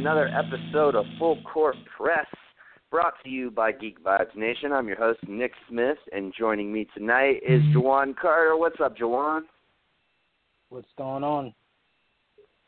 another 0.00 0.28
episode 0.28 0.94
of 0.94 1.04
Full 1.18 1.36
Court 1.42 1.76
Press, 1.94 2.24
brought 2.90 3.12
to 3.22 3.28
you 3.28 3.50
by 3.50 3.70
Geek 3.70 4.02
Vibes 4.02 4.34
Nation. 4.34 4.72
I'm 4.72 4.88
your 4.88 4.96
host, 4.96 5.18
Nick 5.28 5.52
Smith, 5.68 5.98
and 6.10 6.32
joining 6.38 6.72
me 6.72 6.88
tonight 6.96 7.42
is 7.46 7.60
Jawan 7.74 8.16
Carter. 8.16 8.56
What's 8.56 8.80
up, 8.82 8.96
Jawan? 8.96 9.42
What's 10.70 10.88
going 10.96 11.22
on? 11.22 11.52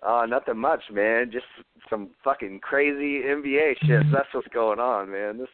Uh, 0.06 0.26
nothing 0.28 0.58
much, 0.58 0.82
man. 0.92 1.30
Just 1.32 1.46
some 1.88 2.10
fucking 2.22 2.60
crazy 2.60 3.22
NBA 3.26 3.76
shit. 3.86 4.02
That's 4.12 4.28
what's 4.34 4.48
going 4.48 4.78
on, 4.78 5.10
man. 5.10 5.38
This 5.38 5.48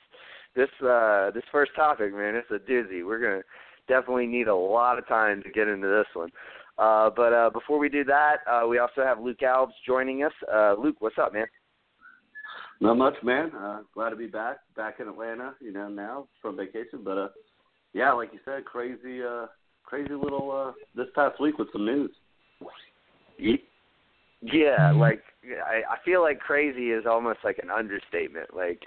this 0.56 0.84
uh 0.84 1.30
this 1.30 1.44
first 1.52 1.70
topic, 1.76 2.12
man, 2.12 2.34
it's 2.34 2.50
a 2.50 2.58
doozy. 2.58 3.06
We're 3.06 3.20
gonna 3.20 3.42
definitely 3.86 4.26
need 4.26 4.48
a 4.48 4.56
lot 4.56 4.98
of 4.98 5.06
time 5.06 5.44
to 5.44 5.50
get 5.50 5.68
into 5.68 5.86
this 5.86 6.06
one. 6.14 6.30
Uh, 6.76 7.10
but 7.14 7.32
uh, 7.32 7.50
before 7.50 7.78
we 7.78 7.88
do 7.88 8.02
that, 8.02 8.38
uh, 8.50 8.66
we 8.66 8.78
also 8.78 9.04
have 9.04 9.20
Luke 9.20 9.38
Alves 9.44 9.72
joining 9.86 10.24
us. 10.24 10.32
Uh, 10.52 10.74
Luke, 10.76 10.96
what's 10.98 11.18
up, 11.18 11.32
man? 11.32 11.46
Not 12.80 12.96
much, 12.96 13.14
man. 13.22 13.50
Uh, 13.54 13.80
glad 13.92 14.10
to 14.10 14.16
be 14.16 14.26
back, 14.26 14.58
back 14.76 15.00
in 15.00 15.08
Atlanta. 15.08 15.54
You 15.60 15.72
know, 15.72 15.88
now 15.88 16.28
from 16.40 16.56
vacation. 16.56 17.00
But 17.04 17.18
uh, 17.18 17.28
yeah, 17.92 18.12
like 18.12 18.32
you 18.32 18.38
said, 18.44 18.64
crazy, 18.64 19.22
uh, 19.22 19.46
crazy 19.84 20.14
little 20.14 20.50
uh, 20.50 20.72
this 20.94 21.08
past 21.14 21.40
week 21.40 21.58
with 21.58 21.68
some 21.72 21.84
news. 21.84 22.10
Yeah, 24.42 24.92
like 24.92 25.22
I, 25.44 25.82
I 25.94 25.96
feel 26.04 26.22
like 26.22 26.38
crazy 26.38 26.90
is 26.90 27.04
almost 27.06 27.40
like 27.42 27.58
an 27.60 27.70
understatement. 27.70 28.55
Like, 28.55 28.80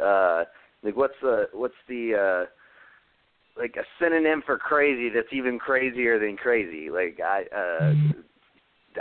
uh, 0.00 0.44
like 0.84 0.96
what's 0.96 1.14
the 1.20 1.48
what's 1.52 1.74
the 1.88 2.46
uh, 2.46 3.60
like 3.60 3.74
a 3.76 3.84
synonym 4.00 4.42
for 4.46 4.56
crazy 4.56 5.08
that's 5.12 5.32
even 5.32 5.58
crazier 5.58 6.20
than 6.20 6.36
crazy? 6.36 6.90
Like 6.90 7.18
I. 7.20 7.42
Uh, 7.54 7.94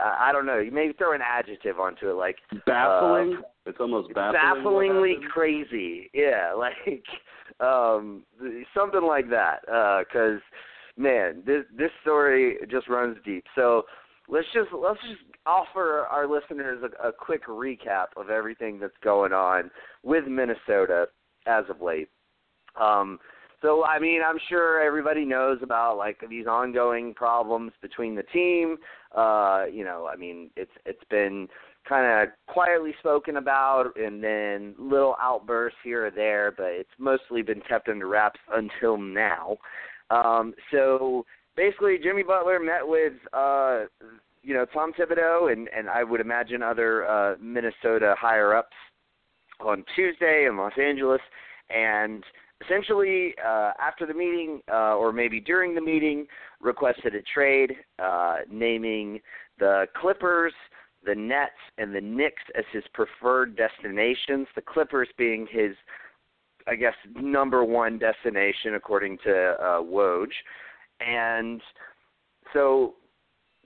I 0.01 0.31
don't 0.31 0.45
know. 0.45 0.59
You 0.59 0.71
maybe 0.71 0.93
throw 0.93 1.13
an 1.13 1.21
adjective 1.21 1.79
onto 1.79 2.09
it, 2.09 2.13
like 2.13 2.37
Baffling. 2.65 3.37
Uh, 3.37 3.41
it's 3.65 3.77
almost 3.79 4.13
baffling. 4.13 4.63
bafflingly 4.63 5.15
crazy. 5.31 6.09
Yeah, 6.13 6.53
like 6.53 7.03
um 7.59 8.23
something 8.75 9.03
like 9.03 9.29
that. 9.29 9.59
Uh 9.71 10.03
'cause 10.11 10.39
man, 10.97 11.43
this 11.45 11.63
this 11.75 11.91
story 12.01 12.57
just 12.69 12.87
runs 12.87 13.17
deep. 13.25 13.45
So 13.55 13.83
let's 14.27 14.47
just 14.53 14.69
let's 14.73 14.99
just 15.01 15.21
offer 15.45 16.07
our 16.09 16.27
listeners 16.27 16.83
a, 16.83 17.07
a 17.09 17.11
quick 17.11 17.47
recap 17.47 18.07
of 18.17 18.29
everything 18.29 18.79
that's 18.79 18.93
going 19.03 19.33
on 19.33 19.71
with 20.03 20.25
Minnesota 20.27 21.07
as 21.47 21.65
of 21.69 21.81
late. 21.81 22.09
Um 22.79 23.19
so 23.61 23.85
I 23.85 23.99
mean, 23.99 24.21
I'm 24.25 24.39
sure 24.49 24.81
everybody 24.81 25.25
knows 25.25 25.59
about 25.61 25.97
like 25.97 26.21
these 26.29 26.47
ongoing 26.47 27.13
problems 27.13 27.71
between 27.81 28.15
the 28.15 28.23
team. 28.23 28.77
Uh, 29.15 29.65
you 29.71 29.83
know, 29.83 30.09
I 30.11 30.15
mean, 30.15 30.49
it's 30.55 30.71
it's 30.85 31.03
been 31.09 31.47
kind 31.87 32.05
of 32.05 32.33
quietly 32.47 32.93
spoken 32.99 33.37
about 33.37 33.95
and 33.95 34.23
then 34.23 34.75
little 34.77 35.15
outbursts 35.21 35.79
here 35.83 36.07
or 36.07 36.11
there, 36.11 36.51
but 36.51 36.67
it's 36.67 36.89
mostly 36.97 37.41
been 37.41 37.61
kept 37.61 37.87
under 37.87 38.07
wraps 38.07 38.39
until 38.53 38.97
now. 38.97 39.57
Um, 40.09 40.53
so 40.71 41.25
basically, 41.55 41.97
Jimmy 42.01 42.23
Butler 42.23 42.59
met 42.59 42.87
with 42.87 43.13
uh, 43.33 43.85
you 44.41 44.55
know 44.55 44.65
Tom 44.73 44.91
Thibodeau 44.93 45.51
and 45.51 45.69
and 45.75 45.87
I 45.87 46.03
would 46.03 46.21
imagine 46.21 46.63
other 46.63 47.07
uh, 47.07 47.35
Minnesota 47.39 48.15
higher 48.17 48.55
ups 48.55 48.75
on 49.59 49.85
Tuesday 49.95 50.47
in 50.49 50.57
Los 50.57 50.73
Angeles, 50.81 51.21
and 51.69 52.23
essentially 52.63 53.33
uh, 53.45 53.71
after 53.79 54.05
the 54.05 54.13
meeting 54.13 54.61
uh, 54.71 54.95
or 54.95 55.11
maybe 55.11 55.39
during 55.39 55.75
the 55.75 55.81
meeting 55.81 56.25
requested 56.59 57.15
a 57.15 57.21
trade, 57.33 57.73
uh, 57.99 58.37
naming 58.49 59.19
the 59.59 59.85
Clippers, 59.99 60.53
the 61.05 61.15
Nets, 61.15 61.51
and 61.77 61.93
the 61.93 62.01
Knicks 62.01 62.43
as 62.57 62.65
his 62.71 62.83
preferred 62.93 63.55
destinations. 63.55 64.47
The 64.55 64.61
Clippers 64.61 65.09
being 65.17 65.47
his, 65.49 65.75
I 66.67 66.75
guess, 66.75 66.93
number 67.15 67.63
one 67.63 67.97
destination 67.97 68.75
according 68.75 69.17
to 69.25 69.55
uh, 69.59 69.81
Woj, 69.81 70.27
and 70.99 71.61
so 72.53 72.95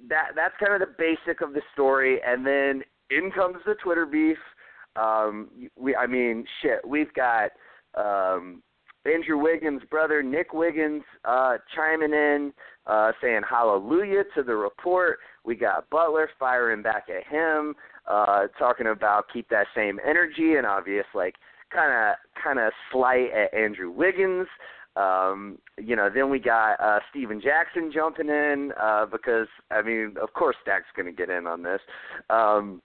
that 0.10 0.30
that's 0.36 0.56
kind 0.60 0.74
of 0.74 0.88
the 0.88 0.94
basic 0.98 1.42
of 1.42 1.54
the 1.54 1.62
story. 1.74 2.20
And 2.26 2.46
then 2.46 2.84
in 3.10 3.32
comes 3.32 3.58
the 3.66 3.76
Twitter 3.76 4.06
beef. 4.06 4.38
Um, 4.96 5.50
we, 5.78 5.94
I 5.94 6.08
mean, 6.08 6.46
shit, 6.62 6.80
we've 6.88 7.14
got 7.14 7.52
um, 7.96 8.64
Andrew 9.06 9.38
Wiggins' 9.38 9.82
brother 9.90 10.24
Nick 10.24 10.54
Wiggins 10.54 11.04
uh, 11.26 11.58
chiming 11.76 12.14
in, 12.14 12.54
uh, 12.88 13.12
saying 13.22 13.42
hallelujah 13.50 14.24
to 14.36 14.44
the 14.44 14.56
report. 14.56 15.20
We 15.44 15.56
got 15.56 15.90
Butler 15.90 16.30
firing 16.40 16.82
back 16.82 17.06
at 17.10 17.26
him, 17.28 17.76
uh, 18.10 18.48
talking 18.58 18.88
about 18.88 19.26
keep 19.32 19.50
that 19.50 19.68
same 19.76 20.00
energy 20.08 20.56
and 20.56 20.66
obvious 20.66 21.06
like 21.14 21.36
kind 21.72 21.92
of 21.92 22.16
kind 22.42 22.60
of 22.60 22.72
slight 22.92 23.30
at 23.32 23.54
Andrew 23.54 23.92
Wiggins. 23.92 24.48
Um, 24.96 25.58
you 25.78 25.96
know, 25.96 26.10
then 26.14 26.30
we 26.30 26.40
got 26.40 26.80
uh, 26.80 27.00
Stephen 27.10 27.42
Jackson 27.42 27.92
jumping 27.94 28.30
in 28.30 28.72
uh, 28.82 29.06
because 29.06 29.48
I 29.70 29.82
mean, 29.82 30.16
of 30.22 30.34
course, 30.34 30.56
Stack's 30.62 30.86
going 30.96 31.08
to 31.08 31.12
get 31.12 31.30
in 31.30 31.48
on 31.48 31.64
this, 31.64 31.82
um, 32.30 32.82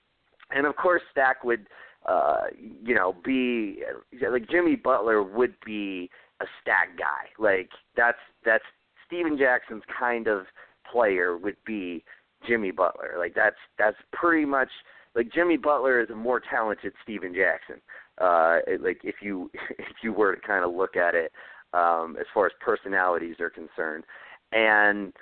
and 0.50 0.66
of 0.66 0.76
course, 0.76 1.02
Stack 1.12 1.44
would 1.44 1.66
uh, 2.06 2.44
you 2.82 2.94
know, 2.94 3.14
be 3.24 3.82
like 4.30 4.48
Jimmy 4.48 4.76
Butler 4.76 5.22
would 5.22 5.54
be 5.64 6.10
a 6.40 6.46
stat 6.60 6.88
guy. 6.98 7.28
Like 7.38 7.70
that's 7.96 8.18
that's 8.44 8.64
Stephen 9.06 9.36
Jackson's 9.38 9.82
kind 9.98 10.26
of 10.26 10.46
player 10.90 11.36
would 11.36 11.56
be 11.66 12.04
Jimmy 12.46 12.70
Butler. 12.70 13.16
Like 13.18 13.34
that's 13.34 13.56
that's 13.78 13.96
pretty 14.12 14.46
much 14.46 14.70
like 15.14 15.32
Jimmy 15.32 15.56
Butler 15.56 16.00
is 16.00 16.10
a 16.10 16.14
more 16.14 16.40
talented 16.40 16.92
Stephen 17.02 17.34
Jackson. 17.34 17.82
Uh 18.18 18.58
like 18.82 19.00
if 19.04 19.16
you 19.20 19.50
if 19.78 19.96
you 20.02 20.12
were 20.12 20.36
to 20.36 20.40
kind 20.40 20.64
of 20.64 20.74
look 20.74 20.96
at 20.96 21.14
it 21.14 21.32
um 21.74 22.16
as 22.18 22.26
far 22.32 22.46
as 22.46 22.52
personalities 22.60 23.36
are 23.40 23.50
concerned. 23.50 24.04
And 24.52 25.12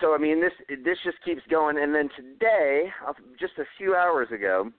so 0.00 0.14
I 0.14 0.18
mean 0.18 0.40
this 0.40 0.52
this 0.84 0.98
just 1.04 1.18
keeps 1.22 1.42
going 1.50 1.76
and 1.78 1.94
then 1.94 2.08
today 2.16 2.86
uh, 3.06 3.12
just 3.38 3.52
a 3.58 3.64
few 3.76 3.94
hours 3.94 4.28
ago 4.32 4.72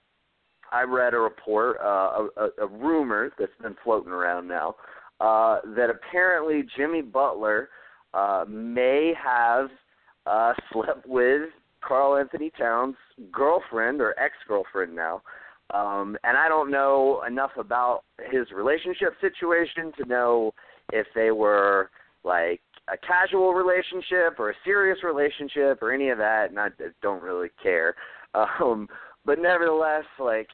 I 0.71 0.83
read 0.83 1.13
a 1.13 1.19
report, 1.19 1.77
uh, 1.81 2.27
a, 2.37 2.63
a, 2.63 2.67
rumor 2.67 3.31
that's 3.39 3.51
been 3.61 3.75
floating 3.83 4.11
around 4.11 4.47
now, 4.47 4.75
uh, 5.19 5.59
that 5.75 5.89
apparently 5.89 6.63
Jimmy 6.75 7.01
Butler 7.01 7.69
uh, 8.13 8.45
may 8.47 9.13
have 9.21 9.69
uh, 10.25 10.53
slept 10.71 11.07
with 11.07 11.49
Karl-Anthony 11.81 12.51
Towns' 12.57 12.95
girlfriend 13.31 14.01
or 14.01 14.17
ex-girlfriend 14.19 14.95
now. 14.95 15.21
Um, 15.73 16.17
and 16.23 16.37
I 16.37 16.47
don't 16.47 16.71
know 16.71 17.23
enough 17.27 17.51
about 17.57 18.03
his 18.31 18.51
relationship 18.55 19.13
situation 19.19 19.91
to 19.97 20.07
know 20.07 20.53
if 20.93 21.07
they 21.13 21.31
were 21.31 21.89
like 22.23 22.61
a 22.91 22.97
casual 22.97 23.53
relationship 23.53 24.39
or 24.39 24.51
a 24.51 24.55
serious 24.63 24.99
relationship 25.03 25.81
or 25.81 25.91
any 25.91 26.09
of 26.09 26.17
that, 26.19 26.49
and 26.49 26.59
I 26.59 26.69
don't 27.01 27.23
really 27.23 27.49
care. 27.61 27.95
Um, 28.61 28.87
but 29.27 29.38
nevertheless, 29.39 30.06
like 30.19 30.47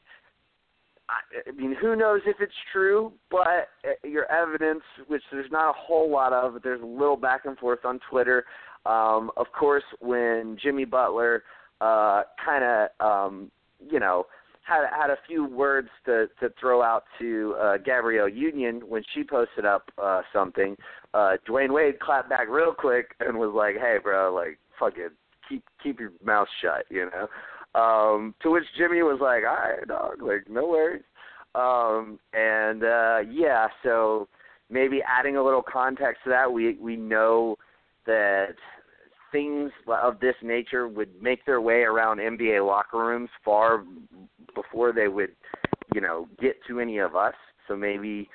I, 1.08 1.48
I 1.48 1.52
mean, 1.52 1.74
who 1.80 1.96
knows 1.96 2.20
if 2.26 2.36
it's 2.40 2.52
true? 2.72 3.12
But 3.30 3.68
uh, 3.84 4.06
your 4.06 4.30
evidence, 4.30 4.82
which 5.06 5.22
there's 5.32 5.50
not 5.50 5.70
a 5.70 5.74
whole 5.74 6.10
lot 6.10 6.32
of, 6.32 6.54
but 6.54 6.62
there's 6.62 6.82
a 6.82 6.86
little 6.86 7.16
back 7.16 7.46
and 7.46 7.56
forth 7.56 7.84
on 7.84 8.00
Twitter. 8.10 8.44
Um, 8.84 9.30
of 9.36 9.46
course, 9.58 9.84
when 10.00 10.58
Jimmy 10.62 10.84
Butler 10.84 11.44
uh, 11.80 12.22
kind 12.44 12.64
of, 12.64 13.06
um, 13.06 13.50
you 13.90 14.00
know, 14.00 14.26
had 14.62 14.86
had 14.90 15.10
a 15.10 15.16
few 15.26 15.46
words 15.46 15.88
to 16.06 16.26
to 16.40 16.48
throw 16.58 16.82
out 16.82 17.04
to 17.18 17.54
uh, 17.60 17.76
Gabrielle 17.78 18.28
Union 18.28 18.80
when 18.88 19.02
she 19.14 19.22
posted 19.22 19.64
up 19.64 19.90
uh, 20.02 20.22
something. 20.32 20.76
Uh, 21.12 21.36
Dwyane 21.48 21.72
Wade 21.72 22.00
clapped 22.00 22.30
back 22.30 22.48
real 22.48 22.72
quick 22.72 23.14
and 23.20 23.38
was 23.38 23.52
like, 23.54 23.76
"Hey, 23.76 23.98
bro, 24.02 24.34
like, 24.34 24.58
fucking 24.80 25.10
keep 25.48 25.64
keep 25.82 26.00
your 26.00 26.12
mouth 26.24 26.48
shut," 26.62 26.86
you 26.88 27.06
know. 27.06 27.28
Um, 27.74 28.34
to 28.42 28.50
which 28.50 28.64
Jimmy 28.76 29.02
was 29.02 29.18
like, 29.20 29.42
"All 29.44 29.56
right, 29.56 29.86
dog, 29.86 30.22
like, 30.22 30.48
no 30.48 30.68
worries." 30.68 31.02
Um, 31.54 32.18
and 32.32 32.84
uh, 32.84 33.18
yeah, 33.30 33.68
so 33.82 34.28
maybe 34.70 35.00
adding 35.06 35.36
a 35.36 35.42
little 35.42 35.62
context 35.62 36.22
to 36.24 36.30
that, 36.30 36.52
we 36.52 36.74
we 36.74 36.96
know 36.96 37.56
that 38.06 38.54
things 39.32 39.72
of 39.88 40.20
this 40.20 40.36
nature 40.42 40.86
would 40.86 41.10
make 41.20 41.44
their 41.44 41.60
way 41.60 41.82
around 41.82 42.18
NBA 42.18 42.64
locker 42.64 42.98
rooms 42.98 43.30
far 43.44 43.84
before 44.54 44.92
they 44.92 45.08
would, 45.08 45.32
you 45.92 46.00
know, 46.00 46.28
get 46.40 46.54
to 46.68 46.78
any 46.78 46.98
of 46.98 47.16
us. 47.16 47.34
So 47.66 47.74
maybe 47.76 48.28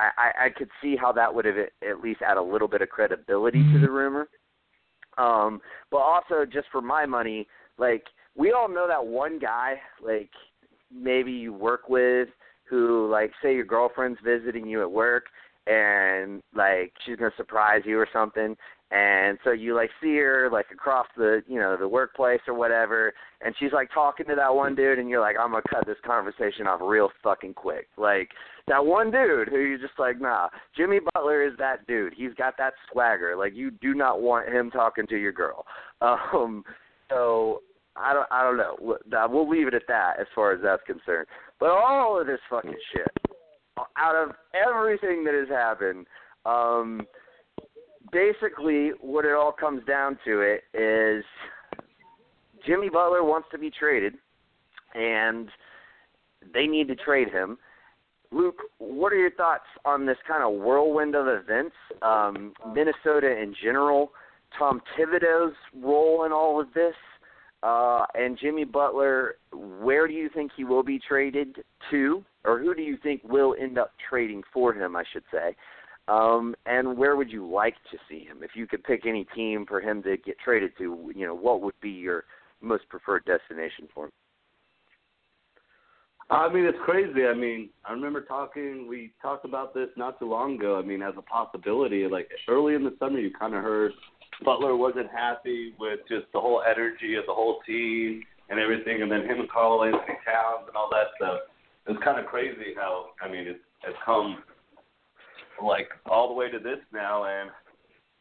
I, 0.00 0.46
I, 0.46 0.48
could 0.48 0.70
see 0.82 0.96
how 0.96 1.12
that 1.12 1.32
would 1.32 1.44
have 1.44 1.56
at 1.56 2.00
least 2.00 2.22
add 2.26 2.36
a 2.36 2.42
little 2.42 2.66
bit 2.66 2.82
of 2.82 2.88
credibility 2.88 3.62
to 3.72 3.78
the 3.78 3.90
rumor. 3.90 4.28
Um, 5.18 5.60
but 5.90 5.98
also, 5.98 6.46
just 6.50 6.66
for 6.72 6.80
my 6.80 7.04
money, 7.06 7.46
like 7.78 8.04
we 8.36 8.52
all 8.52 8.68
know 8.68 8.86
that 8.88 9.04
one 9.04 9.38
guy, 9.38 9.74
like 10.04 10.30
maybe 10.92 11.32
you 11.32 11.52
work 11.52 11.88
with, 11.88 12.28
who 12.70 13.08
like 13.10 13.32
say 13.42 13.54
your 13.54 13.64
girlfriend's 13.64 14.20
visiting 14.24 14.66
you 14.66 14.80
at 14.80 14.90
work 14.90 15.26
and 15.66 16.40
like 16.54 16.92
she's 17.04 17.16
gonna 17.16 17.30
surprise 17.36 17.82
you 17.84 17.98
or 17.98 18.08
something 18.12 18.56
and 18.92 19.38
so 19.44 19.52
you 19.52 19.74
like 19.74 19.90
see 20.02 20.16
her 20.16 20.48
like 20.50 20.66
across 20.72 21.06
the 21.16 21.42
you 21.46 21.60
know 21.60 21.76
the 21.76 21.86
workplace 21.86 22.40
or 22.48 22.54
whatever 22.54 23.12
and 23.44 23.54
she's 23.58 23.72
like 23.72 23.88
talking 23.92 24.26
to 24.26 24.34
that 24.34 24.52
one 24.52 24.74
dude 24.74 24.98
and 24.98 25.08
you're 25.08 25.20
like 25.20 25.36
i'm 25.38 25.50
gonna 25.50 25.62
cut 25.68 25.84
this 25.86 25.98
conversation 26.04 26.66
off 26.66 26.80
real 26.82 27.10
fucking 27.22 27.54
quick. 27.54 27.88
Like 27.96 28.30
that 28.68 28.84
one 28.84 29.10
dude 29.10 29.48
who 29.48 29.58
you're 29.58 29.78
just 29.78 29.98
like 29.98 30.20
nah 30.20 30.48
jimmy 30.76 31.00
butler 31.12 31.42
is 31.46 31.52
that 31.58 31.86
dude. 31.86 32.14
He's 32.16 32.34
got 32.34 32.54
that 32.58 32.72
swagger. 32.90 33.36
Like 33.36 33.54
you 33.54 33.70
do 33.70 33.94
not 33.94 34.22
want 34.22 34.48
him 34.48 34.70
talking 34.70 35.06
to 35.08 35.16
your 35.16 35.32
girl. 35.32 35.66
Um 36.02 36.64
so 37.10 37.60
i 37.96 38.12
don't 38.12 38.26
i 38.30 38.42
don't 38.42 38.56
know 38.56 38.76
we'll 39.28 39.48
leave 39.48 39.66
it 39.66 39.74
at 39.74 39.86
that 39.88 40.14
as 40.20 40.26
far 40.34 40.52
as 40.52 40.60
that's 40.62 40.82
concerned 40.86 41.26
but 41.58 41.70
all 41.70 42.20
of 42.20 42.26
this 42.26 42.40
fucking 42.48 42.74
shit 42.94 43.08
out 43.96 44.16
of 44.16 44.34
everything 44.54 45.24
that 45.24 45.34
has 45.34 45.48
happened 45.48 46.06
um 46.44 47.06
basically, 48.12 48.90
what 49.00 49.24
it 49.24 49.32
all 49.32 49.52
comes 49.52 49.84
down 49.86 50.18
to 50.24 50.40
it 50.40 50.64
is 50.74 51.24
Jimmy 52.66 52.88
Butler 52.88 53.24
wants 53.24 53.48
to 53.52 53.58
be 53.58 53.70
traded, 53.70 54.14
and 54.94 55.48
they 56.52 56.66
need 56.66 56.88
to 56.88 56.96
trade 56.96 57.28
him. 57.30 57.58
Luke, 58.32 58.58
what 58.78 59.12
are 59.12 59.18
your 59.18 59.32
thoughts 59.32 59.64
on 59.84 60.06
this 60.06 60.18
kind 60.26 60.42
of 60.42 60.60
whirlwind 60.60 61.14
of 61.14 61.26
events? 61.26 61.74
Um, 62.02 62.52
Minnesota 62.74 63.40
in 63.40 63.54
general, 63.60 64.12
Tom 64.58 64.80
Thibodeau's 64.96 65.54
role 65.76 66.24
in 66.24 66.32
all 66.32 66.60
of 66.60 66.72
this, 66.74 66.94
uh, 67.62 68.06
and 68.14 68.38
Jimmy 68.40 68.64
Butler. 68.64 69.36
Where 69.52 70.06
do 70.06 70.14
you 70.14 70.28
think 70.34 70.52
he 70.56 70.64
will 70.64 70.82
be 70.82 70.98
traded 70.98 71.56
to, 71.90 72.24
or 72.44 72.58
who 72.58 72.74
do 72.74 72.82
you 72.82 72.96
think 73.02 73.22
will 73.24 73.54
end 73.60 73.78
up 73.78 73.92
trading 74.08 74.42
for 74.52 74.72
him? 74.72 74.96
I 74.96 75.04
should 75.12 75.24
say. 75.32 75.54
Um, 76.08 76.56
and 76.66 76.96
where 76.96 77.14
would 77.14 77.30
you 77.30 77.48
like 77.48 77.76
to 77.92 77.98
see 78.08 78.24
him? 78.24 78.38
If 78.42 78.52
you 78.54 78.66
could 78.66 78.82
pick 78.82 79.06
any 79.06 79.26
team 79.34 79.64
for 79.66 79.80
him 79.80 80.02
to 80.02 80.16
get 80.16 80.38
traded 80.40 80.72
to, 80.78 81.12
you 81.14 81.26
know, 81.26 81.36
what 81.36 81.60
would 81.60 81.78
be 81.80 81.90
your 81.90 82.24
most 82.60 82.88
preferred 82.88 83.24
destination 83.26 83.86
for 83.94 84.06
him? 84.06 84.10
I 86.30 86.52
mean, 86.52 86.64
it's 86.64 86.78
crazy. 86.84 87.26
I 87.26 87.34
mean, 87.34 87.70
I 87.84 87.92
remember 87.92 88.22
talking. 88.22 88.86
We 88.88 89.12
talked 89.20 89.44
about 89.44 89.74
this 89.74 89.88
not 89.96 90.18
too 90.18 90.30
long 90.30 90.56
ago. 90.56 90.78
I 90.78 90.82
mean, 90.82 91.02
as 91.02 91.14
a 91.16 91.22
possibility, 91.22 92.06
like 92.06 92.28
early 92.48 92.74
in 92.74 92.84
the 92.84 92.94
summer, 93.00 93.18
you 93.18 93.32
kind 93.32 93.54
of 93.54 93.62
heard 93.62 93.92
Butler 94.44 94.76
wasn't 94.76 95.10
happy 95.10 95.74
with 95.78 96.00
just 96.08 96.26
the 96.32 96.40
whole 96.40 96.62
energy 96.68 97.14
of 97.16 97.26
the 97.26 97.34
whole 97.34 97.60
team 97.66 98.22
and 98.48 98.58
everything, 98.58 99.02
and 99.02 99.10
then 99.10 99.22
him 99.22 99.40
and 99.40 99.50
Karl-Anthony 99.50 100.18
Towns 100.24 100.66
and 100.66 100.76
all 100.76 100.90
that 100.90 101.14
stuff. 101.16 101.40
It's 101.86 102.02
kind 102.04 102.18
of 102.18 102.26
crazy 102.26 102.74
how 102.76 103.10
I 103.22 103.30
mean, 103.30 103.46
it's, 103.46 103.60
it's 103.86 103.96
come 104.04 104.42
like 105.62 105.88
all 106.06 106.28
the 106.28 106.34
way 106.34 106.50
to 106.50 106.58
this 106.58 106.78
now. 106.92 107.24
And 107.24 107.50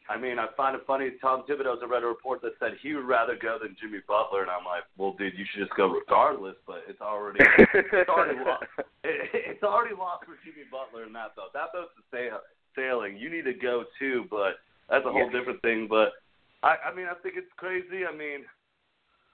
I 0.09 0.17
mean, 0.17 0.39
I 0.39 0.47
find 0.57 0.75
it 0.75 0.81
funny. 0.87 1.11
Tom 1.21 1.43
Thibodeau's 1.47 1.81
read 1.87 2.03
a 2.03 2.07
report 2.07 2.41
that 2.41 2.53
said 2.59 2.73
he 2.81 2.93
would 2.93 3.05
rather 3.05 3.37
go 3.39 3.57
than 3.61 3.75
Jimmy 3.79 3.99
Butler, 4.07 4.41
and 4.41 4.51
I'm 4.51 4.65
like, 4.65 4.83
well, 4.97 5.13
dude, 5.17 5.37
you 5.37 5.45
should 5.51 5.61
just 5.61 5.75
go 5.77 5.87
regardless. 5.87 6.55
But 6.65 6.83
it's 6.87 7.01
already 7.01 7.39
it's 7.73 8.09
already 8.09 8.39
lost. 8.39 8.65
It, 9.01 9.55
it's 9.55 9.63
already 9.63 9.95
lost 9.95 10.25
for 10.25 10.35
Jimmy 10.43 10.67
Butler 10.69 11.07
in 11.07 11.13
that 11.13 11.33
boat. 11.35 11.53
That 11.53 11.71
boat's 11.71 11.95
sailing. 12.75 13.15
You 13.17 13.29
need 13.29 13.45
to 13.45 13.53
go 13.53 13.85
too, 13.97 14.25
but 14.29 14.59
that's 14.89 15.05
a 15.05 15.11
whole 15.11 15.29
different 15.29 15.61
thing. 15.61 15.87
But 15.89 16.13
I, 16.63 16.75
I 16.89 16.95
mean, 16.95 17.05
I 17.05 17.13
think 17.21 17.35
it's 17.37 17.51
crazy. 17.57 18.05
I 18.05 18.15
mean, 18.15 18.45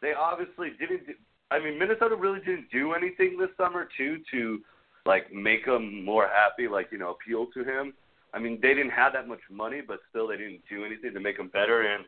they 0.01 0.13
obviously 0.13 0.71
didn't. 0.79 1.07
Do, 1.07 1.13
I 1.51 1.59
mean, 1.59 1.79
Minnesota 1.79 2.15
really 2.15 2.39
didn't 2.39 2.69
do 2.71 2.93
anything 2.93 3.37
this 3.39 3.49
summer 3.57 3.87
too 3.97 4.19
to 4.31 4.59
like 5.05 5.31
make 5.31 5.65
him 5.65 6.03
more 6.03 6.27
happy, 6.27 6.67
like 6.67 6.87
you 6.91 6.97
know, 6.97 7.11
appeal 7.11 7.47
to 7.53 7.63
him. 7.63 7.93
I 8.33 8.39
mean, 8.39 8.59
they 8.61 8.73
didn't 8.73 8.91
have 8.91 9.13
that 9.13 9.27
much 9.27 9.39
money, 9.49 9.81
but 9.85 9.99
still 10.09 10.27
they 10.27 10.37
didn't 10.37 10.61
do 10.69 10.83
anything 10.83 11.13
to 11.13 11.19
make 11.19 11.39
him 11.39 11.47
better. 11.47 11.81
And 11.83 12.03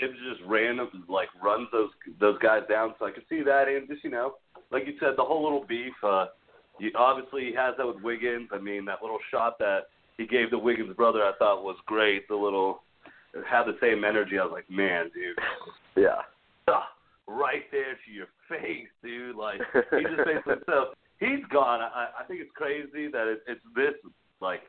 Thibs 0.00 0.14
just 0.28 0.42
random 0.48 0.88
like 1.08 1.28
runs 1.42 1.68
those 1.72 1.90
those 2.18 2.38
guys 2.38 2.62
down. 2.68 2.94
So 2.98 3.06
I 3.06 3.12
could 3.12 3.24
see 3.28 3.42
that, 3.42 3.68
and 3.68 3.88
just 3.88 4.02
you 4.02 4.10
know, 4.10 4.34
like 4.72 4.86
you 4.86 4.94
said, 4.98 5.10
the 5.16 5.24
whole 5.24 5.42
little 5.42 5.64
beef. 5.66 5.94
Uh, 6.02 6.26
you, 6.80 6.90
obviously, 6.96 7.44
he 7.44 7.54
has 7.54 7.74
that 7.78 7.86
with 7.86 8.02
Wiggins. 8.02 8.48
I 8.52 8.58
mean, 8.58 8.84
that 8.86 9.00
little 9.00 9.20
shot 9.30 9.58
that 9.60 9.84
he 10.16 10.26
gave 10.26 10.50
the 10.50 10.58
Wiggins 10.58 10.94
brother, 10.96 11.22
I 11.22 11.32
thought 11.38 11.64
was 11.64 11.76
great. 11.86 12.28
The 12.28 12.36
little 12.36 12.82
had 13.48 13.64
the 13.64 13.76
same 13.80 14.04
energy. 14.04 14.38
I 14.38 14.44
was 14.44 14.52
like, 14.52 14.70
man, 14.70 15.10
dude. 15.14 15.38
Yeah. 15.96 16.22
Uh, 16.68 16.82
right 17.26 17.64
there 17.72 17.94
to 17.94 18.10
your 18.12 18.28
face, 18.48 18.88
dude. 19.02 19.36
Like 19.36 19.60
he 19.90 20.02
just 20.02 20.24
basically 20.24 20.62
so 20.66 20.94
he's 21.20 21.44
gone. 21.52 21.80
I, 21.80 22.08
I 22.20 22.24
think 22.24 22.40
it's 22.40 22.50
crazy 22.54 23.10
that 23.10 23.26
it, 23.28 23.42
it's 23.46 23.60
this 23.74 23.94
like 24.40 24.62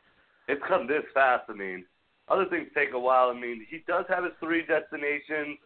it's 0.47 0.61
come 0.67 0.87
this 0.87 1.03
fast. 1.13 1.43
I 1.49 1.53
mean, 1.53 1.85
other 2.27 2.45
things 2.45 2.67
take 2.75 2.93
a 2.93 2.99
while. 2.99 3.29
I 3.29 3.39
mean, 3.39 3.65
he 3.69 3.83
does 3.87 4.05
have 4.09 4.23
his 4.23 4.33
three 4.39 4.65
destinations, 4.65 5.57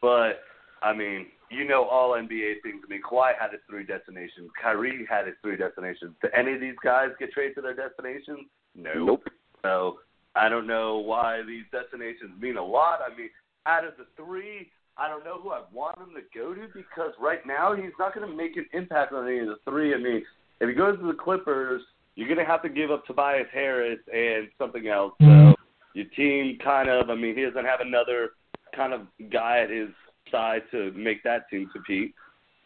but 0.00 0.40
I 0.82 0.92
mean, 0.92 1.26
you 1.50 1.66
know 1.66 1.84
all 1.84 2.12
NBA 2.12 2.62
things. 2.62 2.82
I 2.84 2.90
mean, 2.90 3.02
Kawhi 3.02 3.32
had 3.38 3.52
his 3.52 3.60
three 3.68 3.84
destinations. 3.84 4.50
Kyrie 4.60 5.06
had 5.08 5.26
his 5.26 5.36
three 5.42 5.56
destinations. 5.56 6.14
Do 6.22 6.28
any 6.36 6.54
of 6.54 6.60
these 6.60 6.76
guys 6.82 7.08
get 7.18 7.32
traded 7.32 7.56
to 7.56 7.62
their 7.62 7.74
destinations? 7.74 8.46
No. 8.76 8.92
Nope. 8.94 9.24
So 9.62 9.98
I 10.34 10.48
don't 10.48 10.66
know 10.66 10.98
why 10.98 11.42
these 11.46 11.64
destinations 11.72 12.40
mean 12.40 12.56
a 12.56 12.64
lot. 12.64 13.00
I 13.04 13.16
mean, 13.16 13.30
out 13.66 13.84
of 13.84 13.94
the 13.96 14.06
three, 14.16 14.70
I 14.96 15.08
don't 15.08 15.24
know 15.24 15.40
who 15.40 15.50
I 15.50 15.62
want 15.72 15.98
him 15.98 16.10
to 16.14 16.38
go 16.38 16.54
to 16.54 16.68
because 16.72 17.12
right 17.20 17.44
now 17.46 17.74
he's 17.74 17.92
not 17.98 18.14
going 18.14 18.28
to 18.28 18.36
make 18.36 18.56
an 18.56 18.66
impact 18.72 19.12
on 19.12 19.26
any 19.26 19.38
of 19.40 19.46
the 19.46 19.58
three. 19.64 19.94
I 19.94 19.98
mean, 19.98 20.22
if 20.60 20.68
he 20.68 20.74
goes 20.74 20.98
to 20.98 21.06
the 21.06 21.14
Clippers, 21.14 21.82
you're 22.14 22.28
going 22.28 22.38
to 22.38 22.50
have 22.50 22.62
to 22.62 22.68
give 22.68 22.90
up 22.90 23.04
Tobias 23.06 23.46
Harris 23.52 23.98
and 24.12 24.48
something 24.58 24.88
else. 24.88 25.12
So 25.20 25.54
your 25.94 26.06
team 26.16 26.58
kind 26.62 26.88
of, 26.88 27.10
I 27.10 27.14
mean, 27.14 27.36
he 27.36 27.42
doesn't 27.42 27.64
have 27.64 27.80
another 27.80 28.30
kind 28.74 28.92
of 28.92 29.02
guy 29.30 29.60
at 29.60 29.70
his 29.70 29.88
side 30.30 30.62
to 30.70 30.92
make 30.92 31.22
that 31.24 31.48
team 31.50 31.68
compete. 31.72 32.14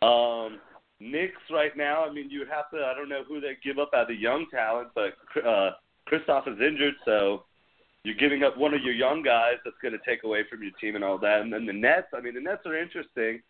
Um, 0.02 0.60
Knicks 1.00 1.40
right 1.50 1.76
now, 1.76 2.04
I 2.04 2.12
mean, 2.12 2.30
you 2.30 2.44
have 2.50 2.70
to, 2.70 2.84
I 2.84 2.94
don't 2.94 3.08
know 3.08 3.22
who 3.26 3.40
they 3.40 3.56
give 3.64 3.78
up 3.78 3.90
out 3.94 4.02
of 4.02 4.08
the 4.08 4.14
young 4.14 4.46
talent, 4.50 4.88
but 4.94 5.14
uh, 5.46 5.70
Kristaps 6.10 6.48
is 6.48 6.60
injured, 6.60 6.94
so 7.04 7.44
you're 8.04 8.16
giving 8.16 8.42
up 8.42 8.56
one 8.56 8.74
of 8.74 8.82
your 8.82 8.94
young 8.94 9.22
guys 9.22 9.54
that's 9.64 9.76
going 9.82 9.92
to 9.92 10.00
take 10.06 10.24
away 10.24 10.42
from 10.48 10.62
your 10.62 10.72
team 10.80 10.94
and 10.96 11.04
all 11.04 11.18
that. 11.18 11.42
And 11.42 11.52
then 11.52 11.66
the 11.66 11.72
Nets, 11.72 12.08
I 12.14 12.20
mean, 12.20 12.34
the 12.34 12.40
Nets 12.40 12.62
are 12.66 12.76
interesting 12.76 13.40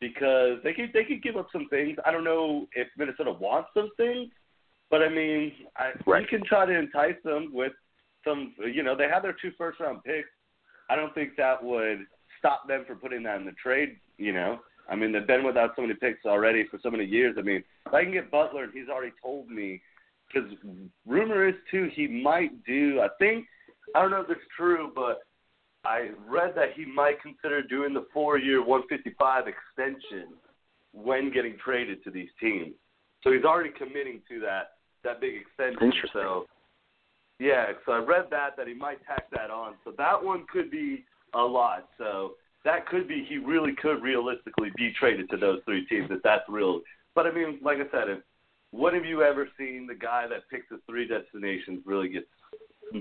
because 0.00 0.58
they 0.64 0.72
could 0.72 0.90
they 0.92 1.04
could 1.04 1.22
give 1.22 1.36
up 1.36 1.48
some 1.52 1.68
things. 1.68 1.98
I 2.04 2.10
don't 2.10 2.24
know 2.24 2.66
if 2.74 2.88
Minnesota 2.96 3.32
wants 3.32 3.70
those 3.74 3.90
things, 3.96 4.30
but 4.90 5.02
I 5.02 5.08
mean, 5.08 5.52
I, 5.76 5.92
right. 6.06 6.22
you 6.22 6.38
can 6.38 6.46
try 6.46 6.66
to 6.66 6.76
entice 6.76 7.16
them 7.24 7.50
with 7.52 7.72
some. 8.26 8.54
You 8.58 8.82
know, 8.82 8.96
they 8.96 9.08
have 9.08 9.22
their 9.22 9.36
two 9.40 9.52
first 9.56 9.78
round 9.80 10.02
picks. 10.04 10.28
I 10.90 10.96
don't 10.96 11.14
think 11.14 11.36
that 11.36 11.62
would 11.62 12.00
stop 12.38 12.66
them 12.66 12.84
from 12.86 12.98
putting 12.98 13.22
that 13.22 13.38
in 13.38 13.46
the 13.46 13.52
trade. 13.52 13.96
You 14.18 14.32
know, 14.32 14.58
I 14.90 14.96
mean, 14.96 15.12
they've 15.12 15.26
been 15.26 15.44
without 15.44 15.70
so 15.76 15.82
many 15.82 15.94
picks 15.94 16.24
already 16.24 16.66
for 16.68 16.78
so 16.82 16.90
many 16.90 17.04
years. 17.04 17.36
I 17.38 17.42
mean, 17.42 17.62
if 17.86 17.94
I 17.94 18.02
can 18.02 18.12
get 18.12 18.30
Butler, 18.30 18.64
and 18.64 18.72
he's 18.72 18.88
already 18.88 19.12
told 19.22 19.48
me 19.48 19.80
because 20.32 20.50
rumor 21.06 21.48
is 21.48 21.54
too 21.70 21.90
he 21.94 22.06
might 22.06 22.64
do. 22.64 23.00
I 23.00 23.08
think 23.18 23.46
I 23.94 24.02
don't 24.02 24.10
know 24.10 24.20
if 24.20 24.30
it's 24.30 24.40
true, 24.56 24.90
but 24.94 25.20
I 25.84 26.10
read 26.28 26.52
that 26.56 26.72
he 26.76 26.84
might 26.84 27.20
consider 27.20 27.62
doing 27.62 27.92
the 27.92 28.06
four-year 28.12 28.64
155 28.64 29.44
extension 29.48 30.28
when 30.92 31.32
getting 31.32 31.56
traded 31.62 32.04
to 32.04 32.10
these 32.10 32.28
teams. 32.40 32.74
So 33.24 33.32
he's 33.32 33.44
already 33.44 33.70
committing 33.70 34.20
to 34.28 34.40
that 34.40 34.72
that 35.04 35.20
big 35.20 35.34
extension. 35.34 35.92
So 36.12 36.46
yeah, 37.38 37.72
so 37.84 37.92
I 37.92 37.98
read 37.98 38.26
that 38.30 38.56
that 38.56 38.68
he 38.68 38.74
might 38.74 39.04
tack 39.06 39.30
that 39.32 39.50
on. 39.50 39.74
So 39.84 39.92
that 39.98 40.22
one 40.22 40.46
could 40.52 40.70
be 40.70 41.04
a 41.34 41.42
lot. 41.42 41.88
So 41.98 42.34
that 42.64 42.86
could 42.86 43.08
be 43.08 43.24
he 43.28 43.38
really 43.38 43.74
could 43.80 44.02
realistically 44.02 44.70
be 44.76 44.92
traded 44.98 45.28
to 45.30 45.36
those 45.36 45.60
three 45.64 45.84
teams 45.86 46.08
if 46.10 46.22
that's 46.22 46.48
real. 46.48 46.80
But 47.14 47.26
I 47.26 47.32
mean, 47.32 47.58
like 47.62 47.78
I 47.78 47.90
said, 47.90 48.08
if, 48.08 48.18
when 48.72 48.94
have 48.94 49.04
you 49.04 49.22
ever 49.22 49.48
seen 49.56 49.86
the 49.86 49.94
guy 49.94 50.26
that 50.28 50.48
picks 50.50 50.68
the 50.70 50.80
three 50.88 51.06
destinations 51.06 51.80
really 51.84 52.08
gets 52.08 52.26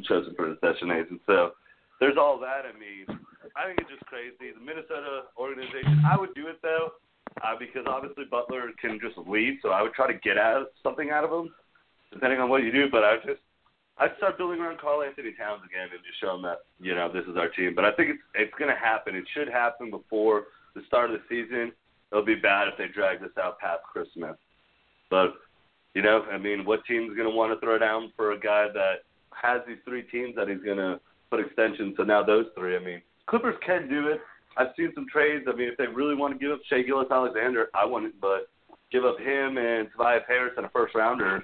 chosen 0.07 0.35
for 0.35 0.47
his 0.47 0.59
destination? 0.61 1.19
So 1.25 1.51
there's 1.99 2.17
all 2.19 2.39
that. 2.39 2.67
I 2.67 2.77
mean, 2.77 3.07
I 3.55 3.65
think 3.65 3.79
it's 3.79 3.89
just 3.89 4.05
crazy. 4.05 4.51
The 4.53 4.59
Minnesota 4.59 5.31
organization, 5.39 6.03
I 6.05 6.19
would 6.19 6.35
do 6.35 6.47
it 6.47 6.59
though, 6.61 6.91
uh, 7.43 7.55
because 7.57 7.87
obviously 7.87 8.25
Butler 8.29 8.69
can 8.79 8.99
just 8.99 9.17
leave. 9.27 9.59
So 9.63 9.69
I 9.69 9.81
would 9.81 9.93
try 9.93 10.11
to 10.11 10.19
get 10.19 10.37
out 10.37 10.67
something 10.83 11.09
out 11.09 11.23
of 11.23 11.31
him, 11.31 11.49
depending 12.11 12.39
on 12.39 12.49
what 12.49 12.63
you 12.63 12.71
do. 12.71 12.91
But 12.91 13.03
I 13.03 13.15
just 13.25 13.39
I'd 13.97 14.17
start 14.17 14.37
building 14.37 14.59
around 14.59 14.79
Karl-Anthony 14.79 15.33
Towns 15.39 15.61
again 15.63 15.87
and 15.93 16.03
just 16.03 16.19
show 16.19 16.35
him 16.35 16.41
that 16.43 16.67
you 16.79 16.95
know 16.95 17.07
this 17.07 17.25
is 17.31 17.37
our 17.37 17.47
team. 17.47 17.73
But 17.75 17.85
I 17.85 17.95
think 17.95 18.11
it's 18.11 18.23
it's 18.35 18.55
going 18.59 18.69
to 18.69 18.79
happen. 18.79 19.15
It 19.15 19.25
should 19.33 19.47
happen 19.47 19.89
before 19.89 20.51
the 20.75 20.81
start 20.87 21.11
of 21.11 21.19
the 21.19 21.23
season. 21.31 21.71
It'll 22.11 22.25
be 22.25 22.35
bad 22.35 22.67
if 22.67 22.75
they 22.77 22.91
drag 22.91 23.21
this 23.21 23.31
out 23.41 23.59
past 23.59 23.83
Christmas. 23.87 24.35
But 25.09 25.35
you 25.93 26.01
know, 26.01 26.24
I 26.31 26.38
mean, 26.38 26.65
what 26.65 26.86
team's 26.86 27.15
going 27.15 27.29
to 27.29 27.36
want 27.36 27.53
to 27.53 27.60
throw 27.60 27.77
down 27.77 28.12
for 28.15 28.31
a 28.31 28.39
guy 28.39 28.67
that 28.74 29.03
has 29.33 29.62
these 29.67 29.77
three 29.86 30.03
teams 30.03 30.36
that 30.36 30.48
he's 30.48 30.63
going 30.63 30.77
to 30.77 31.00
put 31.29 31.39
extensions? 31.39 31.95
So 31.98 32.03
now 32.03 32.24
those 32.24 32.45
three. 32.55 32.75
I 32.75 32.79
mean, 32.79 33.01
Clippers 33.27 33.55
can 33.65 33.89
do 33.89 34.07
it. 34.07 34.19
I've 34.57 34.67
seen 34.77 34.91
some 34.95 35.05
trades. 35.12 35.45
I 35.48 35.55
mean, 35.55 35.69
if 35.69 35.77
they 35.77 35.88
really 35.88 36.15
want 36.15 36.33
to 36.33 36.39
give 36.39 36.51
up 36.51 36.60
Shai 36.69 36.81
Gilgeous-Alexander, 36.81 37.69
I 37.74 37.86
wouldn't, 37.86 38.19
but 38.19 38.50
give 38.91 39.05
up 39.05 39.17
him 39.19 39.57
and 39.57 39.89
Tobias 39.91 40.24
Harris 40.27 40.53
and 40.57 40.65
a 40.65 40.69
first 40.69 40.93
rounder 40.93 41.43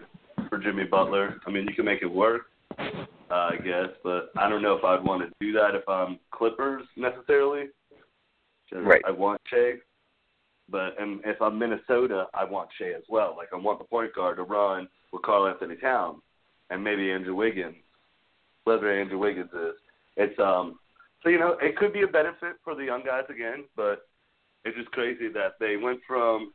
for 0.50 0.58
Jimmy 0.58 0.84
Butler. 0.84 1.40
I 1.46 1.50
mean, 1.50 1.66
you 1.68 1.74
can 1.74 1.86
make 1.86 2.02
it 2.02 2.12
work, 2.12 2.48
uh, 2.78 2.84
I 3.30 3.56
guess, 3.64 3.90
but 4.04 4.32
I 4.38 4.50
don't 4.50 4.62
know 4.62 4.74
if 4.74 4.84
I'd 4.84 5.04
want 5.04 5.24
to 5.24 5.30
do 5.40 5.54
that 5.54 5.76
if 5.76 5.88
I'm 5.88 6.20
Clippers 6.32 6.84
necessarily. 6.98 7.68
Right. 8.74 9.02
I 9.08 9.12
want 9.12 9.40
Shai, 9.50 9.76
but 10.70 11.00
and 11.00 11.20
if 11.26 11.42
I'm 11.42 11.58
Minnesota, 11.58 12.28
I 12.34 12.44
want 12.44 12.70
Shai 12.78 12.92
as 12.98 13.04
well. 13.10 13.36
Like 13.38 13.50
I 13.54 13.58
want 13.58 13.80
the 13.80 13.86
point 13.86 14.14
guard 14.14 14.38
to 14.38 14.44
run 14.44 14.88
with 15.12 15.22
Karl-Anthony 15.22 15.76
Towns 15.76 16.22
and 16.70 16.84
maybe 16.84 17.12
Andrew 17.12 17.36
Wiggins, 17.36 17.76
whoever 18.66 19.00
Andrew 19.00 19.18
Wiggins 19.18 19.52
is. 19.54 19.76
It's 20.18 20.40
um, 20.40 20.80
so 21.24 21.30
you 21.30 21.40
know 21.40 21.58
it 21.62 21.78
could 21.78 21.94
be 21.94 22.02
a 22.02 22.08
benefit 22.08 22.56
for 22.64 22.76
the 22.76 22.84
young 22.84 23.04
guys 23.06 23.24
again, 23.30 23.66
but 23.76 24.08
it's 24.66 24.78
just 24.78 24.92
crazy 24.92 25.30
that 25.30 25.54
they 25.60 25.78
went 25.78 26.00
from 26.08 26.52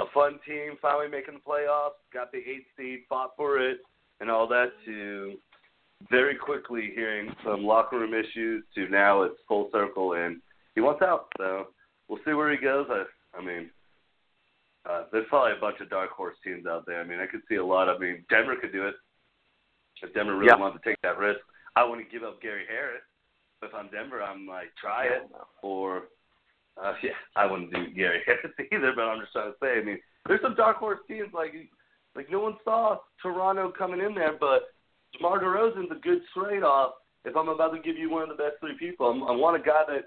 a 0.00 0.04
fun 0.12 0.38
team 0.46 0.76
finally 0.80 1.08
making 1.08 1.34
the 1.34 1.40
playoffs, 1.40 1.98
got 2.12 2.30
the 2.30 2.38
eighth 2.38 2.66
seed, 2.76 3.00
fought 3.08 3.30
for 3.36 3.58
it, 3.58 3.78
and 4.20 4.30
all 4.30 4.46
that 4.46 4.72
to 4.84 5.34
very 6.10 6.34
quickly 6.34 6.92
hearing 6.94 7.34
some 7.44 7.64
locker 7.64 7.98
room 7.98 8.12
issues 8.14 8.62
to 8.74 8.88
now 8.88 9.22
it's 9.22 9.36
full 9.48 9.70
circle 9.72 10.12
and 10.12 10.40
he 10.74 10.80
wants 10.80 11.02
out. 11.02 11.26
So 11.38 11.68
we'll 12.08 12.20
see 12.24 12.34
where 12.34 12.50
he 12.50 12.58
goes. 12.58 12.86
I, 12.90 13.04
I 13.38 13.42
mean, 13.44 13.70
uh, 14.88 15.04
there's 15.12 15.26
probably 15.28 15.52
a 15.56 15.60
bunch 15.60 15.80
of 15.80 15.90
dark 15.90 16.10
horse 16.10 16.36
teams 16.44 16.66
out 16.66 16.86
there. 16.86 17.00
I 17.00 17.04
mean, 17.04 17.20
I 17.20 17.26
could 17.26 17.42
see 17.48 17.56
a 17.56 17.64
lot. 17.64 17.88
Of, 17.88 17.96
I 17.96 18.00
mean, 18.00 18.24
Denver 18.30 18.56
could 18.60 18.72
do 18.72 18.86
it 18.86 18.94
if 20.02 20.14
Denver 20.14 20.36
really 20.36 20.46
Yeah. 20.48 20.56
wants 20.56 20.78
to 20.78 20.88
take 20.88 21.00
that 21.02 21.18
risk. 21.18 21.40
I 21.74 21.84
wouldn't 21.84 22.10
give 22.10 22.22
up 22.22 22.40
Gary 22.40 22.64
Harris. 22.68 23.02
If 23.62 23.74
I'm 23.74 23.88
Denver, 23.88 24.22
I'm 24.22 24.46
like 24.46 24.74
try 24.80 25.06
it 25.06 25.30
or 25.62 26.04
uh, 26.76 26.92
yeah, 27.02 27.10
I 27.34 27.46
wouldn't 27.46 27.72
do 27.72 27.88
Gary 27.94 28.20
Harris 28.26 28.52
either, 28.72 28.92
but 28.94 29.02
I'm 29.02 29.20
just 29.20 29.32
trying 29.32 29.52
to 29.52 29.58
say. 29.60 29.78
I 29.78 29.82
mean, 29.82 29.98
there's 30.28 30.42
some 30.42 30.54
dark 30.54 30.76
horse 30.76 31.00
teams 31.08 31.28
like 31.32 31.54
like 32.14 32.30
no 32.30 32.40
one 32.40 32.56
saw 32.64 32.98
Toronto 33.22 33.72
coming 33.76 34.00
in 34.00 34.14
there, 34.14 34.36
but 34.38 34.74
DeMar 35.14 35.40
DeRozan's 35.40 35.90
a 35.90 36.00
good 36.00 36.20
trade 36.34 36.62
off. 36.62 36.94
If 37.24 37.36
I'm 37.36 37.48
about 37.48 37.70
to 37.74 37.80
give 37.80 37.96
you 37.96 38.08
one 38.10 38.22
of 38.22 38.28
the 38.28 38.42
best 38.42 38.56
three 38.60 38.76
people, 38.78 39.06
I'm, 39.06 39.22
I 39.24 39.32
want 39.32 39.60
a 39.60 39.64
guy 39.64 39.82
that, 39.88 40.04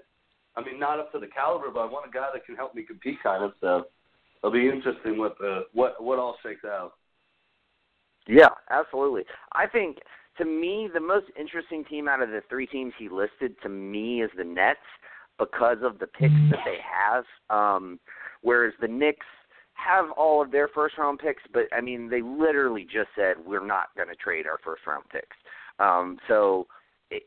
I 0.56 0.64
mean, 0.64 0.78
not 0.80 0.98
up 0.98 1.12
to 1.12 1.18
the 1.18 1.28
caliber, 1.28 1.70
but 1.72 1.80
I 1.80 1.86
want 1.86 2.08
a 2.08 2.12
guy 2.12 2.28
that 2.32 2.44
can 2.44 2.56
help 2.56 2.74
me 2.74 2.82
compete, 2.82 3.22
kind 3.22 3.44
of. 3.44 3.52
So 3.60 3.84
it'll 4.42 4.52
be 4.52 4.68
interesting 4.68 5.18
what 5.18 5.38
the 5.38 5.66
what 5.72 6.02
what 6.02 6.18
all 6.18 6.36
shakes 6.42 6.64
out. 6.64 6.92
Yeah, 8.26 8.48
absolutely. 8.70 9.24
I 9.52 9.66
think 9.66 9.98
to 10.38 10.44
me 10.44 10.88
the 10.92 11.00
most 11.00 11.26
interesting 11.38 11.84
team 11.84 12.08
out 12.08 12.22
of 12.22 12.30
the 12.30 12.42
three 12.48 12.66
teams 12.66 12.92
he 12.98 13.08
listed 13.08 13.54
to 13.62 13.68
me 13.68 14.22
is 14.22 14.30
the 14.36 14.44
Nets 14.44 14.78
because 15.38 15.78
of 15.82 15.98
the 15.98 16.06
picks 16.06 16.34
that 16.50 16.60
they 16.64 16.78
have. 16.82 17.24
Um 17.50 17.98
whereas 18.42 18.72
the 18.80 18.88
Knicks 18.88 19.26
have 19.74 20.10
all 20.16 20.42
of 20.42 20.50
their 20.50 20.68
first 20.68 20.98
round 20.98 21.18
picks, 21.18 21.42
but 21.52 21.64
I 21.72 21.80
mean 21.80 22.08
they 22.08 22.22
literally 22.22 22.84
just 22.84 23.08
said 23.16 23.36
we're 23.44 23.66
not 23.66 23.88
going 23.96 24.08
to 24.08 24.14
trade 24.14 24.46
our 24.46 24.58
first 24.64 24.86
round 24.86 25.04
picks. 25.10 25.36
Um 25.78 26.18
so 26.28 26.66
it, 27.10 27.22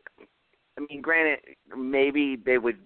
I 0.78 0.86
mean 0.90 1.02
granted 1.02 1.40
maybe 1.76 2.38
they 2.46 2.58
would 2.58 2.78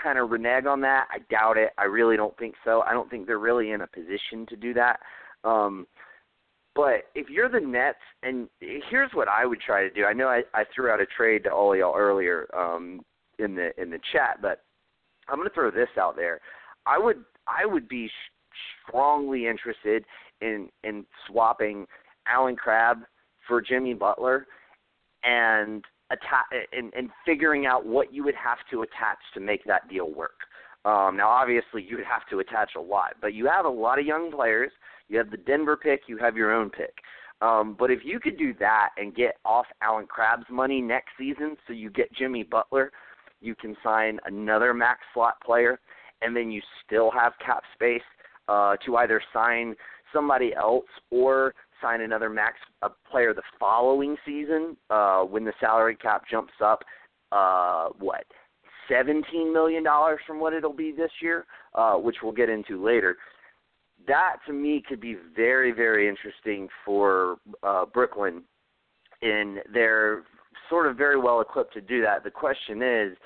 kind 0.00 0.18
of 0.18 0.30
renege 0.30 0.66
on 0.66 0.80
that. 0.82 1.06
I 1.10 1.18
doubt 1.30 1.56
it. 1.56 1.70
I 1.78 1.84
really 1.84 2.16
don't 2.16 2.36
think 2.38 2.54
so. 2.64 2.82
I 2.82 2.92
don't 2.92 3.10
think 3.10 3.26
they're 3.26 3.38
really 3.38 3.70
in 3.70 3.80
a 3.80 3.86
position 3.86 4.46
to 4.48 4.56
do 4.56 4.74
that. 4.74 5.00
Um 5.44 5.86
but 6.74 7.04
if 7.14 7.30
you're 7.30 7.48
the 7.48 7.60
Nets, 7.60 7.98
and 8.22 8.48
here's 8.60 9.12
what 9.12 9.28
I 9.28 9.46
would 9.46 9.60
try 9.60 9.82
to 9.82 9.90
do. 9.90 10.04
I 10.04 10.12
know 10.12 10.26
I, 10.26 10.42
I 10.54 10.64
threw 10.74 10.90
out 10.90 11.00
a 11.00 11.06
trade 11.06 11.44
to 11.44 11.50
all 11.50 11.76
y'all 11.76 11.94
earlier 11.96 12.48
um, 12.56 13.00
in 13.38 13.54
the 13.54 13.70
in 13.80 13.90
the 13.90 14.00
chat, 14.12 14.38
but 14.42 14.64
I'm 15.28 15.36
going 15.36 15.48
to 15.48 15.54
throw 15.54 15.70
this 15.70 15.88
out 15.98 16.16
there. 16.16 16.40
I 16.84 16.98
would 16.98 17.24
I 17.46 17.64
would 17.64 17.88
be 17.88 18.10
strongly 18.86 19.46
interested 19.46 20.04
in 20.40 20.68
in 20.82 21.06
swapping 21.26 21.86
Allen 22.26 22.56
Crabbe 22.56 23.02
for 23.46 23.62
Jimmy 23.62 23.94
Butler, 23.94 24.48
and 25.22 25.84
atta- 26.10 26.66
and, 26.72 26.92
and 26.94 27.10
figuring 27.24 27.66
out 27.66 27.86
what 27.86 28.12
you 28.12 28.24
would 28.24 28.34
have 28.34 28.58
to 28.70 28.82
attach 28.82 29.18
to 29.34 29.40
make 29.40 29.64
that 29.64 29.88
deal 29.88 30.10
work. 30.12 30.38
Um, 30.84 31.16
now, 31.16 31.28
obviously, 31.28 31.82
you 31.82 31.96
would 31.96 32.06
have 32.06 32.26
to 32.30 32.40
attach 32.40 32.72
a 32.76 32.80
lot, 32.80 33.14
but 33.20 33.32
you 33.32 33.46
have 33.46 33.64
a 33.64 33.70
lot 33.70 33.98
of 33.98 34.04
young 34.04 34.30
players. 34.30 34.70
You 35.08 35.18
have 35.18 35.30
the 35.30 35.38
Denver 35.38 35.76
pick. 35.76 36.02
You 36.06 36.18
have 36.18 36.36
your 36.36 36.52
own 36.52 36.70
pick. 36.70 36.94
Um, 37.40 37.74
but 37.78 37.90
if 37.90 38.00
you 38.04 38.20
could 38.20 38.38
do 38.38 38.54
that 38.60 38.90
and 38.96 39.14
get 39.14 39.36
off 39.44 39.66
Allen 39.82 40.06
Crabbe's 40.06 40.46
money 40.50 40.80
next 40.80 41.10
season, 41.18 41.56
so 41.66 41.72
you 41.72 41.90
get 41.90 42.12
Jimmy 42.14 42.42
Butler, 42.42 42.92
you 43.40 43.54
can 43.54 43.76
sign 43.82 44.18
another 44.24 44.72
max 44.72 45.00
slot 45.12 45.40
player, 45.44 45.78
and 46.22 46.34
then 46.34 46.50
you 46.50 46.62
still 46.86 47.10
have 47.10 47.32
cap 47.44 47.62
space 47.74 48.02
uh, 48.48 48.76
to 48.84 48.96
either 48.96 49.20
sign 49.32 49.74
somebody 50.12 50.54
else 50.54 50.86
or 51.10 51.54
sign 51.84 52.00
another 52.00 52.30
max 52.30 52.56
uh, 52.82 52.88
player 53.10 53.34
the 53.34 53.42
following 53.60 54.16
season 54.24 54.76
uh, 54.90 55.20
when 55.22 55.44
the 55.44 55.52
salary 55.60 55.96
cap 55.96 56.22
jumps 56.30 56.54
up. 56.64 56.82
Uh, 57.32 57.88
what? 57.98 58.24
$17 58.90 59.52
million 59.52 59.84
from 60.26 60.40
what 60.40 60.52
it'll 60.52 60.72
be 60.72 60.92
this 60.92 61.10
year, 61.20 61.46
uh, 61.74 61.94
which 61.94 62.16
we'll 62.22 62.32
get 62.32 62.48
into 62.48 62.82
later 62.82 63.16
that 64.06 64.36
to 64.46 64.52
me 64.52 64.82
could 64.86 65.00
be 65.00 65.16
very 65.34 65.72
very 65.72 66.08
interesting 66.08 66.68
for 66.84 67.36
uh, 67.62 67.84
Brooklyn, 67.86 68.42
and 69.22 69.58
they're 69.72 70.24
sort 70.68 70.86
of 70.86 70.96
very 70.96 71.18
well 71.18 71.40
equipped 71.40 71.74
to 71.74 71.80
do 71.80 72.02
that. 72.02 72.24
The 72.24 72.30
question 72.30 72.82
is, 72.82 73.16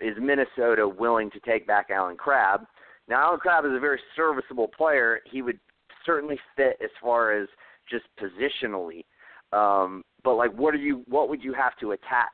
is 0.00 0.16
Minnesota 0.20 0.88
willing 0.88 1.30
to 1.30 1.40
take 1.40 1.66
back 1.66 1.88
Allen 1.90 2.16
Crabbe? 2.16 2.64
Now 3.08 3.26
Allen 3.26 3.40
Crabbe 3.40 3.66
is 3.66 3.72
a 3.74 3.80
very 3.80 4.00
serviceable 4.16 4.68
player. 4.68 5.20
He 5.30 5.42
would 5.42 5.58
certainly 6.04 6.38
fit 6.56 6.78
as 6.82 6.90
far 7.00 7.32
as 7.32 7.48
just 7.90 8.04
positionally. 8.20 9.04
Um, 9.52 10.04
but 10.22 10.34
like, 10.34 10.52
what 10.52 10.74
are 10.74 10.78
you? 10.78 11.02
What 11.08 11.28
would 11.28 11.42
you 11.42 11.52
have 11.54 11.76
to 11.80 11.92
attach 11.92 12.28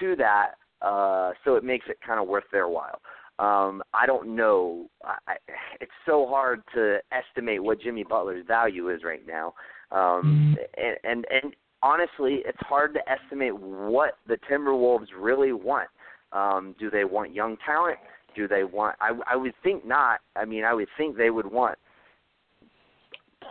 to 0.00 0.16
that 0.16 0.52
uh, 0.82 1.32
so 1.44 1.56
it 1.56 1.64
makes 1.64 1.86
it 1.88 1.98
kind 2.06 2.20
of 2.20 2.28
worth 2.28 2.44
their 2.52 2.68
while? 2.68 3.00
Um, 3.38 3.82
I 3.94 4.04
don't 4.06 4.36
know. 4.36 4.90
I, 5.02 5.36
it's 5.80 5.90
so 6.04 6.26
hard 6.28 6.62
to 6.74 6.98
estimate 7.10 7.62
what 7.62 7.80
Jimmy 7.80 8.04
Butler's 8.04 8.44
value 8.46 8.90
is 8.90 9.02
right 9.02 9.26
now, 9.26 9.54
um, 9.92 10.56
and, 10.76 10.96
and 11.04 11.26
and 11.30 11.56
honestly, 11.82 12.42
it's 12.44 12.58
hard 12.60 12.92
to 12.94 13.00
estimate 13.10 13.58
what 13.58 14.18
the 14.26 14.36
Timberwolves 14.50 15.06
really 15.18 15.52
want. 15.52 15.88
Um, 16.32 16.74
do 16.78 16.90
they 16.90 17.04
want 17.04 17.34
young 17.34 17.56
talent? 17.64 17.98
Do 18.36 18.46
they 18.46 18.62
want? 18.62 18.96
I, 19.00 19.12
I 19.26 19.36
would 19.36 19.54
think 19.62 19.86
not. 19.86 20.20
I 20.36 20.44
mean, 20.44 20.64
I 20.64 20.74
would 20.74 20.88
think 20.96 21.16
they 21.16 21.30
would 21.30 21.50
want 21.50 21.78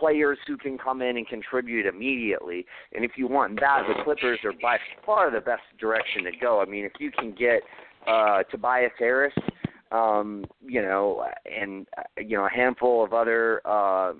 players 0.00 0.38
who 0.46 0.56
can 0.56 0.78
come 0.78 1.02
in 1.02 1.16
and 1.18 1.28
contribute 1.28 1.86
immediately. 1.86 2.64
And 2.94 3.04
if 3.04 3.12
you 3.16 3.28
want 3.28 3.60
that, 3.60 3.82
the 3.86 4.02
Clippers 4.02 4.40
are 4.44 4.54
by 4.60 4.78
far 5.06 5.30
the 5.30 5.40
best 5.40 5.62
direction 5.78 6.24
to 6.24 6.30
go. 6.40 6.60
I 6.60 6.64
mean, 6.64 6.84
if 6.84 6.92
you 6.98 7.10
can 7.12 7.32
get 7.32 7.60
uh, 8.08 8.42
Tobias 8.50 8.92
Harris 8.98 9.34
um, 9.92 10.44
you 10.64 10.82
know, 10.82 11.26
and 11.44 11.86
uh, 11.98 12.02
you 12.18 12.36
know 12.36 12.46
a 12.46 12.50
handful 12.50 13.04
of 13.04 13.12
other 13.12 13.60
uh, 13.64 14.12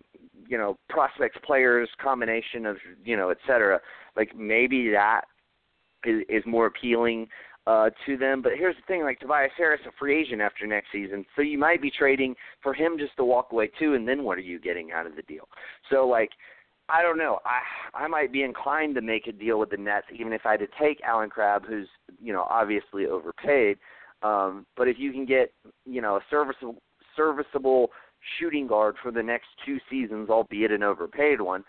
you 0.48 0.58
know 0.58 0.76
prospects, 0.88 1.38
players, 1.44 1.88
combination 2.02 2.66
of 2.66 2.76
you 3.04 3.16
know, 3.16 3.30
et 3.30 3.38
cetera. 3.46 3.80
Like 4.16 4.36
maybe 4.36 4.90
that 4.90 5.22
is, 6.04 6.22
is 6.28 6.42
more 6.46 6.66
appealing 6.66 7.28
uh, 7.70 7.90
to 8.04 8.16
them. 8.16 8.42
But 8.42 8.52
here's 8.56 8.76
the 8.76 8.82
thing: 8.86 9.02
like 9.02 9.20
Tobias 9.20 9.52
Harris, 9.56 9.80
a 9.86 9.92
free 9.98 10.20
agent 10.20 10.40
after 10.40 10.66
next 10.66 10.88
season, 10.92 11.24
so 11.36 11.42
you 11.42 11.58
might 11.58 11.80
be 11.80 11.90
trading 11.90 12.34
for 12.62 12.74
him 12.74 12.96
just 12.98 13.16
to 13.16 13.24
walk 13.24 13.48
away 13.52 13.70
too. 13.78 13.94
And 13.94 14.06
then 14.06 14.24
what 14.24 14.38
are 14.38 14.42
you 14.42 14.58
getting 14.58 14.90
out 14.92 15.06
of 15.06 15.16
the 15.16 15.22
deal? 15.22 15.48
So 15.90 16.06
like. 16.06 16.30
I 16.92 17.04
don't 17.04 17.18
know. 17.18 17.38
I 17.44 17.60
I 18.04 18.08
might 18.08 18.32
be 18.32 18.42
inclined 18.42 18.96
to 18.96 19.00
make 19.00 19.28
a 19.28 19.32
deal 19.32 19.60
with 19.60 19.70
the 19.70 19.76
Nets, 19.76 20.08
even 20.12 20.32
if 20.32 20.40
I 20.44 20.52
had 20.52 20.60
to 20.60 20.66
take 20.82 21.00
Allen 21.06 21.30
Crabbe, 21.30 21.64
who's 21.64 21.86
you 22.20 22.32
know 22.32 22.48
obviously 22.50 23.06
overpaid. 23.06 23.78
Um, 24.24 24.66
but 24.76 24.88
if 24.88 24.96
you 24.98 25.12
can 25.12 25.24
get 25.24 25.52
you 25.86 26.02
know 26.02 26.16
a 26.16 26.20
serviceable 26.28 26.82
serviceable 27.16 27.92
shooting 28.40 28.66
guard 28.66 28.96
for 29.00 29.12
the 29.12 29.22
next 29.22 29.46
two 29.64 29.78
seasons, 29.88 30.30
albeit 30.30 30.72
an 30.72 30.82
overpaid 30.82 31.40
one, 31.40 31.62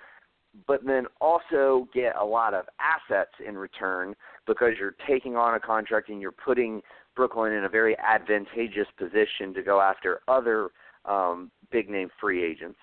but 0.67 0.86
then 0.86 1.05
also 1.20 1.88
get 1.93 2.15
a 2.15 2.25
lot 2.25 2.53
of 2.53 2.65
assets 2.79 3.31
in 3.46 3.58
return 3.58 4.13
because 4.48 4.72
you're 4.79 4.96
taking 5.08 5.36
on 5.36 5.55
a 5.55 5.60
contract 5.60 6.10
and 6.10 6.22
you're 6.22 6.31
putting 6.31 6.81
Brooklyn 7.15 7.53
in 7.53 7.65
a 7.65 7.70
very 7.70 7.98
advantageous 8.00 8.88
position 8.98 9.53
to 9.53 9.62
go 9.63 9.81
after 9.81 10.22
other 10.27 10.70
um, 11.05 11.51
big 11.72 11.89
name 11.89 12.10
free 12.20 12.43
agents. 12.43 12.77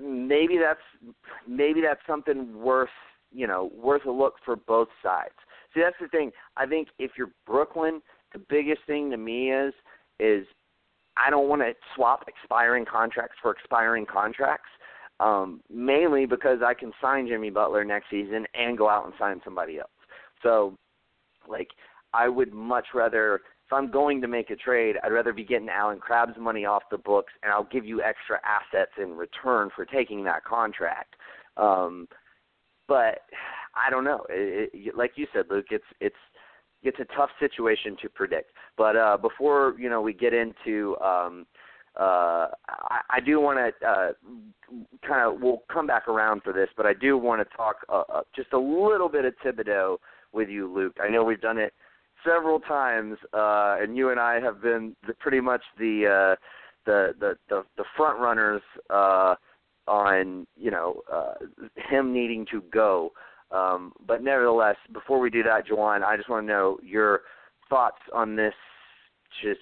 Maybe 0.00 0.58
that's 0.58 1.12
maybe 1.46 1.80
that's 1.80 2.00
something 2.06 2.58
worth 2.58 2.88
you 3.30 3.46
know 3.46 3.70
worth 3.74 4.06
a 4.06 4.10
look 4.10 4.34
for 4.44 4.56
both 4.56 4.88
sides. 5.02 5.34
See, 5.74 5.80
that's 5.80 5.96
the 6.00 6.08
thing. 6.08 6.30
I 6.56 6.66
think 6.66 6.88
if 6.98 7.12
you're 7.16 7.32
Brooklyn, 7.46 8.00
the 8.32 8.40
biggest 8.48 8.82
thing 8.86 9.10
to 9.10 9.16
me 9.16 9.52
is 9.52 9.74
is 10.18 10.46
I 11.16 11.30
don't 11.30 11.48
want 11.48 11.62
to 11.62 11.72
swap 11.94 12.24
expiring 12.26 12.86
contracts 12.86 13.36
for 13.42 13.50
expiring 13.50 14.06
contracts. 14.06 14.68
Um, 15.20 15.60
mainly 15.70 16.26
because 16.26 16.60
I 16.64 16.74
can 16.74 16.92
sign 17.00 17.28
Jimmy 17.28 17.50
Butler 17.50 17.84
next 17.84 18.06
season 18.10 18.44
and 18.54 18.76
go 18.76 18.88
out 18.88 19.04
and 19.04 19.14
sign 19.18 19.40
somebody 19.44 19.78
else. 19.78 19.90
So, 20.42 20.76
like, 21.48 21.68
I 22.12 22.28
would 22.28 22.52
much 22.52 22.86
rather, 22.94 23.36
if 23.36 23.72
I'm 23.72 23.90
going 23.90 24.20
to 24.20 24.28
make 24.28 24.50
a 24.50 24.56
trade, 24.56 24.96
I'd 25.02 25.12
rather 25.12 25.32
be 25.32 25.44
getting 25.44 25.68
Allen 25.68 25.98
Crabbe's 25.98 26.38
money 26.38 26.64
off 26.64 26.82
the 26.90 26.98
books, 26.98 27.32
and 27.42 27.52
I'll 27.52 27.68
give 27.70 27.84
you 27.84 28.02
extra 28.02 28.40
assets 28.44 28.92
in 29.00 29.12
return 29.12 29.70
for 29.76 29.84
taking 29.84 30.24
that 30.24 30.44
contract. 30.44 31.14
Um, 31.56 32.08
but 32.88 33.20
I 33.74 33.90
don't 33.90 34.04
know. 34.04 34.26
It, 34.28 34.70
it, 34.74 34.96
like 34.96 35.12
you 35.16 35.26
said, 35.32 35.46
Luke, 35.50 35.66
it's 35.70 35.84
it's 36.00 36.16
it's 36.82 36.98
a 36.98 37.16
tough 37.16 37.30
situation 37.38 37.96
to 38.02 38.08
predict. 38.08 38.50
But 38.76 38.96
uh, 38.96 39.16
before 39.16 39.74
you 39.78 39.88
know 39.88 40.02
we 40.02 40.12
get 40.12 40.34
into 40.34 40.96
um, 40.98 41.46
uh, 41.98 42.48
I, 42.68 43.00
I 43.10 43.20
do 43.20 43.40
want 43.40 43.58
to 43.58 43.86
uh, 43.86 44.12
kind 45.06 45.26
of 45.26 45.40
we'll 45.40 45.62
come 45.72 45.86
back 45.86 46.08
around 46.08 46.42
for 46.42 46.52
this, 46.52 46.68
but 46.76 46.86
I 46.86 46.94
do 46.94 47.18
want 47.18 47.46
to 47.46 47.56
talk 47.56 47.76
uh, 47.88 48.02
uh, 48.12 48.22
just 48.34 48.52
a 48.52 48.58
little 48.58 49.08
bit 49.08 49.24
of 49.24 49.34
Thibodeau 49.44 49.98
with 50.32 50.48
you, 50.48 50.72
Luke. 50.72 50.96
I 51.02 51.10
know 51.10 51.24
we've 51.24 51.40
done 51.40 51.58
it 51.58 51.74
several 52.24 52.60
times, 52.60 53.18
uh, 53.34 53.76
and 53.80 53.96
you 53.96 54.10
and 54.10 54.18
I 54.18 54.40
have 54.40 54.62
been 54.62 54.96
the, 55.06 55.14
pretty 55.14 55.40
much 55.40 55.62
the 55.78 56.06
uh, 56.06 56.36
the, 56.86 57.14
the 57.20 57.36
the 57.48 57.64
the 57.76 57.84
front 57.96 58.18
runners 58.18 58.62
uh, 58.90 59.34
on 59.86 60.46
you 60.56 60.70
know 60.70 61.02
uh, 61.12 61.34
him 61.90 62.12
needing 62.12 62.46
to 62.50 62.62
go. 62.72 63.12
Um, 63.50 63.92
but 64.06 64.22
nevertheless, 64.22 64.76
before 64.94 65.20
we 65.20 65.28
do 65.28 65.42
that, 65.42 65.66
Juwan, 65.66 66.02
I 66.02 66.16
just 66.16 66.30
want 66.30 66.46
to 66.46 66.50
know 66.50 66.78
your 66.82 67.20
thoughts 67.68 68.00
on 68.14 68.34
this 68.34 68.54
just 69.42 69.60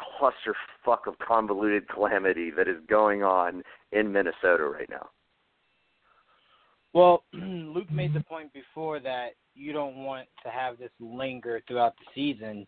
clusterfuck 0.00 1.06
of 1.06 1.18
convoluted 1.18 1.88
calamity 1.88 2.50
that 2.50 2.68
is 2.68 2.76
going 2.88 3.22
on 3.22 3.62
in 3.92 4.12
Minnesota 4.12 4.64
right 4.64 4.88
now. 4.88 5.08
Well, 6.92 7.24
Luke 7.32 7.90
made 7.90 8.14
the 8.14 8.20
point 8.20 8.52
before 8.52 9.00
that 9.00 9.30
you 9.54 9.72
don't 9.72 9.96
want 9.96 10.28
to 10.44 10.50
have 10.50 10.78
this 10.78 10.90
linger 10.98 11.60
throughout 11.66 11.94
the 11.98 12.06
season. 12.14 12.66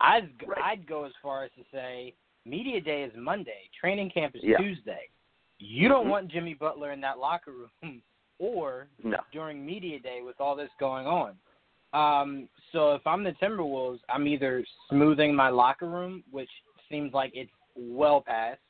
I'd 0.00 0.30
right. 0.46 0.62
I'd 0.64 0.86
go 0.86 1.04
as 1.04 1.12
far 1.22 1.44
as 1.44 1.50
to 1.56 1.64
say 1.72 2.14
media 2.46 2.80
day 2.80 3.02
is 3.02 3.12
Monday, 3.16 3.68
training 3.78 4.10
camp 4.10 4.36
is 4.36 4.42
yeah. 4.44 4.58
Tuesday. 4.58 5.08
You 5.58 5.88
don't 5.88 6.02
mm-hmm. 6.02 6.10
want 6.10 6.28
Jimmy 6.30 6.54
Butler 6.54 6.92
in 6.92 7.00
that 7.00 7.18
locker 7.18 7.52
room 7.52 8.02
or 8.38 8.88
no. 9.02 9.18
during 9.32 9.64
media 9.64 9.98
day 9.98 10.20
with 10.24 10.40
all 10.40 10.54
this 10.54 10.70
going 10.78 11.06
on. 11.06 11.34
Um, 11.92 12.48
so 12.72 12.92
if 12.92 13.06
I'm 13.06 13.24
the 13.24 13.32
Timberwolves, 13.42 14.00
I'm 14.08 14.26
either 14.26 14.64
smoothing 14.90 15.34
my 15.34 15.48
locker 15.48 15.88
room, 15.88 16.22
which 16.30 16.50
seems 16.90 17.12
like 17.12 17.32
it's 17.34 17.50
well 17.76 18.20
past, 18.20 18.60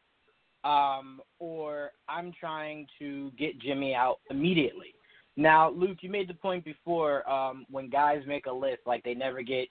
um, 0.64 1.20
or 1.38 1.92
I'm 2.08 2.32
trying 2.38 2.86
to 2.98 3.30
get 3.38 3.58
Jimmy 3.60 3.94
out 3.94 4.18
immediately. 4.30 4.94
Now, 5.36 5.70
Luke, 5.70 5.98
you 6.00 6.10
made 6.10 6.28
the 6.28 6.34
point 6.34 6.64
before 6.64 7.28
um, 7.30 7.64
when 7.70 7.88
guys 7.88 8.22
make 8.26 8.46
a 8.46 8.52
list, 8.52 8.80
like 8.86 9.04
they 9.04 9.14
never 9.14 9.42
get 9.42 9.68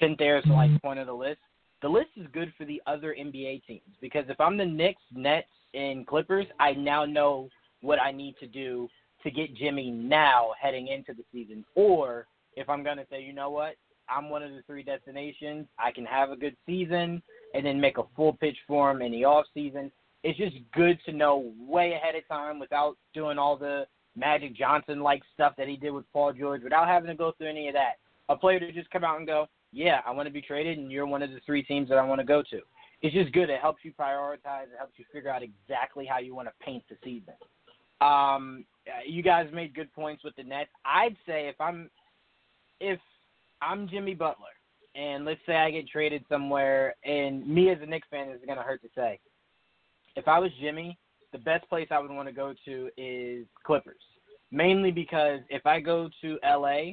sent 0.00 0.18
there 0.18 0.42
to 0.42 0.52
like 0.52 0.82
point 0.82 0.98
of 0.98 1.06
the 1.06 1.12
list. 1.12 1.38
The 1.82 1.88
list 1.88 2.10
is 2.16 2.26
good 2.32 2.52
for 2.58 2.64
the 2.64 2.82
other 2.86 3.14
NBA 3.18 3.64
teams 3.64 3.82
because 4.00 4.24
if 4.28 4.40
I'm 4.40 4.56
the 4.56 4.64
Knicks, 4.64 5.02
Nets, 5.12 5.46
and 5.74 6.06
Clippers, 6.06 6.46
I 6.58 6.72
now 6.72 7.04
know 7.04 7.48
what 7.80 8.00
I 8.00 8.10
need 8.10 8.36
to 8.40 8.46
do 8.46 8.88
to 9.22 9.30
get 9.30 9.54
Jimmy 9.56 9.90
now 9.90 10.50
heading 10.60 10.88
into 10.88 11.12
the 11.12 11.24
season. 11.32 11.64
Or 11.74 12.26
if 12.56 12.68
I'm 12.68 12.82
going 12.82 12.96
to 12.96 13.06
say, 13.10 13.22
you 13.22 13.32
know 13.32 13.50
what, 13.50 13.74
I'm 14.08 14.30
one 14.30 14.42
of 14.42 14.50
the 14.52 14.62
three 14.66 14.82
destinations. 14.82 15.66
I 15.78 15.90
can 15.92 16.04
have 16.04 16.30
a 16.30 16.36
good 16.36 16.56
season 16.66 17.22
and 17.54 17.64
then 17.64 17.80
make 17.80 17.98
a 17.98 18.04
full 18.14 18.34
pitch 18.34 18.56
for 18.66 18.90
him 18.90 19.00
in 19.00 19.12
the 19.12 19.24
off 19.24 19.46
season. 19.54 19.90
It's 20.22 20.38
just 20.38 20.56
good 20.74 20.98
to 21.06 21.12
know 21.12 21.52
way 21.58 21.92
ahead 21.92 22.14
of 22.14 22.26
time 22.28 22.58
without 22.58 22.96
doing 23.14 23.38
all 23.38 23.56
the 23.56 23.86
Magic 24.16 24.54
Johnson 24.56 25.00
like 25.00 25.22
stuff 25.32 25.54
that 25.56 25.68
he 25.68 25.76
did 25.76 25.90
with 25.90 26.10
Paul 26.12 26.32
George, 26.32 26.62
without 26.62 26.88
having 26.88 27.08
to 27.08 27.14
go 27.14 27.32
through 27.32 27.48
any 27.48 27.68
of 27.68 27.74
that. 27.74 27.94
A 28.28 28.36
player 28.36 28.60
to 28.60 28.72
just 28.72 28.90
come 28.90 29.04
out 29.04 29.18
and 29.18 29.26
go, 29.26 29.46
yeah, 29.72 30.00
I 30.06 30.12
want 30.12 30.26
to 30.26 30.32
be 30.32 30.40
traded, 30.40 30.78
and 30.78 30.90
you're 30.90 31.06
one 31.06 31.22
of 31.22 31.30
the 31.30 31.40
three 31.44 31.62
teams 31.62 31.88
that 31.88 31.98
I 31.98 32.04
want 32.04 32.20
to 32.20 32.26
go 32.26 32.42
to. 32.50 32.60
It's 33.02 33.14
just 33.14 33.32
good. 33.32 33.50
It 33.50 33.60
helps 33.60 33.84
you 33.84 33.92
prioritize. 33.92 34.64
It 34.64 34.78
helps 34.78 34.94
you 34.96 35.04
figure 35.12 35.30
out 35.30 35.42
exactly 35.42 36.06
how 36.06 36.18
you 36.18 36.34
want 36.34 36.48
to 36.48 36.64
paint 36.64 36.84
the 36.88 36.96
season. 37.04 37.34
Um, 38.00 38.64
you 39.06 39.22
guys 39.22 39.48
made 39.52 39.74
good 39.74 39.92
points 39.92 40.24
with 40.24 40.34
the 40.36 40.42
Nets. 40.42 40.70
I'd 40.84 41.16
say 41.26 41.48
if 41.48 41.60
I'm 41.60 41.90
if 42.80 42.98
I'm 43.60 43.88
Jimmy 43.88 44.14
Butler, 44.14 44.53
and 44.94 45.24
let's 45.24 45.40
say 45.46 45.56
I 45.56 45.70
get 45.70 45.88
traded 45.88 46.24
somewhere, 46.28 46.94
and 47.04 47.46
me 47.46 47.70
as 47.70 47.78
a 47.82 47.86
Knicks 47.86 48.08
fan 48.10 48.28
is 48.28 48.40
going 48.46 48.58
to 48.58 48.64
hurt 48.64 48.82
to 48.82 48.88
say. 48.94 49.18
If 50.16 50.28
I 50.28 50.38
was 50.38 50.50
Jimmy, 50.60 50.98
the 51.32 51.38
best 51.38 51.68
place 51.68 51.88
I 51.90 51.98
would 51.98 52.10
want 52.10 52.28
to 52.28 52.34
go 52.34 52.54
to 52.64 52.90
is 52.96 53.46
Clippers. 53.66 54.00
Mainly 54.52 54.92
because 54.92 55.40
if 55.50 55.66
I 55.66 55.80
go 55.80 56.08
to 56.22 56.38
LA, 56.44 56.92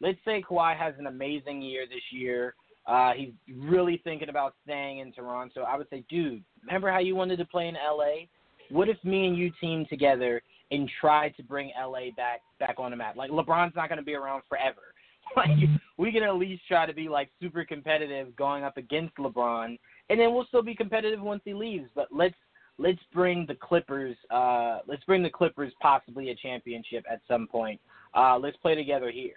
let's 0.00 0.18
say 0.24 0.42
Kawhi 0.42 0.76
has 0.76 0.94
an 0.98 1.06
amazing 1.06 1.60
year 1.60 1.86
this 1.86 2.02
year. 2.10 2.54
Uh, 2.86 3.12
he's 3.12 3.32
really 3.54 4.00
thinking 4.04 4.28
about 4.28 4.54
staying 4.64 4.98
in 4.98 5.12
Toronto. 5.12 5.62
I 5.62 5.76
would 5.76 5.88
say, 5.90 6.04
dude, 6.08 6.42
remember 6.66 6.90
how 6.90 6.98
you 6.98 7.14
wanted 7.14 7.38
to 7.38 7.44
play 7.44 7.68
in 7.68 7.74
LA? 7.74 8.26
What 8.70 8.88
if 8.88 9.02
me 9.04 9.26
and 9.26 9.36
you 9.36 9.50
team 9.60 9.86
together 9.88 10.42
and 10.70 10.90
try 11.00 11.28
to 11.30 11.42
bring 11.42 11.70
LA 11.78 12.10
back 12.16 12.40
back 12.58 12.76
on 12.78 12.90
the 12.90 12.96
map? 12.96 13.16
Like 13.16 13.30
LeBron's 13.30 13.76
not 13.76 13.88
going 13.88 13.98
to 13.98 14.04
be 14.04 14.14
around 14.14 14.42
forever. 14.48 14.93
like 15.36 15.50
we 15.96 16.12
can 16.12 16.22
at 16.22 16.36
least 16.36 16.62
try 16.68 16.86
to 16.86 16.94
be 16.94 17.08
like 17.08 17.30
super 17.40 17.64
competitive 17.64 18.34
going 18.36 18.64
up 18.64 18.76
against 18.76 19.16
LeBron, 19.16 19.78
and 20.10 20.20
then 20.20 20.34
we'll 20.34 20.46
still 20.46 20.62
be 20.62 20.74
competitive 20.74 21.20
once 21.20 21.42
he 21.44 21.54
leaves. 21.54 21.88
But 21.94 22.08
let's 22.10 22.34
let's 22.78 23.00
bring 23.12 23.46
the 23.46 23.54
Clippers. 23.54 24.16
Uh, 24.30 24.80
let's 24.86 25.04
bring 25.04 25.22
the 25.22 25.30
Clippers 25.30 25.72
possibly 25.80 26.30
a 26.30 26.34
championship 26.34 27.04
at 27.10 27.20
some 27.28 27.46
point. 27.46 27.80
Uh, 28.14 28.38
let's 28.38 28.56
play 28.58 28.74
together 28.74 29.10
here. 29.10 29.36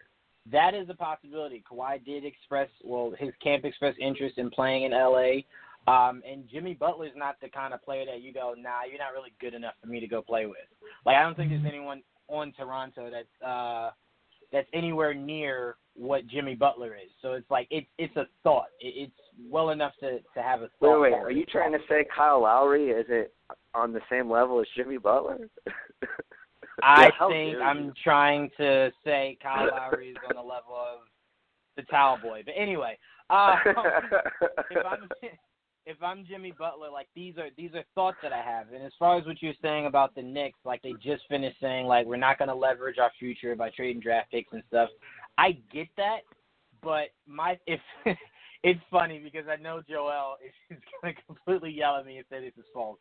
That 0.51 0.73
is 0.73 0.89
a 0.89 0.93
possibility. 0.93 1.63
Kawhi 1.69 2.03
did 2.05 2.23
express, 2.23 2.69
well, 2.83 3.13
his 3.19 3.31
camp 3.43 3.65
expressed 3.65 3.99
interest 3.99 4.37
in 4.37 4.49
playing 4.49 4.83
in 4.83 4.91
LA. 4.91 5.41
Um, 5.87 6.21
and 6.29 6.47
Jimmy 6.49 6.73
Butler's 6.73 7.11
not 7.15 7.35
the 7.41 7.49
kind 7.49 7.73
of 7.73 7.83
player 7.83 8.05
that 8.05 8.21
you 8.21 8.33
go, 8.33 8.53
nah, 8.57 8.83
you're 8.89 8.99
not 8.99 9.13
really 9.13 9.33
good 9.39 9.53
enough 9.53 9.73
for 9.81 9.87
me 9.87 9.99
to 9.99 10.07
go 10.07 10.21
play 10.21 10.45
with. 10.45 10.57
Like 11.05 11.15
I 11.15 11.23
don't 11.23 11.35
think 11.35 11.49
there's 11.49 11.65
anyone 11.65 12.01
on 12.27 12.53
Toronto 12.57 13.09
that's 13.09 13.41
uh, 13.45 13.91
that's 14.51 14.67
anywhere 14.73 15.13
near 15.13 15.75
what 15.95 16.27
Jimmy 16.27 16.55
Butler 16.55 16.95
is. 16.95 17.09
So 17.21 17.33
it's 17.33 17.49
like 17.49 17.67
it's 17.71 17.87
it's 17.97 18.15
a 18.15 18.25
thought. 18.43 18.67
It, 18.79 18.93
it's 18.95 19.49
well 19.49 19.71
enough 19.71 19.93
to 19.99 20.19
to 20.19 20.41
have 20.41 20.61
a 20.61 20.69
thought. 20.79 21.01
Wait, 21.01 21.11
wait. 21.11 21.13
Are 21.13 21.31
you 21.31 21.45
trying 21.45 21.71
to 21.73 21.79
say 21.89 22.05
Kyle 22.15 22.41
Lowry 22.41 22.89
is 22.89 23.05
it 23.09 23.33
on 23.73 23.93
the 23.93 24.01
same 24.09 24.29
level 24.29 24.59
as 24.59 24.67
Jimmy 24.75 24.97
Butler? 24.97 25.49
I 26.83 27.09
think 27.27 27.57
I'm 27.57 27.91
trying 28.03 28.51
to 28.57 28.91
say 29.03 29.37
Kyle 29.41 29.69
Lowry 29.71 30.09
is 30.09 30.17
on 30.29 30.35
the 30.35 30.41
level 30.41 30.75
of 30.75 30.99
the 31.75 31.83
Towel 31.83 32.19
Boy. 32.21 32.43
But 32.45 32.53
anyway, 32.57 32.97
uh, 33.29 33.55
if 33.65 34.85
I'm 34.85 35.09
if 35.87 36.03
I'm 36.03 36.25
Jimmy 36.25 36.51
Butler, 36.51 36.89
like 36.91 37.07
these 37.15 37.37
are 37.37 37.47
these 37.55 37.73
are 37.73 37.83
thoughts 37.95 38.17
that 38.21 38.33
I 38.33 38.41
have. 38.41 38.73
And 38.73 38.83
as 38.83 38.91
far 38.99 39.17
as 39.17 39.25
what 39.25 39.41
you're 39.41 39.53
saying 39.61 39.85
about 39.85 40.13
the 40.13 40.21
Knicks, 40.21 40.59
like 40.65 40.81
they 40.81 40.91
just 41.01 41.23
finished 41.29 41.55
saying 41.61 41.85
like 41.85 42.05
we're 42.05 42.17
not 42.17 42.37
going 42.37 42.49
to 42.49 42.55
leverage 42.55 42.97
our 42.97 43.11
future 43.17 43.55
by 43.55 43.69
trading 43.69 44.01
draft 44.01 44.29
picks 44.29 44.51
and 44.51 44.63
stuff. 44.67 44.89
I 45.37 45.57
get 45.71 45.87
that, 45.95 46.19
but 46.83 47.07
my 47.25 47.57
if 47.67 47.79
it's 48.63 48.81
funny 48.91 49.19
because 49.19 49.47
I 49.49 49.55
know 49.55 49.81
Joel 49.89 50.35
is 50.69 50.77
going 51.01 51.15
to 51.15 51.21
completely 51.21 51.71
yell 51.71 51.95
at 51.95 52.05
me 52.05 52.19
if 52.19 52.27
that 52.29 52.43
is 52.43 52.53
his 52.57 52.65
fault. 52.73 52.99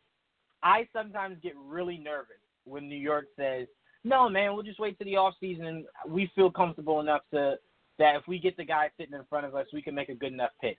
I 0.63 0.87
sometimes 0.93 1.37
get 1.43 1.53
really 1.57 1.97
nervous 1.97 2.37
when 2.63 2.87
New 2.87 2.95
York 2.95 3.25
says, 3.35 3.67
"No, 4.05 4.29
man, 4.29 4.53
we'll 4.53 4.63
just 4.63 4.79
wait 4.79 4.97
to 4.99 5.05
the 5.05 5.17
off 5.17 5.33
season 5.41 5.65
and 5.65 5.85
we 6.07 6.31
feel 6.35 6.49
comfortable 6.49 7.01
enough 7.01 7.21
to 7.33 7.55
that 7.99 8.15
if 8.15 8.27
we 8.29 8.39
get 8.39 8.55
the 8.55 8.63
guy 8.63 8.89
sitting 8.97 9.13
in 9.13 9.25
front 9.29 9.45
of 9.45 9.55
us, 9.55 9.65
we 9.73 9.81
can 9.81 9.93
make 9.93 10.07
a 10.07 10.15
good 10.15 10.31
enough 10.31 10.51
pitch. 10.61 10.77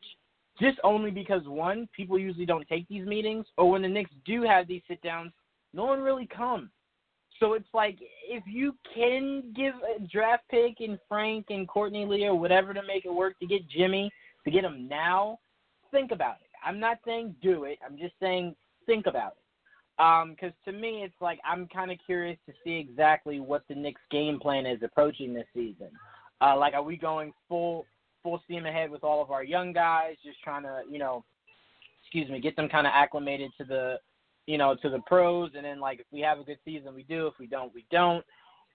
Just 0.61 0.79
only 0.83 1.11
because 1.11 1.43
one, 1.47 1.89
people 1.95 2.19
usually 2.19 2.47
don't 2.47 2.67
take 2.69 2.89
these 2.89 3.07
meetings, 3.07 3.47
or 3.57 3.71
when 3.71 3.83
the 3.83 3.89
Knicks 3.89 4.11
do 4.25 4.43
have 4.43 4.67
these 4.67 4.83
sit 4.89 5.01
downs, 5.03 5.33
no 5.73 5.85
one 5.85 6.01
really 6.01 6.27
comes. 6.27 6.71
So 7.39 7.53
it's 7.53 7.69
like 7.73 7.99
if 8.29 8.43
you 8.47 8.75
can 8.95 9.53
give 9.55 9.75
a 9.75 10.01
draft 10.09 10.43
pick 10.51 10.81
and 10.81 10.99
Frank 11.09 11.47
and 11.51 11.69
Courtney 11.69 12.05
Lee 12.05 12.27
or 12.27 12.35
whatever 12.35 12.75
to 12.75 12.83
make 12.83 13.05
it 13.05 13.15
work 13.15 13.39
to 13.39 13.47
get 13.47 13.69
Jimmy 13.69 14.11
to 14.45 14.51
get 14.51 14.65
him 14.65 14.89
now, 14.89 15.39
think 15.93 16.11
about 16.11 16.37
it. 16.43 16.49
I'm 16.65 16.81
not 16.81 16.99
saying 17.05 17.37
do 17.41 17.65
it. 17.65 17.79
I'm 17.85 17.97
just 17.97 18.15
saying 18.21 18.57
think 18.87 19.07
about 19.07 19.33
it. 19.33 19.43
Because 19.97 20.53
um, 20.67 20.73
to 20.73 20.73
me, 20.73 21.03
it's 21.05 21.21
like 21.21 21.39
I'm 21.45 21.69
kind 21.69 21.91
of 21.91 21.99
curious 22.05 22.39
to 22.47 22.53
see 22.65 22.77
exactly 22.77 23.41
what 23.41 23.63
the 23.69 23.75
Knicks' 23.75 24.01
game 24.11 24.39
plan 24.41 24.67
is 24.67 24.83
approaching 24.83 25.35
this 25.35 25.47
season. 25.55 25.91
Uh, 26.41 26.57
like, 26.57 26.75
are 26.75 26.83
we 26.83 26.97
going 26.97 27.33
full 27.49 27.85
full 28.23 28.41
steam 28.45 28.67
ahead 28.67 28.91
with 28.91 29.05
all 29.05 29.23
of 29.23 29.31
our 29.31 29.45
young 29.45 29.73
guys, 29.73 30.17
just 30.25 30.41
trying 30.43 30.63
to, 30.63 30.83
you 30.91 30.99
know, 30.99 31.25
excuse 32.03 32.29
me, 32.31 32.41
get 32.41 32.57
them 32.57 32.69
kind 32.69 32.87
of 32.87 32.93
acclimated 32.95 33.51
to 33.59 33.65
the, 33.65 33.97
you 34.47 34.59
know, 34.59 34.75
to 34.83 34.89
the 34.89 35.01
pros, 35.07 35.51
and 35.55 35.65
then 35.65 35.81
like 35.81 36.01
if 36.01 36.07
we 36.11 36.21
have 36.21 36.39
a 36.39 36.45
good 36.45 36.59
season, 36.65 36.95
we 36.95 37.03
do. 37.03 37.27
If 37.27 37.35
we 37.39 37.47
don't, 37.47 37.75
we 37.75 37.85
don't. 37.91 38.25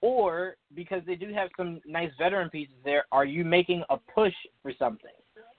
Or 0.02 0.58
because 0.76 1.02
they 1.08 1.16
do 1.16 1.34
have 1.34 1.50
some 1.56 1.80
nice 1.86 2.12
veteran 2.18 2.50
pieces 2.50 2.76
there, 2.84 3.06
are 3.12 3.26
you 3.26 3.46
making 3.46 3.84
a 3.90 3.98
push 4.14 4.34
for 4.62 4.72
something? 4.78 5.10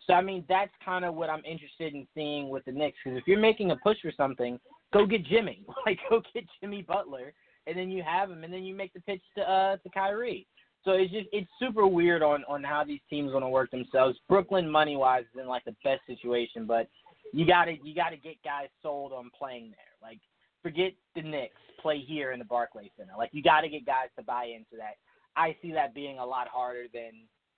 So 0.07 0.13
I 0.13 0.21
mean, 0.21 0.45
that's 0.49 0.73
kind 0.85 1.05
of 1.05 1.15
what 1.15 1.31
I'm 1.31 1.45
interested 1.45 1.95
in 1.95 2.07
seeing 2.15 2.51
with 2.51 2.65
the 2.65 2.73
Knicks. 2.73 2.99
Because 3.03 3.19
if 3.19 3.27
you're 3.27 3.39
making 3.39 3.71
a 3.71 3.77
push 3.77 3.97
for 4.03 4.13
something, 4.17 4.61
go 4.93 5.07
get 5.07 5.25
Jimmy. 5.27 5.63
Like 5.87 5.99
go 6.09 6.23
get 6.33 6.45
Jimmy 6.61 6.83
Butler, 6.83 7.33
and 7.67 7.77
then 7.77 7.91
you 7.91 8.03
have 8.03 8.31
him, 8.31 8.45
and 8.45 8.53
then 8.53 8.65
you 8.65 8.75
make 8.75 8.93
the 8.93 9.01
pitch 9.01 9.23
to 9.37 9.43
uh 9.43 9.77
to 9.79 9.89
Kyrie. 9.91 10.47
So 10.85 10.93
it's 10.93 11.13
just 11.13 11.29
it's 11.33 11.51
super 11.59 11.87
weird 11.87 12.23
on 12.23 12.45
on 12.49 12.63
how 12.63 12.85
these 12.85 13.01
teams 13.09 13.33
want 13.33 13.45
to 13.45 13.49
work 13.49 13.71
themselves. 13.71 14.19
Brooklyn 14.29 14.69
money 14.69 14.97
wise 14.97 15.25
is 15.35 15.41
in 15.41 15.49
like 15.49 15.65
the 15.65 15.75
best 15.83 16.03
situation, 16.07 16.67
but 16.67 16.89
you 17.33 17.47
gotta 17.47 17.77
you 17.83 17.95
gotta 17.95 18.17
get 18.17 18.37
guys 18.45 18.69
sold 18.83 19.13
on 19.13 19.31
playing 19.37 19.71
there. 19.71 20.09
Like 20.09 20.19
forget 20.63 20.93
the 21.15 21.23
Knicks 21.23 21.61
play 21.81 22.01
here 22.01 22.33
in 22.33 22.39
the 22.39 22.45
Barclays 22.45 22.91
Center. 22.97 23.13
Like 23.17 23.31
you 23.33 23.43
got 23.43 23.61
to 23.61 23.69
get 23.69 23.87
guys 23.87 24.09
to 24.19 24.25
buy 24.25 24.47
into 24.47 24.77
that. 24.79 24.95
I 25.37 25.57
see 25.61 25.73
that 25.73 25.95
being 25.95 26.19
a 26.19 26.25
lot 26.27 26.49
harder 26.49 26.87
than 26.93 27.13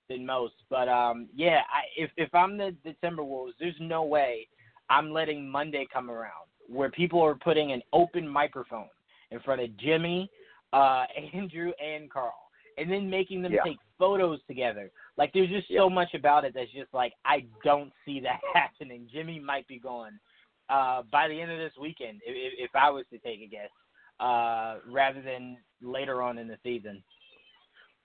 than 0.09 0.25
most. 0.25 0.55
But 0.69 0.87
um, 0.89 1.27
yeah, 1.35 1.61
I, 1.73 1.81
if 1.95 2.11
if 2.17 2.33
I'm 2.35 2.57
the, 2.57 2.75
the 2.83 2.95
Timberwolves, 3.03 3.53
there's 3.59 3.75
no 3.79 4.03
way 4.03 4.47
I'm 4.89 5.11
letting 5.11 5.49
Monday 5.49 5.87
come 5.91 6.11
around 6.11 6.47
where 6.67 6.91
people 6.91 7.23
are 7.23 7.35
putting 7.35 7.71
an 7.71 7.81
open 7.93 8.27
microphone 8.27 8.89
in 9.31 9.39
front 9.39 9.61
of 9.61 9.75
Jimmy, 9.77 10.29
uh, 10.73 11.05
Andrew, 11.33 11.71
and 11.83 12.09
Karl, 12.11 12.33
and 12.77 12.91
then 12.91 13.09
making 13.09 13.41
them 13.41 13.53
yeah. 13.53 13.63
take 13.65 13.77
photos 13.97 14.39
together. 14.47 14.91
Like 15.17 15.31
there's 15.33 15.49
just 15.49 15.69
yeah. 15.69 15.79
so 15.79 15.89
much 15.89 16.13
about 16.13 16.45
it 16.45 16.53
that's 16.53 16.71
just 16.71 16.93
like 16.93 17.13
I 17.25 17.45
don't 17.63 17.91
see 18.05 18.19
that 18.21 18.39
happening. 18.53 19.07
Jimmy 19.11 19.39
might 19.39 19.67
be 19.67 19.79
gone 19.79 20.19
uh, 20.69 21.03
by 21.11 21.27
the 21.27 21.39
end 21.39 21.51
of 21.51 21.57
this 21.57 21.73
weekend 21.79 22.21
if, 22.25 22.53
if 22.57 22.71
I 22.75 22.89
was 22.89 23.05
to 23.11 23.17
take 23.19 23.41
a 23.41 23.47
guess, 23.47 23.69
uh, 24.19 24.77
rather 24.91 25.21
than 25.21 25.57
later 25.81 26.21
on 26.21 26.37
in 26.37 26.47
the 26.47 26.57
season. 26.63 27.03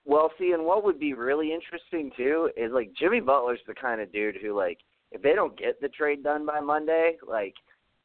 Well, 0.05 0.31
see, 0.37 0.51
and 0.51 0.65
what 0.65 0.83
would 0.83 0.99
be 0.99 1.13
really 1.13 1.53
interesting 1.53 2.11
too 2.17 2.49
is 2.57 2.71
like 2.73 2.91
Jimmy 2.99 3.21
Butler's 3.21 3.59
the 3.67 3.73
kind 3.73 4.01
of 4.01 4.11
dude 4.11 4.35
who 4.41 4.55
like 4.57 4.79
if 5.11 5.21
they 5.21 5.33
don't 5.33 5.57
get 5.57 5.79
the 5.79 5.89
trade 5.89 6.23
done 6.23 6.45
by 6.45 6.59
Monday, 6.59 7.17
like 7.25 7.53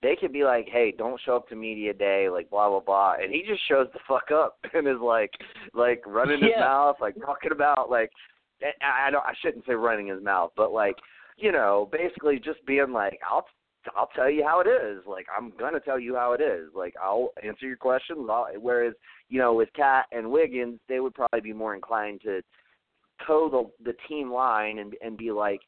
they 0.02 0.16
could 0.16 0.32
be 0.32 0.44
like, 0.44 0.68
"Hey, 0.68 0.92
don't 0.96 1.20
show 1.24 1.36
up 1.36 1.48
to 1.48 1.56
media 1.56 1.92
day," 1.92 2.28
like 2.28 2.48
blah 2.50 2.68
blah 2.68 2.80
blah, 2.80 3.14
and 3.20 3.32
he 3.32 3.42
just 3.46 3.66
shows 3.68 3.88
the 3.92 4.00
fuck 4.06 4.30
up 4.32 4.58
and 4.74 4.86
is 4.86 5.00
like, 5.00 5.32
like 5.74 6.02
running 6.06 6.42
his 6.42 6.52
mouth, 6.58 6.96
like 7.00 7.16
talking 7.20 7.52
about 7.52 7.90
like, 7.90 8.10
I 8.62 9.08
I 9.08 9.10
don't, 9.10 9.24
I 9.24 9.34
shouldn't 9.42 9.66
say 9.66 9.74
running 9.74 10.08
his 10.08 10.22
mouth, 10.22 10.52
but 10.56 10.72
like, 10.72 10.96
you 11.36 11.52
know, 11.52 11.88
basically 11.90 12.38
just 12.38 12.64
being 12.66 12.92
like, 12.92 13.18
"I'll, 13.28 13.46
I'll 13.96 14.10
tell 14.14 14.30
you 14.30 14.44
how 14.44 14.60
it 14.60 14.68
is. 14.68 15.02
Like, 15.06 15.26
I'm 15.36 15.52
gonna 15.58 15.80
tell 15.80 15.98
you 15.98 16.14
how 16.14 16.32
it 16.32 16.40
is. 16.40 16.68
Like, 16.74 16.94
I'll 17.02 17.30
answer 17.44 17.66
your 17.66 17.76
questions." 17.76 18.28
I'll, 18.30 18.48
whereas, 18.60 18.94
you 19.28 19.38
know, 19.40 19.54
with 19.54 19.72
KAT 19.74 20.06
and 20.12 20.30
Wiggins, 20.30 20.78
they 20.88 21.00
would 21.00 21.14
probably 21.14 21.40
be 21.40 21.52
more 21.52 21.74
inclined 21.74 22.20
to 22.22 22.40
toe 23.26 23.72
the 23.82 23.90
the 23.90 23.96
team 24.08 24.30
line 24.30 24.78
and 24.78 24.94
and 25.02 25.16
be 25.16 25.32
like, 25.32 25.60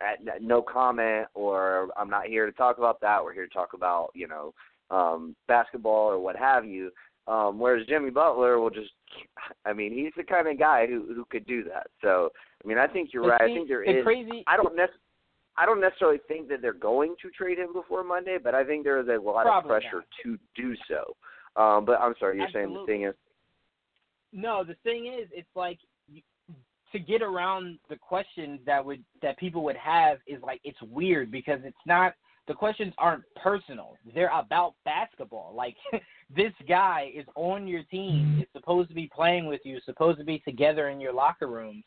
at, 0.00 0.42
no 0.42 0.62
comment 0.62 1.26
or 1.34 1.88
I'm 1.96 2.10
not 2.10 2.26
here 2.26 2.46
to 2.46 2.52
talk 2.52 2.78
about 2.78 3.00
that. 3.00 3.22
We're 3.22 3.34
here 3.34 3.46
to 3.46 3.52
talk 3.54 3.74
about 3.74 4.10
you 4.14 4.28
know 4.28 4.54
um, 4.90 5.34
basketball 5.48 6.10
or 6.10 6.18
what 6.18 6.36
have 6.36 6.64
you. 6.64 6.90
Um, 7.28 7.58
whereas 7.58 7.86
Jimmy 7.88 8.10
Butler 8.10 8.60
will 8.60 8.70
just, 8.70 8.92
I 9.64 9.72
mean, 9.72 9.92
he's 9.92 10.12
the 10.16 10.22
kind 10.22 10.46
of 10.46 10.58
guy 10.58 10.86
who 10.86 11.12
who 11.14 11.24
could 11.28 11.44
do 11.46 11.64
that. 11.64 11.88
So 12.00 12.30
I 12.64 12.68
mean, 12.68 12.78
I 12.78 12.86
think 12.86 13.10
you're 13.12 13.26
right. 13.26 13.40
I 13.40 13.46
think 13.46 13.68
there 13.68 13.84
the 13.84 13.98
is. 13.98 14.04
crazy. 14.04 14.44
I 14.46 14.56
don't 14.56 14.76
nec- 14.76 14.90
I 15.56 15.66
don't 15.66 15.80
necessarily 15.80 16.18
think 16.28 16.48
that 16.48 16.60
they're 16.60 16.72
going 16.72 17.16
to 17.22 17.30
trade 17.30 17.58
him 17.58 17.72
before 17.72 18.04
Monday, 18.04 18.36
but 18.42 18.54
I 18.54 18.64
think 18.64 18.84
there 18.84 19.00
is 19.00 19.08
a 19.08 19.20
lot 19.20 19.44
Probably 19.44 19.70
of 19.74 19.80
pressure 19.80 19.96
not. 19.96 20.04
to 20.22 20.38
do 20.54 20.74
so. 20.88 21.16
Um, 21.60 21.84
but 21.86 21.98
I'm 22.00 22.14
sorry, 22.20 22.36
you're 22.36 22.48
saying 22.52 22.74
the 22.74 22.84
thing 22.84 23.04
is, 23.04 23.14
No, 24.32 24.62
the 24.62 24.76
thing 24.84 25.06
is, 25.06 25.28
it's 25.32 25.48
like 25.54 25.78
to 26.92 26.98
get 26.98 27.22
around 27.22 27.78
the 27.88 27.96
questions 27.96 28.60
that 28.66 28.84
would 28.84 29.02
that 29.22 29.38
people 29.38 29.62
would 29.64 29.76
have 29.76 30.18
is 30.26 30.42
like 30.42 30.60
it's 30.64 30.80
weird 30.82 31.30
because 31.30 31.60
it's 31.64 31.76
not 31.86 32.14
the 32.48 32.54
questions 32.54 32.94
aren't 32.98 33.24
personal. 33.42 33.96
They're 34.14 34.30
about 34.32 34.74
basketball. 34.84 35.52
Like 35.56 35.76
this 36.36 36.52
guy 36.68 37.10
is 37.14 37.26
on 37.34 37.66
your 37.66 37.82
team, 37.84 38.26
mm-hmm. 38.26 38.40
is 38.42 38.48
supposed 38.52 38.88
to 38.88 38.94
be 38.94 39.10
playing 39.14 39.46
with 39.46 39.60
you, 39.64 39.80
supposed 39.84 40.18
to 40.18 40.24
be 40.24 40.38
together 40.40 40.88
in 40.88 41.00
your 41.00 41.12
locker 41.12 41.48
room, 41.48 41.82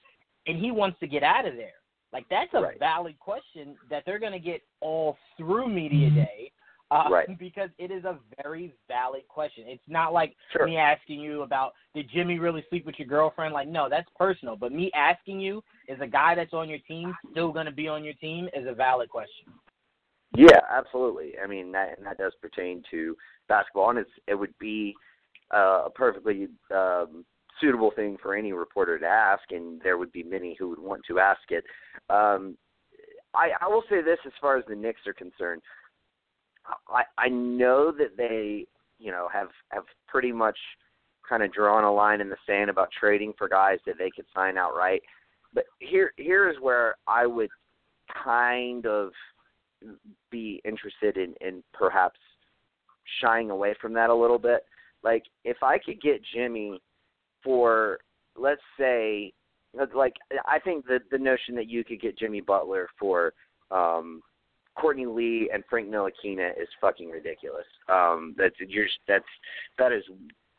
and 0.48 0.58
he 0.58 0.72
wants 0.72 1.00
to 1.00 1.08
get 1.08 1.24
out 1.24 1.48
of 1.48 1.56
there. 1.56 1.72
Like 2.12 2.26
that's 2.30 2.54
a 2.54 2.62
Right. 2.62 2.80
valid 2.80 3.18
question 3.20 3.76
that 3.90 4.04
they're 4.06 4.20
going 4.20 4.34
to 4.34 4.40
get 4.40 4.62
all 4.82 5.18
through 5.38 5.70
media 5.70 6.08
mm-hmm. 6.08 6.18
day. 6.18 6.52
Uh, 6.92 7.06
Right. 7.10 7.28
Because 7.40 7.70
it 7.78 7.92
is 7.92 8.04
a 8.04 8.18
very 8.44 8.74
valid 8.88 9.28
question. 9.28 9.66
It's 9.68 9.84
not 9.88 10.14
like 10.14 10.36
Sure. 10.52 10.66
me 10.66 10.78
asking 10.78 11.20
you 11.20 11.44
about 11.44 11.74
did 11.94 12.10
Jimmy 12.10 12.40
really 12.40 12.66
sleep 12.70 12.86
with 12.86 12.96
your 12.98 13.08
girlfriend? 13.08 13.54
Like, 13.54 13.68
no, 13.68 13.88
that's 13.90 14.10
personal. 14.18 14.56
But 14.56 14.72
me 14.72 14.92
asking 14.94 15.40
you, 15.40 15.64
is 15.88 16.00
a 16.02 16.08
guy 16.08 16.36
that's 16.36 16.54
on 16.54 16.70
your 16.70 16.80
team 16.80 17.16
still 17.32 17.52
going 17.52 17.66
to 17.66 17.72
be 17.72 17.88
on 17.88 18.04
your 18.04 18.14
team? 18.16 18.50
Is 18.54 18.68
a 18.68 18.74
valid 18.74 19.10
question. 19.10 19.54
Yeah, 20.36 20.60
absolutely. 20.70 21.34
I 21.44 21.48
mean, 21.48 21.72
that 21.72 21.98
and 21.98 22.06
that 22.06 22.18
does 22.18 22.34
pertain 22.42 22.84
to 22.92 23.16
basketball, 23.48 23.90
and 23.90 24.00
it's 24.00 24.12
it 24.28 24.36
would 24.36 24.58
be 24.60 24.96
uh, 25.54 25.84
a 25.86 25.90
perfectly 25.90 26.48
um, 26.74 27.26
suitable 27.60 27.92
thing 27.96 28.18
for 28.22 28.36
any 28.36 28.54
reporter 28.54 29.00
to 29.00 29.06
ask, 29.06 29.44
and 29.52 29.82
there 29.82 29.98
would 29.98 30.12
be 30.12 30.24
many 30.24 30.56
who 30.60 30.70
would 30.70 30.80
want 30.80 31.02
to 31.08 31.20
ask 31.20 31.42
it. 31.50 31.64
Um, 32.10 32.58
I, 33.36 33.52
I 33.62 33.68
will 33.68 33.84
say 33.90 34.02
this 34.02 34.20
as 34.26 34.32
far 34.42 34.58
as 34.58 34.64
the 34.68 34.76
Knicks 34.76 35.02
are 35.08 35.14
concerned. 35.14 35.62
I 36.90 37.04
I 37.18 37.30
know 37.30 37.92
that 37.92 38.18
they 38.18 38.66
you 39.00 39.12
know 39.12 39.28
have 39.32 39.50
have 39.72 39.84
pretty 40.08 40.32
much 40.32 40.58
kind 41.28 41.44
of 41.44 41.54
drawn 41.54 41.84
a 41.84 41.94
line 41.94 42.22
in 42.22 42.30
the 42.30 42.38
sand 42.48 42.70
about 42.70 42.90
trading 42.98 43.34
for 43.38 43.48
guys 43.48 43.78
that 43.86 43.98
they 43.98 44.10
could 44.10 44.26
sign 44.34 44.58
outright. 44.58 45.02
But 45.54 45.66
here 45.80 46.14
here 46.18 46.50
is 46.50 46.58
where 46.62 46.96
I 47.08 47.26
would 47.26 47.50
kind 48.24 48.86
of 48.86 49.12
be 50.30 50.62
interested 50.66 51.18
in, 51.18 51.34
in 51.42 51.64
perhaps 51.74 52.20
shying 53.22 53.50
away 53.50 53.76
from 53.82 53.94
that 53.94 54.10
a 54.10 54.16
little 54.16 54.38
bit. 54.38 54.66
Like 55.04 55.24
if 55.46 55.58
I 55.64 55.78
could 55.78 56.02
get 56.02 56.22
Jimmy 56.34 56.82
for 57.44 58.00
let's 58.36 58.62
say 58.78 59.34
like 59.96 60.16
I 60.46 60.60
think 60.60 60.86
the 60.86 61.00
the 61.12 61.18
notion 61.18 61.56
that 61.56 61.70
you 61.70 61.84
could 61.84 62.02
get 62.02 62.18
Jimmy 62.18 62.42
Butler 62.42 62.88
for 63.00 63.34
um 63.72 64.22
Courtney 64.80 65.06
Lee 65.06 65.50
and 65.54 65.64
Frank 65.70 65.90
Ntilikina 65.90 66.52
is 66.52 66.68
fucking 66.80 67.10
ridiculous. 67.10 67.66
Um 67.88 68.36
that's 68.38 68.56
you're 68.60 68.88
that's 69.08 69.26
that 69.78 69.92
is 69.92 70.04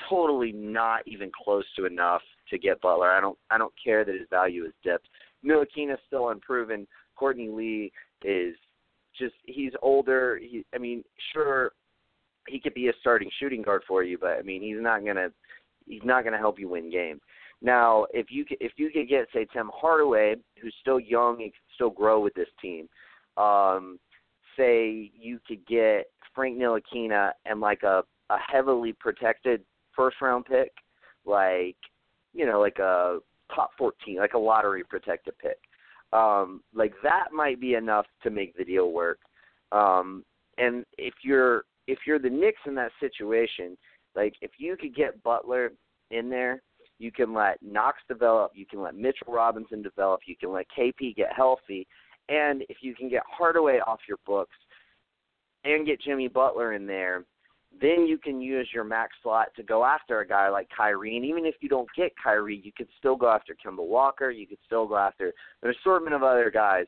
totally 0.09 0.53
not 0.53 1.01
even 1.07 1.31
close 1.45 1.65
to 1.77 1.87
enough 1.87 2.23
to 2.49 2.59
get 2.59 2.81
Butler. 2.81 3.11
I 3.11 3.21
don't 3.21 3.39
I 3.51 3.59
don't 3.59 3.75
care 3.83 4.05
that 4.05 4.15
his 4.15 4.29
value 4.31 4.65
is 4.65 4.73
dipped. 4.83 5.09
Ntilikina 5.45 5.95
is 5.95 6.01
still 6.07 6.31
unproven. 6.31 6.87
Courtney 7.17 7.49
Lee 7.49 7.93
is 8.25 8.55
just 9.19 9.35
he's 9.45 9.73
older. 9.83 10.39
He 10.41 10.65
I 10.75 10.79
mean, 10.79 11.03
sure 11.33 11.73
he 12.49 12.61
could 12.61 12.75
be 12.75 12.89
a 12.89 12.93
starting 13.01 13.31
shooting 13.39 13.63
guard 13.63 13.83
for 13.87 14.03
you, 14.03 14.19
but 14.19 14.39
I 14.39 14.43
mean, 14.43 14.63
he's 14.63 14.81
not 14.81 15.05
to 15.17 15.33
he's 15.87 16.03
not 16.05 16.23
to 16.33 16.39
help 16.39 16.59
you 16.59 16.69
win 16.69 16.91
games. 16.91 17.21
Now, 17.63 18.07
if 18.13 18.27
you 18.31 18.45
could, 18.45 18.59
if 18.61 18.73
you 18.77 18.91
could 18.91 19.09
get 19.09 19.27
say 19.33 19.47
Tim 19.53 19.71
Hardaway, 19.75 20.37
who's 20.61 20.75
still 20.81 20.99
young 20.99 21.43
and 21.43 21.53
can 21.53 21.61
still 21.75 21.91
grow 21.91 22.21
with 22.21 22.35
this 22.35 22.49
team, 22.61 22.89
um, 23.37 23.99
say 24.61 25.11
you 25.19 25.41
could 25.47 25.67
get 25.67 26.07
Frank 26.35 26.59
Ntilikina 26.59 27.33
and 27.47 27.61
like 27.61 27.83
a 27.83 28.03
a 28.29 28.37
heavily 28.39 28.93
protected 28.93 29.63
first 29.97 30.21
round 30.21 30.45
pick, 30.45 30.73
like 31.25 31.77
you 32.33 32.47
know, 32.47 32.61
like 32.61 32.79
a 32.79 33.19
top 33.55 33.71
fourteen, 33.79 34.19
like 34.19 34.35
a 34.35 34.39
lottery 34.39 34.85
protected 34.85 35.35
pick. 35.39 35.59
Um, 36.13 36.63
like 36.75 36.93
that 37.03 37.29
might 37.33 37.61
be 37.61 37.75
enough 37.75 38.07
to 38.23 38.31
make 38.31 38.57
the 38.57 38.65
deal 38.65 38.93
work. 38.93 39.19
Um, 39.73 40.25
and 40.59 40.85
if 40.99 41.15
you're 41.23 41.65
if 41.87 42.01
you're 42.07 42.19
the 42.19 42.31
Knicks 42.31 42.61
in 42.67 42.75
that 42.77 42.93
situation, 43.01 43.77
like 44.15 44.35
if 44.41 44.53
you 44.59 44.77
could 44.77 44.95
get 44.95 45.23
Butler 45.23 45.73
in 46.11 46.29
there 46.29 46.63
You 46.99 47.11
can 47.11 47.33
let 47.33 47.57
Knox 47.63 47.99
develop. 48.09 48.53
You 48.55 48.67
can 48.67 48.83
let 48.83 48.95
Mitchell 48.95 49.33
Robinson 49.33 49.83
develop. 49.83 50.21
You 50.27 50.37
can 50.37 50.53
let 50.53 50.67
KP 50.77 51.17
get 51.17 51.33
healthy. 51.35 51.87
And 52.31 52.63
if 52.69 52.79
you 52.81 52.95
can 52.95 53.09
get 53.09 53.23
Hardaway 53.29 53.81
off 53.87 54.01
your 54.09 54.19
books 54.25 54.57
and 55.65 55.85
get 55.85 56.01
Jimmy 56.01 56.29
Butler 56.29 56.73
in 56.73 56.87
there, 56.87 57.25
then 57.81 58.07
you 58.07 58.19
can 58.19 58.41
use 58.41 58.69
your 58.73 58.85
max 58.85 59.13
slot 59.23 59.49
to 59.57 59.63
go 59.63 59.85
after 59.85 60.21
a 60.21 60.27
guy 60.27 60.49
like 60.49 60.69
Kyrie. 60.75 61.17
And 61.17 61.25
even 61.25 61.45
if 61.45 61.57
you 61.61 61.69
don't 61.69 61.89
get 61.97 62.13
Kyrie, 62.23 62.61
you 62.65 62.73
could 62.77 62.89
still 62.99 63.17
go 63.17 63.29
after 63.29 63.55
Kemba 63.55 63.85
Walker. 63.87 64.31
You 64.31 64.47
could 64.47 64.59
still 64.65 64.87
go 64.87 64.97
after 64.97 65.33
an 65.63 65.71
assortment 65.71 66.15
of 66.15 66.23
other 66.23 66.51
guys. 66.51 66.87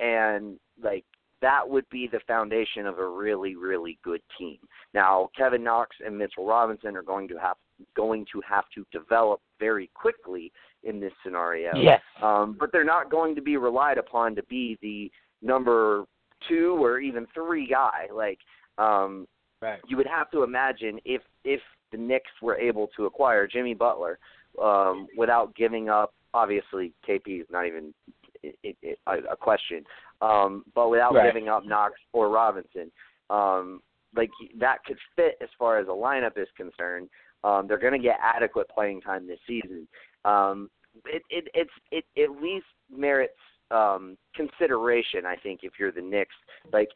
And 0.00 0.58
like 0.82 1.04
that 1.40 1.68
would 1.68 1.88
be 1.90 2.08
the 2.10 2.20
foundation 2.26 2.86
of 2.86 2.98
a 2.98 3.06
really, 3.06 3.54
really 3.54 3.98
good 4.02 4.22
team. 4.38 4.58
Now, 4.92 5.28
Kevin 5.36 5.62
Knox 5.62 5.94
and 6.04 6.16
Mitchell 6.16 6.46
Robinson 6.46 6.96
are 6.96 7.02
going 7.02 7.28
to 7.28 7.36
have 7.36 7.56
going 7.96 8.24
to 8.32 8.40
have 8.48 8.64
to 8.74 8.86
develop 8.92 9.40
very 9.58 9.90
quickly 9.94 10.52
in 10.84 11.00
this 11.00 11.12
scenario. 11.24 11.74
Yes. 11.76 12.00
Um, 12.22 12.56
but 12.58 12.70
they're 12.72 12.84
not 12.84 13.10
going 13.10 13.34
to 13.34 13.42
be 13.42 13.56
relied 13.56 13.98
upon 13.98 14.34
to 14.36 14.42
be 14.44 14.78
the 14.82 15.10
number 15.42 16.04
two 16.48 16.76
or 16.82 17.00
even 17.00 17.26
three 17.34 17.66
guy. 17.66 18.06
Like 18.12 18.38
um, 18.78 19.26
right. 19.60 19.80
you 19.88 19.96
would 19.96 20.06
have 20.06 20.30
to 20.32 20.42
imagine 20.42 20.98
if 21.04 21.22
if 21.44 21.60
the 21.92 21.98
Knicks 21.98 22.30
were 22.42 22.56
able 22.56 22.88
to 22.96 23.06
acquire 23.06 23.46
Jimmy 23.46 23.74
Butler 23.74 24.18
um, 24.62 25.06
without 25.16 25.54
giving 25.54 25.88
up. 25.88 26.12
Obviously, 26.32 26.92
KP 27.08 27.40
is 27.42 27.46
not 27.50 27.66
even 27.66 27.94
it, 28.42 28.76
it, 28.82 28.98
a 29.06 29.36
question, 29.36 29.84
um, 30.20 30.64
but 30.74 30.90
without 30.90 31.14
right. 31.14 31.32
giving 31.32 31.48
up 31.48 31.64
Knox 31.64 31.94
or 32.12 32.28
Robinson, 32.28 32.90
um, 33.30 33.80
like 34.16 34.30
that 34.58 34.84
could 34.84 34.98
fit 35.14 35.36
as 35.40 35.48
far 35.58 35.78
as 35.78 35.86
a 35.86 35.90
lineup 35.90 36.36
is 36.36 36.48
concerned. 36.56 37.08
Um, 37.44 37.66
they're 37.68 37.78
going 37.78 37.92
to 37.92 37.98
get 37.98 38.16
adequate 38.22 38.68
playing 38.68 39.02
time 39.02 39.26
this 39.26 39.38
season. 39.46 39.86
Um, 40.24 40.70
it, 41.06 41.22
it, 41.30 41.48
it's 41.54 41.70
it 41.90 42.04
at 42.22 42.42
least 42.42 42.66
merits 42.94 43.32
um, 43.70 44.16
consideration. 44.34 45.26
I 45.26 45.36
think 45.36 45.60
if 45.62 45.72
you're 45.78 45.92
the 45.92 46.02
Knicks, 46.02 46.34
like, 46.72 46.88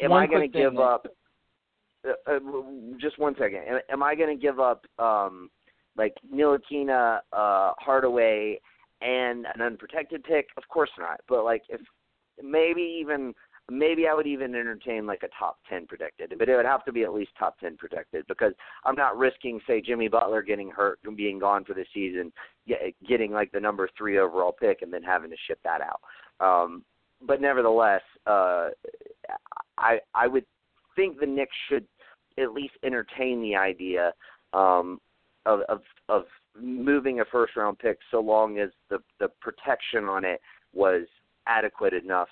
am 0.00 0.10
one 0.10 0.22
I 0.22 0.26
going 0.26 0.50
to 0.50 0.58
give 0.58 0.72
thing, 0.72 0.80
up? 0.80 1.06
Uh, 2.06 2.30
uh, 2.30 2.38
just 3.00 3.18
one 3.18 3.34
second. 3.38 3.60
Am, 3.68 3.80
am 3.90 4.02
I 4.02 4.14
going 4.14 4.36
to 4.36 4.40
give 4.40 4.60
up 4.60 4.84
um, 4.98 5.50
like 5.96 6.14
Ntilikina, 6.34 7.18
uh, 7.32 7.72
Hardaway, 7.78 8.60
and 9.02 9.46
an 9.54 9.62
unprotected 9.62 10.24
pick? 10.24 10.46
Of 10.56 10.64
course 10.68 10.90
not. 10.98 11.20
But 11.28 11.44
like, 11.44 11.62
if 11.68 11.80
maybe 12.42 12.98
even 13.00 13.34
maybe 13.70 14.06
I 14.06 14.14
would 14.14 14.26
even 14.26 14.54
entertain 14.54 15.06
like 15.06 15.22
a 15.22 15.28
top 15.38 15.58
10 15.68 15.86
protected, 15.86 16.32
but 16.38 16.48
it 16.48 16.56
would 16.56 16.64
have 16.64 16.84
to 16.84 16.92
be 16.92 17.02
at 17.02 17.12
least 17.12 17.32
top 17.38 17.58
10 17.58 17.76
protected 17.76 18.24
because 18.28 18.52
I'm 18.84 18.94
not 18.94 19.18
risking, 19.18 19.60
say, 19.66 19.80
Jimmy 19.80 20.08
Butler 20.08 20.42
getting 20.42 20.70
hurt 20.70 21.00
and 21.04 21.16
being 21.16 21.38
gone 21.38 21.64
for 21.64 21.74
the 21.74 21.84
season, 21.92 22.32
getting 23.06 23.32
like 23.32 23.50
the 23.52 23.60
number 23.60 23.88
three 23.96 24.18
overall 24.18 24.52
pick 24.52 24.82
and 24.82 24.92
then 24.92 25.02
having 25.02 25.30
to 25.30 25.36
ship 25.46 25.58
that 25.64 25.80
out. 25.80 26.00
Um, 26.40 26.84
but 27.26 27.40
nevertheless, 27.40 28.02
uh, 28.26 28.68
I 29.78 29.98
I 30.14 30.26
would 30.26 30.44
think 30.94 31.18
the 31.18 31.26
Knicks 31.26 31.56
should 31.68 31.86
at 32.38 32.52
least 32.52 32.74
entertain 32.84 33.40
the 33.40 33.56
idea 33.56 34.12
um, 34.52 35.00
of, 35.46 35.60
of 35.68 35.80
of 36.08 36.24
moving 36.60 37.20
a 37.20 37.24
first 37.24 37.56
round 37.56 37.78
pick 37.78 37.98
so 38.10 38.20
long 38.20 38.58
as 38.58 38.70
the 38.90 38.98
the 39.18 39.28
protection 39.40 40.04
on 40.04 40.24
it 40.24 40.40
was 40.74 41.06
adequate 41.46 41.94
enough 41.94 42.28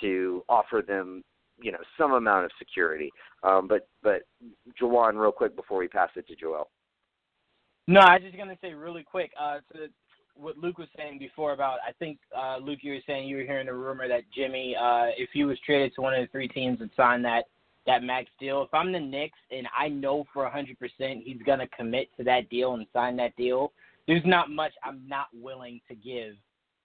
to 0.00 0.44
offer 0.48 0.82
them, 0.86 1.22
you 1.60 1.72
know, 1.72 1.78
some 1.96 2.12
amount 2.12 2.44
of 2.44 2.50
security. 2.58 3.10
Um, 3.42 3.68
but 3.68 3.88
but 4.02 4.22
Jawan, 4.80 5.20
real 5.20 5.32
quick 5.32 5.56
before 5.56 5.78
we 5.78 5.88
pass 5.88 6.10
it 6.16 6.26
to 6.28 6.36
Joel. 6.36 6.68
No, 7.86 8.00
I 8.00 8.14
was 8.14 8.22
just 8.22 8.36
gonna 8.36 8.58
say 8.60 8.74
really 8.74 9.02
quick 9.02 9.32
uh, 9.40 9.58
what 10.34 10.56
Luke 10.56 10.78
was 10.78 10.88
saying 10.96 11.18
before 11.18 11.52
about. 11.52 11.78
I 11.86 11.92
think 11.92 12.18
uh, 12.36 12.58
Luke, 12.58 12.80
you 12.82 12.92
were 12.92 13.00
saying 13.06 13.28
you 13.28 13.36
were 13.36 13.42
hearing 13.42 13.68
a 13.68 13.74
rumor 13.74 14.08
that 14.08 14.22
Jimmy, 14.34 14.76
uh, 14.76 15.06
if 15.16 15.30
he 15.32 15.44
was 15.44 15.58
traded 15.64 15.94
to 15.94 16.02
one 16.02 16.14
of 16.14 16.20
the 16.20 16.28
three 16.28 16.48
teams 16.48 16.80
and 16.80 16.90
signed 16.96 17.24
that 17.24 17.44
that 17.86 18.02
max 18.02 18.28
deal, 18.38 18.62
if 18.62 18.74
I'm 18.74 18.92
the 18.92 19.00
Knicks 19.00 19.38
and 19.50 19.66
I 19.76 19.88
know 19.88 20.24
for 20.32 20.44
a 20.44 20.50
hundred 20.50 20.78
percent 20.78 21.22
he's 21.24 21.42
gonna 21.44 21.68
commit 21.68 22.08
to 22.18 22.24
that 22.24 22.48
deal 22.50 22.74
and 22.74 22.86
sign 22.92 23.16
that 23.16 23.34
deal, 23.36 23.72
there's 24.06 24.24
not 24.24 24.50
much 24.50 24.72
I'm 24.84 25.02
not 25.08 25.26
willing 25.34 25.80
to 25.88 25.94
give 25.94 26.34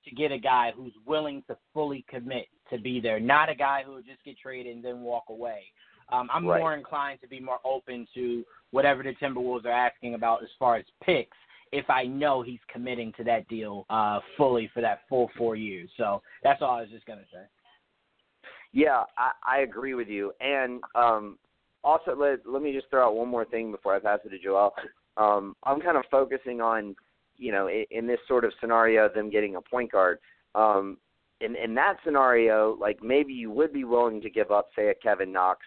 to 0.06 0.16
get 0.16 0.32
a 0.32 0.38
guy 0.38 0.72
who's 0.76 0.94
willing 1.06 1.44
to 1.48 1.58
fully 1.74 2.06
commit 2.10 2.48
to 2.70 2.78
be 2.78 3.00
there, 3.00 3.20
not 3.20 3.50
a 3.50 3.56
guy 3.56 3.84
who 3.86 3.94
will 3.94 4.02
just 4.02 4.24
get 4.24 4.38
traded 4.38 4.76
and 4.76 4.84
then 4.84 5.02
walk 5.02 5.26
away. 5.30 5.64
Um, 6.12 6.30
I'm 6.34 6.46
right. 6.46 6.60
more 6.60 6.76
inclined 6.76 7.22
to 7.22 7.28
be 7.28 7.40
more 7.40 7.60
open 7.64 8.08
to 8.14 8.44
whatever 8.72 9.04
the 9.04 9.14
Timberwolves 9.22 9.66
are 9.66 9.72
asking 9.72 10.16
about 10.16 10.44
as 10.44 10.50
far 10.60 10.76
as 10.76 10.86
picks 11.04 11.38
if 11.72 11.90
I 11.90 12.04
know 12.04 12.44
he's 12.44 12.60
committing 12.72 13.14
to 13.18 13.24
that 13.24 13.48
deal 13.48 13.86
uh, 13.90 14.20
fully 14.38 14.70
for 14.74 14.82
that 14.82 15.02
full 15.10 15.32
four 15.38 15.56
years. 15.56 15.90
So 15.98 16.22
that's 16.44 16.62
all 16.62 16.78
I 16.78 16.82
was 16.82 16.90
just 16.92 17.06
gonna 17.06 17.22
say. 17.32 17.42
Yeah, 18.74 19.04
I, 19.18 19.32
I 19.46 19.60
agree 19.62 19.96
with 19.96 20.08
you. 20.08 20.34
And 20.40 20.82
um, 20.94 21.38
also, 21.84 22.16
let 22.16 22.40
let 22.48 22.62
me 22.62 22.74
just 22.74 22.90
throw 22.90 23.08
out 23.08 23.16
one 23.16 23.28
more 23.28 23.46
thing 23.46 23.72
before 23.72 23.96
I 23.96 24.00
pass 24.00 24.20
it 24.24 24.30
to 24.30 24.40
Joel. 24.40 24.74
Um, 25.18 25.56
I'm 25.64 25.80
kind 25.80 25.98
of 25.98 26.04
focusing 26.10 26.60
on, 26.62 26.96
you 27.38 27.52
know, 27.52 27.68
in, 27.68 27.86
in 27.92 28.08
this 28.08 28.20
sort 28.28 28.46
of 28.46 28.54
scenario, 28.60 29.06
of 29.06 29.14
them 29.14 29.30
getting 29.30 29.56
a 29.56 29.62
point 29.62 29.92
guard. 29.92 30.20
Um, 30.56 30.98
in 31.42 31.56
in 31.56 31.74
that 31.76 31.98
scenario, 32.06 32.78
like 32.80 33.04
maybe 33.04 33.34
you 33.34 33.52
would 33.52 33.74
be 33.74 33.84
willing 33.84 34.22
to 34.22 34.30
give 34.30 34.52
up, 34.52 34.70
say, 34.76 34.90
a 34.90 34.94
Kevin 34.96 35.32
Knox, 35.32 35.62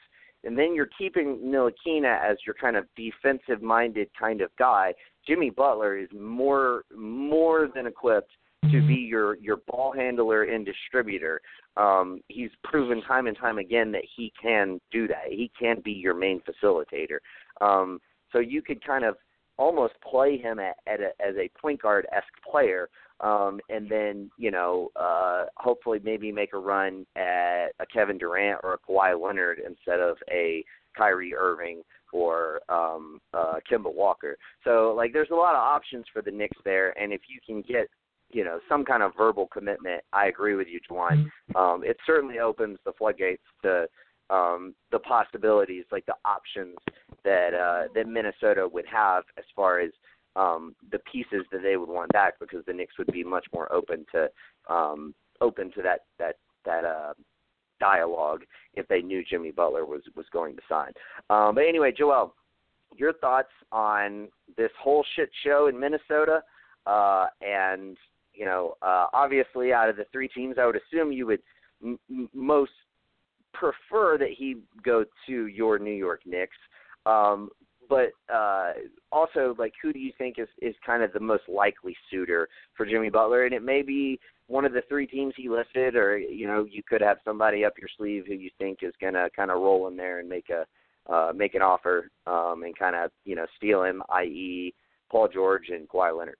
and 0.45 0.59
then 0.59 0.75
you're 0.75 0.89
keeping 0.99 1.39
Ntilikina 1.39 2.19
as 2.23 2.39
your 2.47 2.55
kind 2.55 2.77
of 2.77 2.87
defensive 2.97 3.63
minded 3.63 4.09
kind 4.19 4.41
of 4.41 4.51
guy. 4.59 4.95
Jimmy 5.27 5.51
Butler 5.51 5.99
is 5.99 6.09
more 6.19 6.85
more 6.97 7.69
than 7.75 7.87
equipped 7.87 8.33
to 8.71 8.87
be 8.87 8.95
your 8.95 9.37
your 9.37 9.59
ball 9.69 9.93
handler 9.93 10.45
and 10.45 10.65
distributor. 10.65 11.41
Um, 11.77 12.21
he's 12.29 12.51
proven 12.65 13.03
time 13.03 13.27
and 13.27 13.37
time 13.37 13.59
again 13.59 13.93
that 13.93 14.05
he 14.17 14.33
can 14.41 14.81
do 14.91 15.07
that. 15.09 15.29
He 15.29 15.51
can 15.59 15.81
be 15.85 15.93
your 15.93 16.15
main 16.15 16.41
facilitator. 16.41 17.19
Um, 17.61 18.01
so 18.33 18.39
you 18.39 18.63
could 18.63 18.85
kind 18.85 19.05
of 19.05 19.17
almost 19.59 19.95
play 20.09 20.37
him 20.37 20.59
at, 20.59 20.77
at 20.87 21.01
a, 21.01 21.09
as 21.21 21.35
a 21.37 21.51
point 21.61 21.81
guard 21.81 22.07
esque 22.12 22.27
player, 22.49 22.88
um, 23.21 23.61
and 23.69 23.90
then 23.90 24.31
you 24.37 24.51
know 24.51 24.90
uh, 24.97 25.45
hopefully 25.57 26.01
maybe 26.03 26.31
make 26.31 26.53
a 26.53 26.59
run 26.59 27.07
at 27.16 27.69
a 27.81 27.87
Kevin 27.92 28.19
Durant 28.19 28.61
or 28.62 28.75
a 28.75 28.79
Kawhi 28.79 29.21
Leonard 29.21 29.59
instead 29.66 30.01
of 30.01 30.16
a 30.31 30.64
Kyrie 30.97 31.35
Irving 31.35 31.83
or 32.12 32.61
um, 32.69 33.21
uh, 33.35 33.55
Kemba 33.71 33.92
Walker. 33.92 34.37
So 34.64 34.95
like 34.97 35.12
there's 35.12 35.31
a 35.31 35.35
lot 35.35 35.55
of 35.55 35.61
options 35.61 36.05
for 36.12 36.23
the 36.23 36.31
Knicks 36.31 36.59
there, 36.64 36.99
and 37.01 37.12
if 37.12 37.23
you 37.29 37.40
can 37.45 37.62
get 37.62 37.88
you 38.31 38.45
know 38.45 38.59
some 38.69 38.85
kind 38.85 39.03
of 39.03 39.12
verbal 39.16 39.49
commitment, 39.53 40.03
I 40.12 40.27
agree 40.27 40.55
with 40.55 40.69
you, 40.69 40.81
Juwan. 40.90 41.31
Um, 41.55 41.83
it 41.85 41.97
certainly 42.07 42.38
opens 42.38 42.79
the 42.85 42.92
floodgates 42.92 43.42
to 43.62 43.87
um, 44.31 44.75
the 44.91 44.99
possibilities, 44.99 45.85
like 45.93 46.07
the 46.07 46.15
options 46.25 46.77
that 47.25 47.55
uh, 47.55 47.89
that 47.95 48.09
Minnesota 48.09 48.69
would 48.73 48.87
have 48.87 49.25
as 49.39 49.45
far 49.55 49.81
as 49.81 49.91
um, 50.35 50.75
the 50.93 50.99
pieces 51.11 51.45
that 51.53 51.62
they 51.62 51.77
would 51.77 51.89
want 51.89 52.12
back, 52.12 52.35
because 52.39 52.65
the 52.67 52.73
Knicks 52.73 52.99
would 52.99 53.12
be 53.12 53.25
much 53.25 53.47
more 53.53 53.73
open 53.73 54.05
to 54.12 54.29
um, 54.73 55.15
open 55.41 55.71
to 55.73 55.83
that 55.83 56.01
that 56.19 56.37
that 56.65 56.85
uh, 56.85 57.15
dialogue 57.81 58.43
if 58.75 58.87
they 58.89 59.01
knew 59.01 59.25
Jimmy 59.29 59.51
Butler 59.51 59.85
was 59.85 60.03
was 60.15 60.27
going 60.33 60.57
to 60.57 60.62
sign. 60.69 60.93
Um, 61.31 61.55
but 61.55 61.65
anyway, 61.69 61.93
Joel, 61.97 62.35
your 62.97 63.12
thoughts 63.15 63.51
on 63.73 64.29
this 64.57 64.71
whole 64.81 65.05
shit 65.15 65.31
show 65.45 65.69
in 65.69 65.79
Minnesota, 65.79 66.43
uh, 66.87 67.27
and 67.41 67.97
you 68.35 68.45
know, 68.45 68.77
uh, 68.83 69.07
obviously 69.12 69.73
out 69.73 69.89
of 69.89 69.97
the 69.97 70.05
three 70.12 70.29
teams, 70.29 70.57
I 70.61 70.67
would 70.67 70.77
assume 70.77 71.11
you 71.11 71.27
would 71.27 71.41
m- 71.83 71.99
most 72.35 72.73
prefer 73.59 74.19
that 74.19 74.31
he 74.37 74.57
go 74.85 75.05
to 75.27 75.47
your 75.47 75.79
New 75.79 75.92
York 75.92 76.21
Knicks. 76.27 76.57
Um, 77.05 77.51
but 77.88 78.11
uh, 78.33 78.73
also, 79.12 79.55
like, 79.59 79.73
who 79.81 79.92
do 79.92 79.99
you 79.99 80.12
think 80.19 80.38
is 80.38 80.49
is 80.61 80.75
kind 80.85 81.03
of 81.03 81.12
the 81.12 81.21
most 81.21 81.45
likely 81.49 81.97
suitor 82.11 82.49
for 82.77 82.85
Jimmy 82.85 83.11
Butler? 83.11 83.45
And 83.45 83.55
it 83.55 83.62
may 83.62 83.83
be 83.83 84.19
one 84.49 84.64
of 84.64 84.73
the 84.73 84.83
three 84.88 85.07
teams 85.07 85.35
he 85.37 85.49
listed, 85.49 85.95
or 85.95 86.19
you 86.19 86.47
know, 86.47 86.66
you 86.69 86.83
could 86.87 87.01
have 87.01 87.19
somebody 87.25 87.64
up 87.64 87.75
your 87.79 87.88
sleeve 87.97 88.25
who 88.27 88.35
you 88.35 88.51
think 88.59 88.79
is 88.83 88.92
going 89.01 89.14
to 89.14 89.29
kind 89.37 89.51
of 89.51 89.61
roll 89.61 89.88
in 89.88 89.97
there 89.97 90.19
and 90.19 90.29
make 90.29 90.51
a 90.51 90.64
uh, 91.12 91.33
make 91.35 91.55
an 91.55 91.62
offer 91.62 92.11
um, 92.27 92.62
and 92.64 92.77
kind 92.77 92.97
of 92.97 93.11
you 93.25 93.37
know 93.37 93.47
steal 93.57 93.85
him, 93.85 94.03
i.e., 94.11 94.75
Paul 95.11 95.29
George 95.33 95.69
and 95.69 95.88
Kawhi 95.88 96.16
Leonard. 96.16 96.37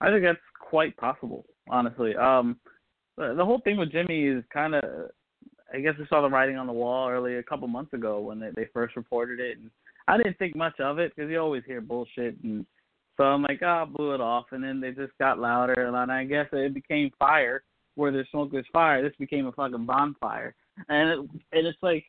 I 0.00 0.10
think 0.10 0.22
that's 0.22 0.38
quite 0.60 0.96
possible, 0.96 1.44
honestly. 1.70 2.14
Um, 2.16 2.58
the 3.16 3.44
whole 3.44 3.60
thing 3.60 3.76
with 3.76 3.92
Jimmy 3.92 4.24
is 4.26 4.44
kind 4.52 4.74
of 4.74 5.10
I 5.72 5.80
guess 5.80 5.94
we 5.98 6.06
saw 6.08 6.20
the 6.20 6.28
writing 6.28 6.56
on 6.56 6.66
the 6.66 6.72
wall 6.72 7.08
earlier 7.08 7.38
a 7.38 7.44
couple 7.44 7.66
months 7.68 7.92
ago 7.92 8.20
when 8.20 8.38
they, 8.38 8.50
they 8.54 8.68
first 8.72 8.96
reported 8.96 9.40
it, 9.40 9.58
and 9.58 9.70
I 10.08 10.16
didn't 10.16 10.38
think 10.38 10.54
much 10.54 10.78
of 10.80 10.98
it 10.98 11.12
because 11.14 11.30
you 11.30 11.38
always 11.38 11.62
hear 11.66 11.80
bullshit, 11.80 12.36
and 12.42 12.66
so 13.16 13.24
I'm 13.24 13.42
like, 13.42 13.60
oh, 13.62 13.66
I 13.66 13.84
blew 13.84 14.14
it 14.14 14.20
off, 14.20 14.46
and 14.52 14.62
then 14.62 14.80
they 14.80 14.90
just 14.90 15.16
got 15.18 15.38
louder, 15.38 15.86
and 15.86 16.10
I 16.10 16.24
guess 16.24 16.46
it 16.52 16.74
became 16.74 17.10
fire 17.18 17.62
where 17.94 18.10
there's 18.10 18.28
smoke, 18.30 18.50
there's 18.52 18.66
fire. 18.72 19.02
This 19.02 19.16
became 19.18 19.46
a 19.46 19.52
fucking 19.52 19.86
bonfire, 19.86 20.54
and 20.88 21.10
it, 21.10 21.18
and 21.52 21.66
it's 21.66 21.82
like, 21.82 22.04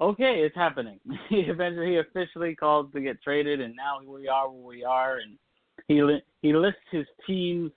okay, 0.00 0.42
it's 0.44 0.54
happening. 0.54 1.00
Eventually, 1.30 1.92
he 1.92 1.98
officially 1.98 2.54
called 2.54 2.92
to 2.92 3.00
get 3.00 3.22
traded, 3.22 3.60
and 3.60 3.74
now 3.76 3.98
we 4.04 4.28
are 4.28 4.48
where 4.50 4.64
we 4.64 4.84
are, 4.84 5.18
and 5.18 5.36
he 5.88 6.00
he 6.40 6.54
lists 6.54 6.80
his 6.90 7.06
teams, 7.26 7.70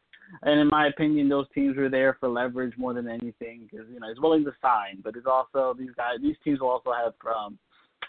and 0.44 0.60
in 0.60 0.68
my 0.68 0.88
opinion, 0.88 1.30
those 1.30 1.48
teams 1.54 1.78
were 1.78 1.90
there 1.90 2.18
for 2.20 2.30
leverage 2.30 2.74
more 2.78 2.94
than 2.94 3.08
anything 3.08 3.68
because 3.70 3.88
you 3.92 4.00
know 4.00 4.10
he's 4.10 4.22
willing 4.22 4.44
to 4.46 4.54
sign, 4.62 5.00
but 5.04 5.16
it's 5.16 5.28
also 5.28 5.76
these 5.78 5.92
guys, 5.96 6.18
these 6.22 6.36
teams 6.44 6.60
will 6.60 6.70
also 6.70 6.92
have 6.92 7.14
um, 7.36 7.58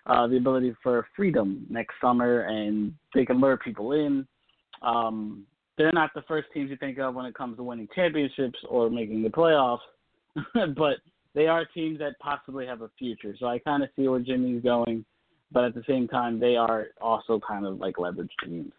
uh, 0.07 0.27
the 0.27 0.37
ability 0.37 0.75
for 0.83 1.07
freedom 1.17 1.67
next 1.69 1.95
summer, 2.01 2.43
and 2.43 2.95
they 3.15 3.25
can 3.25 3.41
lure 3.41 3.57
people 3.57 3.93
in. 3.93 4.27
Um, 4.83 5.45
they're 5.77 5.93
not 5.93 6.11
the 6.15 6.23
first 6.23 6.49
teams 6.55 6.71
you 6.71 6.77
think 6.77 6.99
of 6.99 7.15
when 7.15 7.27
it 7.27 7.35
comes 7.35 7.57
to 7.57 7.63
winning 7.63 7.89
championships 7.95 8.59
or 8.69 8.89
making 8.89 9.23
the 9.23 9.29
playoffs, 9.29 9.79
but 10.77 10.97
they 11.35 11.47
are 11.47 11.67
teams 11.67 11.99
that 11.99 12.19
possibly 12.19 12.67
have 12.67 12.81
a 12.81 12.91
future. 12.99 13.35
So 13.39 13.47
I 13.47 13.59
kind 13.59 13.83
of 13.83 13.91
see 13.95 14.09
where 14.09 14.21
Jimmy's 14.21 14.63
going, 14.63 15.05
but 15.53 15.65
at 15.65 15.75
the 15.75 15.83
same 15.87 16.09
time, 16.09 16.41
they 16.41 16.57
are 16.57 16.89
also 17.01 17.41
kind 17.47 17.67
of 17.67 17.79
like 17.79 17.99
leverage 17.99 18.33
teams. 18.43 18.73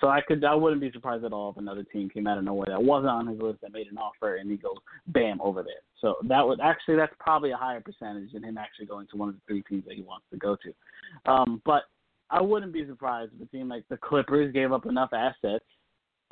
So 0.00 0.08
I 0.08 0.20
could, 0.20 0.44
I 0.44 0.54
wouldn't 0.54 0.80
be 0.80 0.92
surprised 0.92 1.24
at 1.24 1.32
all 1.32 1.50
if 1.50 1.56
another 1.56 1.82
team 1.82 2.08
came 2.08 2.26
out 2.26 2.38
of 2.38 2.44
nowhere 2.44 2.66
that 2.68 2.82
wasn't 2.82 3.10
on 3.10 3.26
his 3.26 3.40
list 3.40 3.60
that 3.62 3.72
made 3.72 3.88
an 3.88 3.98
offer 3.98 4.36
and 4.36 4.50
he 4.50 4.56
goes 4.56 4.76
bam 5.08 5.40
over 5.40 5.62
there. 5.62 5.82
So 6.00 6.16
that 6.28 6.46
would 6.46 6.60
actually, 6.60 6.96
that's 6.96 7.14
probably 7.18 7.50
a 7.50 7.56
higher 7.56 7.80
percentage 7.80 8.32
than 8.32 8.44
him 8.44 8.58
actually 8.58 8.86
going 8.86 9.06
to 9.08 9.16
one 9.16 9.28
of 9.28 9.34
the 9.34 9.40
three 9.46 9.62
teams 9.62 9.84
that 9.86 9.94
he 9.94 10.02
wants 10.02 10.26
to 10.30 10.38
go 10.38 10.56
to. 10.56 11.30
Um, 11.30 11.62
but 11.64 11.84
I 12.30 12.40
wouldn't 12.40 12.72
be 12.72 12.86
surprised 12.86 13.32
if 13.34 13.48
a 13.48 13.50
team 13.50 13.68
like 13.68 13.84
the 13.88 13.96
Clippers 13.96 14.52
gave 14.52 14.72
up 14.72 14.86
enough 14.86 15.10
assets 15.12 15.64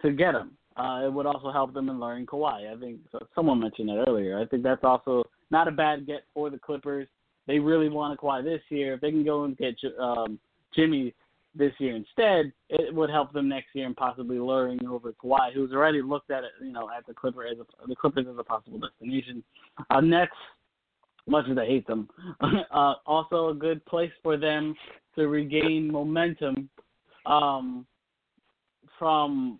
to 0.02 0.12
get 0.12 0.34
him. 0.34 0.52
Uh, 0.76 1.06
it 1.06 1.12
would 1.12 1.26
also 1.26 1.50
help 1.50 1.72
them 1.72 1.88
in 1.88 1.98
learning 1.98 2.26
Kawhi. 2.26 2.70
I 2.70 2.78
think 2.78 2.98
so 3.10 3.18
someone 3.34 3.60
mentioned 3.60 3.88
that 3.88 4.04
earlier. 4.06 4.38
I 4.38 4.44
think 4.44 4.62
that's 4.62 4.84
also 4.84 5.24
not 5.50 5.68
a 5.68 5.72
bad 5.72 6.06
get 6.06 6.24
for 6.34 6.50
the 6.50 6.58
Clippers. 6.58 7.08
They 7.46 7.58
really 7.58 7.88
want 7.88 8.20
Kawhi 8.20 8.44
this 8.44 8.60
year. 8.68 8.94
If 8.94 9.00
they 9.00 9.10
can 9.10 9.24
go 9.24 9.44
and 9.44 9.56
get 9.56 9.74
um, 9.98 10.38
Jimmy 10.74 11.14
this 11.56 11.72
year 11.78 11.96
instead, 11.96 12.52
it 12.68 12.94
would 12.94 13.10
help 13.10 13.32
them 13.32 13.48
next 13.48 13.68
year 13.74 13.86
and 13.86 13.96
possibly 13.96 14.38
luring 14.38 14.86
over 14.86 15.12
Kawhi, 15.12 15.52
who's 15.54 15.72
already 15.72 16.02
looked 16.02 16.30
at 16.30 16.44
it, 16.44 16.50
you 16.60 16.72
know, 16.72 16.88
at 16.96 17.06
the 17.06 17.14
Clipper 17.14 17.46
as 17.46 17.58
a, 17.58 17.86
the 17.86 17.96
Clippers 17.96 18.26
as 18.30 18.36
a 18.38 18.44
possible 18.44 18.78
destination. 18.78 19.42
Uh, 19.90 20.00
Nets, 20.00 20.32
much 21.26 21.46
as 21.50 21.58
I 21.58 21.66
hate 21.66 21.86
them, 21.86 22.08
uh, 22.40 22.94
also 23.06 23.48
a 23.48 23.54
good 23.54 23.84
place 23.86 24.12
for 24.22 24.36
them 24.36 24.74
to 25.14 25.28
regain 25.28 25.90
momentum 25.90 26.68
um, 27.24 27.86
from 28.98 29.58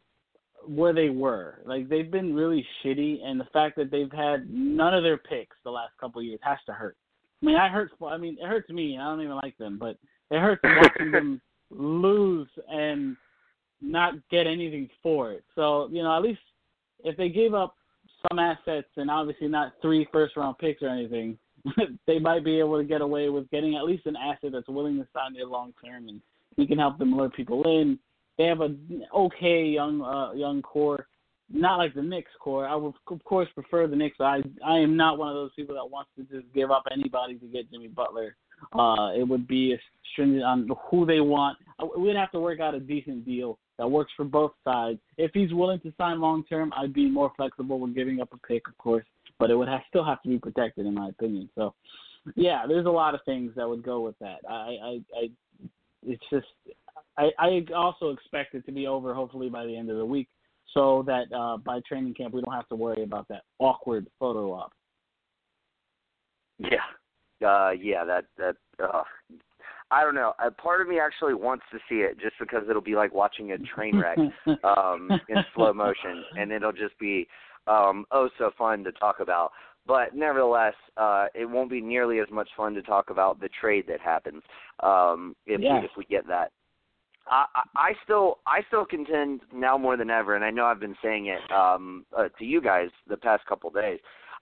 where 0.66 0.92
they 0.92 1.08
were. 1.08 1.62
Like 1.64 1.88
they've 1.88 2.10
been 2.10 2.34
really 2.34 2.64
shitty, 2.84 3.22
and 3.24 3.40
the 3.40 3.48
fact 3.52 3.76
that 3.76 3.90
they've 3.90 4.12
had 4.12 4.48
none 4.50 4.94
of 4.94 5.02
their 5.02 5.18
picks 5.18 5.56
the 5.64 5.70
last 5.70 5.92
couple 6.00 6.20
of 6.20 6.26
years 6.26 6.40
has 6.42 6.58
to 6.66 6.72
hurt. 6.72 6.96
I 7.42 7.46
mean, 7.46 7.56
I 7.56 7.68
hurt. 7.68 7.90
I 8.06 8.16
mean, 8.16 8.36
it 8.40 8.46
hurts 8.46 8.70
me. 8.70 8.98
I 8.98 9.04
don't 9.04 9.22
even 9.22 9.36
like 9.42 9.56
them, 9.58 9.78
but 9.78 9.96
it 10.30 10.40
hurts 10.40 10.62
watching 10.64 11.12
them 11.12 11.40
lose 11.70 12.48
and 12.70 13.16
not 13.80 14.14
get 14.30 14.46
anything 14.46 14.88
for 15.02 15.32
it. 15.32 15.44
So 15.54 15.88
you 15.90 16.02
know, 16.02 16.16
at 16.16 16.22
least 16.22 16.40
if 17.04 17.16
they 17.16 17.28
gave 17.28 17.54
up 17.54 17.74
some 18.28 18.38
assets 18.38 18.88
and 18.96 19.10
obviously 19.10 19.48
not 19.48 19.74
three 19.82 20.06
first 20.12 20.36
round 20.36 20.58
picks 20.58 20.82
or 20.82 20.88
anything, 20.88 21.38
they 22.06 22.18
might 22.18 22.44
be 22.44 22.58
able 22.58 22.78
to 22.78 22.84
get 22.84 23.00
away 23.00 23.28
with 23.28 23.50
getting 23.50 23.76
at 23.76 23.84
least 23.84 24.06
an 24.06 24.16
asset 24.16 24.50
that's 24.52 24.68
willing 24.68 24.96
to 24.96 25.06
sign 25.14 25.34
there 25.34 25.46
long 25.46 25.72
term 25.84 26.08
and 26.08 26.20
he 26.56 26.66
can 26.66 26.78
help 26.78 26.98
them 26.98 27.14
lure 27.14 27.28
people 27.28 27.62
in 27.64 27.98
they 28.38 28.44
have 28.44 28.60
a 28.60 28.74
okay 29.14 29.64
young 29.64 30.02
uh, 30.02 30.32
young 30.32 30.62
core, 30.62 31.06
not 31.50 31.78
like 31.78 31.94
the 31.94 32.02
Knicks 32.02 32.30
core. 32.40 32.66
I 32.66 32.74
would 32.74 32.94
of 33.10 33.24
course 33.24 33.48
prefer 33.54 33.86
the 33.86 33.96
Knicks. 33.96 34.16
I 34.20 34.42
I 34.64 34.78
am 34.78 34.96
not 34.96 35.18
one 35.18 35.28
of 35.28 35.34
those 35.34 35.54
people 35.56 35.74
that 35.74 35.90
wants 35.90 36.10
to 36.16 36.24
just 36.24 36.52
give 36.54 36.70
up 36.70 36.84
anybody 36.92 37.36
to 37.36 37.46
get 37.46 37.70
Jimmy 37.70 37.88
Butler. 37.88 38.36
Uh, 38.72 39.12
it 39.16 39.26
would 39.26 39.46
be 39.46 39.76
stringent 40.12 40.44
on 40.44 40.68
who 40.90 41.06
they 41.06 41.20
want. 41.20 41.58
Uh, 41.78 41.86
we'd 41.98 42.16
have 42.16 42.30
to 42.32 42.40
work 42.40 42.60
out 42.60 42.74
a 42.74 42.80
decent 42.80 43.24
deal 43.24 43.58
that 43.78 43.88
works 43.88 44.12
for 44.16 44.24
both 44.24 44.52
sides. 44.64 44.98
If 45.18 45.32
he's 45.34 45.52
willing 45.52 45.80
to 45.80 45.92
sign 45.98 46.20
long 46.20 46.44
term, 46.44 46.72
I'd 46.76 46.94
be 46.94 47.10
more 47.10 47.32
flexible 47.36 47.78
with 47.78 47.94
giving 47.94 48.20
up 48.20 48.32
a 48.32 48.46
pick, 48.46 48.66
of 48.68 48.76
course, 48.78 49.04
but 49.38 49.50
it 49.50 49.56
would 49.56 49.68
have, 49.68 49.82
still 49.88 50.04
have 50.04 50.22
to 50.22 50.28
be 50.28 50.38
protected, 50.38 50.86
in 50.86 50.94
my 50.94 51.08
opinion. 51.08 51.48
So, 51.54 51.74
yeah, 52.34 52.64
there's 52.66 52.86
a 52.86 52.90
lot 52.90 53.14
of 53.14 53.20
things 53.24 53.52
that 53.56 53.68
would 53.68 53.82
go 53.82 54.00
with 54.00 54.18
that. 54.20 54.38
I, 54.48 54.52
I, 54.52 55.00
I 55.16 55.30
it's 56.02 56.22
just 56.30 56.46
I, 57.18 57.30
I 57.38 57.64
also 57.74 58.10
expect 58.10 58.54
it 58.54 58.64
to 58.66 58.72
be 58.72 58.86
over 58.86 59.14
hopefully 59.14 59.48
by 59.48 59.64
the 59.64 59.76
end 59.76 59.90
of 59.90 59.96
the 59.96 60.04
week, 60.04 60.28
so 60.74 61.04
that 61.06 61.32
uh, 61.34 61.56
by 61.58 61.80
training 61.86 62.14
camp 62.14 62.34
we 62.34 62.42
don't 62.42 62.54
have 62.54 62.68
to 62.68 62.76
worry 62.76 63.02
about 63.02 63.28
that 63.28 63.42
awkward 63.58 64.06
photo 64.18 64.52
op. 64.52 64.72
Yeah, 66.58 66.78
uh, 67.44 67.70
yeah, 67.70 68.04
that 68.04 68.24
that. 68.38 68.56
Uh, 68.82 69.02
I 69.90 70.02
don't 70.02 70.16
know. 70.16 70.32
A 70.44 70.50
part 70.50 70.80
of 70.80 70.88
me 70.88 70.98
actually 70.98 71.34
wants 71.34 71.64
to 71.70 71.78
see 71.88 71.96
it 71.96 72.18
just 72.18 72.34
because 72.40 72.64
it'll 72.68 72.82
be 72.82 72.96
like 72.96 73.14
watching 73.14 73.52
a 73.52 73.58
train 73.58 73.96
wreck 73.96 74.18
um, 74.64 75.08
in 75.28 75.36
slow 75.54 75.72
motion, 75.72 76.24
and 76.36 76.50
it'll 76.50 76.72
just 76.72 76.98
be 76.98 77.28
um, 77.66 78.04
oh 78.10 78.28
so 78.38 78.50
fun 78.58 78.82
to 78.84 78.92
talk 78.92 79.20
about. 79.20 79.52
But 79.86 80.16
nevertheless, 80.16 80.74
uh, 80.96 81.26
it 81.34 81.44
won't 81.44 81.70
be 81.70 81.80
nearly 81.80 82.18
as 82.18 82.26
much 82.32 82.48
fun 82.56 82.74
to 82.74 82.82
talk 82.82 83.10
about 83.10 83.40
the 83.40 83.48
trade 83.60 83.84
that 83.88 84.00
happens 84.00 84.42
um, 84.82 85.36
if 85.46 85.60
yeah. 85.60 85.80
if 85.82 85.90
we 85.96 86.04
get 86.04 86.26
that. 86.26 86.50
I, 87.28 87.46
I 87.74 87.92
still 88.04 88.38
I 88.46 88.60
still 88.68 88.84
contend 88.84 89.42
now 89.52 89.76
more 89.76 89.96
than 89.96 90.10
ever, 90.10 90.34
and 90.34 90.44
I 90.44 90.50
know 90.50 90.64
I've 90.64 90.80
been 90.80 90.96
saying 91.02 91.26
it 91.26 91.40
um, 91.52 92.04
uh, 92.16 92.28
to 92.38 92.44
you 92.44 92.60
guys 92.60 92.88
the 93.08 93.16
past 93.16 93.44
couple 93.46 93.70
days. 93.70 93.98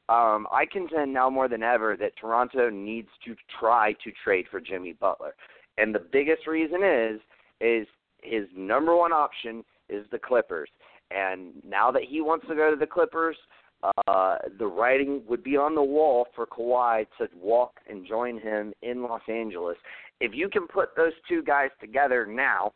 Um, 0.09 0.47
I 0.53 0.67
contend 0.71 1.13
now 1.15 1.31
more 1.31 1.49
than 1.49 1.63
ever 1.63 1.97
that 1.97 2.13
Toronto 2.21 2.69
needs 2.69 3.09
to 3.25 3.35
try 3.59 3.95
to 4.05 4.13
trade 4.23 4.47
for 4.51 4.61
Jimmy 4.61 4.93
Butler, 4.93 5.35
and 5.79 5.95
the 5.95 6.05
biggest 6.13 6.47
reason 6.47 6.83
is 6.83 7.21
is 7.61 7.87
his 8.23 8.45
number 8.55 8.95
one 8.97 9.13
option 9.13 9.65
is 9.89 10.05
the 10.11 10.19
Clippers, 10.19 10.69
and 11.11 11.53
now 11.67 11.91
that 11.91 12.03
he 12.09 12.21
wants 12.21 12.47
to 12.49 12.55
go 12.55 12.71
to 12.71 12.77
the 12.77 12.87
Clippers, 12.87 13.37
uh, 14.07 14.37
the 14.59 14.67
writing 14.67 15.23
would 15.29 15.43
be 15.43 15.57
on 15.57 15.75
the 15.75 15.83
wall 15.83 16.27
for 16.35 16.47
Kawhi 16.47 17.07
to 17.19 17.29
walk 17.41 17.81
and 17.89 18.07
join 18.07 18.39
him 18.39 18.73
in 18.83 19.03
Los 19.03 19.23
Angeles. 19.29 19.77
If 20.21 20.33
you 20.35 20.49
can 20.49 20.67
put 20.67 20.97
those 20.97 21.13
two 21.29 21.43
guys 21.43 21.71
together 21.81 22.27
now, 22.27 22.73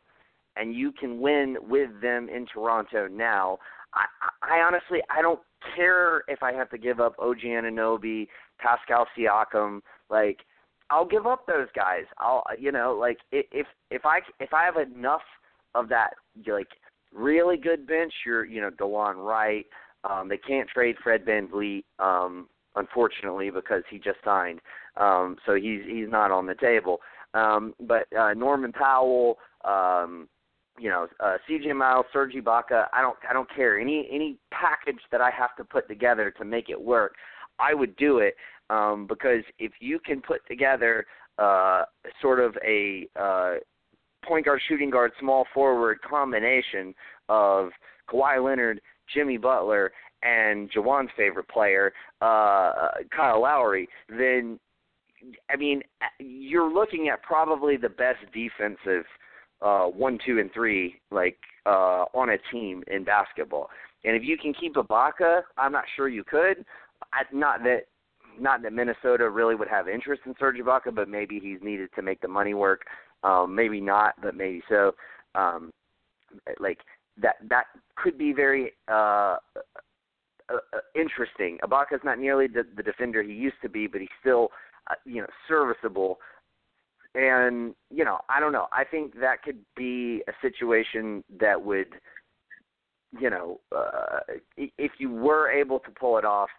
and 0.56 0.74
you 0.74 0.92
can 0.92 1.20
win 1.20 1.56
with 1.68 1.90
them 2.02 2.28
in 2.28 2.46
Toronto 2.46 3.06
now, 3.08 3.58
I, 3.94 4.04
I 4.42 4.60
honestly 4.60 5.00
I 5.10 5.22
don't 5.22 5.40
care 5.76 6.22
if 6.28 6.42
I 6.42 6.52
have 6.52 6.70
to 6.70 6.78
give 6.78 7.00
up 7.00 7.14
OG 7.18 7.40
Anunoby, 7.44 8.28
Pascal 8.58 9.06
Siakam, 9.16 9.80
like 10.10 10.38
I'll 10.90 11.06
give 11.06 11.26
up 11.26 11.46
those 11.46 11.68
guys. 11.74 12.04
I'll 12.18 12.42
you 12.58 12.72
know 12.72 12.96
like 12.98 13.18
if 13.32 13.66
if 13.90 14.04
I 14.04 14.20
if 14.40 14.52
I 14.52 14.64
have 14.64 14.76
enough 14.76 15.22
of 15.74 15.88
that 15.90 16.10
like 16.46 16.68
really 17.12 17.56
good 17.56 17.86
bench, 17.86 18.12
you're 18.24 18.44
you 18.44 18.60
know 18.60 18.70
Delon 18.70 19.16
Wright. 19.24 19.66
Um, 20.08 20.28
they 20.28 20.38
can't 20.38 20.68
trade 20.68 20.94
Fred 21.02 21.24
VanVleet, 21.24 21.82
um, 21.98 22.48
unfortunately, 22.76 23.50
because 23.50 23.82
he 23.90 23.98
just 23.98 24.18
signed, 24.24 24.60
um, 24.96 25.36
so 25.44 25.54
he's 25.54 25.80
he's 25.86 26.08
not 26.08 26.30
on 26.30 26.46
the 26.46 26.54
table. 26.54 27.00
Um, 27.34 27.74
but 27.80 28.06
uh, 28.16 28.32
Norman 28.34 28.72
Powell, 28.72 29.38
um, 29.64 30.28
you 30.78 30.88
know, 30.88 31.06
uh, 31.20 31.36
CJ 31.48 31.74
Miles, 31.74 32.06
Serge 32.12 32.34
Ibaka, 32.34 32.86
I 32.92 33.00
don't 33.00 33.16
I 33.28 33.32
don't 33.32 33.48
care 33.54 33.78
any 33.78 34.08
any 34.10 34.38
package 34.50 35.00
that 35.10 35.20
I 35.20 35.30
have 35.30 35.56
to 35.56 35.64
put 35.64 35.88
together 35.88 36.32
to 36.38 36.44
make 36.44 36.68
it 36.68 36.80
work. 36.80 37.14
I 37.58 37.74
would 37.74 37.96
do 37.96 38.18
it 38.18 38.34
um, 38.70 39.06
because 39.06 39.42
if 39.58 39.72
you 39.80 39.98
can 39.98 40.20
put 40.20 40.46
together 40.46 41.06
uh, 41.38 41.84
sort 42.20 42.40
of 42.40 42.56
a 42.64 43.08
uh, 43.16 43.54
point 44.24 44.44
guard, 44.44 44.60
shooting 44.68 44.90
guard, 44.90 45.12
small 45.20 45.46
forward 45.52 45.98
combination 46.08 46.94
of 47.28 47.70
Kawhi 48.10 48.44
Leonard, 48.44 48.80
Jimmy 49.12 49.36
Butler, 49.36 49.92
and 50.22 50.70
Jawan's 50.72 51.10
favorite 51.16 51.48
player, 51.48 51.92
uh, 52.20 52.88
Kyle 53.14 53.42
Lowry, 53.42 53.88
then 54.08 54.58
I 55.50 55.56
mean, 55.56 55.82
you're 56.18 56.72
looking 56.72 57.08
at 57.08 57.22
probably 57.22 57.76
the 57.76 57.88
best 57.88 58.20
defensive 58.32 59.04
uh, 59.62 59.86
one, 59.86 60.18
two, 60.24 60.38
and 60.38 60.52
three 60.52 61.00
like 61.10 61.38
uh, 61.66 62.04
on 62.14 62.30
a 62.30 62.38
team 62.52 62.82
in 62.86 63.04
basketball. 63.04 63.68
And 64.04 64.16
if 64.16 64.22
you 64.22 64.36
can 64.38 64.54
keep 64.54 64.74
Ibaka, 64.74 65.42
I'm 65.56 65.72
not 65.72 65.84
sure 65.96 66.08
you 66.08 66.24
could. 66.24 66.64
I, 67.12 67.22
not 67.32 67.62
that 67.64 67.86
not 68.40 68.62
that 68.62 68.72
Minnesota 68.72 69.28
really 69.28 69.54
would 69.54 69.68
have 69.68 69.88
interest 69.88 70.22
in 70.26 70.34
Serge 70.38 70.58
Ibaka, 70.58 70.94
but 70.94 71.08
maybe 71.08 71.40
he's 71.40 71.58
needed 71.62 71.90
to 71.96 72.02
make 72.02 72.20
the 72.20 72.28
money 72.28 72.54
work. 72.54 72.82
Um, 73.24 73.54
maybe 73.54 73.80
not, 73.80 74.14
but 74.22 74.36
maybe 74.36 74.62
so. 74.68 74.92
Um, 75.34 75.72
like 76.60 76.78
that 77.20 77.36
that 77.48 77.64
could 77.96 78.16
be 78.16 78.32
very 78.32 78.72
uh, 78.88 79.36
uh, 80.48 80.58
uh 80.72 80.78
interesting. 80.94 81.58
Ibaka's 81.64 82.00
not 82.04 82.18
nearly 82.18 82.46
the, 82.46 82.64
the 82.76 82.82
defender 82.82 83.22
he 83.22 83.32
used 83.32 83.56
to 83.62 83.68
be, 83.68 83.86
but 83.86 84.00
he's 84.00 84.08
still 84.20 84.50
uh, 84.90 84.94
you 85.04 85.20
know, 85.20 85.26
serviceable. 85.46 86.18
And 87.14 87.74
you 87.90 88.04
know, 88.04 88.18
I 88.28 88.40
don't 88.40 88.52
know. 88.52 88.66
I 88.72 88.84
think 88.84 89.18
that 89.20 89.42
could 89.42 89.58
be 89.76 90.22
a 90.28 90.32
situation 90.42 91.24
that 91.40 91.62
would, 91.62 91.94
you 93.18 93.30
know, 93.30 93.60
uh, 93.74 94.20
if 94.56 94.92
you 94.98 95.10
were 95.10 95.50
able 95.50 95.78
to 95.80 95.90
pull 95.90 96.18
it 96.18 96.24
off, 96.24 96.50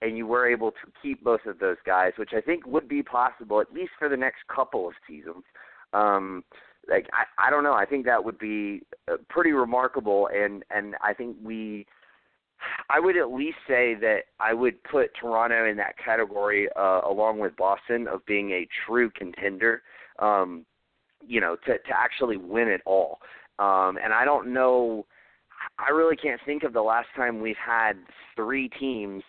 and 0.00 0.16
you 0.16 0.26
were 0.26 0.48
able 0.48 0.70
to 0.70 0.92
keep 1.02 1.22
both 1.22 1.44
of 1.46 1.58
those 1.58 1.76
guys, 1.84 2.12
which 2.16 2.30
I 2.32 2.40
think 2.40 2.66
would 2.66 2.88
be 2.88 3.02
possible 3.02 3.60
at 3.60 3.72
least 3.72 3.92
for 3.98 4.08
the 4.08 4.16
next 4.16 4.40
couple 4.54 4.86
of 4.88 4.94
seasons. 5.06 5.44
Um, 5.92 6.44
like 6.88 7.08
I 7.12 7.48
I 7.48 7.50
don't 7.50 7.64
know. 7.64 7.74
I 7.74 7.84
think 7.84 8.06
that 8.06 8.24
would 8.24 8.38
be 8.38 8.82
uh, 9.10 9.16
pretty 9.28 9.52
remarkable, 9.52 10.28
and 10.32 10.64
and 10.70 10.94
I 11.02 11.14
think 11.14 11.36
we. 11.42 11.86
I 12.90 12.98
would 12.98 13.16
at 13.16 13.30
least 13.30 13.58
say 13.68 13.94
that 14.00 14.22
I 14.40 14.52
would 14.52 14.82
put 14.82 15.10
Toronto 15.14 15.68
in 15.70 15.76
that 15.76 15.94
category 15.96 16.68
uh, 16.74 17.02
along 17.04 17.38
with 17.38 17.56
Boston 17.56 18.08
of 18.08 18.26
being 18.26 18.50
a 18.50 18.66
true 18.84 19.10
contender. 19.10 19.82
Um, 20.18 20.64
you 21.26 21.40
know, 21.40 21.56
to 21.66 21.78
to 21.78 21.90
actually 21.96 22.36
win 22.36 22.68
it 22.68 22.80
all. 22.86 23.18
Um, 23.58 23.98
and 24.02 24.12
I 24.12 24.24
don't 24.24 24.52
know. 24.52 25.06
I 25.78 25.90
really 25.90 26.16
can't 26.16 26.40
think 26.46 26.62
of 26.62 26.72
the 26.72 26.82
last 26.82 27.08
time 27.16 27.40
we've 27.40 27.56
had 27.56 27.94
three 28.36 28.68
teams 28.68 29.22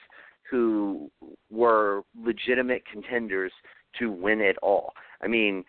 who 0.50 1.10
were 1.50 2.04
legitimate 2.20 2.84
contenders 2.92 3.52
to 4.00 4.12
win 4.12 4.42
it 4.42 4.58
all. 4.62 4.94
I 5.22 5.28
mean, 5.28 5.64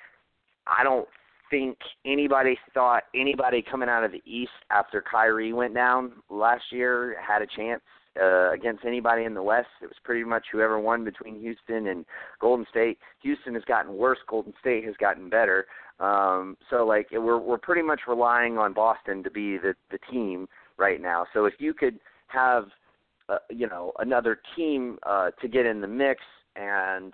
I 0.66 0.84
don't 0.84 1.08
think 1.50 1.76
anybody 2.04 2.56
thought 2.72 3.04
anybody 3.14 3.64
coming 3.68 3.88
out 3.88 4.04
of 4.04 4.12
the 4.12 4.22
East 4.24 4.52
after 4.70 5.02
Kyrie 5.02 5.52
went 5.52 5.74
down 5.74 6.12
last 6.30 6.64
year 6.70 7.16
had 7.20 7.42
a 7.42 7.46
chance 7.46 7.82
uh, 8.20 8.52
against 8.52 8.84
anybody 8.84 9.24
in 9.24 9.34
the 9.34 9.42
West. 9.42 9.68
It 9.82 9.86
was 9.86 9.96
pretty 10.02 10.24
much 10.24 10.46
whoever 10.50 10.80
won 10.80 11.04
between 11.04 11.38
Houston 11.40 11.88
and 11.88 12.04
Golden 12.40 12.66
State. 12.70 12.98
Houston 13.22 13.54
has 13.54 13.64
gotten 13.64 13.94
worse. 13.94 14.18
Golden 14.28 14.52
State 14.60 14.84
has 14.84 14.94
gotten 14.98 15.28
better. 15.28 15.66
Um, 16.00 16.56
so 16.70 16.86
like 16.86 17.08
we're 17.12 17.38
we're 17.38 17.58
pretty 17.58 17.82
much 17.82 18.00
relying 18.08 18.56
on 18.58 18.72
Boston 18.72 19.22
to 19.22 19.30
be 19.30 19.58
the 19.58 19.74
the 19.90 19.98
team 20.10 20.48
right 20.78 21.00
now. 21.00 21.26
So 21.32 21.44
if 21.44 21.54
you 21.58 21.74
could 21.74 22.00
have 22.28 22.68
uh, 23.28 23.38
you 23.50 23.68
know 23.68 23.92
another 23.98 24.40
team 24.56 24.98
uh, 25.04 25.30
to 25.40 25.48
get 25.48 25.66
in 25.66 25.80
the 25.80 25.86
mix, 25.86 26.22
and 26.56 27.12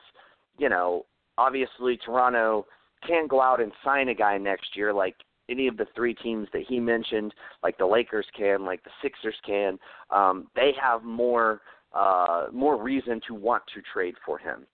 you 0.57 0.68
know 0.68 1.05
obviously 1.36 1.99
Toronto 1.99 2.66
can 3.07 3.26
go 3.26 3.42
out 3.42 3.61
and 3.61 3.72
sign 3.84 4.09
a 4.09 4.14
guy 4.14 4.38
next 4.38 4.76
year, 4.76 4.92
like 4.92 5.16
any 5.49 5.68
of 5.68 5.76
the 5.76 5.86
three 5.94 6.14
teams 6.14 6.49
that 6.53 6.62
he 6.68 6.80
mentioned, 6.80 7.34
like 7.62 7.78
the 7.78 7.86
Lakers 7.86 8.26
can, 8.36 8.64
like 8.64 8.82
the 8.84 8.90
Sixers 9.03 9.36
can. 9.44 9.78
Um, 10.11 10.49
they 10.55 10.72
have 10.80 11.03
more 11.03 11.61
uh, 11.94 12.47
more 12.53 12.82
reason 12.82 13.20
to 13.26 13.34
want 13.34 13.62
to 13.74 13.80
trade 13.92 14.14
for 14.24 14.38
him. 14.38 14.66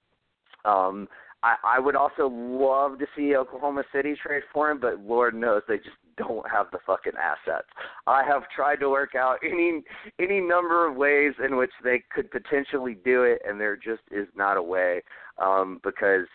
Um, 0.65 1.09
I, 1.43 1.57
I 1.65 1.79
would 1.79 1.97
also 1.97 2.29
love 2.29 2.99
to 2.99 3.07
see 3.17 3.37
Oklahoma 3.37 3.85
City 3.93 4.15
trade 4.21 4.43
for 4.53 4.71
him, 4.71 4.79
but 4.81 5.01
Lord 5.01 5.35
knows 5.35 5.63
they 5.67 5.79
just 5.79 5.91
don't 6.17 6.49
have 6.51 6.67
the 6.73 6.79
fucking 6.87 7.13
assets. 7.21 7.69
I 8.07 8.23
have 8.25 8.43
tried 8.55 8.77
to 8.77 8.91
work 8.91 9.15
out 9.15 9.39
any 9.45 9.83
any 10.19 10.41
number 10.41 10.87
of 10.89 10.97
ways 10.97 11.33
in 11.45 11.57
which 11.57 11.73
they 11.83 12.03
could 12.15 12.31
potentially 12.31 12.97
do 13.05 13.23
it, 13.23 13.43
and 13.47 13.61
there 13.61 13.77
just 13.77 14.03
is 14.11 14.29
not 14.37 14.57
a 14.57 14.63
way. 14.63 15.03
Um, 15.43 15.81
because, 15.83 16.27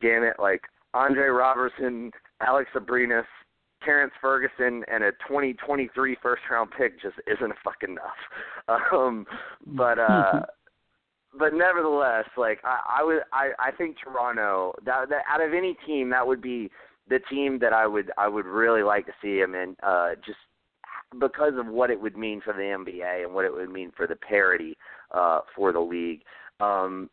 damn 0.00 0.22
it, 0.22 0.36
like 0.38 0.62
Andre 0.94 1.28
Roberson, 1.28 2.10
Alex 2.40 2.70
Abrines, 2.74 3.24
Terrence 3.84 4.12
Ferguson, 4.20 4.84
and 4.90 5.04
a 5.04 5.12
2023 5.28 6.16
first 6.22 6.42
round 6.50 6.70
pick 6.76 7.00
just 7.00 7.16
isn't 7.26 7.52
fucking 7.64 7.90
enough. 7.90 8.20
Um, 8.92 9.26
but 9.66 9.98
uh, 9.98 10.42
but 11.38 11.52
nevertheless, 11.52 12.26
like 12.36 12.60
I, 12.64 13.00
I 13.00 13.04
would, 13.04 13.22
I, 13.32 13.50
I 13.58 13.70
think 13.72 13.96
Toronto. 14.02 14.74
That, 14.84 15.08
that 15.08 15.22
out 15.28 15.42
of 15.42 15.52
any 15.52 15.76
team, 15.86 16.10
that 16.10 16.26
would 16.26 16.40
be 16.40 16.70
the 17.08 17.18
team 17.30 17.58
that 17.60 17.72
I 17.72 17.86
would, 17.86 18.10
I 18.18 18.28
would 18.28 18.46
really 18.46 18.82
like 18.82 19.06
to 19.06 19.12
see 19.20 19.38
him 19.38 19.54
in. 19.54 19.76
Uh, 19.82 20.10
just 20.24 20.38
because 21.18 21.54
of 21.58 21.66
what 21.66 21.90
it 21.90 22.00
would 22.00 22.16
mean 22.16 22.40
for 22.40 22.52
the 22.52 22.60
NBA 22.60 23.24
and 23.24 23.34
what 23.34 23.44
it 23.44 23.52
would 23.52 23.70
mean 23.70 23.92
for 23.96 24.06
the 24.06 24.16
parity 24.16 24.76
uh, 25.10 25.40
for 25.54 25.72
the 25.72 25.80
league. 25.80 26.22
Um, 26.60 27.10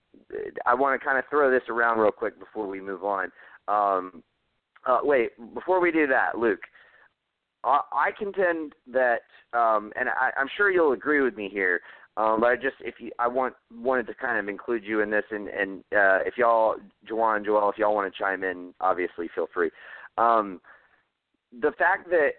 I 0.66 0.74
want 0.76 1.00
to 1.00 1.06
kind 1.06 1.18
of 1.18 1.26
throw 1.30 1.50
this 1.50 1.68
around 1.70 2.00
real 2.00 2.12
quick 2.12 2.40
before 2.40 2.68
we 2.68 2.82
move 2.82 3.04
on. 3.04 3.32
Um, 3.68 4.24
uh, 4.90 5.00
wait, 5.04 5.32
before 5.54 5.80
we 5.80 5.92
do 5.92 6.08
that, 6.08 6.38
Luke, 6.38 6.62
I, 7.64 7.82
I 7.94 8.10
contend 8.18 8.74
that, 8.92 9.22
um, 9.54 9.92
and 9.96 10.10
I, 10.10 10.32
I'm 10.38 10.48
sure 10.58 10.72
you'll 10.72 10.94
agree 10.94 11.22
with 11.22 11.36
me 11.36 11.50
here. 11.52 11.82
Um, 12.18 12.42
but 12.42 12.48
I 12.48 12.56
just 12.56 12.76
if 12.82 12.96
you 13.00 13.12
I 13.18 13.28
want 13.30 13.54
wanted 13.74 14.08
to 14.08 14.14
kind 14.14 14.38
of 14.40 14.50
include 14.50 14.84
you 14.84 15.00
in 15.02 15.10
this 15.10 15.24
and 15.32 15.48
and 15.48 15.80
uh, 15.94 16.20
if 16.26 16.38
y'all 16.38 16.76
Juwan 17.10 17.46
Joel 17.46 17.70
if 17.70 17.78
y'all 17.78 17.96
want 17.96 18.12
to 18.12 18.20
chime 18.20 18.44
in 18.44 18.74
obviously 18.82 19.30
feel 19.34 19.48
free. 19.54 19.70
Um, 20.18 20.60
the 21.62 21.72
fact 21.78 22.10
that 22.10 22.32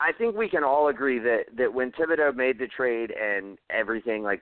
I 0.00 0.12
think 0.12 0.34
we 0.34 0.48
can 0.48 0.64
all 0.64 0.88
agree 0.88 1.18
that 1.18 1.44
that 1.56 1.72
when 1.72 1.92
Thibodeau 1.92 2.34
made 2.34 2.58
the 2.58 2.66
trade 2.66 3.10
and 3.10 3.58
everything, 3.68 4.22
like 4.22 4.40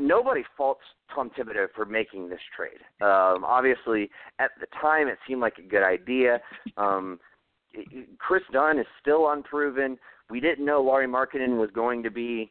nobody 0.00 0.42
faults 0.56 0.82
Tom 1.14 1.30
Thibodeau 1.38 1.68
for 1.74 1.84
making 1.84 2.28
this 2.28 2.40
trade. 2.54 2.80
Um, 3.00 3.44
obviously, 3.44 4.10
at 4.38 4.50
the 4.60 4.66
time, 4.80 5.08
it 5.08 5.18
seemed 5.26 5.40
like 5.40 5.58
a 5.58 5.62
good 5.62 5.84
idea. 5.84 6.40
Um, 6.76 7.20
Kris 8.18 8.42
Dunn 8.52 8.78
is 8.78 8.86
still 9.00 9.30
unproven. 9.30 9.98
We 10.30 10.40
didn't 10.40 10.64
know 10.64 10.82
Lauri 10.82 11.06
Markkanen 11.06 11.58
was 11.58 11.70
going 11.74 12.02
to 12.02 12.10
be 12.10 12.50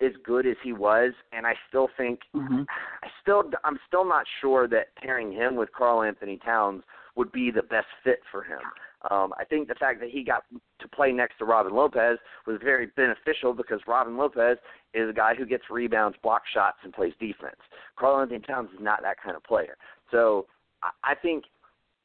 as 0.00 0.12
good 0.24 0.46
as 0.46 0.56
he 0.62 0.72
was, 0.72 1.12
and 1.32 1.46
I 1.46 1.54
still 1.68 1.88
think 1.96 2.20
mm-hmm. 2.34 2.62
I 3.02 3.08
still 3.22 3.44
I'm 3.64 3.78
still 3.88 4.04
not 4.04 4.26
sure 4.40 4.68
that 4.68 4.94
pairing 4.96 5.32
him 5.32 5.56
with 5.56 5.70
Karl-Anthony 5.76 6.38
Towns 6.44 6.82
would 7.16 7.32
be 7.32 7.50
the 7.50 7.62
best 7.62 7.88
fit 8.04 8.20
for 8.30 8.42
him. 8.42 8.60
Um, 9.10 9.32
I 9.38 9.44
think 9.44 9.68
the 9.68 9.74
fact 9.74 10.00
that 10.00 10.10
he 10.10 10.22
got 10.22 10.44
to 10.80 10.88
play 10.88 11.10
next 11.10 11.38
to 11.38 11.46
Robin 11.46 11.74
Lopez 11.74 12.18
was 12.46 12.58
very 12.62 12.86
beneficial 12.96 13.54
because 13.54 13.80
Robin 13.86 14.16
Lopez 14.16 14.58
is 14.92 15.08
a 15.08 15.12
guy 15.12 15.34
who 15.34 15.46
gets 15.46 15.64
rebounds, 15.70 16.18
blocks 16.22 16.50
shots, 16.52 16.76
and 16.84 16.92
plays 16.92 17.14
defense. 17.18 17.56
Karl-Anthony 17.98 18.40
Towns 18.40 18.68
is 18.74 18.80
not 18.80 19.00
that 19.02 19.16
kind 19.22 19.36
of 19.36 19.42
player. 19.44 19.76
So 20.10 20.46
I, 20.82 21.12
I 21.12 21.14
think 21.14 21.44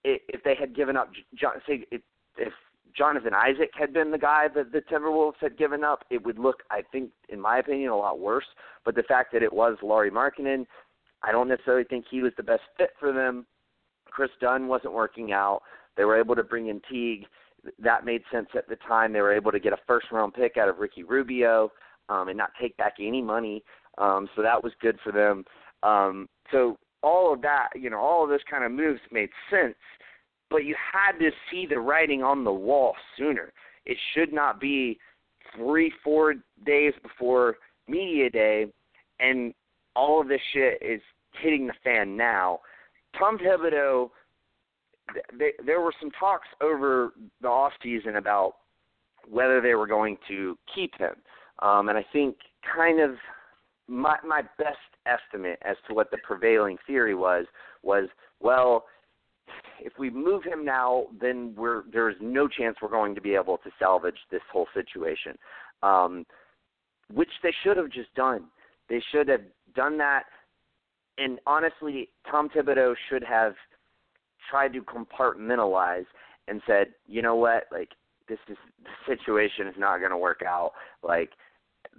if 0.05 0.43
they 0.43 0.55
had 0.55 0.75
given 0.75 0.95
up, 0.95 1.09
say 1.67 1.83
if, 1.91 2.01
Jonathan 2.95 3.33
Isaac 3.33 3.71
had 3.77 3.91
been 3.91 4.09
the 4.09 4.17
guy 4.17 4.47
that 4.55 4.71
the 4.71 4.79
Timberwolves 4.79 5.35
had 5.41 5.57
given 5.57 5.83
up, 5.83 6.05
it 6.09 6.23
would 6.25 6.39
look, 6.39 6.63
I 6.71 6.81
think, 6.93 7.09
in 7.27 7.41
my 7.41 7.57
opinion, 7.57 7.89
a 7.89 7.97
lot 7.97 8.19
worse. 8.19 8.45
But 8.85 8.95
the 8.95 9.03
fact 9.03 9.33
that 9.33 9.43
it 9.43 9.51
was 9.51 9.75
Lauri 9.83 10.09
Markkanen, 10.09 10.65
I 11.21 11.33
don't 11.33 11.49
necessarily 11.49 11.83
think 11.83 12.05
he 12.09 12.21
was 12.21 12.31
the 12.37 12.43
best 12.43 12.61
fit 12.77 12.91
for 12.97 13.11
them. 13.11 13.45
Kris 14.15 14.31
Dunn 14.39 14.67
wasn't 14.67 14.93
working 14.93 15.31
out. 15.31 15.61
They 15.97 16.05
were 16.05 16.19
able 16.19 16.35
to 16.35 16.43
bring 16.43 16.67
in 16.67 16.81
Teague. 16.89 17.25
That 17.79 18.05
made 18.05 18.21
sense 18.31 18.47
at 18.55 18.67
the 18.69 18.77
time. 18.87 19.11
They 19.11 19.21
were 19.21 19.33
able 19.33 19.51
to 19.51 19.59
get 19.59 19.73
a 19.73 19.77
first 19.87 20.07
round 20.11 20.33
pick 20.33 20.57
out 20.57 20.69
of 20.69 20.77
Ricky 20.77 21.03
Rubio 21.03 21.71
um, 22.09 22.29
and 22.29 22.37
not 22.37 22.51
take 22.59 22.75
back 22.77 22.95
any 22.99 23.21
money. 23.21 23.63
Um, 23.97 24.29
so 24.35 24.41
that 24.41 24.63
was 24.63 24.73
good 24.81 24.97
for 25.03 25.11
them. 25.11 25.43
Um, 25.83 26.29
so 26.51 26.77
all 27.01 27.33
of 27.33 27.41
that, 27.41 27.69
you 27.75 27.89
know, 27.89 27.99
all 27.99 28.23
of 28.23 28.29
those 28.29 28.39
kind 28.49 28.63
of 28.63 28.71
moves 28.71 28.99
made 29.11 29.29
sense 29.49 29.75
but 30.49 30.65
you 30.65 30.75
had 30.93 31.17
to 31.19 31.31
see 31.51 31.65
the 31.65 31.79
writing 31.79 32.23
on 32.23 32.43
the 32.43 32.51
wall 32.51 32.95
sooner. 33.17 33.51
It 33.85 33.97
should 34.13 34.33
not 34.33 34.59
be 34.59 34.97
three, 35.55 35.91
four 36.03 36.35
days 36.65 36.93
before 37.01 37.57
media 37.87 38.29
day, 38.29 38.67
and 39.19 39.53
all 39.95 40.21
of 40.21 40.27
this 40.27 40.41
shit 40.53 40.81
is 40.81 41.01
hitting 41.41 41.67
the 41.67 41.73
fan 41.83 42.15
now. 42.15 42.59
Tom 43.19 43.37
Thibodeau, 43.37 44.09
th- 45.37 45.55
there 45.65 45.81
were 45.81 45.93
some 45.99 46.11
talks 46.19 46.47
over 46.61 47.13
the 47.41 47.47
off 47.47 47.73
season 47.81 48.17
about 48.17 48.55
whether 49.29 49.61
they 49.61 49.75
were 49.75 49.87
going 49.87 50.17
to 50.27 50.57
keep 50.73 50.95
him, 50.97 51.15
um, 51.59 51.89
and 51.89 51.97
I 51.97 52.05
think 52.13 52.35
kind 52.75 52.99
of 52.99 53.15
my 53.87 54.17
my 54.25 54.41
best 54.57 54.77
estimate 55.05 55.59
as 55.63 55.77
to 55.87 55.93
what 55.93 56.09
the 56.11 56.17
prevailing 56.23 56.77
theory 56.87 57.15
was 57.15 57.45
was 57.83 58.07
well 58.39 58.85
if 59.79 59.93
we 59.99 60.09
move 60.09 60.43
him 60.43 60.65
now, 60.65 61.05
then 61.19 61.53
we're 61.57 61.83
there's 61.91 62.15
no 62.21 62.47
chance 62.47 62.77
we're 62.81 62.89
going 62.89 63.15
to 63.15 63.21
be 63.21 63.35
able 63.35 63.57
to 63.57 63.69
salvage 63.77 64.17
this 64.31 64.41
whole 64.51 64.67
situation, 64.73 65.37
um, 65.83 66.25
which 67.13 67.29
they 67.43 67.53
should 67.63 67.77
have 67.77 67.91
just 67.91 68.13
done. 68.15 68.45
They 68.89 69.01
should 69.11 69.27
have 69.27 69.41
done 69.75 69.97
that, 69.97 70.23
and 71.17 71.39
honestly, 71.45 72.09
Tom 72.29 72.49
Thibodeau 72.49 72.93
should 73.09 73.23
have 73.23 73.53
tried 74.49 74.73
to 74.73 74.81
compartmentalize 74.81 76.05
and 76.47 76.61
said, 76.67 76.87
you 77.07 77.21
know 77.21 77.35
what, 77.35 77.63
like 77.71 77.89
this 78.27 78.39
is 78.49 78.57
the 78.83 79.15
situation 79.15 79.67
is 79.67 79.75
not 79.77 79.99
going 79.99 80.11
to 80.11 80.17
work 80.17 80.41
out. 80.45 80.71
Like, 81.03 81.31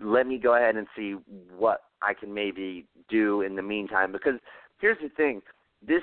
let 0.03 0.27
me 0.27 0.39
go 0.39 0.57
ahead 0.57 0.77
and 0.77 0.87
see 0.97 1.17
what 1.57 1.85
I 2.03 2.15
can 2.15 2.33
maybe 2.33 2.87
do 3.09 3.43
in 3.43 3.57
the 3.57 3.63
meantime. 3.63 4.13
Because 4.13 4.35
here's 4.81 4.99
the 5.03 5.09
thing: 5.11 5.43
this 5.87 6.03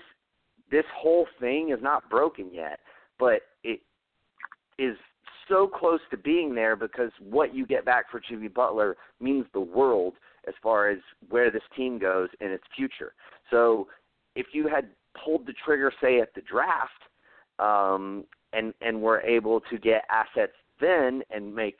this 0.71 0.85
whole 0.95 1.27
thing 1.39 1.71
is 1.75 1.81
not 1.81 2.09
broken 2.09 2.49
yet, 2.53 2.79
but 3.19 3.41
it 3.63 3.81
is 4.79 4.95
so 5.47 5.67
close 5.67 5.99
to 6.09 6.17
being 6.17 6.55
there 6.55 6.75
because 6.75 7.11
what 7.19 7.53
you 7.53 7.65
get 7.65 7.85
back 7.85 8.09
for 8.09 8.19
Jimmy 8.19 8.47
Butler 8.47 8.95
means 9.19 9.45
the 9.53 9.59
world 9.59 10.13
as 10.47 10.53
far 10.61 10.89
as 10.89 10.99
where 11.29 11.51
this 11.51 11.63
team 11.75 11.99
goes 11.99 12.29
in 12.41 12.51
its 12.51 12.63
future. 12.75 13.13
So 13.49 13.87
if 14.35 14.47
you 14.53 14.67
had 14.67 14.89
pulled 15.23 15.45
the 15.45 15.53
trigger, 15.65 15.91
say 16.01 16.19
at 16.19 16.33
the 16.33 16.41
draft, 16.41 16.91
um, 17.59 18.25
and 18.53 18.73
and 18.81 19.01
were 19.01 19.21
able 19.21 19.61
to 19.61 19.77
get 19.77 20.03
assets 20.09 20.53
then 20.79 21.21
and 21.29 21.53
make 21.53 21.77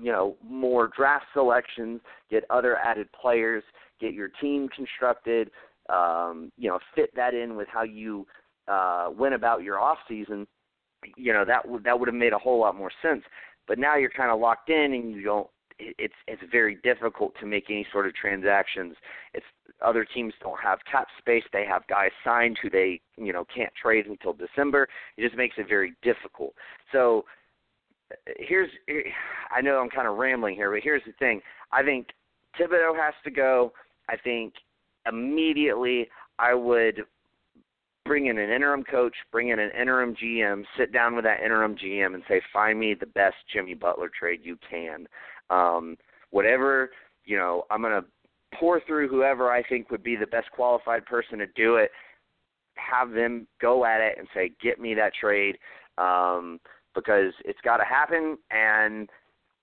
you 0.00 0.10
know 0.12 0.36
more 0.42 0.90
draft 0.96 1.26
selections, 1.32 2.00
get 2.30 2.44
other 2.50 2.76
added 2.78 3.08
players, 3.12 3.62
get 4.00 4.12
your 4.12 4.28
team 4.40 4.68
constructed, 4.68 5.50
um, 5.88 6.50
you 6.56 6.68
know, 6.68 6.78
fit 6.94 7.14
that 7.14 7.34
in 7.34 7.56
with 7.56 7.68
how 7.68 7.82
you 7.82 8.26
uh, 8.68 9.08
went 9.16 9.34
about 9.34 9.62
your 9.62 9.78
off 9.78 9.98
season, 10.08 10.46
you 11.16 11.32
know 11.32 11.44
that 11.44 11.66
would 11.68 11.84
that 11.84 11.98
would 11.98 12.08
have 12.08 12.14
made 12.14 12.32
a 12.32 12.38
whole 12.38 12.60
lot 12.60 12.74
more 12.74 12.90
sense. 13.02 13.22
But 13.66 13.78
now 13.78 13.96
you're 13.96 14.10
kind 14.10 14.30
of 14.30 14.40
locked 14.40 14.70
in, 14.70 14.94
and 14.94 15.12
you 15.12 15.22
don't. 15.22 15.48
It's 15.78 16.14
it's 16.28 16.42
very 16.52 16.78
difficult 16.84 17.34
to 17.40 17.46
make 17.46 17.64
any 17.68 17.86
sort 17.92 18.06
of 18.06 18.14
transactions. 18.14 18.94
It's 19.32 19.44
other 19.84 20.04
teams 20.04 20.32
don't 20.40 20.60
have 20.60 20.78
cap 20.90 21.08
space. 21.18 21.42
They 21.52 21.64
have 21.66 21.86
guys 21.88 22.10
signed 22.22 22.58
who 22.62 22.70
they 22.70 23.00
you 23.16 23.32
know 23.32 23.44
can't 23.54 23.72
trade 23.80 24.06
until 24.06 24.32
December. 24.32 24.88
It 25.16 25.22
just 25.22 25.36
makes 25.36 25.56
it 25.58 25.68
very 25.68 25.94
difficult. 26.02 26.54
So 26.92 27.24
here's 28.38 28.70
I 29.50 29.60
know 29.60 29.78
I'm 29.78 29.90
kind 29.90 30.06
of 30.06 30.16
rambling 30.16 30.54
here, 30.54 30.70
but 30.70 30.80
here's 30.82 31.02
the 31.06 31.12
thing. 31.18 31.40
I 31.72 31.82
think 31.82 32.08
Thibodeau 32.58 32.96
has 32.96 33.14
to 33.24 33.30
go. 33.30 33.72
I 34.08 34.16
think 34.16 34.54
immediately 35.06 36.08
I 36.38 36.54
would 36.54 37.04
bring 38.04 38.26
in 38.26 38.38
an 38.38 38.50
interim 38.50 38.84
coach, 38.84 39.14
bring 39.32 39.48
in 39.48 39.58
an 39.58 39.70
interim 39.78 40.14
GM, 40.14 40.64
sit 40.76 40.92
down 40.92 41.14
with 41.16 41.24
that 41.24 41.40
interim 41.42 41.74
GM 41.74 42.14
and 42.14 42.22
say, 42.28 42.40
find 42.52 42.78
me 42.78 42.94
the 42.94 43.06
best 43.06 43.36
Jimmy 43.52 43.74
Butler 43.74 44.10
trade 44.18 44.40
you 44.42 44.58
can. 44.68 45.06
Um, 45.50 45.96
whatever, 46.30 46.90
you 47.24 47.36
know, 47.36 47.64
I'm 47.70 47.82
going 47.82 48.00
to 48.00 48.06
pour 48.58 48.80
through 48.80 49.08
whoever 49.08 49.50
I 49.50 49.62
think 49.62 49.90
would 49.90 50.02
be 50.02 50.16
the 50.16 50.26
best 50.26 50.50
qualified 50.52 51.04
person 51.06 51.38
to 51.38 51.46
do 51.54 51.76
it, 51.76 51.90
have 52.76 53.10
them 53.10 53.46
go 53.60 53.84
at 53.84 54.00
it 54.00 54.16
and 54.18 54.26
say, 54.34 54.52
get 54.62 54.80
me 54.80 54.94
that 54.94 55.12
trade 55.14 55.56
um, 55.98 56.60
because 56.94 57.32
it's 57.44 57.60
got 57.64 57.78
to 57.78 57.84
happen. 57.84 58.36
And 58.50 59.08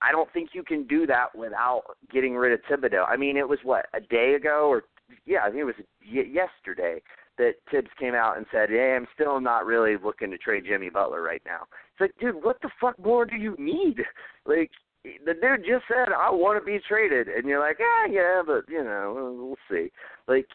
I 0.00 0.12
don't 0.12 0.32
think 0.32 0.50
you 0.52 0.62
can 0.62 0.86
do 0.86 1.06
that 1.06 1.36
without 1.36 1.82
getting 2.12 2.36
rid 2.36 2.52
of 2.52 2.60
Thibodeau. 2.70 3.04
I 3.08 3.16
mean, 3.16 3.36
it 3.36 3.48
was 3.48 3.58
what, 3.62 3.86
a 3.94 4.00
day 4.00 4.34
ago 4.34 4.68
or, 4.68 4.84
yeah, 5.26 5.40
I 5.44 5.48
think 5.48 5.60
it 5.60 5.64
was 5.64 5.74
y- 6.10 6.30
yesterday 6.32 7.02
that 7.38 7.54
Thibs 7.70 7.90
came 7.98 8.14
out 8.14 8.36
and 8.36 8.46
said, 8.52 8.68
"Hey, 8.68 8.94
I'm 8.94 9.06
still 9.14 9.40
not 9.40 9.66
really 9.66 9.96
looking 9.96 10.30
to 10.30 10.38
trade 10.38 10.64
Jimmy 10.66 10.90
Butler 10.90 11.22
right 11.22 11.42
now." 11.44 11.66
It's 11.92 12.00
like, 12.00 12.14
dude, 12.20 12.42
what 12.44 12.60
the 12.62 12.70
fuck 12.80 12.98
more 12.98 13.24
do 13.24 13.36
you 13.36 13.56
need? 13.58 14.02
Like, 14.44 14.70
the 15.04 15.34
dude 15.34 15.64
just 15.66 15.84
said, 15.88 16.12
"I 16.12 16.30
want 16.30 16.60
to 16.60 16.64
be 16.64 16.78
traded," 16.86 17.28
and 17.28 17.46
you're 17.46 17.60
like, 17.60 17.78
"Ah, 17.80 18.06
yeah, 18.06 18.42
but 18.46 18.68
you 18.68 18.82
know, 18.82 19.34
we'll 19.36 19.56
see." 19.70 19.90
Like, 20.28 20.46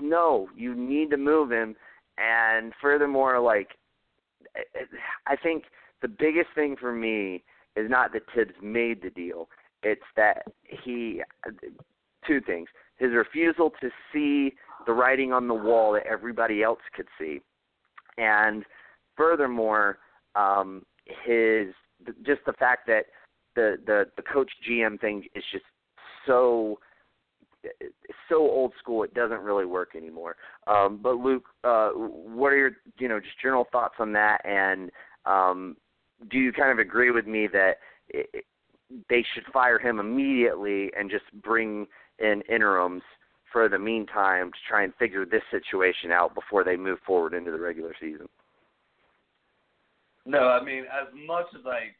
no, 0.00 0.48
you 0.56 0.74
need 0.74 1.10
to 1.10 1.16
move 1.16 1.50
him. 1.50 1.76
And 2.18 2.72
furthermore, 2.80 3.38
like, 3.40 3.76
I 5.26 5.36
think 5.36 5.64
the 6.00 6.08
biggest 6.08 6.48
thing 6.54 6.76
for 6.76 6.92
me 6.92 7.44
is 7.76 7.90
not 7.90 8.12
that 8.12 8.22
Thibs 8.34 8.54
made 8.62 9.02
the 9.02 9.10
deal; 9.10 9.48
it's 9.82 10.06
that 10.16 10.44
he. 10.62 11.22
Two 12.26 12.40
things: 12.40 12.68
his 12.96 13.12
refusal 13.12 13.70
to 13.80 13.90
see 14.12 14.54
the 14.86 14.92
writing 14.92 15.32
on 15.32 15.48
the 15.48 15.54
wall 15.54 15.92
that 15.92 16.06
everybody 16.06 16.62
else 16.62 16.80
could 16.94 17.08
see, 17.18 17.40
and 18.16 18.64
furthermore, 19.16 19.98
um, 20.34 20.86
his 21.04 21.74
just 22.22 22.40
the 22.46 22.52
fact 22.54 22.86
that 22.86 23.06
the 23.56 23.76
the 23.84 24.04
the 24.16 24.22
coach 24.22 24.50
GM 24.68 25.00
thing 25.00 25.24
is 25.34 25.42
just 25.50 25.64
so 26.26 26.78
so 28.28 28.36
old 28.36 28.72
school 28.78 29.02
it 29.02 29.12
doesn't 29.14 29.40
really 29.40 29.64
work 29.64 29.96
anymore. 29.96 30.36
Um, 30.68 31.00
but 31.02 31.16
Luke, 31.16 31.46
uh, 31.64 31.88
what 31.90 32.52
are 32.52 32.56
your 32.56 32.70
you 32.98 33.08
know 33.08 33.18
just 33.18 33.40
general 33.42 33.66
thoughts 33.72 33.94
on 33.98 34.12
that? 34.12 34.38
And 34.44 34.90
um, 35.24 35.76
do 36.30 36.38
you 36.38 36.52
kind 36.52 36.70
of 36.70 36.78
agree 36.78 37.10
with 37.10 37.26
me 37.26 37.48
that 37.52 37.78
it, 38.08 38.44
they 39.08 39.24
should 39.34 39.44
fire 39.52 39.80
him 39.80 39.98
immediately 39.98 40.92
and 40.96 41.10
just 41.10 41.24
bring 41.42 41.86
in 42.20 42.42
interims 42.48 43.02
for 43.52 43.68
the 43.68 43.78
meantime 43.78 44.50
to 44.52 44.58
try 44.68 44.84
and 44.84 44.94
figure 44.94 45.24
this 45.24 45.42
situation 45.50 46.12
out 46.12 46.34
before 46.34 46.62
they 46.62 46.76
move 46.76 46.98
forward 47.06 47.34
into 47.34 47.50
the 47.50 47.58
regular 47.58 47.94
season? 48.00 48.28
No, 50.24 50.48
I 50.48 50.62
mean, 50.62 50.84
as 50.84 51.08
much 51.26 51.46
as 51.54 51.64
I 51.66 51.90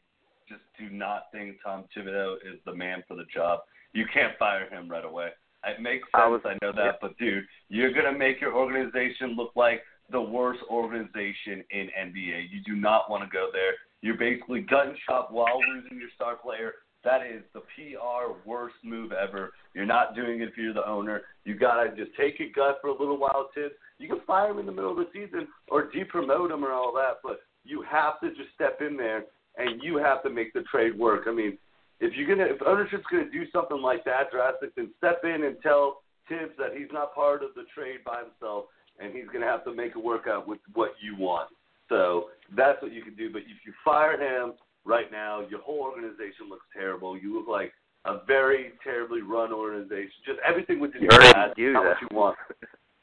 just 0.47 0.61
do 0.79 0.89
not 0.89 1.23
think 1.31 1.57
Tom 1.63 1.85
Thibodeau 1.95 2.35
is 2.35 2.59
the 2.65 2.73
man 2.73 3.03
for 3.07 3.15
the 3.15 3.25
job, 3.33 3.61
you 3.93 4.05
can't 4.13 4.37
fire 4.37 4.69
him 4.69 4.89
right 4.89 5.05
away. 5.05 5.29
It 5.65 5.81
makes 5.81 6.03
sense, 6.05 6.23
I, 6.23 6.27
was, 6.27 6.41
I 6.45 6.57
know 6.61 6.71
that, 6.71 6.77
yeah. 6.77 6.91
but 7.01 7.17
dude, 7.17 7.45
you're 7.69 7.93
gonna 7.93 8.17
make 8.17 8.39
your 8.39 8.53
organization 8.53 9.35
look 9.35 9.51
like 9.55 9.81
the 10.11 10.21
worst 10.21 10.61
organization 10.69 11.63
in 11.71 11.89
NBA. 11.99 12.49
You 12.51 12.61
do 12.65 12.75
not 12.75 13.09
want 13.09 13.23
to 13.23 13.29
go 13.29 13.49
there. 13.51 13.73
You're 14.01 14.17
basically 14.17 14.61
gun 14.61 14.95
shop 15.07 15.29
while 15.31 15.59
losing 15.73 15.99
your 15.99 16.09
star 16.15 16.35
player 16.35 16.73
that 17.07 17.21
is 17.25 17.43
the 17.53 17.61
PR 17.61 18.33
worst 18.45 18.75
move 18.83 19.11
ever. 19.11 19.53
You're 19.73 19.85
not 19.85 20.15
doing 20.15 20.41
it 20.41 20.49
if 20.49 20.57
you're 20.57 20.73
the 20.73 20.87
owner. 20.87 21.21
You 21.45 21.55
gotta 21.55 21.95
just 21.95 22.11
take 22.19 22.39
a 22.39 22.51
gut 22.51 22.79
for 22.81 22.89
a 22.89 22.99
little 22.99 23.17
while, 23.17 23.49
Thibs. 23.55 23.75
You 23.97 24.09
can 24.09 24.19
fire 24.27 24.51
him 24.51 24.59
in 24.59 24.65
the 24.65 24.71
middle 24.71 24.91
of 24.91 24.97
the 24.97 25.07
season 25.13 25.47
or 25.69 25.89
depromote 25.89 26.51
him 26.51 26.65
or 26.65 26.73
all 26.73 26.93
that, 26.95 27.19
but 27.23 27.39
you 27.63 27.83
have 27.89 28.19
to 28.21 28.29
just 28.29 28.53
step 28.53 28.81
in 28.81 28.97
there 28.97 29.23
and 29.57 29.81
you 29.81 29.97
have 29.97 30.23
to 30.23 30.29
make 30.29 30.53
the 30.53 30.61
trade 30.63 30.97
work. 30.97 31.23
I 31.27 31.33
mean, 31.33 31.57
if 31.99 32.13
you're 32.15 32.27
gonna 32.27 32.49
if 32.49 32.61
ownership's 32.65 33.05
gonna 33.11 33.29
do 33.31 33.43
something 33.51 33.81
like 33.81 34.03
that 34.05 34.31
drastic, 34.31 34.75
then 34.75 34.89
step 34.97 35.21
in 35.23 35.43
and 35.43 35.57
tell 35.61 36.01
Thibs 36.29 36.51
that 36.57 36.77
he's 36.77 36.91
not 36.91 37.15
part 37.15 37.43
of 37.43 37.51
the 37.55 37.63
trade 37.73 37.99
by 38.05 38.21
himself 38.21 38.65
and 38.99 39.13
he's 39.13 39.27
gonna 39.31 39.45
have 39.45 39.63
to 39.65 39.73
make 39.73 39.91
it 39.91 40.03
work 40.03 40.27
out 40.27 40.47
with 40.47 40.59
what 40.73 40.91
you 41.01 41.15
want. 41.17 41.49
So 41.89 42.25
that's 42.55 42.81
what 42.81 42.91
you 42.91 43.01
can 43.01 43.15
do. 43.15 43.31
But 43.31 43.43
if 43.43 43.65
you 43.65 43.73
fire 43.83 44.19
him 44.19 44.53
right 44.87 45.11
now. 45.11 45.45
Your 45.49 45.61
whole 45.61 45.81
organization 45.81 46.49
looks 46.49 46.65
terrible. 46.73 47.17
You 47.17 47.37
look 47.37 47.47
like 47.47 47.73
a 48.05 48.25
very 48.25 48.71
terribly 48.83 49.21
run 49.21 49.51
organization. 49.51 50.11
Just 50.25 50.39
everything 50.47 50.79
with 50.79 50.91
you 50.99 51.07
bad. 51.09 51.53
Do 51.55 51.73
not 51.73 51.85
what 51.85 51.97
you 52.01 52.07
want. 52.11 52.37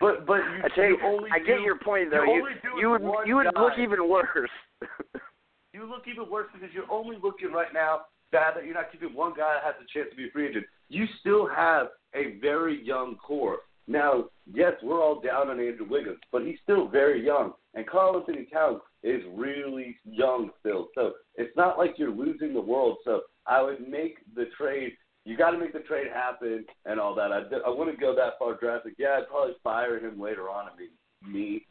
But 0.00 0.26
but 0.26 0.38
you, 0.38 0.60
I 0.64 0.68
tell 0.74 0.84
you, 0.84 0.98
only 1.04 1.30
I 1.32 1.38
get 1.38 1.58
do, 1.58 1.62
your 1.62 1.78
point 1.78 2.10
though. 2.10 2.24
You, 2.24 2.48
you, 2.64 2.80
you 2.80 2.90
would 2.90 3.02
you 3.26 3.36
would 3.36 3.46
guy. 3.54 3.60
look 3.60 3.74
even 3.78 4.08
worse. 4.08 4.50
you 5.74 5.88
look 5.90 6.04
even 6.06 6.30
worse 6.30 6.46
because 6.52 6.72
you're 6.72 6.90
only 6.90 7.16
looking 7.22 7.52
right 7.52 7.74
now 7.74 8.02
bad 8.32 8.56
that 8.56 8.64
you're 8.64 8.74
not 8.74 8.90
keeping 8.90 9.14
one 9.14 9.32
guy 9.36 9.54
that 9.54 9.64
has 9.64 9.74
a 9.78 9.86
chance 9.92 10.10
to 10.10 10.16
be 10.16 10.28
a 10.28 10.30
free 10.30 10.48
agent. 10.48 10.64
You 10.88 11.06
still 11.20 11.46
have 11.48 11.88
a 12.14 12.38
very 12.40 12.84
young 12.84 13.16
core. 13.16 13.58
Now, 13.86 14.24
yes, 14.52 14.72
we're 14.82 15.02
all 15.02 15.20
down 15.20 15.50
on 15.50 15.60
Andrew 15.60 15.86
Wiggins, 15.88 16.18
but 16.32 16.42
he's 16.42 16.58
still 16.62 16.88
very 16.88 17.24
young. 17.24 17.52
And 17.74 17.86
Karl-Anthony 17.86 18.46
Towns 18.52 18.80
is 19.02 19.22
really 19.34 19.96
young 20.04 20.50
still. 20.60 20.88
So 20.94 21.12
it's 21.36 21.54
not 21.56 21.76
like 21.76 21.94
you're 21.98 22.10
losing 22.10 22.54
the 22.54 22.60
world. 22.60 22.98
So 23.04 23.22
I 23.46 23.62
would 23.62 23.86
make 23.86 24.18
the 24.34 24.46
trade. 24.56 24.92
You 25.24 25.36
got 25.36 25.50
to 25.50 25.58
make 25.58 25.72
the 25.72 25.80
trade 25.80 26.06
happen 26.12 26.64
and 26.86 26.98
all 26.98 27.14
that. 27.14 27.30
I, 27.30 27.42
I 27.66 27.70
wouldn't 27.70 28.00
go 28.00 28.14
that 28.14 28.38
far 28.38 28.54
drastic. 28.54 28.94
Yeah, 28.98 29.18
I'd 29.18 29.28
probably 29.28 29.54
fire 29.62 29.98
him 29.98 30.20
later 30.20 30.48
on. 30.48 30.66
I 30.66 30.76
mean, 30.78 31.34
me 31.34 31.66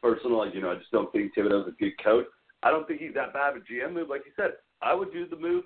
personally, 0.00 0.50
you 0.54 0.60
know, 0.60 0.70
I 0.70 0.76
just 0.76 0.90
don't 0.90 1.10
think 1.12 1.34
Thibodeau's 1.34 1.68
a 1.68 1.82
good 1.82 1.92
coach. 2.02 2.26
I 2.64 2.70
don't 2.70 2.88
think 2.88 3.00
he's 3.00 3.14
that 3.14 3.32
bad 3.32 3.56
of 3.56 3.62
a 3.62 3.72
GM 3.72 3.92
move. 3.92 4.08
Like 4.08 4.22
you 4.24 4.32
said, 4.34 4.52
I 4.82 4.94
would 4.94 5.12
do 5.12 5.28
the 5.28 5.36
move 5.36 5.64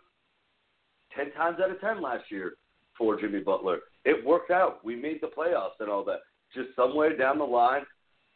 ten 1.17 1.33
times 1.33 1.59
out 1.63 1.71
of 1.71 1.81
ten 1.81 2.03
last 2.03 2.25
year 2.31 2.55
for 2.97 3.19
Jimmy 3.19 3.41
Butler. 3.41 3.79
It 4.05 4.25
worked 4.27 4.51
out. 4.51 4.85
We 4.85 4.97
made 4.97 5.21
the 5.21 5.29
playoffs 5.29 5.81
and 5.81 5.89
all 5.89 6.05
that. 6.05 6.19
Just 6.55 6.75
somewhere 6.75 7.17
down 7.17 7.39
the 7.39 7.45
line, 7.45 7.83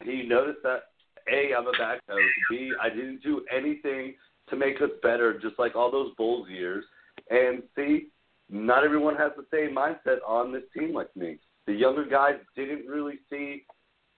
he 0.05 0.23
noticed 0.23 0.61
that 0.63 0.85
a, 1.31 1.55
I'm 1.57 1.67
a 1.67 1.73
back 1.73 2.01
coach. 2.09 2.21
B, 2.51 2.73
I 2.81 2.89
didn't 2.89 3.23
do 3.23 3.43
anything 3.55 4.15
to 4.49 4.57
make 4.57 4.77
us 4.81 4.91
better, 5.03 5.39
just 5.39 5.59
like 5.59 5.75
all 5.75 5.91
those 5.91 6.15
Bulls 6.17 6.49
years. 6.49 6.85
And 7.31 7.63
C, 7.75 8.09
not 8.51 8.85
everyone 8.85 9.17
has 9.17 9.33
the 9.37 9.47
same 9.53 9.75
mindset 9.75 10.19
on 10.27 10.53
this 10.53 10.65
team 10.77 10.95
like 10.95 11.15
me. 11.17 11.39
The 11.67 11.73
younger 11.73 12.05
guys 12.05 12.35
didn't 12.57 12.87
really 12.87 13.21
see 13.31 13.65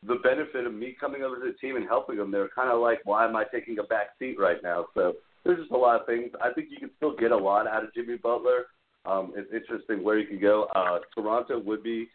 the 0.06 0.16
benefit 0.16 0.66
of 0.66 0.74
me 0.74 0.96
coming 0.98 1.22
over 1.22 1.36
to 1.36 1.52
the 1.52 1.58
team 1.58 1.76
and 1.76 1.86
helping 1.86 2.16
them. 2.16 2.30
They're 2.30 2.48
kind 2.48 2.70
of 2.70 2.80
like, 2.80 3.00
why 3.04 3.26
am 3.26 3.36
I 3.36 3.44
taking 3.44 3.78
a 3.78 3.82
back 3.82 4.08
seat 4.18 4.36
right 4.38 4.62
now? 4.62 4.86
So 4.94 5.14
there's 5.44 5.58
just 5.58 5.72
a 5.72 5.76
lot 5.76 6.00
of 6.00 6.06
things. 6.06 6.30
I 6.42 6.52
think 6.52 6.68
you 6.70 6.78
can 6.78 6.90
still 6.96 7.16
get 7.16 7.32
a 7.32 7.36
lot 7.36 7.66
out 7.66 7.84
of 7.84 7.94
Jimmy 7.94 8.16
Butler. 8.16 8.66
Um, 9.06 9.32
it's 9.36 9.52
interesting 9.52 10.02
where 10.02 10.18
he 10.18 10.24
can 10.24 10.40
go. 10.40 10.64
Uh, 10.74 10.98
Toronto 11.14 11.58
would 11.58 11.82
be 11.82 12.08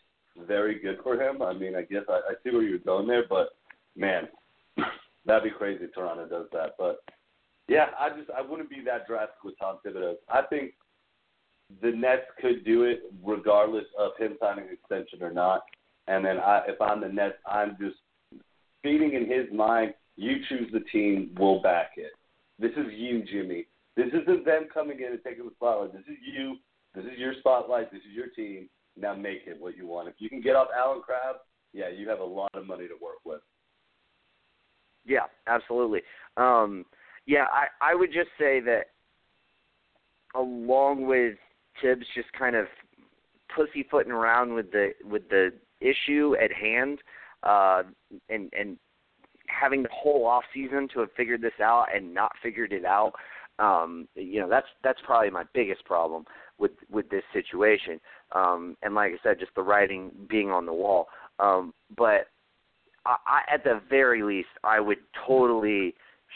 very 0.48 0.80
good 0.80 1.00
for 1.04 1.16
him. 1.16 1.42
I 1.42 1.54
mean, 1.54 1.76
I 1.76 1.82
guess 1.82 2.04
I, 2.10 2.14
I 2.14 2.34
see 2.44 2.52
where 2.52 2.64
you're 2.64 2.80
going 2.80 3.08
there, 3.08 3.26
but 3.30 3.50
man, 3.96 4.28
That'd 5.26 5.44
be 5.44 5.58
crazy 5.58 5.86
if 5.86 5.94
Toronto 5.94 6.28
does 6.28 6.48
that. 6.54 6.76
But 6.78 7.04
yeah, 7.68 7.88
I 8.00 8.10
just 8.10 8.30
I 8.32 8.42
wouldn't 8.42 8.70
be 8.70 8.82
that 8.86 9.08
drastic 9.08 9.44
with 9.44 9.56
Tom 9.60 9.78
Thibodeau. 9.86 10.16
I 10.28 10.42
think 10.44 10.72
the 11.82 11.92
Nets 11.92 12.26
could 12.42 12.66
do 12.66 12.84
it 12.84 13.02
regardless 13.24 13.86
of 13.98 14.12
him 14.18 14.38
signing 14.40 14.66
an 14.66 14.74
extension 14.74 15.22
or 15.22 15.32
not. 15.32 15.62
And 16.10 16.26
then 16.26 16.40
I, 16.40 16.64
if 16.68 16.82
I'm 16.82 17.02
the 17.02 17.08
Nets, 17.08 17.36
I'm 17.46 17.78
just 17.80 17.98
feeding 18.82 19.14
in 19.14 19.30
his 19.30 19.46
mind, 19.54 19.94
you 20.16 20.38
choose 20.50 20.68
the 20.74 20.80
team, 20.92 21.36
we'll 21.40 21.62
back 21.62 21.92
it. 21.98 22.12
This 22.58 22.72
is 22.72 22.92
you, 22.94 23.24
Jimmy. 23.32 23.68
This 23.96 24.08
isn't 24.08 24.44
them 24.44 24.68
coming 24.74 25.00
in 25.00 25.12
and 25.12 25.20
taking 25.24 25.46
the 25.46 25.52
spotlight. 25.56 25.94
This 25.94 26.02
is 26.10 26.18
you. 26.34 26.58
This 26.96 27.06
is 27.06 27.18
your 27.18 27.34
spotlight. 27.40 27.92
This 27.92 28.02
is 28.02 28.16
your 28.16 28.28
team. 28.28 28.68
Now 28.98 29.14
make 29.14 29.42
it 29.46 29.62
what 29.62 29.78
you 29.78 29.86
want. 29.86 30.08
If 30.08 30.16
you 30.18 30.30
can 30.30 30.42
get 30.42 30.56
off 30.56 30.70
Allen 30.76 31.02
Crabbe, 31.06 31.38
yeah, 31.74 31.90
you 31.90 32.10
have 32.10 32.20
a 32.20 32.24
lot 32.24 32.50
of 32.56 32.66
money 32.66 32.88
to 32.88 32.96
work 32.96 33.20
with. 33.24 33.42
Yeah, 35.06 35.28
absolutely. 35.48 36.02
Um, 36.38 36.86
yeah, 37.28 37.46
I 37.54 37.92
I 37.92 37.96
would 37.96 38.12
just 38.12 38.30
say 38.40 38.60
that 38.62 38.86
along 40.36 41.06
with 41.06 41.36
Thibs 41.82 42.06
just 42.16 42.34
kind 42.34 42.56
of 42.56 42.66
pussyfooting 43.56 44.12
around 44.12 44.54
with 44.54 44.72
the 44.72 44.94
with 45.06 45.30
the 45.30 45.52
issue 45.82 46.36
at 46.42 46.52
hand, 46.52 47.00
uh, 47.44 47.84
and 48.30 48.52
and 48.58 48.78
having 49.48 49.84
the 49.84 49.90
whole 49.92 50.26
off 50.26 50.44
season 50.54 50.88
to 50.94 51.00
have 51.00 51.10
figured 51.18 51.42
this 51.42 51.60
out 51.62 51.88
and 51.94 52.14
not 52.14 52.32
figured 52.42 52.74
it 52.74 52.86
out. 52.86 53.14
Um, 53.58 54.08
you 54.16 54.40
know, 54.40 54.50
that's 54.50 54.68
that's 54.84 55.00
probably 55.06 55.30
my 55.30 55.44
biggest 55.54 55.84
problem 55.86 56.26
with 56.58 56.72
with 56.90 57.10
this 57.10 57.24
situation. 57.34 58.00
Um, 58.34 58.78
and 58.84 58.96
like 58.96 59.14
I 59.14 59.18
said, 59.24 59.40
just 59.40 59.56
the 59.56 59.64
writing 59.64 60.12
being 60.30 60.52
on 60.52 60.66
the 60.66 60.74
wall. 60.74 61.08
Um, 61.40 61.74
but 61.98 62.28
I, 63.06 63.16
I, 63.26 63.54
at 63.54 63.64
the 63.64 63.82
very 63.90 64.24
least, 64.24 64.50
I 64.64 64.80
would 64.80 65.00
totally 65.28 65.96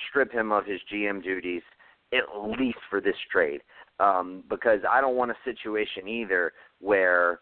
strip 0.10 0.32
him 0.32 0.52
of 0.52 0.66
his 0.66 0.80
GM 0.92 1.24
duties 1.24 1.62
at 2.14 2.24
least 2.60 2.78
for 2.90 3.02
this 3.02 3.16
trade, 3.32 3.62
um, 4.00 4.44
because 4.50 4.80
I 4.90 5.02
don't 5.02 5.16
want 5.16 5.32
a 5.32 5.36
situation 5.44 6.08
either 6.08 6.54
where 6.80 7.40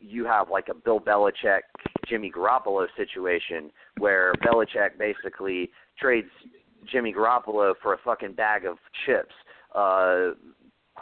you 0.00 0.24
have 0.24 0.50
like 0.50 0.68
a 0.68 0.74
Bill 0.74 1.00
Belichick, 1.00 1.60
Jimmy 2.08 2.30
Garoppolo 2.30 2.86
situation 2.96 3.70
where 3.98 4.32
Belichick 4.44 4.98
basically 4.98 5.70
trades 5.98 6.28
Jimmy 6.90 7.12
Garoppolo 7.12 7.74
for 7.82 7.94
a 7.94 7.98
fucking 8.04 8.34
bag 8.34 8.64
of 8.64 8.76
chips. 9.04 9.34
Uh, 9.74 10.30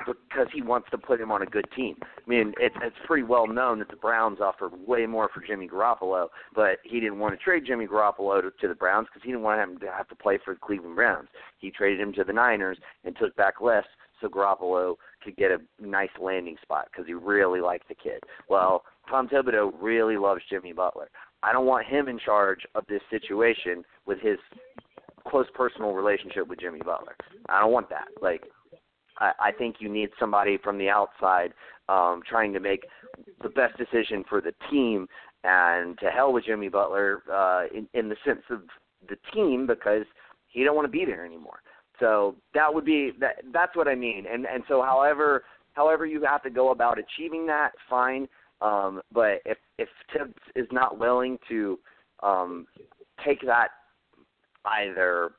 because 0.06 0.48
he 0.52 0.62
wants 0.62 0.88
to 0.90 0.98
put 0.98 1.20
him 1.20 1.30
on 1.30 1.42
a 1.42 1.46
good 1.46 1.66
team. 1.76 1.96
I 2.02 2.28
mean, 2.28 2.52
it's 2.58 2.74
it's 2.82 2.96
pretty 3.06 3.22
well 3.22 3.46
known 3.46 3.78
that 3.78 3.88
the 3.88 3.96
Browns 3.96 4.40
offered 4.40 4.72
way 4.86 5.06
more 5.06 5.30
for 5.32 5.40
Jimmy 5.40 5.68
Garoppolo, 5.68 6.28
but 6.54 6.78
he 6.82 7.00
didn't 7.00 7.18
want 7.18 7.38
to 7.38 7.42
trade 7.42 7.64
Jimmy 7.66 7.86
Garoppolo 7.86 8.42
to, 8.42 8.50
to 8.60 8.68
the 8.68 8.74
Browns 8.74 9.06
because 9.08 9.24
he 9.24 9.30
didn't 9.30 9.44
want 9.44 9.60
him 9.60 9.78
to 9.78 9.86
have 9.86 10.08
to 10.08 10.16
play 10.16 10.38
for 10.44 10.54
the 10.54 10.60
Cleveland 10.60 10.96
Browns. 10.96 11.28
He 11.58 11.70
traded 11.70 12.00
him 12.00 12.12
to 12.14 12.24
the 12.24 12.32
Niners 12.32 12.78
and 13.04 13.16
took 13.16 13.36
back 13.36 13.60
less 13.60 13.84
so 14.24 14.30
Garoppolo 14.30 14.96
could 15.22 15.36
get 15.36 15.50
a 15.50 15.58
nice 15.78 16.10
landing 16.20 16.56
spot 16.62 16.88
because 16.90 17.06
he 17.06 17.14
really 17.14 17.60
liked 17.60 17.88
the 17.88 17.94
kid. 17.94 18.20
Well, 18.48 18.84
Tom 19.08 19.28
Thibodeau 19.28 19.72
really 19.80 20.16
loves 20.16 20.40
Jimmy 20.50 20.72
Butler. 20.72 21.08
I 21.42 21.52
don't 21.52 21.66
want 21.66 21.86
him 21.86 22.08
in 22.08 22.18
charge 22.18 22.60
of 22.74 22.84
this 22.88 23.02
situation 23.10 23.84
with 24.06 24.18
his 24.20 24.38
close 25.28 25.46
personal 25.54 25.92
relationship 25.92 26.48
with 26.48 26.60
Jimmy 26.60 26.80
Butler. 26.80 27.16
I 27.48 27.60
don't 27.60 27.72
want 27.72 27.90
that. 27.90 28.06
Like 28.22 28.44
I, 29.18 29.32
I 29.40 29.52
think 29.52 29.76
you 29.78 29.90
need 29.90 30.08
somebody 30.18 30.58
from 30.62 30.78
the 30.78 30.88
outside 30.88 31.52
um, 31.88 32.22
trying 32.28 32.52
to 32.54 32.60
make 32.60 32.84
the 33.42 33.50
best 33.50 33.76
decision 33.76 34.24
for 34.28 34.40
the 34.40 34.54
team. 34.70 35.06
And 35.46 35.98
to 35.98 36.06
hell 36.06 36.32
with 36.32 36.46
Jimmy 36.46 36.70
Butler 36.70 37.22
uh, 37.30 37.64
in, 37.76 37.86
in 37.92 38.08
the 38.08 38.16
sense 38.24 38.40
of 38.48 38.62
the 39.06 39.16
team 39.34 39.66
because 39.66 40.04
he 40.48 40.64
don't 40.64 40.74
want 40.74 40.86
to 40.86 40.98
be 40.98 41.04
there 41.04 41.26
anymore. 41.26 41.58
So 42.00 42.34
that 42.54 42.72
would 42.72 42.84
be 42.84 43.12
that. 43.20 43.36
That's 43.52 43.76
what 43.76 43.88
I 43.88 43.94
mean. 43.94 44.24
And 44.30 44.46
and 44.46 44.64
so 44.68 44.82
however 44.82 45.44
however 45.74 46.06
you 46.06 46.22
have 46.24 46.42
to 46.42 46.50
go 46.50 46.70
about 46.70 46.98
achieving 46.98 47.46
that, 47.46 47.72
fine. 47.88 48.28
Um, 48.60 49.02
but 49.12 49.40
if 49.44 49.58
if 49.78 49.88
Thibs 50.12 50.34
is 50.56 50.66
not 50.72 50.98
willing 50.98 51.38
to 51.48 51.78
um, 52.22 52.66
take 53.24 53.40
that 53.42 53.68
either 54.64 55.32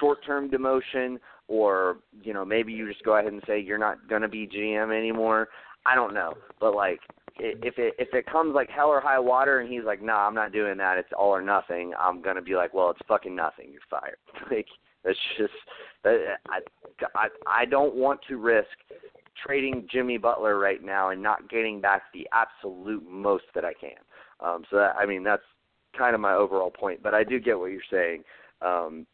short 0.00 0.24
term 0.24 0.50
demotion 0.50 1.18
or 1.48 1.98
you 2.22 2.32
know 2.32 2.44
maybe 2.44 2.72
you 2.72 2.88
just 2.90 3.04
go 3.04 3.16
ahead 3.16 3.32
and 3.32 3.42
say 3.46 3.60
you're 3.60 3.78
not 3.78 4.08
going 4.08 4.22
to 4.22 4.28
be 4.28 4.46
GM 4.46 4.96
anymore. 4.96 5.48
I 5.86 5.94
don't 5.94 6.14
know, 6.14 6.34
but 6.60 6.74
like 6.74 7.00
if 7.38 7.78
it 7.78 7.94
if 7.98 8.12
it 8.12 8.26
comes 8.26 8.54
like 8.54 8.68
hell 8.68 8.88
or 8.88 9.00
high 9.00 9.18
water 9.18 9.60
and 9.60 9.72
he's 9.72 9.84
like, 9.84 10.02
nah, 10.02 10.26
I'm 10.26 10.34
not 10.34 10.52
doing 10.52 10.76
that. 10.78 10.98
It's 10.98 11.08
all 11.16 11.30
or 11.30 11.42
nothing. 11.42 11.92
I'm 11.98 12.20
gonna 12.20 12.42
be 12.42 12.54
like, 12.54 12.74
well, 12.74 12.90
it's 12.90 13.00
fucking 13.08 13.34
nothing. 13.34 13.70
You're 13.72 13.80
fired. 13.90 14.16
Like 14.50 14.66
that's 15.04 15.18
just 15.36 15.52
I 16.04 16.60
I 17.14 17.28
I 17.46 17.64
don't 17.64 17.94
want 17.94 18.20
to 18.28 18.36
risk 18.36 18.68
trading 19.44 19.86
Jimmy 19.90 20.18
Butler 20.18 20.58
right 20.58 20.82
now 20.82 21.10
and 21.10 21.22
not 21.22 21.48
getting 21.48 21.80
back 21.80 22.02
the 22.12 22.26
absolute 22.32 23.08
most 23.08 23.44
that 23.54 23.64
I 23.64 23.72
can. 23.72 23.98
Um, 24.40 24.64
so 24.70 24.76
that, 24.76 24.96
I 24.96 25.06
mean 25.06 25.22
that's 25.22 25.42
kind 25.96 26.14
of 26.14 26.20
my 26.20 26.34
overall 26.34 26.70
point. 26.70 27.02
But 27.02 27.14
I 27.14 27.24
do 27.24 27.38
get 27.40 27.58
what 27.58 27.70
you're 27.70 27.80
saying. 27.90 28.22
Um, 28.60 29.06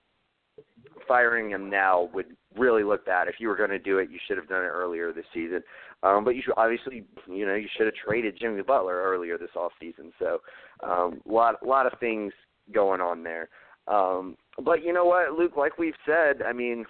firing 1.06 1.50
him 1.50 1.68
now 1.68 2.08
would 2.14 2.36
really 2.56 2.84
look 2.84 3.04
bad. 3.04 3.28
If 3.28 3.36
you 3.38 3.48
were 3.48 3.56
going 3.56 3.70
to 3.70 3.78
do 3.78 3.98
it, 3.98 4.10
you 4.10 4.18
should 4.26 4.36
have 4.36 4.48
done 4.48 4.62
it 4.62 4.68
earlier 4.68 5.12
this 5.12 5.24
season. 5.32 5.62
Um, 6.02 6.24
but 6.24 6.36
you 6.36 6.42
should 6.42 6.54
obviously, 6.56 7.04
you 7.28 7.46
know, 7.46 7.54
you 7.54 7.68
should 7.76 7.86
have 7.86 7.94
traded 7.94 8.38
Jimmy 8.38 8.62
Butler 8.62 9.02
earlier 9.02 9.38
this 9.38 9.50
off 9.56 9.72
season. 9.80 10.12
So, 10.18 10.38
um, 10.82 11.20
a 11.28 11.32
lot, 11.32 11.66
lot 11.66 11.86
of 11.86 11.98
things 11.98 12.32
going 12.72 13.00
on 13.00 13.22
there. 13.22 13.48
Um, 13.88 14.36
but 14.62 14.84
you 14.84 14.92
know 14.92 15.04
what, 15.04 15.32
Luke? 15.32 15.56
Like 15.56 15.78
we've 15.78 15.94
said, 16.06 16.42
I 16.42 16.52
mean, 16.52 16.84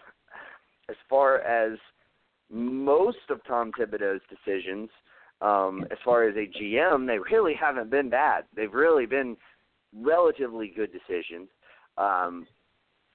as 0.88 0.96
far 1.08 1.40
as 1.40 1.78
most 2.50 3.30
of 3.30 3.40
Tom 3.46 3.72
Thibodeau's 3.78 4.22
decisions, 4.28 4.90
um, 5.40 5.84
as 5.90 5.98
far 6.04 6.28
as 6.28 6.36
a 6.36 6.46
GM, 6.46 7.06
they 7.06 7.18
really 7.18 7.54
haven't 7.54 7.90
been 7.90 8.10
bad. 8.10 8.44
They've 8.54 8.72
really 8.72 9.06
been 9.06 9.36
relatively 9.94 10.72
good 10.74 10.90
decisions. 10.92 11.48
Um, 11.98 12.46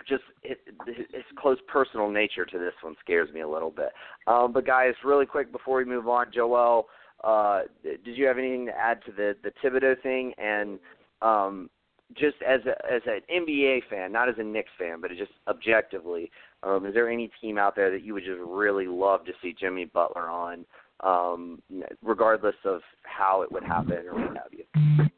just 0.08 0.24
it, 0.44 0.60
its 0.88 1.28
close 1.38 1.58
personal 1.68 2.10
nature 2.10 2.46
to 2.46 2.58
this 2.58 2.74
one 2.82 2.96
scares 3.02 3.32
me 3.34 3.42
a 3.42 3.48
little 3.48 3.72
bit. 3.72 3.90
Um, 4.28 4.54
but 4.54 4.66
guys, 4.66 4.94
really 5.04 5.26
quick 5.26 5.52
before 5.52 5.78
we 5.78 5.86
move 5.86 6.08
on, 6.08 6.28
Joel, 6.34 6.88
uh, 7.24 7.62
did 7.84 8.00
you 8.06 8.26
have 8.26 8.38
anything 8.38 8.68
to 8.68 8.78
add 8.78 9.00
to 9.06 9.12
the 9.12 9.36
the 9.44 9.52
Thibodeau 9.62 10.02
thing? 10.02 10.34
And 10.38 10.80
um, 11.22 11.70
just 12.18 12.38
as 12.48 12.62
a, 12.66 12.94
as 12.94 13.02
an 13.06 13.22
NBA 13.32 13.82
fan, 13.90 14.12
not 14.12 14.30
as 14.30 14.36
a 14.40 14.44
Knicks 14.44 14.72
fan, 14.78 15.00
but 15.02 15.12
just 15.12 15.32
objectively, 15.48 16.32
um, 16.64 16.86
is 16.86 16.94
there 16.94 17.10
any 17.10 17.30
team 17.42 17.58
out 17.58 17.76
there 17.76 17.92
that 17.92 18.04
you 18.04 18.14
would 18.14 18.24
just 18.24 18.40
really 18.46 18.88
love 18.88 19.26
to 19.26 19.32
see 19.42 19.56
Jimmy 19.58 19.86
Butler 19.86 20.28
on, 20.30 20.66
um, 21.02 21.62
regardless 22.02 22.56
of 22.66 22.82
how 23.04 23.42
it 23.44 23.52
would 23.52 23.64
happen 23.64 23.98
or 24.08 24.16
what 24.16 24.38
have 24.38 24.52
you? 24.52 25.10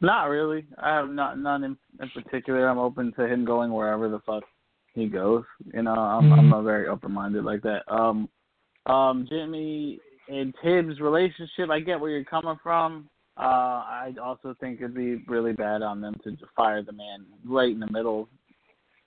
Not 0.00 0.24
really. 0.24 0.66
I 0.78 0.94
have 0.94 1.08
not 1.08 1.38
none 1.38 1.64
in, 1.64 1.76
in 2.00 2.10
particular. 2.10 2.68
I'm 2.68 2.78
open 2.78 3.12
to 3.14 3.26
him 3.26 3.44
going 3.44 3.72
wherever 3.72 4.10
the 4.10 4.20
fuck 4.20 4.44
he 4.92 5.06
goes. 5.06 5.44
You 5.72 5.82
know, 5.82 5.94
I'm 5.94 6.30
I'm 6.32 6.50
not 6.50 6.62
very 6.62 6.88
open 6.88 7.12
minded 7.12 7.44
like 7.44 7.62
that. 7.62 7.82
Um, 7.88 8.28
um, 8.84 9.26
Jimmy 9.28 9.98
and 10.28 10.54
Thibs 10.62 11.00
relationship. 11.00 11.70
I 11.70 11.80
get 11.80 11.98
where 11.98 12.10
you're 12.10 12.24
coming 12.24 12.56
from. 12.62 13.08
Uh, 13.36 13.40
I 13.40 14.14
also 14.22 14.54
think 14.60 14.80
it'd 14.80 14.94
be 14.94 15.16
really 15.26 15.52
bad 15.52 15.82
on 15.82 16.00
them 16.00 16.14
to 16.24 16.36
fire 16.56 16.82
the 16.82 16.92
man 16.92 17.26
right 17.44 17.70
in 17.70 17.80
the 17.80 17.90
middle. 17.90 18.28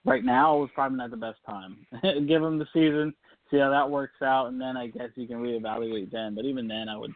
Right 0.05 0.23
now 0.23 0.63
is 0.63 0.69
probably 0.75 0.97
not 0.97 1.11
the 1.11 1.17
best 1.17 1.39
time. 1.45 1.77
Give 2.27 2.43
him 2.43 2.59
the 2.59 2.67
season, 2.73 3.13
see 3.49 3.57
how 3.57 3.69
that 3.69 3.89
works 3.89 4.21
out, 4.21 4.47
and 4.47 4.59
then 4.59 4.75
I 4.75 4.87
guess 4.87 5.09
you 5.15 5.27
can 5.27 5.37
reevaluate 5.37 6.11
then. 6.11 6.35
But 6.35 6.45
even 6.45 6.67
then, 6.67 6.89
I 6.89 6.97
would 6.97 7.13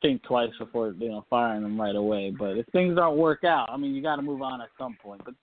think 0.00 0.22
twice 0.22 0.50
before 0.58 0.94
you 0.98 1.08
know 1.08 1.24
firing 1.28 1.62
them 1.62 1.80
right 1.80 1.96
away. 1.96 2.30
But 2.30 2.56
if 2.56 2.66
things 2.66 2.96
don't 2.96 3.16
work 3.16 3.44
out, 3.44 3.68
I 3.70 3.76
mean, 3.76 3.94
you 3.94 4.02
got 4.02 4.16
to 4.16 4.22
move 4.22 4.42
on 4.42 4.60
at 4.60 4.68
some 4.78 4.96
point. 5.02 5.22
But 5.24 5.34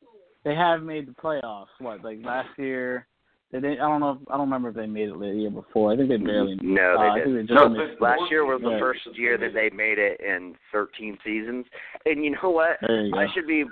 they 0.44 0.56
have 0.56 0.84
made 0.84 1.08
the 1.08 1.12
playoffs. 1.12 1.68
What 1.80 2.04
like 2.04 2.20
last 2.24 2.50
year? 2.58 3.08
They 3.56 3.62
didn't, 3.62 3.80
I 3.80 3.88
don't 3.88 4.02
know. 4.02 4.20
If, 4.22 4.28
I 4.28 4.34
don't 4.34 4.48
remember 4.48 4.68
if 4.68 4.76
they 4.76 4.86
made 4.86 5.08
it 5.08 5.18
the 5.18 5.28
year 5.28 5.50
before. 5.50 5.94
I 5.94 5.96
think 5.96 6.10
they 6.10 6.18
barely. 6.18 6.60
No, 6.62 6.98
uh, 7.00 7.16
they 7.16 7.22
didn't. 7.22 7.50
no, 7.50 7.74
last 8.02 8.24
year 8.30 8.44
was 8.44 8.62
the 8.62 8.76
first 8.82 9.00
year 9.18 9.38
that 9.38 9.54
they 9.54 9.70
made 9.74 9.98
it 9.98 10.20
in 10.20 10.56
13 10.74 11.18
seasons. 11.24 11.66
And 12.06 12.26
you 12.26 12.32
know 12.32 12.50
what? 12.50 12.78
You 12.82 13.14
I 13.16 13.28
should 13.34 13.48
be, 13.48 13.64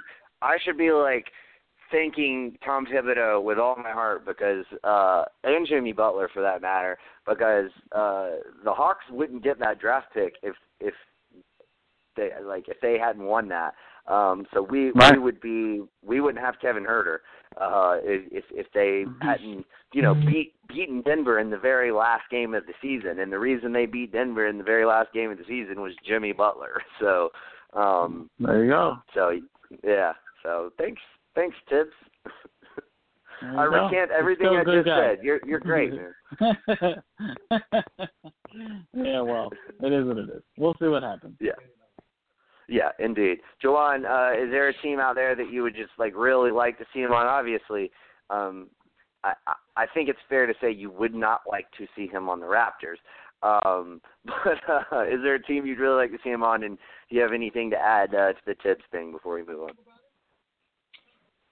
I 0.42 0.56
should 0.64 0.78
be 0.78 0.92
like 0.92 1.26
thanking 1.92 2.58
Tom 2.64 2.86
Thibodeau 2.86 3.44
with 3.44 3.58
all 3.58 3.76
my 3.76 3.92
heart 3.92 4.26
because 4.26 4.66
uh 4.86 5.26
and 5.44 5.68
Jimmy 5.68 5.92
Butler 5.92 6.30
for 6.34 6.42
that 6.42 6.62
matter 6.62 6.98
because 7.28 7.70
uh 7.92 8.30
the 8.64 8.74
Hawks 8.74 9.04
wouldn't 9.12 9.44
get 9.44 9.60
that 9.60 9.80
draft 9.80 10.08
pick 10.14 10.36
if 10.42 10.56
if 10.80 10.94
they 12.16 12.30
like 12.44 12.70
if 12.70 12.80
they 12.82 12.98
hadn't 12.98 13.26
won 13.26 13.50
that. 13.50 13.74
Um 14.08 14.48
so 14.54 14.64
we 14.64 14.92
right. 14.92 15.14
we 15.14 15.20
would 15.20 15.42
be 15.42 15.84
we 16.04 16.22
wouldn't 16.22 16.44
have 16.44 16.56
Kevin 16.60 16.84
Huerter 16.84 17.18
uh 17.60 17.98
if 18.04 18.44
if 18.52 18.68
they 18.74 19.06
hadn't 19.22 19.66
you 19.94 20.02
know 20.02 20.14
beat 20.14 20.54
beaten 20.68 21.02
Denver 21.02 21.40
in 21.40 21.50
the 21.50 21.58
very 21.58 21.92
last 21.92 22.24
game 22.32 22.54
of 22.54 22.66
the 22.66 22.74
season 22.82 23.20
and 23.20 23.32
the 23.32 23.40
reason 23.40 23.72
they 23.72 23.86
beat 23.86 24.12
Denver 24.12 24.48
in 24.48 24.58
the 24.58 24.64
very 24.64 24.86
last 24.86 25.14
game 25.14 25.32
of 25.32 25.38
the 25.38 25.46
season 25.46 25.82
was 25.82 25.94
Jimmy 26.08 26.32
Butler. 26.34 26.82
So 27.00 27.30
um 27.74 28.30
there 28.40 28.64
you 28.64 28.72
go. 28.72 28.98
So 29.14 29.32
yeah. 29.84 30.14
So 30.44 30.72
thanks 30.78 31.02
Thanks, 31.36 31.56
Thibs. 31.70 31.90
I 33.42 33.64
recant 33.64 34.12
everything 34.12 34.48
I 34.48 34.64
just 34.64 34.86
guy. 34.86 35.10
said. 35.10 35.18
You're 35.24 35.40
you're 35.46 35.60
great, 35.60 35.92
man. 35.94 36.14
yeah, 38.94 39.22
well, 39.22 39.50
it 39.82 39.92
is 39.92 40.06
what 40.06 40.18
it 40.18 40.30
is. 40.30 40.42
We'll 40.58 40.76
see 40.80 40.88
what 40.88 41.04
happens. 41.04 41.36
Yeah. 41.42 41.52
Yeah, 42.68 42.90
indeed. 43.00 43.40
Joanne, 43.62 44.06
uh, 44.06 44.32
is 44.32 44.50
there 44.50 44.70
a 44.70 44.82
team 44.82 45.00
out 45.00 45.16
there 45.16 45.36
that 45.36 45.52
you 45.52 45.64
would 45.64 45.76
just 45.76 45.92
like 45.98 46.14
really 46.16 46.52
like 46.52 46.78
to 46.78 46.86
see 46.94 47.02
him 47.02 47.12
on? 47.12 47.26
Obviously, 47.26 47.92
um, 48.30 48.70
I 49.24 49.34
I 49.76 49.86
think 49.94 50.10
it's 50.10 50.20
fair 50.30 50.46
to 50.46 50.54
say 50.62 50.72
you 50.72 50.92
would 50.92 51.14
not 51.14 51.42
like 51.50 51.68
to 51.78 51.88
see 51.96 52.08
him 52.08 52.30
on 52.30 52.40
the 52.40 52.46
Raptors. 52.46 52.98
Um, 53.44 54.02
but 54.26 54.60
uh, 54.70 55.04
is 55.04 55.20
there 55.24 55.36
a 55.36 55.44
team 55.44 55.66
you'd 55.66 55.80
really 55.80 55.98
like 55.98 56.12
to 56.12 56.18
see 56.24 56.30
him 56.30 56.44
on? 56.44 56.64
And 56.64 56.78
do 57.10 57.16
you 57.16 57.22
have 57.22 57.34
anything 57.34 57.70
to 57.72 57.78
add 57.78 58.16
uh, 58.16 58.34
to 58.34 58.40
the 58.46 58.56
Thibs 58.64 58.84
thing 58.92 59.12
before 59.12 59.36
we 59.36 59.44
move 59.44 59.70
on? 59.70 59.72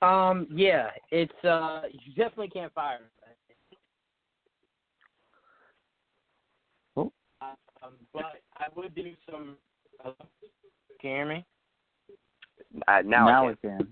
Um, 0.04 0.48
yeah, 0.50 0.90
it's 1.12 1.44
uh, 1.44 1.84
you 1.92 2.14
definitely 2.16 2.50
can't 2.50 2.74
fire 2.74 2.98
him. 2.98 3.04
Oh. 6.96 7.12
Um, 7.84 7.94
but 8.14 8.42
I 8.58 8.66
would 8.76 8.96
do 8.96 9.12
some. 9.30 9.58
Can 11.02 11.10
you 11.10 11.16
hear 11.16 11.26
me? 11.26 11.46
Uh, 12.88 13.02
now 13.04 13.26
now 13.26 13.50
I 13.50 13.56
can. 13.56 13.88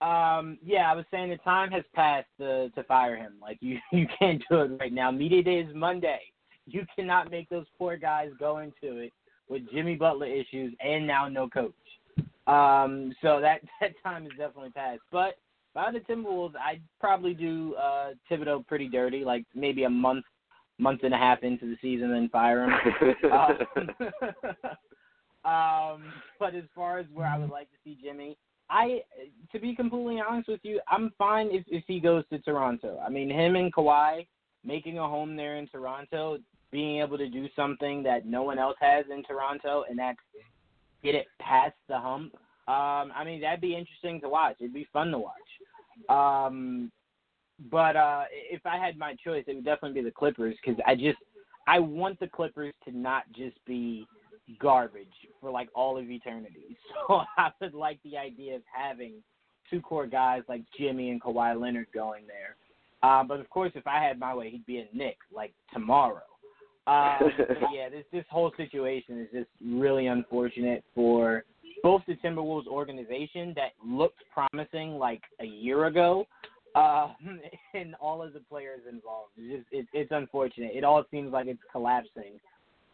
Um, 0.00 0.58
yeah, 0.62 0.90
I 0.90 0.94
was 0.94 1.04
saying 1.10 1.30
the 1.30 1.38
time 1.38 1.70
has 1.72 1.84
passed 1.94 2.28
to 2.38 2.70
to 2.70 2.82
fire 2.84 3.16
him. 3.16 3.34
Like 3.40 3.58
you, 3.60 3.78
you 3.92 4.06
can't 4.18 4.42
do 4.50 4.60
it 4.60 4.70
right 4.78 4.92
now. 4.92 5.10
Media 5.10 5.42
day 5.42 5.58
is 5.60 5.74
Monday. 5.74 6.20
You 6.66 6.84
cannot 6.96 7.30
make 7.30 7.48
those 7.48 7.66
poor 7.78 7.96
guys 7.96 8.30
go 8.38 8.58
into 8.58 8.98
it 8.98 9.12
with 9.48 9.62
Jimmy 9.72 9.94
Butler 9.94 10.26
issues 10.26 10.74
and 10.84 11.06
now 11.06 11.28
no 11.28 11.48
coach. 11.48 11.72
Um, 12.46 13.14
so 13.22 13.40
that 13.40 13.60
that 13.80 13.92
time 14.02 14.26
is 14.26 14.32
definitely 14.38 14.70
passed. 14.70 15.00
But 15.10 15.36
by 15.74 15.90
the 15.92 16.00
Timberwolves, 16.00 16.54
I'd 16.56 16.82
probably 17.00 17.34
do 17.34 17.74
uh, 17.74 18.12
Thibodeau 18.30 18.66
pretty 18.66 18.88
dirty, 18.88 19.24
like 19.24 19.44
maybe 19.54 19.84
a 19.84 19.90
month, 19.90 20.24
month 20.78 21.02
and 21.04 21.12
a 21.12 21.18
half 21.18 21.42
into 21.42 21.66
the 21.66 21.76
season, 21.82 22.12
then 22.12 22.30
fire 22.30 22.64
him. 22.64 22.72
um, 23.32 23.58
um, 25.46 26.12
but 26.40 26.54
as 26.54 26.64
far 26.74 26.98
as 26.98 27.06
where 27.14 27.26
I 27.26 27.38
would 27.38 27.50
like 27.50 27.70
to 27.70 27.76
see 27.84 27.96
Jimmy, 28.02 28.36
I, 28.68 29.02
to 29.52 29.60
be 29.60 29.76
completely 29.76 30.20
honest 30.26 30.48
with 30.48 30.60
you, 30.64 30.80
I'm 30.88 31.12
fine 31.16 31.48
if 31.52 31.64
if 31.68 31.84
he 31.86 32.00
goes 32.00 32.24
to 32.32 32.38
Toronto. 32.40 32.98
I 33.04 33.08
mean, 33.08 33.30
him 33.30 33.54
and 33.54 33.72
Kawhi 33.72 34.26
making 34.64 34.98
a 34.98 35.08
home 35.08 35.36
there 35.36 35.56
in 35.56 35.68
Toronto, 35.68 36.38
being 36.72 37.00
able 37.00 37.16
to 37.16 37.28
do 37.28 37.46
something 37.54 38.02
that 38.02 38.26
no 38.26 38.42
one 38.42 38.58
else 38.58 38.76
has 38.80 39.04
in 39.10 39.22
Toronto, 39.22 39.84
and 39.88 39.96
that's 39.98 40.18
get 41.04 41.14
it 41.14 41.26
past 41.40 41.76
the 41.88 41.98
hump. 41.98 42.34
Um, 42.66 43.12
I 43.14 43.22
mean, 43.24 43.40
that'd 43.40 43.60
be 43.60 43.76
interesting 43.76 44.20
to 44.22 44.28
watch. 44.28 44.56
It'd 44.58 44.74
be 44.74 44.88
fun 44.92 45.12
to 45.12 45.18
watch. 45.20 45.34
Um, 46.08 46.90
but 47.70 47.94
uh, 47.94 48.24
if 48.32 48.66
I 48.66 48.76
had 48.76 48.98
my 48.98 49.14
choice, 49.14 49.44
it 49.46 49.54
would 49.54 49.64
definitely 49.64 50.00
be 50.00 50.04
the 50.04 50.12
Clippers 50.12 50.56
because 50.60 50.80
I 50.84 50.96
just 50.96 51.18
I 51.68 51.78
want 51.78 52.18
the 52.18 52.26
Clippers 52.26 52.74
to 52.84 52.96
not 52.96 53.24
just 53.32 53.56
be 53.64 54.06
garbage 54.60 55.06
for 55.40 55.50
like 55.50 55.68
all 55.74 55.98
of 55.98 56.10
eternity. 56.10 56.76
So 57.08 57.20
I 57.36 57.50
would 57.60 57.74
like 57.74 58.00
the 58.04 58.16
idea 58.16 58.56
of 58.56 58.62
having 58.74 59.22
two 59.70 59.80
core 59.80 60.06
guys 60.06 60.42
like 60.48 60.62
Jimmy 60.78 61.10
and 61.10 61.22
Kawhi 61.22 61.60
Leonard 61.60 61.86
going 61.94 62.24
there. 62.26 62.56
Uh, 63.02 63.22
but 63.22 63.38
of 63.38 63.48
course, 63.50 63.72
if 63.74 63.86
I 63.86 64.02
had 64.02 64.18
my 64.18 64.34
way, 64.34 64.50
he'd 64.50 64.66
be 64.66 64.78
a 64.78 64.88
Knick 64.92 65.18
like 65.34 65.52
tomorrow. 65.72 66.22
Uh, 66.86 67.18
but 67.38 67.58
yeah, 67.72 67.88
this 67.88 68.04
this 68.12 68.24
whole 68.30 68.52
situation 68.56 69.20
is 69.20 69.28
just 69.32 69.50
really 69.64 70.06
unfortunate 70.06 70.84
for 70.94 71.44
both 71.82 72.02
the 72.08 72.14
Timberwolves 72.16 72.66
organization 72.66 73.52
that 73.56 73.72
looked 73.84 74.22
promising 74.32 74.98
like 74.98 75.22
a 75.40 75.44
year 75.44 75.86
ago, 75.86 76.26
uh, 76.74 77.08
and 77.74 77.94
all 78.00 78.22
of 78.22 78.32
the 78.32 78.40
players 78.40 78.80
involved. 78.90 79.32
It's 79.36 79.62
just 79.62 79.72
it, 79.72 79.86
it's 79.92 80.12
unfortunate. 80.12 80.72
It 80.74 80.84
all 80.84 81.04
seems 81.10 81.32
like 81.32 81.46
it's 81.46 81.62
collapsing 81.70 82.40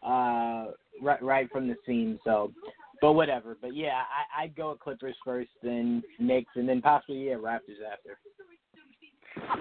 uh, 0.05 0.71
right 1.01 1.21
right 1.21 1.51
from 1.51 1.67
the 1.67 1.75
seam. 1.85 2.19
So, 2.23 2.51
but 3.01 3.13
whatever. 3.13 3.57
But 3.59 3.75
yeah, 3.75 4.01
I, 4.37 4.43
I'd 4.43 4.55
go 4.55 4.71
with 4.71 4.79
Clippers 4.79 5.15
first, 5.23 5.49
then 5.61 6.03
Knicks, 6.19 6.51
and 6.55 6.67
then 6.67 6.81
possibly 6.81 7.27
yeah 7.27 7.35
Raptors 7.35 7.81
after. 7.91 8.17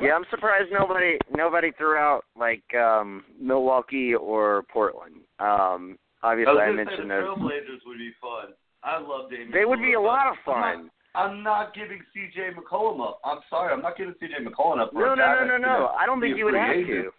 Yeah, 0.01 0.15
I'm 0.15 0.25
surprised 0.31 0.69
nobody 0.71 1.19
nobody 1.35 1.71
threw 1.79 1.97
out 1.97 2.25
like 2.39 2.63
um 2.75 3.25
Milwaukee 3.41 4.15
or 4.15 4.65
Portland. 4.73 5.17
Um 5.39 5.99
obviously 6.23 6.59
I, 6.59 6.67
I 6.67 6.71
was 6.71 6.77
gonna 6.77 6.85
mentioned 6.85 7.11
the 7.11 7.15
those. 7.15 7.39
Trailblazers 7.39 7.87
would 7.87 7.99
be 7.99 8.13
fun. 8.21 8.55
I 8.85 9.01
love 9.01 9.31
Damian. 9.31 9.51
They 9.53 9.65
would 9.65 9.81
be 9.81 9.95
a 9.95 10.01
lot 10.01 10.27
of 10.27 10.35
fun. 10.45 10.91
I'm 11.15 11.43
not 11.43 11.75
giving 11.75 12.01
C.J. 12.15 12.51
McCollum 12.57 13.07
up. 13.07 13.21
I'm 13.25 13.41
sorry, 13.51 13.73
I'm 13.73 13.83
not 13.83 13.99
giving 13.99 14.15
C.J. 14.19 14.45
McCollum 14.45 14.81
up. 14.81 14.93
For 14.93 14.99
No, 14.99 15.15
no, 15.15 15.45
no, 15.45 15.45
no, 15.45 15.59
no. 15.59 15.87
I 15.89 16.07
don't 16.07 16.21
think 16.21 16.39
you 16.39 16.47
would 16.47 16.55
have 16.55 16.75
agent. 16.75 16.89
to. 16.89 17.11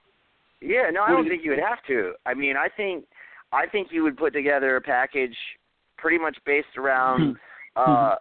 Yeah, 0.65 0.89
no, 0.91 1.03
I 1.03 1.11
don't 1.11 1.27
think 1.27 1.43
you 1.43 1.51
would 1.51 1.59
have 1.59 1.77
to. 1.87 2.13
I 2.25 2.33
mean, 2.33 2.55
I 2.57 2.69
think 2.75 3.05
I 3.53 3.67
think 3.67 3.89
you 3.91 4.03
would 4.03 4.17
put 4.17 4.33
together 4.33 4.75
a 4.75 4.81
package 4.81 5.35
pretty 5.97 6.17
much 6.17 6.37
based 6.45 6.75
around 6.77 7.37
uh 7.75 8.15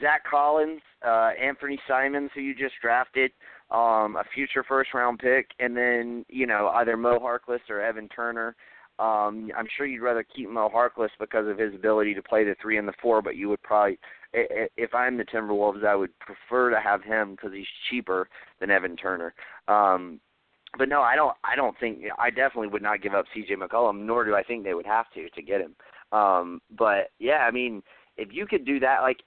Zach 0.00 0.22
Collins, 0.30 0.80
uh 1.06 1.30
Anthony 1.40 1.78
Simons 1.88 2.30
who 2.34 2.40
you 2.40 2.54
just 2.54 2.74
drafted, 2.80 3.32
um 3.70 4.16
a 4.16 4.24
future 4.34 4.64
first 4.66 4.94
round 4.94 5.18
pick 5.18 5.50
and 5.58 5.76
then, 5.76 6.24
you 6.28 6.46
know, 6.46 6.68
either 6.74 6.96
Mo 6.96 7.18
Harkless 7.18 7.60
or 7.68 7.80
Evan 7.80 8.08
Turner. 8.08 8.54
Um 8.98 9.50
I'm 9.56 9.66
sure 9.76 9.86
you'd 9.86 10.02
rather 10.02 10.24
keep 10.24 10.48
Mo 10.48 10.70
Harkless 10.74 11.10
because 11.18 11.48
of 11.48 11.58
his 11.58 11.74
ability 11.74 12.14
to 12.14 12.22
play 12.22 12.44
the 12.44 12.54
3 12.62 12.78
and 12.78 12.86
the 12.86 12.94
4, 13.02 13.20
but 13.22 13.36
you 13.36 13.48
would 13.48 13.62
probably 13.62 13.98
if 14.32 14.94
I'm 14.94 15.16
the 15.16 15.24
Timberwolves, 15.24 15.84
I 15.84 15.94
would 15.94 16.10
prefer 16.18 16.70
to 16.70 16.80
have 16.80 17.02
him 17.02 17.36
cuz 17.36 17.52
he's 17.52 17.66
cheaper 17.90 18.28
than 18.60 18.70
Evan 18.70 18.96
Turner. 18.96 19.34
Um 19.68 20.20
but 20.78 20.88
no, 20.88 21.02
I 21.02 21.16
don't. 21.16 21.36
I 21.44 21.56
don't 21.56 21.76
think. 21.78 22.00
I 22.18 22.30
definitely 22.30 22.68
would 22.68 22.82
not 22.82 23.02
give 23.02 23.14
up 23.14 23.26
C.J. 23.34 23.56
McCollum, 23.56 24.04
nor 24.04 24.24
do 24.24 24.34
I 24.34 24.42
think 24.42 24.64
they 24.64 24.74
would 24.74 24.86
have 24.86 25.06
to 25.14 25.28
to 25.30 25.42
get 25.42 25.60
him. 25.60 25.74
Um, 26.12 26.60
but 26.76 27.10
yeah, 27.18 27.46
I 27.46 27.50
mean, 27.50 27.82
if 28.16 28.28
you 28.32 28.46
could 28.46 28.64
do 28.64 28.80
that, 28.80 29.00
like 29.02 29.18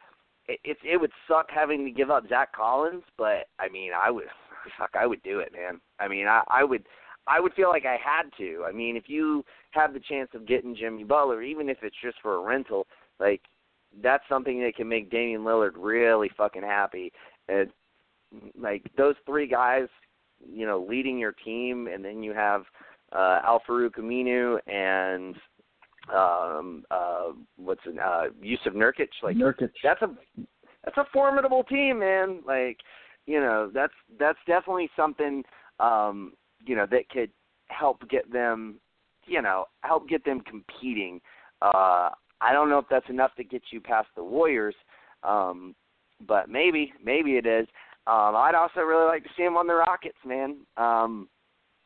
it, 0.48 0.60
it, 0.64 0.78
it 0.84 0.98
would 0.98 1.12
suck 1.28 1.48
having 1.50 1.86
to 1.86 1.92
give 1.92 2.10
up 2.10 2.28
Zach 2.30 2.54
Collins, 2.54 3.04
but 3.18 3.48
I 3.60 3.70
mean, 3.72 3.92
I 3.98 4.12
would. 4.12 4.26
Fuck, 4.78 4.92
I 5.00 5.08
would 5.08 5.24
do 5.24 5.40
it, 5.40 5.54
man. 5.54 5.80
I 6.00 6.10
mean, 6.10 6.28
I, 6.28 6.42
I 6.50 6.64
would. 6.64 6.84
I 7.26 7.40
would 7.40 7.54
feel 7.54 7.70
like 7.70 7.86
I 7.86 7.98
had 8.04 8.30
to. 8.38 8.66
I 8.68 8.72
mean, 8.72 8.96
if 8.96 9.04
you 9.08 9.44
have 9.72 9.94
the 9.94 10.00
chance 10.00 10.30
of 10.34 10.48
getting 10.48 10.76
Jimmy 10.76 11.04
Butler, 11.04 11.42
even 11.42 11.70
if 11.70 11.78
it's 11.82 11.96
just 12.02 12.18
for 12.22 12.36
a 12.36 12.42
rental, 12.42 12.88
like 13.20 13.42
that's 14.02 14.24
something 14.30 14.62
that 14.62 14.76
can 14.76 14.88
make 14.88 15.10
Damian 15.10 15.42
Lillard 15.42 15.74
really 15.78 16.30
fucking 16.38 16.64
happy. 16.64 17.12
And 17.48 17.70
like 18.60 18.84
those 18.98 19.16
three 19.26 19.48
guys 19.48 19.88
you 20.46 20.66
know, 20.66 20.86
leading 20.88 21.18
your 21.18 21.34
team, 21.34 21.88
and 21.88 22.04
then 22.04 22.24
you 22.24 22.34
have 22.34 22.64
uh, 23.14 23.40
Al-Farouq 23.46 23.96
Aminu 23.98 24.58
and 24.68 25.36
um, 26.14 26.84
uh, 26.92 27.32
what's 27.58 27.82
it, 27.86 27.98
uh, 28.00 28.26
Jusuf 28.44 28.76
Nurkic. 28.76 29.10
Like 29.22 29.36
Nurkic. 29.36 29.72
that's 29.84 30.02
a 30.02 30.10
that's 30.84 30.98
a 30.98 31.06
formidable 31.12 31.64
team, 31.64 32.00
man. 32.00 32.42
Like 32.46 32.78
you 33.26 33.40
know, 33.40 33.70
that's 33.74 33.94
that's 34.20 34.40
definitely 34.48 34.90
something 34.96 35.44
um, 35.80 36.34
you 36.66 36.76
know 36.76 36.88
that 36.90 37.10
could 37.10 37.32
help 37.70 38.08
get 38.10 38.32
them, 38.32 38.80
you 39.26 39.42
know, 39.42 39.66
help 39.82 40.08
get 40.08 40.24
them 40.26 40.42
competing. 40.42 41.20
Uh, 41.62 42.10
I 42.40 42.54
don't 42.54 42.70
know 42.70 42.80
if 42.80 42.86
that's 42.90 43.10
enough 43.10 43.32
to 43.36 43.44
get 43.44 43.64
you 43.72 43.82
past 43.82 44.08
the 44.16 44.24
Warriors, 44.24 44.76
um, 45.24 45.76
but 46.28 46.50
maybe, 46.50 46.94
maybe 47.04 47.32
it 47.38 47.46
is. 47.46 47.68
Um, 48.08 48.38
I'd 48.38 48.56
also 48.56 48.80
really 48.82 49.06
like 49.06 49.24
to 49.24 49.30
see 49.36 49.44
him 49.44 49.58
on 49.58 49.68
the 49.68 49.76
Rockets, 49.76 50.18
man. 50.26 50.58
Um, 50.78 51.28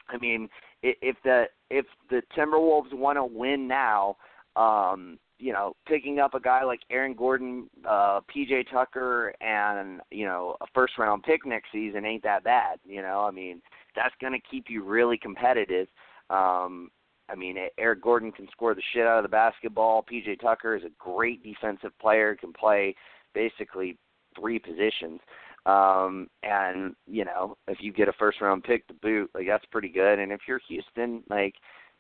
I 0.07 0.17
mean, 0.22 0.47
if 0.84 1.15
the 1.24 1.45
if 1.69 1.86
the 2.09 2.22
Timberwolves 2.38 2.93
want 2.93 3.17
to 3.17 3.26
win 3.26 3.67
now, 3.67 4.17
um, 4.55 5.17
you 5.39 5.51
know, 5.51 5.74
picking 5.88 6.19
up 6.19 6.36
a 6.36 6.39
guy 6.39 6.63
like 6.63 6.82
Aaron 6.91 7.15
Gordon, 7.15 7.69
uh, 7.89 8.19
PJ 8.34 8.69
Tucker, 8.72 9.34
and 9.41 10.01
you 10.11 10.26
know, 10.26 10.55
a 10.61 10.65
first 10.76 10.93
round 10.99 11.24
pick 11.24 11.45
next 11.45 11.72
season 11.72 12.05
ain't 12.05 12.24
that 12.24 12.43
bad. 12.43 12.78
You 12.86 13.01
know, 13.01 13.26
I 13.28 13.32
mean, 13.32 13.59
that's 13.95 14.13
going 14.22 14.34
to 14.34 14.47
keep 14.49 14.65
you 14.69 14.84
really 14.84 15.17
competitive. 15.17 15.88
Um, 16.30 16.91
I 17.30 17.36
mean, 17.36 17.55
Eric 17.80 18.03
Gordon 18.03 18.32
can 18.32 18.47
score 18.51 18.76
the 18.76 18.84
shit 18.93 19.07
out 19.07 19.17
of 19.17 19.24
the 19.24 19.30
basketball. 19.30 20.03
PJ 20.03 20.39
Tucker 20.39 20.76
is 20.76 20.84
a 20.84 20.91
great 20.99 21.41
defensive 21.43 21.97
player, 21.99 22.36
can 22.36 22.53
play 22.53 22.93
basically 23.34 23.97
three 24.38 24.59
positions. 24.59 25.19
Um, 25.66 26.28
and 26.43 26.95
you 27.07 27.26
know, 27.26 27.55
if 27.68 27.78
you 27.82 27.93
get 27.93 28.07
a 28.07 28.14
first 28.14 28.41
round 28.41 28.64
pick 28.64 28.88
to 28.88 28.93
boot, 28.95 29.30
like 29.34 29.47
that's 29.47 29.66
pretty 29.72 29.89
good. 29.89 30.20
And 30.20 30.32
if 30.32 30.41
you're 30.47 30.62
Houston, 30.68 31.24
like 31.30 31.53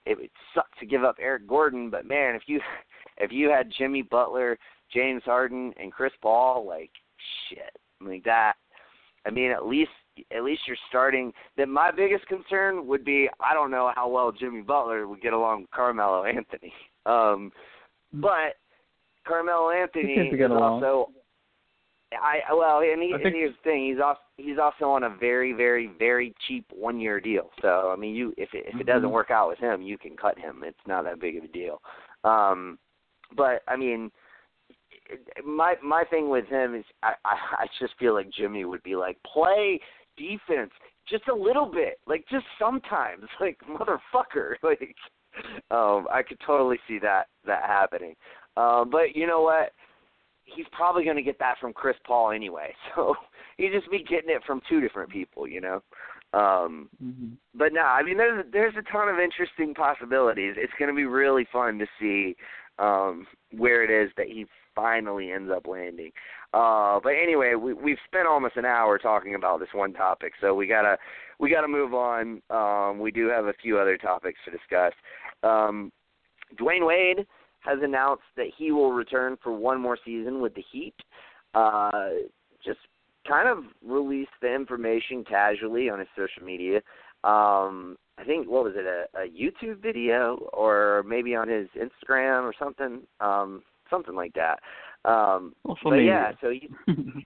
it 0.05 0.17
would 0.17 0.29
suck 0.55 0.67
to 0.79 0.85
give 0.85 1.03
up 1.03 1.17
Eric 1.19 1.47
Gordon, 1.47 1.89
but 1.89 2.07
man, 2.07 2.35
if 2.35 2.43
you 2.47 2.59
if 3.17 3.31
you 3.31 3.49
had 3.49 3.71
Jimmy 3.77 4.01
Butler, 4.01 4.57
James 4.93 5.21
Harden, 5.25 5.73
and 5.79 5.91
Chris 5.91 6.13
Paul, 6.21 6.65
like 6.67 6.91
shit, 7.49 7.77
like 7.99 8.23
that. 8.23 8.53
I 9.25 9.29
mean, 9.29 9.51
at 9.51 9.67
least 9.67 9.91
at 10.35 10.43
least 10.43 10.61
you're 10.67 10.77
starting. 10.89 11.31
Then 11.55 11.69
my 11.69 11.91
biggest 11.91 12.25
concern 12.25 12.87
would 12.87 13.05
be 13.05 13.29
I 13.39 13.53
don't 13.53 13.71
know 13.71 13.91
how 13.95 14.09
well 14.09 14.31
Jimmy 14.31 14.61
Butler 14.61 15.07
would 15.07 15.21
get 15.21 15.33
along 15.33 15.61
with 15.61 15.71
Carmelo 15.71 16.23
Anthony. 16.25 16.73
Um, 17.03 17.51
but 18.13 18.57
Carmelo 19.27 19.71
Anthony 19.71 20.17
seem 20.17 20.29
to 20.29 20.37
get 20.37 20.51
is 20.51 20.51
along. 20.51 20.83
also 20.83 21.09
I 22.13 22.39
well, 22.53 22.79
and, 22.79 23.01
he, 23.01 23.11
I 23.11 23.15
and 23.15 23.23
think- 23.23 23.35
here's 23.35 23.55
the 23.63 23.69
thing: 23.69 23.87
he's 23.91 24.01
also 24.03 24.19
he's 24.37 24.57
also 24.57 24.85
on 24.89 25.03
a 25.03 25.09
very, 25.09 25.53
very, 25.53 25.87
very 25.97 26.33
cheap 26.47 26.65
one 26.73 26.99
year 26.99 27.19
deal. 27.19 27.49
So 27.61 27.91
I 27.91 27.95
mean, 27.95 28.15
you 28.15 28.33
if 28.37 28.49
it, 28.53 28.65
if 28.73 28.79
it 28.81 28.85
doesn't 28.85 29.09
Mhm. 29.09 29.13
work 29.13 29.31
out 29.31 29.47
with 29.49 29.59
him, 29.59 29.81
you 29.81 29.97
can 29.97 30.17
cut 30.17 30.37
him. 30.37 30.63
It's 30.65 30.77
not 30.87 31.03
that 31.05 31.19
big 31.19 31.37
of 31.37 31.43
a 31.43 31.47
deal. 31.47 31.81
Um, 32.23 32.77
but 33.35 33.63
I 33.67 33.75
mean, 33.77 34.11
my 35.43 35.75
my 35.83 36.03
thing 36.09 36.29
with 36.29 36.45
him 36.47 36.75
is 36.75 36.85
I, 37.03 37.13
I 37.25 37.35
I 37.59 37.67
just 37.79 37.93
feel 37.97 38.13
like 38.13 38.29
Jimmy 38.29 38.65
would 38.65 38.83
be 38.83 38.95
like 38.95 39.17
play 39.23 39.79
defense 40.17 40.71
just 41.09 41.27
a 41.29 41.33
little 41.35 41.65
bit, 41.65 41.99
like 42.07 42.25
just 42.29 42.45
sometimes, 42.59 43.23
like 43.39 43.57
motherfucker, 43.69 44.55
like 44.63 44.95
um 45.71 46.07
I 46.11 46.23
could 46.27 46.39
totally 46.45 46.79
see 46.87 46.99
that 46.99 47.27
that 47.45 47.63
happening. 47.63 48.15
Um, 48.57 48.89
but 48.89 49.15
you 49.15 49.27
know 49.27 49.41
what? 49.41 49.71
He's 50.55 50.65
probably 50.71 51.03
going 51.03 51.17
to 51.17 51.21
get 51.21 51.39
that 51.39 51.55
from 51.59 51.73
Chris 51.73 51.95
Paul 52.05 52.31
anyway, 52.31 52.73
so 52.95 53.15
he'd 53.57 53.71
just 53.71 53.89
be 53.91 53.99
getting 54.03 54.29
it 54.29 54.43
from 54.45 54.61
two 54.69 54.81
different 54.81 55.09
people, 55.09 55.47
you 55.47 55.61
know. 55.61 55.81
Um, 56.33 56.89
Mm-hmm. 57.03 57.33
but 57.55 57.73
no, 57.73 57.81
I 57.81 58.03
mean 58.03 58.17
there's 58.17 58.45
there's 58.53 58.75
a 58.77 58.91
ton 58.91 59.09
of 59.09 59.19
interesting 59.19 59.73
possibilities. 59.73 60.53
It's 60.57 60.71
going 60.79 60.89
to 60.89 60.95
be 60.95 61.05
really 61.05 61.45
fun 61.51 61.77
to 61.79 61.85
see 61.99 62.35
um, 62.79 63.27
where 63.57 63.83
it 63.83 63.89
is 63.91 64.11
that 64.17 64.27
he 64.27 64.45
finally 64.75 65.31
ends 65.31 65.51
up 65.53 65.67
landing. 65.67 66.11
Uh, 66.53 66.99
but 67.03 67.13
anyway, 67.21 67.55
we, 67.55 67.73
we've 67.73 67.97
spent 68.05 68.27
almost 68.27 68.55
an 68.57 68.65
hour 68.65 68.97
talking 68.97 69.35
about 69.35 69.59
this 69.59 69.69
one 69.73 69.93
topic, 69.93 70.33
so 70.39 70.53
we 70.53 70.67
gotta 70.67 70.97
we 71.39 71.49
gotta 71.49 71.67
move 71.67 71.93
on. 71.93 72.41
Um, 72.49 72.99
we 72.99 73.11
do 73.11 73.27
have 73.27 73.45
a 73.45 73.53
few 73.61 73.77
other 73.77 73.97
topics 73.97 74.39
to 74.45 74.51
discuss. 74.51 74.93
Um, 75.43 75.91
Dwyane 76.59 76.85
Wade 76.85 77.25
has 77.61 77.79
announced 77.81 78.23
that 78.35 78.47
he 78.57 78.71
will 78.71 78.91
return 78.91 79.37
for 79.41 79.51
one 79.55 79.79
more 79.79 79.97
season 80.03 80.41
with 80.41 80.53
the 80.55 80.63
Heat. 80.71 80.95
Uh, 81.53 82.09
just 82.63 82.79
kind 83.27 83.47
of 83.47 83.63
released 83.85 84.31
the 84.41 84.53
information 84.53 85.23
casually 85.23 85.89
on 85.89 85.99
his 85.99 86.07
social 86.15 86.43
media. 86.43 86.77
Um, 87.23 87.97
I 88.17 88.23
think 88.25 88.49
what 88.49 88.63
was 88.63 88.73
it 88.75 88.85
a, 88.85 89.05
a 89.19 89.27
YouTube 89.29 89.81
video 89.81 90.37
or 90.53 91.03
maybe 91.07 91.35
on 91.35 91.47
his 91.47 91.67
Instagram 91.75 92.43
or 92.43 92.53
something, 92.57 93.01
um, 93.19 93.63
something 93.89 94.15
like 94.15 94.33
that. 94.33 94.59
Um, 95.09 95.53
but 95.63 95.91
media. 95.91 96.05
yeah, 96.05 96.31
so 96.41 96.49
he, 96.49 96.69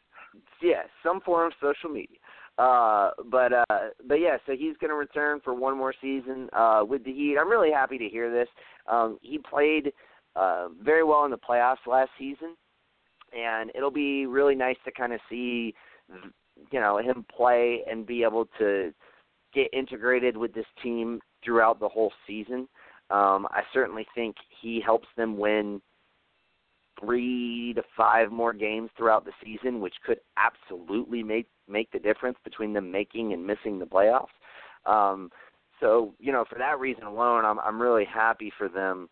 yeah, 0.62 0.84
some 1.04 1.22
form 1.22 1.48
of 1.48 1.54
social 1.62 1.90
media. 1.90 2.18
Uh, 2.58 3.12
but 3.30 3.52
uh, 3.52 3.90
but 4.08 4.16
yeah, 4.16 4.38
so 4.46 4.54
he's 4.54 4.78
going 4.80 4.90
to 4.90 4.96
return 4.96 5.42
for 5.44 5.54
one 5.54 5.78
more 5.78 5.94
season 6.02 6.50
uh, 6.54 6.84
with 6.88 7.04
the 7.04 7.12
Heat. 7.12 7.36
I'm 7.40 7.50
really 7.50 7.72
happy 7.72 7.98
to 7.98 8.08
hear 8.08 8.32
this. 8.32 8.48
Um, 8.90 9.18
he 9.22 9.38
played 9.38 9.92
uh, 10.36 10.68
very 10.82 11.04
well 11.04 11.26
in 11.26 11.32
the 11.32 11.38
playoffs 11.38 11.86
last 11.88 12.10
season, 12.18 12.56
and 13.38 13.72
it'll 13.76 13.92
be 13.92 14.26
really 14.26 14.56
nice 14.56 14.78
to 14.86 14.92
kind 14.92 15.14
of 15.14 15.20
see, 15.30 15.74
you 16.72 16.80
know, 16.80 16.98
him 16.98 17.26
play 17.36 17.82
and 17.90 18.06
be 18.06 18.24
able 18.24 18.48
to 18.60 18.94
get 19.54 19.68
integrated 19.74 20.36
with 20.36 20.54
this 20.54 20.66
team 20.84 21.20
throughout 21.44 21.80
the 21.80 21.88
whole 21.88 22.12
season. 22.28 22.68
Um, 23.10 23.48
I 23.52 23.62
certainly 23.74 24.06
think 24.16 24.36
he 24.62 24.82
helps 24.84 25.08
them 25.16 25.38
win 25.38 25.82
three 27.00 27.74
to 27.76 27.84
five 27.96 28.32
more 28.32 28.54
games 28.54 28.90
throughout 28.98 29.26
the 29.26 29.32
season, 29.44 29.80
which 29.80 29.96
could 30.06 30.20
absolutely 30.38 31.24
make 31.24 31.48
make 31.68 31.92
the 31.92 32.00
difference 32.00 32.38
between 32.44 32.74
them 32.74 32.92
making 32.92 33.34
and 33.34 33.46
missing 33.46 33.80
the 33.80 33.86
playoffs. 33.86 34.28
Um, 34.86 35.30
so 35.80 36.14
you 36.20 36.32
know, 36.32 36.46
for 36.50 36.58
that 36.58 36.80
reason 36.80 37.04
alone, 37.04 37.46
I'm 37.46 37.60
I'm 37.60 37.82
really 37.82 38.06
happy 38.06 38.52
for 38.58 38.70
them 38.70 39.10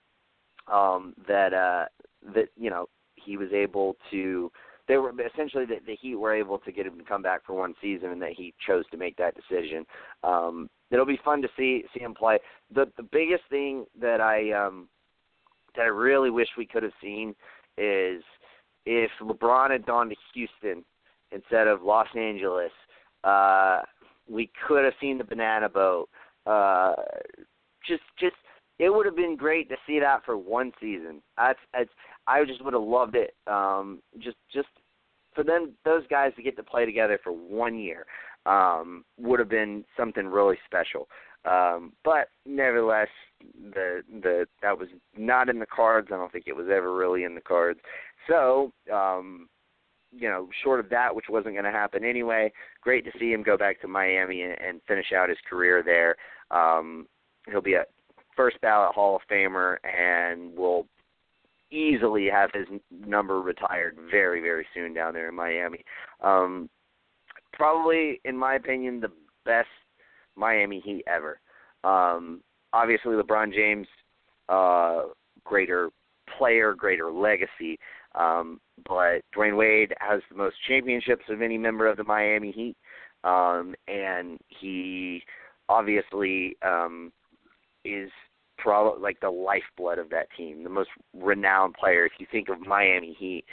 um, 0.72 1.14
that 1.28 1.53
uh, 1.53 1.86
that 2.34 2.49
you 2.57 2.70
know 2.70 2.88
he 3.16 3.38
was 3.38 3.49
able 3.53 3.95
to. 4.11 4.51
They 4.86 4.97
were 4.97 5.14
essentially 5.34 5.66
the, 5.66 5.78
the 5.88 5.95
Heat 5.95 6.16
were 6.16 6.36
able 6.36 6.57
to 6.59 6.72
get 6.72 6.86
him 6.86 6.97
to 6.97 7.05
come 7.05 7.22
back 7.22 7.45
for 7.45 7.53
one 7.53 7.74
season, 7.82 8.11
and 8.11 8.22
that 8.22 8.34
he 8.36 8.53
chose 8.68 8.84
to 8.91 8.97
make 8.97 9.16
that 9.16 9.34
decision. 9.36 9.86
Um, 10.24 10.70
it'll 10.91 11.05
be 11.05 11.20
fun 11.24 11.41
to 11.41 11.47
see 11.57 11.86
see 11.93 12.01
him 12.01 12.14
play. 12.14 12.39
The 12.74 12.91
the 12.97 13.03
biggest 13.03 13.43
thing 13.49 13.86
that 13.99 14.20
I 14.20 14.51
um, 14.51 14.89
that 15.76 15.84
I 15.84 15.86
really 15.86 16.30
wish 16.30 16.49
we 16.57 16.66
could 16.66 16.84
have 16.84 16.91
seen 17.01 17.34
is 17.78 18.22
if 18.86 19.11
LeBron 19.22 19.72
had 19.72 19.86
gone 19.86 20.09
to 20.09 20.16
Houston 20.34 20.84
instead 21.32 21.68
of 21.68 21.82
Los 21.82 22.07
Angeles, 22.16 22.72
uh, 23.24 23.82
we 24.30 24.51
could 24.68 24.84
have 24.84 24.93
seen 25.01 25.18
the 25.18 25.24
banana 25.24 25.70
boat. 25.70 26.09
Uh, 26.45 26.93
just, 27.88 28.03
just 28.20 28.36
it 28.80 28.90
would 28.90 29.06
have 29.06 29.16
been 29.16 29.36
great 29.36 29.70
to 29.70 29.76
see 29.86 30.00
that 30.00 30.26
for 30.26 30.38
one 30.38 30.72
season. 30.80 31.22
I 31.38 31.54
just 32.46 32.64
would 32.64 32.74
have 32.74 32.84
loved 32.84 33.16
it. 33.16 33.36
Um, 33.48 34.02
just, 34.20 34.38
just 34.52 34.68
for 35.36 35.44
them, 35.44 35.74
those 35.86 36.04
guys 36.10 36.32
to 36.36 36.44
get 36.44 36.56
to 36.58 36.64
play 36.64 36.86
together 36.86 37.20
for 37.24 37.32
one 37.32 37.78
year 37.78 38.06
um, 38.46 39.06
would 39.18 39.40
have 39.40 39.50
been 39.50 39.84
something 39.98 40.26
really 40.26 40.58
special. 40.66 41.08
Um, 41.46 41.94
but 42.04 42.30
nevertheless, 42.46 43.10
the 43.74 44.02
the 44.22 44.46
that 44.62 44.78
was 44.78 44.88
not 45.18 45.50
in 45.50 45.60
the 45.60 45.66
cards. 45.66 46.08
I 46.12 46.16
don't 46.16 46.32
think 46.32 46.46
it 46.48 46.56
was 46.56 46.68
ever 46.72 46.96
really 46.96 47.26
in 47.26 47.36
the 47.36 47.42
cards. 47.42 47.80
So, 48.30 48.72
um, 48.94 49.50
you 50.16 50.30
know, 50.30 50.48
short 50.64 50.80
of 50.80 50.90
that, 50.90 51.14
which 51.14 51.26
wasn't 51.30 51.56
going 51.56 51.66
to 51.66 51.72
happen 51.72 52.06
anyway, 52.06 52.52
great 52.82 53.04
to 53.06 53.12
see 53.20 53.34
him 53.34 53.44
go 53.44 53.58
back 53.58 53.82
to 53.82 53.88
Miami 53.88 54.44
and, 54.44 54.56
and 54.62 54.82
finish 54.88 55.12
out 55.12 55.28
his 55.28 55.38
career 55.50 55.84
there. 55.84 56.16
Um, 56.52 57.08
he'll 57.50 57.62
be 57.62 57.74
a 57.74 57.84
first 58.36 58.60
ballot 58.62 58.94
Hall 58.94 59.16
of 59.16 59.22
Famer 59.30 59.78
and 59.84 60.56
will 60.56 60.88
easily 61.72 62.28
have 62.32 62.52
his 62.54 62.68
number 63.06 63.42
retired 63.42 63.98
very, 64.12 64.42
very 64.42 64.66
soon 64.74 64.94
down 64.94 65.14
there 65.14 65.30
in 65.30 65.36
Miami. 65.36 65.84
Um, 66.22 66.70
probably, 67.52 68.22
in 68.26 68.38
my 68.38 68.56
opinion, 68.56 69.00
the 69.00 69.12
best 69.46 69.68
Miami 70.36 70.82
Heat 70.82 71.04
ever. 71.08 71.40
Um, 71.84 72.42
obviously, 72.72 73.14
LeBron 73.14 73.54
James, 73.54 73.88
uh, 74.50 75.04
greater 75.44 75.90
player, 76.38 76.74
greater 76.74 77.12
legacy. 77.12 77.78
Um, 78.16 78.60
but 78.88 79.22
Dwyane 79.36 79.58
Wade 79.58 79.94
has 80.00 80.22
the 80.30 80.38
most 80.38 80.56
championships 80.68 81.26
of 81.30 81.42
any 81.42 81.58
member 81.58 81.88
of 81.88 81.98
the 81.98 82.04
Miami 82.04 82.52
Heat, 82.52 82.76
um, 83.24 83.74
and 83.88 84.40
he 84.48 85.24
obviously 85.70 86.56
um, 86.62 87.12
is 87.86 88.10
probably 88.58 89.02
like 89.02 89.20
the 89.20 89.30
lifeblood 89.30 90.00
of 90.00 90.10
that 90.10 90.28
team, 90.38 90.64
the 90.64 90.70
most 90.70 90.90
renowned 91.14 91.74
player. 91.74 92.06
If 92.06 92.14
you 92.20 92.28
think 92.32 92.50
of 92.50 92.60
Miami 92.60 93.16
Heat, 93.18 93.46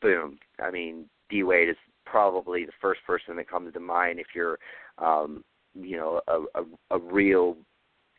boom. 0.00 0.38
I 0.60 0.70
mean, 0.70 1.06
D 1.30 1.42
Wade 1.42 1.68
is 1.68 1.76
probably 2.06 2.64
the 2.64 2.72
first 2.80 3.00
person 3.06 3.36
that 3.36 3.48
comes 3.48 3.72
to 3.72 3.80
mind 3.80 4.18
if 4.18 4.26
you're, 4.34 4.58
um, 4.98 5.44
you 5.74 5.96
know, 5.96 6.20
a, 6.28 6.60
a, 6.60 6.96
a 6.96 6.98
real 6.98 7.56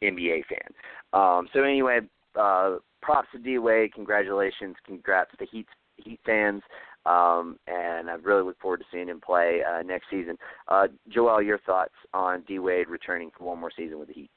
NBA 0.03 0.43
fan. 0.45 0.73
Um, 1.13 1.47
so 1.53 1.63
anyway, 1.63 1.99
uh, 2.39 2.77
props 3.01 3.29
to 3.33 3.39
D 3.39 3.57
Wade. 3.57 3.93
Congratulations, 3.93 4.75
congrats 4.85 5.31
to 5.31 5.37
the 5.39 5.47
Heat 5.51 5.67
Heat 5.97 6.19
fans. 6.25 6.61
Um, 7.05 7.59
and 7.67 8.09
I 8.09 8.15
really 8.15 8.43
look 8.43 8.59
forward 8.59 8.79
to 8.79 8.85
seeing 8.91 9.07
him 9.07 9.21
play 9.21 9.61
uh, 9.61 9.83
next 9.83 10.07
season. 10.09 10.37
Uh, 10.67 10.87
Joel, 11.07 11.41
your 11.41 11.59
thoughts 11.59 11.93
on 12.13 12.43
D 12.47 12.59
Wade 12.59 12.89
returning 12.89 13.29
for 13.37 13.45
one 13.45 13.59
more 13.59 13.71
season 13.75 13.99
with 13.99 14.07
the 14.07 14.13
Heat? 14.15 14.29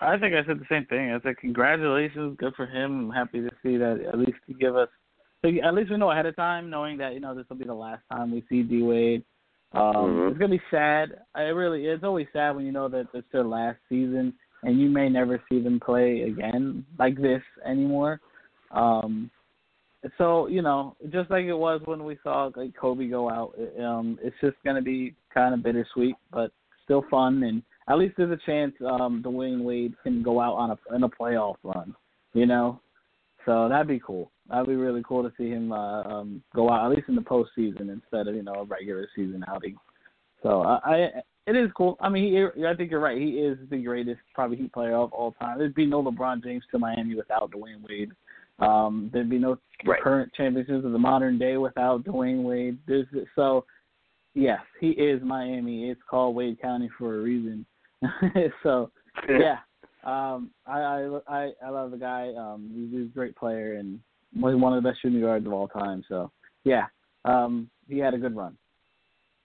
I 0.00 0.18
think 0.18 0.34
I 0.34 0.44
said 0.46 0.58
the 0.58 0.66
same 0.70 0.86
thing. 0.86 1.12
I 1.12 1.20
said 1.20 1.36
congratulations, 1.38 2.36
good 2.38 2.54
for 2.54 2.66
him. 2.66 3.10
I'm 3.10 3.14
happy 3.14 3.40
to 3.40 3.50
see 3.62 3.76
that 3.76 4.00
at 4.08 4.18
least 4.18 4.38
he 4.46 4.54
give 4.54 4.76
us, 4.76 4.88
at 5.44 5.74
least 5.74 5.90
we 5.90 5.96
know 5.96 6.10
ahead 6.10 6.26
of 6.26 6.36
time, 6.36 6.70
knowing 6.70 6.96
that 6.98 7.14
you 7.14 7.20
know 7.20 7.34
this 7.34 7.46
will 7.48 7.56
be 7.56 7.64
the 7.64 7.74
last 7.74 8.02
time 8.10 8.32
we 8.32 8.44
see 8.48 8.62
D 8.62 8.82
Wade. 8.82 9.24
Um, 9.72 9.82
Mhm. 9.82 10.30
It's 10.30 10.38
gonna 10.38 10.56
be 10.56 10.62
sad. 10.70 11.20
I 11.34 11.42
really, 11.42 11.86
it's 11.86 12.02
always 12.02 12.26
sad 12.32 12.56
when 12.56 12.66
you 12.66 12.72
know 12.72 12.88
that 12.88 13.08
it's 13.14 13.30
their 13.30 13.44
last 13.44 13.78
season 13.88 14.34
and 14.62 14.80
you 14.80 14.90
may 14.90 15.08
never 15.08 15.42
see 15.48 15.60
them 15.60 15.80
play 15.80 16.22
again 16.22 16.84
like 16.98 17.16
this 17.16 17.42
anymore. 17.64 18.20
Um, 18.70 19.30
so 20.16 20.46
you 20.46 20.62
know, 20.62 20.96
just 21.10 21.30
like 21.30 21.44
it 21.44 21.54
was 21.54 21.80
when 21.84 22.04
we 22.04 22.18
saw 22.22 22.50
like 22.56 22.74
Kobe 22.74 23.06
go 23.08 23.30
out, 23.30 23.54
it, 23.56 23.82
um, 23.82 24.18
it's 24.22 24.36
just 24.40 24.56
gonna 24.64 24.82
be 24.82 25.14
kind 25.32 25.54
of 25.54 25.62
bittersweet, 25.62 26.16
but 26.32 26.52
still 26.84 27.02
fun 27.10 27.42
and 27.42 27.62
at 27.88 27.98
least 27.98 28.14
there's 28.16 28.30
a 28.30 28.46
chance 28.46 28.74
um 28.88 29.22
Dwyane 29.24 29.62
Wade 29.62 29.94
can 30.02 30.22
go 30.22 30.40
out 30.40 30.54
on 30.54 30.70
a 30.70 30.94
in 30.94 31.02
a 31.02 31.08
playoff 31.08 31.56
run, 31.62 31.94
you 32.34 32.46
know. 32.46 32.80
So 33.46 33.68
that'd 33.68 33.88
be 33.88 34.00
cool. 34.00 34.30
That'd 34.48 34.66
be 34.66 34.74
really 34.76 35.02
cool 35.06 35.22
to 35.22 35.32
see 35.36 35.48
him 35.48 35.72
uh, 35.72 36.02
um 36.02 36.42
go 36.54 36.70
out 36.70 36.90
at 36.90 36.96
least 36.96 37.08
in 37.08 37.14
the 37.14 37.22
postseason 37.22 37.90
instead 37.92 38.28
of 38.28 38.34
you 38.34 38.42
know 38.42 38.54
a 38.54 38.64
regular 38.64 39.08
season 39.16 39.44
outing. 39.48 39.76
So 40.42 40.62
I, 40.62 40.78
I 40.84 41.10
it 41.46 41.56
is 41.56 41.70
cool. 41.76 41.96
I 42.00 42.08
mean, 42.08 42.32
he, 42.32 42.64
I 42.64 42.74
think 42.74 42.90
you're 42.90 43.00
right. 43.00 43.18
He 43.18 43.30
is 43.30 43.58
the 43.70 43.78
greatest 43.78 44.20
probably 44.34 44.58
Heat 44.58 44.72
player 44.72 44.94
of 44.94 45.12
all 45.12 45.32
time. 45.32 45.58
There'd 45.58 45.74
be 45.74 45.86
no 45.86 46.02
LeBron 46.02 46.44
James 46.44 46.62
to 46.70 46.78
Miami 46.78 47.16
without 47.16 47.50
Dwyane 47.50 47.82
Wade. 47.88 48.12
Um, 48.60 49.10
there'd 49.12 49.30
be 49.30 49.38
no 49.38 49.58
Right. 49.84 50.00
current 50.02 50.30
championships 50.34 50.84
of 50.84 50.92
the 50.92 50.98
modern 50.98 51.38
day 51.38 51.56
without 51.56 52.04
Dwyane 52.04 52.42
Wade. 52.42 52.78
There's 52.86 53.06
so 53.34 53.64
yes, 54.34 54.60
he 54.80 54.90
is 54.90 55.22
Miami. 55.22 55.90
It's 55.90 56.00
called 56.08 56.34
Wade 56.34 56.60
County 56.60 56.90
for 56.98 57.16
a 57.16 57.22
reason. 57.22 57.66
so 58.62 58.90
yeah, 59.28 59.58
um, 60.04 60.50
I, 60.66 61.20
I 61.28 61.50
I 61.64 61.68
love 61.68 61.90
the 61.90 61.98
guy. 61.98 62.32
Um, 62.38 62.70
he's, 62.74 62.98
he's 62.98 63.10
a 63.10 63.14
great 63.14 63.36
player 63.36 63.74
and 63.74 64.00
was 64.38 64.54
one 64.54 64.72
of 64.76 64.82
the 64.82 64.88
best 64.88 65.02
shooting 65.02 65.20
guards 65.20 65.46
of 65.46 65.52
all 65.52 65.68
time. 65.68 66.04
So 66.08 66.30
yeah, 66.64 66.86
um, 67.24 67.68
he 67.88 67.98
had 67.98 68.14
a 68.14 68.18
good 68.18 68.36
run. 68.36 68.56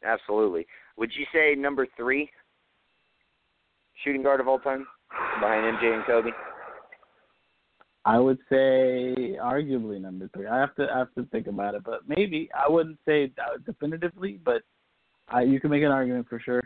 Absolutely. 0.04 0.68
Would 0.98 1.12
you 1.18 1.26
say 1.34 1.56
number 1.56 1.88
three 1.98 2.30
shooting 4.04 4.24
guard 4.24 4.40
of 4.40 4.48
all 4.48 4.60
time 4.60 4.86
behind 5.40 5.78
MJ 5.78 5.96
and 5.96 6.06
Kobe? 6.06 6.30
I 8.06 8.20
would 8.20 8.38
say 8.50 9.36
arguably 9.42 10.00
number 10.00 10.30
three. 10.34 10.46
I 10.46 10.60
have 10.60 10.76
to 10.76 10.88
I 10.94 11.00
have 11.00 11.14
to 11.16 11.26
think 11.32 11.48
about 11.48 11.74
it, 11.74 11.84
but 11.84 12.02
maybe 12.08 12.50
I 12.54 12.72
wouldn't 12.72 13.00
say 13.06 13.32
uh, 13.40 13.58
definitively, 13.66 14.40
but 14.46 14.62
I, 15.30 15.42
you 15.42 15.60
can 15.60 15.70
make 15.70 15.84
an 15.84 15.92
argument 15.92 16.28
for 16.30 16.40
sure. 16.40 16.62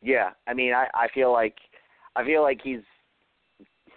Yeah, 0.00 0.30
I 0.46 0.54
mean, 0.54 0.72
I 0.72 0.86
I 0.94 1.08
feel 1.12 1.32
like 1.32 1.56
I 2.16 2.24
feel 2.24 2.42
like 2.42 2.60
he's 2.62 2.80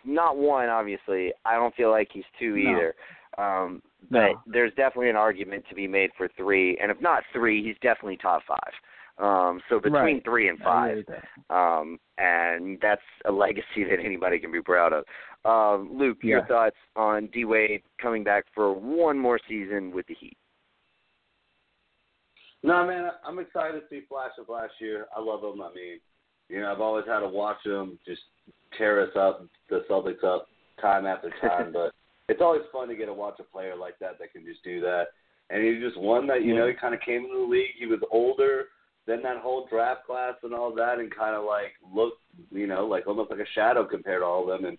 not 0.03 0.37
one. 0.37 0.69
Obviously, 0.69 1.31
I 1.45 1.55
don't 1.55 1.75
feel 1.75 1.91
like 1.91 2.09
he's 2.11 2.23
two 2.39 2.55
No. 2.55 2.71
either. 2.71 2.95
Um, 3.37 3.81
but 4.09 4.31
No. 4.31 4.41
there's 4.45 4.73
definitely 4.73 5.09
an 5.09 5.15
argument 5.15 5.65
to 5.69 5.75
be 5.75 5.87
made 5.87 6.11
for 6.17 6.27
three, 6.35 6.77
and 6.79 6.91
if 6.91 6.99
not 7.01 7.23
three, 7.31 7.63
he's 7.63 7.77
definitely 7.81 8.17
top 8.17 8.43
five. 8.47 8.73
Um, 9.17 9.61
so 9.69 9.79
between 9.79 10.15
Right. 10.15 10.23
three 10.23 10.47
and 10.49 10.59
five, 10.59 11.05
um, 11.49 11.99
and 12.17 12.79
that's 12.81 13.01
a 13.25 13.31
legacy 13.31 13.83
that 13.89 13.99
anybody 13.99 14.39
can 14.39 14.51
be 14.51 14.61
proud 14.61 14.93
of. 14.93 15.05
Um, 15.45 15.93
Luke, 15.93 16.23
your 16.23 16.45
thoughts 16.45 16.77
on 16.95 17.27
D 17.27 17.45
Wade 17.45 17.83
coming 17.99 18.23
back 18.23 18.45
for 18.53 18.73
one 18.73 19.17
more 19.17 19.39
season 19.47 19.91
with 19.91 20.07
the 20.07 20.15
Heat? 20.15 20.37
No, 22.63 22.85
man, 22.85 23.09
I'm 23.25 23.39
excited 23.39 23.79
to 23.79 23.85
see 23.89 24.05
flashes 24.07 24.45
last 24.47 24.73
year. 24.79 25.07
I 25.15 25.19
love 25.19 25.43
him. 25.43 25.61
I 25.61 25.73
mean, 25.73 25.99
you 26.49 26.61
know, 26.61 26.71
I've 26.71 26.81
always 26.81 27.05
had 27.07 27.21
to 27.21 27.27
watch 27.27 27.65
him 27.65 27.97
just 28.05 28.21
tear 28.77 29.01
us 29.01 29.15
up, 29.15 29.45
the 29.69 29.83
Celtics 29.89 30.23
up, 30.23 30.47
time 30.79 31.05
after 31.05 31.31
time. 31.41 31.71
but 31.73 31.93
it's 32.29 32.41
always 32.41 32.61
fun 32.71 32.87
to 32.89 32.95
get 32.95 33.07
to 33.07 33.13
watch 33.13 33.39
a 33.39 33.43
player 33.43 33.75
like 33.75 33.97
that 33.99 34.19
that 34.19 34.33
can 34.33 34.45
just 34.45 34.63
do 34.63 34.79
that. 34.81 35.05
And 35.49 35.63
he 35.63 35.79
just 35.79 35.99
won 35.99 36.27
that. 36.27 36.43
You 36.43 36.55
know, 36.55 36.67
he 36.67 36.73
kind 36.73 36.93
of 36.93 37.01
came 37.01 37.23
into 37.23 37.45
the 37.45 37.51
league. 37.51 37.75
He 37.77 37.85
was 37.85 37.99
older 38.11 38.65
than 39.07 39.23
that 39.23 39.37
whole 39.37 39.67
draft 39.67 40.05
class 40.05 40.35
and 40.43 40.53
all 40.53 40.73
that, 40.75 40.99
and 40.99 41.13
kind 41.13 41.35
of 41.35 41.43
like 41.43 41.73
looked, 41.93 42.21
you 42.51 42.67
know, 42.67 42.85
like 42.85 43.07
almost 43.07 43.31
like 43.31 43.39
a 43.39 43.51
shadow 43.55 43.85
compared 43.85 44.21
to 44.21 44.25
all 44.25 44.43
of 44.43 44.61
them, 44.61 44.69
and 44.69 44.77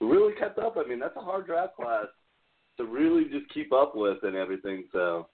really 0.00 0.34
kept 0.34 0.58
up. 0.58 0.76
I 0.78 0.88
mean, 0.88 1.00
that's 1.00 1.16
a 1.16 1.20
hard 1.20 1.46
draft 1.46 1.76
class 1.76 2.06
to 2.76 2.84
really 2.84 3.24
just 3.24 3.52
keep 3.52 3.72
up 3.72 3.94
with 3.94 4.18
and 4.22 4.36
everything. 4.36 4.84
So 4.92 5.28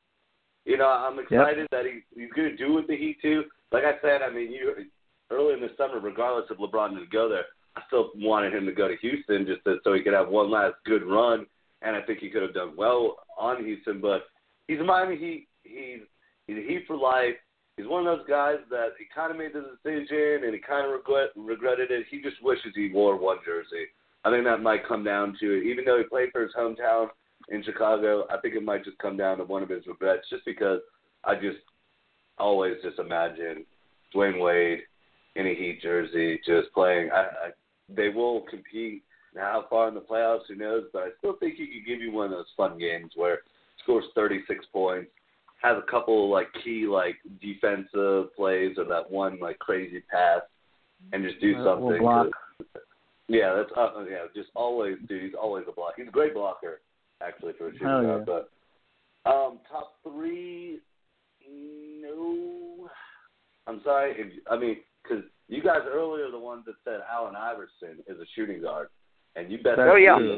you 0.65 0.77
know, 0.77 0.89
I'm 0.89 1.19
excited 1.19 1.67
that 1.71 1.85
he 1.85 2.01
he's 2.19 2.33
going 2.33 2.51
to 2.51 2.57
do 2.57 2.73
with 2.75 2.87
the 2.87 2.97
Heat 2.97 3.19
too. 3.23 3.45
Like 3.73 3.85
I 3.85 4.01
said, 4.03 4.23
I 4.23 4.33
mean, 4.33 4.53
you 4.53 4.75
early 5.31 5.55
in 5.55 5.61
the 5.61 5.71
summer, 5.77 6.01
regardless 6.01 6.51
of 6.51 6.59
LeBron 6.59 6.91
didn't 6.91 7.11
go 7.11 7.29
there, 7.29 7.45
I 7.77 7.83
still 7.87 8.11
wanted 8.17 8.55
him 8.55 8.67
to 8.67 8.73
go 8.73 8.89
to 8.89 8.97
Houston 8.97 9.47
just 9.47 9.65
to, 9.65 9.77
so 9.85 9.93
he 9.95 10.03
could 10.03 10.13
have 10.13 10.29
one 10.29 10.51
last 10.51 10.75
good 10.85 11.05
run, 11.05 11.47
and 11.83 11.97
I 11.97 12.03
think 12.03 12.19
he 12.19 12.31
could 12.31 12.43
have 12.43 12.55
done 12.55 12.75
well 12.77 13.17
on 13.39 13.65
Houston. 13.65 14.01
But 14.01 14.23
he's 14.69 14.81
a 14.81 14.85
Miami 14.85 15.17
Heat. 15.17 15.49
He's 15.63 16.01
he's 16.47 16.59
a 16.59 16.69
Heat 16.69 16.85
for 16.87 16.97
life. 16.97 17.37
He's 17.77 17.89
one 17.89 18.07
of 18.07 18.19
those 18.19 18.27
guys 18.29 18.59
that 18.69 18.91
he 18.99 19.07
kind 19.15 19.31
of 19.31 19.39
made 19.39 19.53
the 19.55 19.65
decision 19.83 20.45
and 20.45 20.53
he 20.53 20.61
kind 20.61 20.87
of 20.87 20.93
regret 20.93 21.31
regretted 21.37 21.91
it. 21.91 22.07
He 22.11 22.21
just 22.21 22.43
wishes 22.43 22.73
he 22.75 22.91
wore 22.93 23.17
one 23.17 23.39
jersey. 23.45 23.87
I 24.25 24.31
think 24.31 24.45
that 24.45 24.63
might 24.63 24.87
come 24.87 25.03
down 25.03 25.35
to 25.41 25.59
it. 25.59 25.65
Even 25.65 25.87
though 25.87 25.97
he 25.97 26.05
played 26.05 26.29
for 26.31 26.43
his 26.43 26.53
hometown 26.59 27.09
in 27.51 27.63
Chicago, 27.65 28.27
I 28.31 28.39
think 28.39 28.55
it 28.55 28.63
might 28.63 28.85
just 28.85 28.99
come 28.99 29.17
down 29.17 29.39
to 29.39 29.45
one 29.45 29.63
of 29.63 29.69
his 29.69 29.87
regrets, 29.87 30.29
just 30.31 30.45
because 30.45 30.81
I 31.25 31.35
just 31.35 31.59
always 32.39 32.75
just 32.83 32.99
imagine 32.99 33.67
Dwyane 34.15 34.41
Wade 34.41 34.81
in 35.37 35.47
a 35.47 35.55
Heat 35.55 35.81
jersey 35.83 36.41
just 36.47 36.73
playing. 36.73 37.11
I, 37.13 37.21
I, 37.21 37.51
they 37.95 38.09
will 38.09 38.43
compete. 38.43 39.03
Now, 39.35 39.43
how 39.53 39.67
far 39.69 39.89
in 39.89 39.95
the 39.95 40.01
playoffs, 40.01 40.43
who 40.49 40.57
knows? 40.57 40.85
But 40.93 41.03
I 41.03 41.09
still 41.19 41.37
think 41.39 41.55
he 41.55 41.67
could 41.67 41.87
give 41.87 42.01
you 42.01 42.13
one 42.13 42.27
of 42.27 42.33
those 42.33 42.47
fun 42.57 42.79
games 42.79 43.13
where 43.15 43.41
he 43.77 43.83
scores 43.83 44.05
36 44.15 44.65
points, 44.73 45.11
has 45.63 45.77
a 45.77 45.91
couple 45.91 46.25
of, 46.25 46.31
like 46.31 46.49
key 46.65 46.87
like 46.87 47.17
defensive 47.41 48.35
plays 48.35 48.77
or 48.79 48.85
that 48.85 49.11
one 49.11 49.39
like 49.41 49.59
crazy 49.59 50.03
pass, 50.11 50.41
and 51.13 51.25
just 51.25 51.41
do 51.41 51.55
something. 51.65 51.85
will 51.85 51.99
block. 51.99 52.27
yeah, 53.29 53.55
that's 53.55 53.71
uh, 53.77 54.05
yeah, 54.11 54.25
just 54.35 54.51
always 54.55 54.97
dude. 55.09 55.23
He's 55.23 55.33
always 55.41 55.65
a 55.69 55.73
block. 55.73 55.95
He's 55.97 56.09
a 56.09 56.13
great 56.13 56.35
blocker, 56.35 56.81
actually, 57.25 57.53
for 57.59 57.69
a 57.69 57.73
shooting 57.73 57.87
Hell 57.89 58.03
guard. 58.03 58.25
yeah. 58.27 58.35
But 59.25 59.31
um, 59.31 59.59
top 59.71 59.95
three, 60.03 60.81
no. 62.03 62.89
I'm 63.67 63.81
sorry. 63.85 64.15
If, 64.17 64.33
I 64.51 64.57
mean, 64.59 64.77
because 65.03 65.25
you 65.49 65.63
guys 65.63 65.81
earlier 65.87 66.27
are 66.27 66.31
the 66.31 66.39
ones 66.39 66.65
that 66.67 66.75
said 66.85 67.01
Allen 67.11 67.37
Iverson 67.37 68.03
is 68.07 68.19
a 68.19 68.27
shooting 68.35 68.63
guard, 68.63 68.89
and 69.37 69.51
you 69.51 69.59
best 69.59 69.77
That's 69.77 69.91
Oh, 69.93 69.97
yeah. 69.97 70.37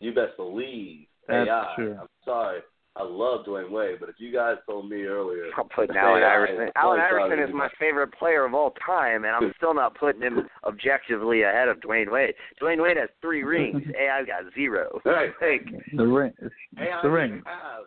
you 0.00 0.14
best 0.14 0.36
believe 0.36 1.06
That's 1.28 1.48
AI. 1.48 1.72
true. 1.76 1.96
I'm 2.00 2.08
sorry. 2.24 2.60
I 2.96 3.02
love 3.02 3.44
Dwyane 3.44 3.70
Wade, 3.72 3.96
but 3.98 4.08
if 4.08 4.16
you 4.18 4.32
guys 4.32 4.54
told 4.68 4.88
me 4.88 5.02
earlier, 5.02 5.46
I'm 5.58 5.68
putting 5.68 5.96
Allen 5.96 6.22
Iverson. 6.22 6.68
Allen 6.76 7.00
Iverson 7.00 7.40
is 7.40 7.50
my 7.52 7.64
my- 7.66 7.70
favorite 7.78 8.12
player 8.16 8.44
of 8.44 8.54
all 8.54 8.72
time, 8.86 9.24
and 9.24 9.34
I'm 9.34 9.52
still 9.56 9.74
not 9.74 9.96
putting 9.98 10.22
him 10.22 10.48
objectively 10.64 11.42
ahead 11.42 11.66
of 11.68 11.78
Dwyane 11.80 12.10
Wade. 12.12 12.34
Dwyane 12.62 12.80
Wade 12.80 12.96
has 12.96 13.08
three 13.20 13.42
rings. 13.42 13.82
AI 14.00 14.22
got 14.24 14.44
zero. 14.54 15.00
Right. 15.04 15.30
Like, 15.42 15.66
The 15.96 16.06
ring. 16.06 16.32
It's 16.40 16.54
AI 16.78 17.00
the 17.02 17.10
ring. 17.10 17.30
didn't 17.32 17.46
have 17.46 17.84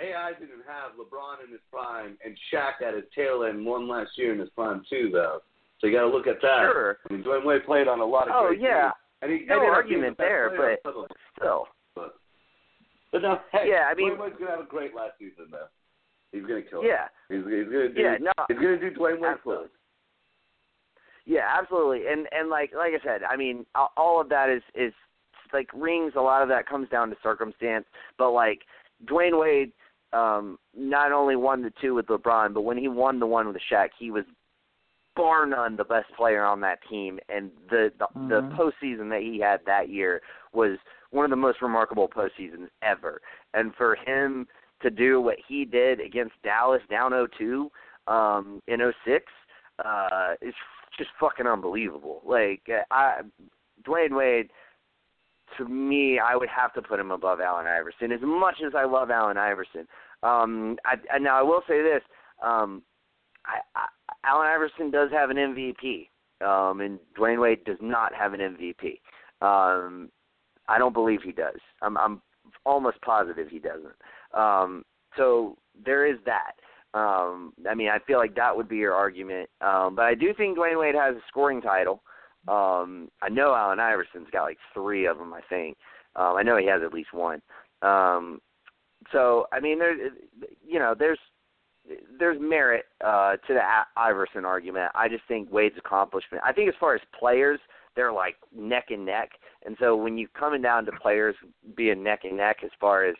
AI 0.00 0.32
didn't 0.38 0.62
have 0.68 0.92
LeBron 0.94 1.44
in 1.44 1.50
his 1.50 1.60
prime 1.72 2.16
and 2.24 2.36
Shaq 2.52 2.86
at 2.86 2.94
his 2.94 3.04
tail 3.14 3.44
end 3.48 3.64
one 3.66 3.88
last 3.88 4.10
year 4.16 4.32
in 4.32 4.38
his 4.38 4.50
prime 4.50 4.82
too, 4.88 5.10
though. 5.12 5.40
So 5.80 5.86
you 5.88 5.92
got 5.92 6.02
to 6.02 6.08
look 6.08 6.26
at 6.28 6.40
that. 6.42 6.70
sure, 6.72 6.98
I 7.10 7.12
mean, 7.12 7.24
Dwyane 7.24 7.44
Wade 7.44 7.64
played 7.66 7.88
on 7.88 7.98
a 8.00 8.04
lot 8.04 8.28
of 8.28 8.34
Oh, 8.36 8.46
great 8.48 8.60
yeah. 8.60 8.90
teams, 8.90 8.92
and 9.22 9.32
he 9.32 9.46
No 9.46 9.54
ended 9.56 9.70
argument 9.70 10.18
there, 10.18 10.50
player 10.50 10.76
but- 10.84 10.90
some 10.92 11.02
of 11.02 11.08
them. 11.08 11.16
still. 11.36 11.66
But, 11.96 12.14
but 13.16 13.22
no, 13.22 13.40
hey, 13.52 13.68
Yeah, 13.70 13.88
I 13.90 13.94
mean- 13.94 14.12
Dwyane 14.12 14.18
Wade's 14.20 14.36
gonna 14.38 14.50
have 14.50 14.60
a 14.60 14.64
great 14.64 14.94
last 14.94 15.18
season 15.18 15.46
though. 15.50 15.68
He's 16.32 16.42
gonna 16.42 16.62
kill 16.62 16.82
it. 16.82 16.86
Yeah, 16.88 17.08
He's, 17.28 17.38
he's 17.44 17.64
gonna 17.64 17.88
do. 17.88 18.00
yeah, 18.00 18.16
no, 18.20 18.32
He's 18.48 18.56
gonna 18.58 18.78
do 18.78 18.90
Dwyane 18.90 19.20
Wade 19.20 19.32
Absolutely. 19.36 19.68
Yeah, 21.24 21.46
absolutely. 21.58 22.06
And 22.06 22.28
and 22.32 22.48
like 22.48 22.72
like 22.74 22.92
I 22.94 23.02
said, 23.04 23.22
I 23.24 23.36
mean, 23.36 23.66
all 23.96 24.20
of 24.20 24.28
that 24.28 24.48
is 24.48 24.62
is 24.74 24.92
like 25.52 25.68
rings. 25.74 26.12
A 26.16 26.20
lot 26.20 26.42
of 26.42 26.48
that 26.48 26.68
comes 26.68 26.88
down 26.88 27.10
to 27.10 27.16
circumstance. 27.22 27.84
But 28.18 28.30
like 28.30 28.60
Dwyane 29.06 29.38
Wade, 29.40 29.72
um, 30.12 30.58
not 30.76 31.10
only 31.12 31.34
won 31.36 31.62
the 31.62 31.72
two 31.80 31.94
with 31.94 32.06
LeBron, 32.06 32.54
but 32.54 32.62
when 32.62 32.78
he 32.78 32.86
won 32.88 33.18
the 33.18 33.26
one 33.26 33.48
with 33.48 33.56
Shaq, 33.70 33.88
he 33.98 34.10
was 34.10 34.24
bar 35.16 35.46
none 35.46 35.76
the 35.76 35.84
best 35.84 36.06
player 36.16 36.44
on 36.44 36.60
that 36.60 36.78
team. 36.88 37.18
And 37.28 37.50
the 37.70 37.92
the, 37.98 38.06
the 38.28 38.42
Mhm. 38.42 38.56
postseason 38.56 39.08
that 39.10 39.22
he 39.22 39.40
had 39.40 39.64
that 39.66 39.88
year 39.88 40.20
was 40.52 40.78
one 41.16 41.24
of 41.24 41.30
the 41.30 41.36
most 41.36 41.62
remarkable 41.62 42.08
postseasons 42.08 42.68
ever. 42.82 43.20
And 43.54 43.74
for 43.74 43.96
him 43.96 44.46
to 44.82 44.90
do 44.90 45.20
what 45.20 45.36
he 45.48 45.64
did 45.64 46.00
against 46.00 46.34
Dallas 46.44 46.82
down 46.90 47.12
0-2 47.12 47.68
um, 48.06 48.60
in 48.68 48.78
06 49.04 49.24
uh, 49.84 50.34
is 50.42 50.54
just 50.96 51.10
fucking 51.18 51.46
unbelievable. 51.46 52.22
Like 52.24 52.62
I, 52.90 53.20
Dwyane 53.86 54.16
Wade, 54.16 54.50
to 55.56 55.66
me, 55.66 56.18
I 56.18 56.36
would 56.36 56.48
have 56.48 56.72
to 56.74 56.82
put 56.82 57.00
him 57.00 57.10
above 57.10 57.40
Allen 57.40 57.66
Iverson. 57.66 58.12
As 58.12 58.20
much 58.22 58.56
as 58.66 58.74
I 58.76 58.84
love 58.84 59.10
Allen 59.10 59.38
Iverson, 59.38 59.86
um, 60.22 60.76
I, 60.84 60.96
I 61.12 61.18
now 61.18 61.38
I 61.38 61.42
will 61.42 61.62
say 61.68 61.82
this: 61.82 62.02
um, 62.42 62.82
I, 63.46 63.58
I, 63.78 63.86
Allen 64.24 64.48
Iverson 64.48 64.90
does 64.90 65.10
have 65.12 65.30
an 65.30 65.36
MVP, 65.36 66.08
um, 66.44 66.80
and 66.80 66.98
Dwyane 67.18 67.40
Wade 67.40 67.64
does 67.64 67.78
not 67.80 68.12
have 68.14 68.32
an 68.34 68.40
MVP. 68.40 69.00
Um, 69.40 70.10
I 70.68 70.78
don't 70.78 70.92
believe 70.92 71.20
he 71.22 71.32
does. 71.32 71.60
I'm, 71.82 71.96
I'm 71.96 72.22
almost 72.64 73.00
positive 73.02 73.48
he 73.48 73.58
doesn't. 73.58 73.94
Um, 74.34 74.84
so 75.16 75.56
there 75.84 76.06
is 76.06 76.18
that. 76.26 76.52
Um, 76.98 77.52
I 77.68 77.74
mean, 77.74 77.88
I 77.88 77.98
feel 78.06 78.18
like 78.18 78.34
that 78.36 78.56
would 78.56 78.68
be 78.68 78.76
your 78.76 78.94
argument. 78.94 79.50
Um, 79.60 79.94
but 79.94 80.06
I 80.06 80.14
do 80.14 80.32
think 80.34 80.56
Dwyane 80.56 80.80
Wade 80.80 80.94
has 80.94 81.14
a 81.16 81.20
scoring 81.28 81.60
title. 81.60 82.02
Um, 82.48 83.10
I 83.22 83.28
know 83.28 83.54
Allen 83.54 83.80
Iverson's 83.80 84.28
got 84.32 84.44
like 84.44 84.58
three 84.72 85.06
of 85.06 85.18
them. 85.18 85.34
I 85.34 85.40
think. 85.48 85.76
Um, 86.14 86.36
I 86.36 86.42
know 86.42 86.56
he 86.56 86.66
has 86.66 86.80
at 86.82 86.94
least 86.94 87.12
one. 87.12 87.42
Um, 87.82 88.40
so 89.12 89.46
I 89.52 89.60
mean, 89.60 89.78
there, 89.78 89.94
you 90.66 90.78
know, 90.78 90.94
there's 90.98 91.18
there's 92.18 92.38
merit 92.40 92.84
uh, 93.04 93.32
to 93.46 93.54
the 93.54 93.60
Iverson 93.96 94.44
argument. 94.44 94.90
I 94.94 95.08
just 95.08 95.22
think 95.28 95.52
Wade's 95.52 95.76
accomplishment. 95.78 96.42
I 96.44 96.52
think 96.52 96.68
as 96.68 96.74
far 96.80 96.94
as 96.94 97.00
players, 97.18 97.60
they're 97.94 98.12
like 98.12 98.36
neck 98.54 98.86
and 98.90 99.04
neck. 99.04 99.30
And 99.66 99.76
so 99.80 99.96
when 99.96 100.16
you 100.16 100.28
coming 100.28 100.62
down 100.62 100.84
to 100.86 100.92
players 100.92 101.34
being 101.76 102.02
neck 102.02 102.20
and 102.22 102.36
neck 102.36 102.58
as 102.64 102.70
far 102.80 103.04
as 103.04 103.16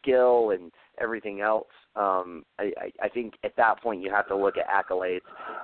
skill 0.00 0.50
and 0.50 0.70
everything 1.00 1.40
else, 1.40 1.66
um, 1.96 2.44
I, 2.58 2.72
I, 2.80 2.92
I 3.02 3.08
think 3.08 3.34
at 3.44 3.56
that 3.56 3.82
point 3.82 4.02
you 4.02 4.10
have 4.10 4.28
to 4.28 4.36
look 4.36 4.54
at 4.56 4.68
accolades. 4.68 5.20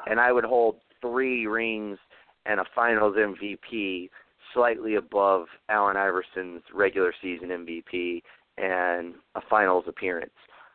And 0.06 0.18
I 0.18 0.32
would 0.32 0.44
hold 0.44 0.76
three 1.00 1.46
rings 1.46 1.98
and 2.46 2.60
a 2.60 2.64
Finals 2.74 3.16
MVP 3.16 4.10
slightly 4.52 4.96
above 4.96 5.46
Allen 5.68 5.96
Iverson's 5.96 6.62
regular 6.74 7.14
season 7.22 7.48
MVP 7.48 8.22
and 8.58 9.14
a 9.34 9.40
Finals 9.48 9.84
appearance. 9.86 10.30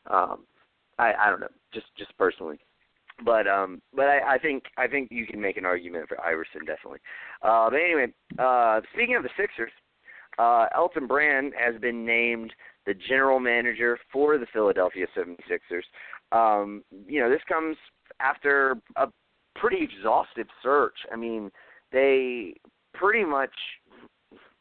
Um, 0.09 0.45
I, 0.97 1.13
I 1.13 1.29
don't 1.29 1.39
know, 1.41 1.47
just 1.73 1.87
just 1.97 2.17
personally. 2.17 2.59
But 3.25 3.47
um, 3.47 3.81
but 3.93 4.05
I, 4.05 4.35
I 4.35 4.37
think 4.37 4.63
I 4.77 4.87
think 4.87 5.09
you 5.11 5.25
can 5.25 5.41
make 5.41 5.57
an 5.57 5.65
argument 5.65 6.07
for 6.07 6.19
Iverson 6.21 6.61
definitely. 6.65 6.99
Uh, 7.41 7.69
but 7.69 7.77
anyway, 7.77 8.13
uh, 8.37 8.81
speaking 8.93 9.15
of 9.15 9.23
the 9.23 9.29
Sixers, 9.37 9.71
uh, 10.37 10.67
Elton 10.75 11.05
Brand 11.05 11.53
has 11.57 11.79
been 11.81 12.05
named 12.05 12.53
the 12.85 12.93
general 12.93 13.39
manager 13.39 13.99
for 14.11 14.37
the 14.37 14.45
Philadelphia 14.53 15.05
76ers. 15.15 15.83
Um, 16.31 16.83
you 17.07 17.19
know, 17.19 17.29
this 17.29 17.41
comes 17.47 17.75
after 18.19 18.77
a 18.95 19.07
pretty 19.55 19.83
exhaustive 19.83 20.47
search. 20.63 20.95
I 21.11 21.15
mean, 21.15 21.51
they 21.91 22.55
pretty 22.93 23.25
much 23.25 23.53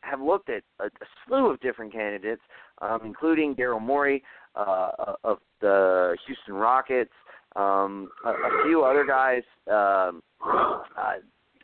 have 0.00 0.20
looked 0.20 0.50
at 0.50 0.62
a, 0.80 0.86
a 0.86 1.06
slew 1.26 1.50
of 1.50 1.60
different 1.60 1.92
candidates, 1.92 2.42
um, 2.82 3.00
including 3.04 3.54
Daryl 3.54 3.80
Morey 3.80 4.22
uh, 4.54 5.14
of 5.24 5.38
the 5.60 6.16
Houston 6.26 6.54
Rockets, 6.54 7.12
um, 7.58 8.10
a, 8.24 8.30
a 8.30 8.64
few 8.64 8.84
other 8.84 9.04
guys. 9.04 9.42
Um, 9.66 10.22
uh, 10.44 11.18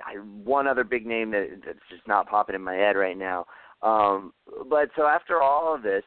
I, 0.04 0.16
one 0.42 0.66
other 0.66 0.84
big 0.84 1.06
name 1.06 1.30
that, 1.30 1.60
that's 1.64 1.78
just 1.88 2.06
not 2.08 2.28
popping 2.28 2.56
in 2.56 2.62
my 2.62 2.74
head 2.74 2.96
right 2.96 3.16
now. 3.16 3.46
Um, 3.82 4.32
but 4.68 4.88
so 4.96 5.06
after 5.06 5.40
all 5.40 5.74
of 5.74 5.82
this, 5.82 6.02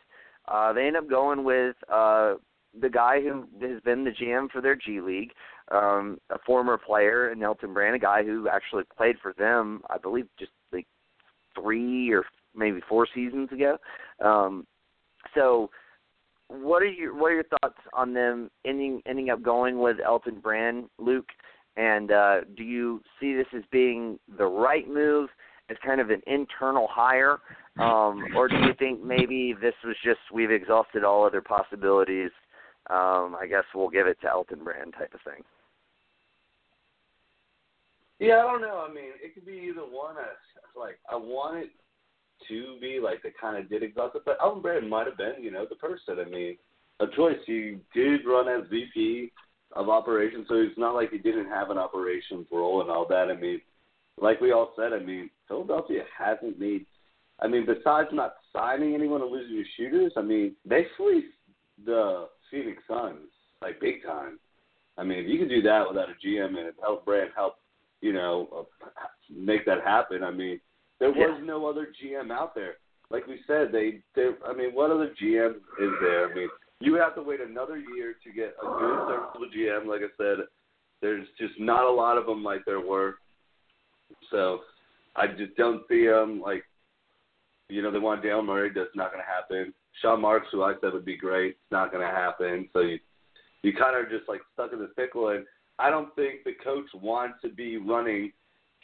uh, 0.47 0.73
they 0.73 0.87
end 0.87 0.97
up 0.97 1.09
going 1.09 1.43
with 1.43 1.75
uh, 1.91 2.35
the 2.79 2.89
guy 2.89 3.21
who 3.21 3.45
has 3.61 3.81
been 3.81 4.03
the 4.03 4.11
GM 4.11 4.49
for 4.49 4.61
their 4.61 4.75
G 4.75 5.01
League, 5.01 5.31
um, 5.71 6.19
a 6.29 6.37
former 6.45 6.77
player 6.77 7.31
in 7.31 7.43
Elton 7.43 7.73
Brand, 7.73 7.95
a 7.95 7.99
guy 7.99 8.23
who 8.23 8.47
actually 8.49 8.83
played 8.95 9.15
for 9.21 9.33
them, 9.37 9.81
I 9.89 9.97
believe, 9.97 10.27
just 10.39 10.51
like 10.71 10.87
three 11.59 12.11
or 12.11 12.23
maybe 12.55 12.79
four 12.87 13.07
seasons 13.13 13.49
ago. 13.51 13.77
Um, 14.23 14.65
so, 15.35 15.69
what 16.49 16.81
are 16.81 16.87
your 16.87 17.15
what 17.15 17.31
are 17.31 17.35
your 17.35 17.43
thoughts 17.43 17.77
on 17.93 18.13
them 18.13 18.49
ending 18.65 19.01
ending 19.05 19.29
up 19.29 19.41
going 19.41 19.79
with 19.79 19.97
Elton 20.05 20.39
Brand, 20.39 20.85
Luke? 20.97 21.29
And 21.75 22.11
uh, 22.11 22.41
do 22.55 22.63
you 22.63 23.01
see 23.19 23.35
this 23.35 23.47
as 23.55 23.63
being 23.71 24.17
the 24.37 24.45
right 24.45 24.87
move, 24.87 25.29
as 25.69 25.77
kind 25.85 26.01
of 26.01 26.09
an 26.09 26.21
internal 26.25 26.87
hire, 26.89 27.39
um, 27.79 28.23
or 28.35 28.47
do 28.47 28.55
you 28.55 28.73
think 28.79 29.03
maybe 29.03 29.53
this 29.61 29.75
was 29.85 29.95
just 30.03 30.19
we've 30.33 30.51
exhausted 30.51 31.03
all 31.03 31.25
other 31.25 31.41
possibilities? 31.41 32.31
Um, 32.89 33.35
I 33.39 33.45
guess 33.47 33.63
we'll 33.75 33.89
give 33.89 34.07
it 34.07 34.17
to 34.21 34.29
Elton 34.29 34.63
Brand 34.63 34.93
type 34.97 35.13
of 35.13 35.21
thing. 35.21 35.43
Yeah, 38.19 38.39
I 38.39 38.51
don't 38.51 38.61
know. 38.61 38.83
I 38.89 38.91
mean, 38.91 39.11
it 39.21 39.35
could 39.35 39.45
be 39.45 39.69
either 39.69 39.81
one. 39.81 40.15
I, 40.17 40.79
like, 40.79 40.97
I 41.11 41.15
want 41.15 41.57
it 41.65 41.69
to 42.47 42.77
be 42.79 42.99
like 43.01 43.23
they 43.23 43.31
kind 43.39 43.57
of 43.57 43.69
did 43.69 43.83
exhaust 43.83 44.15
it, 44.15 44.23
but 44.25 44.37
Elton 44.41 44.61
Brand 44.61 44.89
might 44.89 45.07
have 45.07 45.17
been, 45.17 45.35
you 45.41 45.51
know, 45.51 45.65
the 45.67 45.75
person. 45.75 46.19
I 46.19 46.29
mean, 46.29 46.57
a 46.99 47.07
choice. 47.15 47.37
He 47.45 47.77
did 47.93 48.25
run 48.25 48.47
as 48.47 48.67
VP 48.69 49.31
of 49.73 49.89
operations, 49.89 50.45
so 50.47 50.55
it's 50.55 50.77
not 50.77 50.95
like 50.95 51.11
he 51.11 51.17
didn't 51.17 51.49
have 51.49 51.69
an 51.69 51.77
operations 51.77 52.47
role 52.51 52.81
and 52.81 52.89
all 52.89 53.05
that. 53.09 53.29
I 53.29 53.35
mean, 53.35 53.61
like 54.19 54.41
we 54.41 54.51
all 54.51 54.73
said, 54.75 54.93
I 54.93 54.99
mean, 54.99 55.29
Philadelphia 55.47 56.03
hasn't 56.17 56.59
made. 56.59 56.85
I 57.39 57.47
mean, 57.47 57.65
besides 57.65 58.09
not 58.11 58.35
signing 58.51 58.95
anyone 58.95 59.21
and 59.21 59.31
losing 59.31 59.55
your 59.55 59.65
shooters, 59.75 60.13
I 60.17 60.21
mean, 60.21 60.55
they 60.65 60.87
fleeced 60.97 61.27
the 61.85 62.27
Phoenix 62.49 62.81
Suns 62.87 63.29
like 63.61 63.79
big 63.79 64.03
time. 64.03 64.39
I 64.97 65.03
mean, 65.03 65.19
if 65.19 65.27
you 65.27 65.37
can 65.37 65.47
do 65.47 65.61
that 65.61 65.87
without 65.87 66.09
a 66.09 66.25
GM 66.25 66.57
and 66.57 66.73
help 66.81 67.05
Brand 67.05 67.29
help, 67.35 67.55
you 68.01 68.13
know, 68.13 68.67
uh, 68.83 68.89
make 69.31 69.65
that 69.65 69.83
happen. 69.83 70.23
I 70.23 70.31
mean, 70.31 70.59
there 70.99 71.09
was 71.09 71.17
Yeah. 71.39 71.45
no 71.45 71.65
other 71.67 71.87
GM 72.01 72.31
out 72.31 72.55
there. 72.55 72.75
Like 73.09 73.27
we 73.27 73.39
said, 73.47 73.71
they, 73.71 74.01
they. 74.15 74.31
I 74.45 74.53
mean, 74.53 74.73
what 74.73 74.91
other 74.91 75.13
GM 75.21 75.55
is 75.55 75.91
there? 76.01 76.29
I 76.29 76.33
mean, 76.33 76.49
you 76.79 76.91
would 76.91 77.01
have 77.01 77.15
to 77.15 77.21
wait 77.21 77.39
another 77.39 77.77
year 77.77 78.15
to 78.23 78.31
get 78.31 78.55
a 78.61 78.65
good 78.65 79.07
serviceable 79.07 79.47
GM. 79.55 79.87
Like 79.87 80.01
I 80.01 80.11
said, 80.17 80.45
there's 81.01 81.27
just 81.39 81.53
not 81.59 81.85
a 81.85 81.91
lot 81.91 82.17
of 82.17 82.25
them 82.25 82.43
like 82.43 82.65
there 82.65 82.81
were. 82.81 83.15
So 84.31 84.61
I 85.15 85.27
just 85.27 85.55
don't 85.55 85.83
see 85.87 86.05
them 86.05 86.41
like, 86.41 86.63
you 87.69 87.81
know, 87.81 87.91
they 87.91 87.99
want 87.99 88.23
Daryl 88.23 88.45
Morey. 88.45 88.71
That's 88.73 88.95
not 88.95 89.11
going 89.11 89.23
to 89.23 89.29
happen. 89.29 89.73
Sean 90.01 90.21
Marks, 90.21 90.47
who 90.51 90.63
I 90.63 90.73
said 90.81 90.93
would 90.93 91.05
be 91.05 91.17
great, 91.17 91.51
it's 91.51 91.71
not 91.71 91.91
going 91.91 92.05
to 92.05 92.13
happen. 92.13 92.69
So 92.73 92.81
you, 92.81 92.99
you 93.63 93.73
kind 93.73 93.97
of 93.97 94.11
just 94.11 94.29
like 94.29 94.41
stuck 94.53 94.73
in 94.73 94.79
the 94.79 94.87
pickle. 94.95 95.29
And 95.29 95.45
I 95.79 95.89
don't 95.89 96.13
think 96.15 96.43
the 96.45 96.53
coach 96.63 96.85
wants 96.93 97.35
to 97.41 97.49
be 97.49 97.77
running 97.77 98.31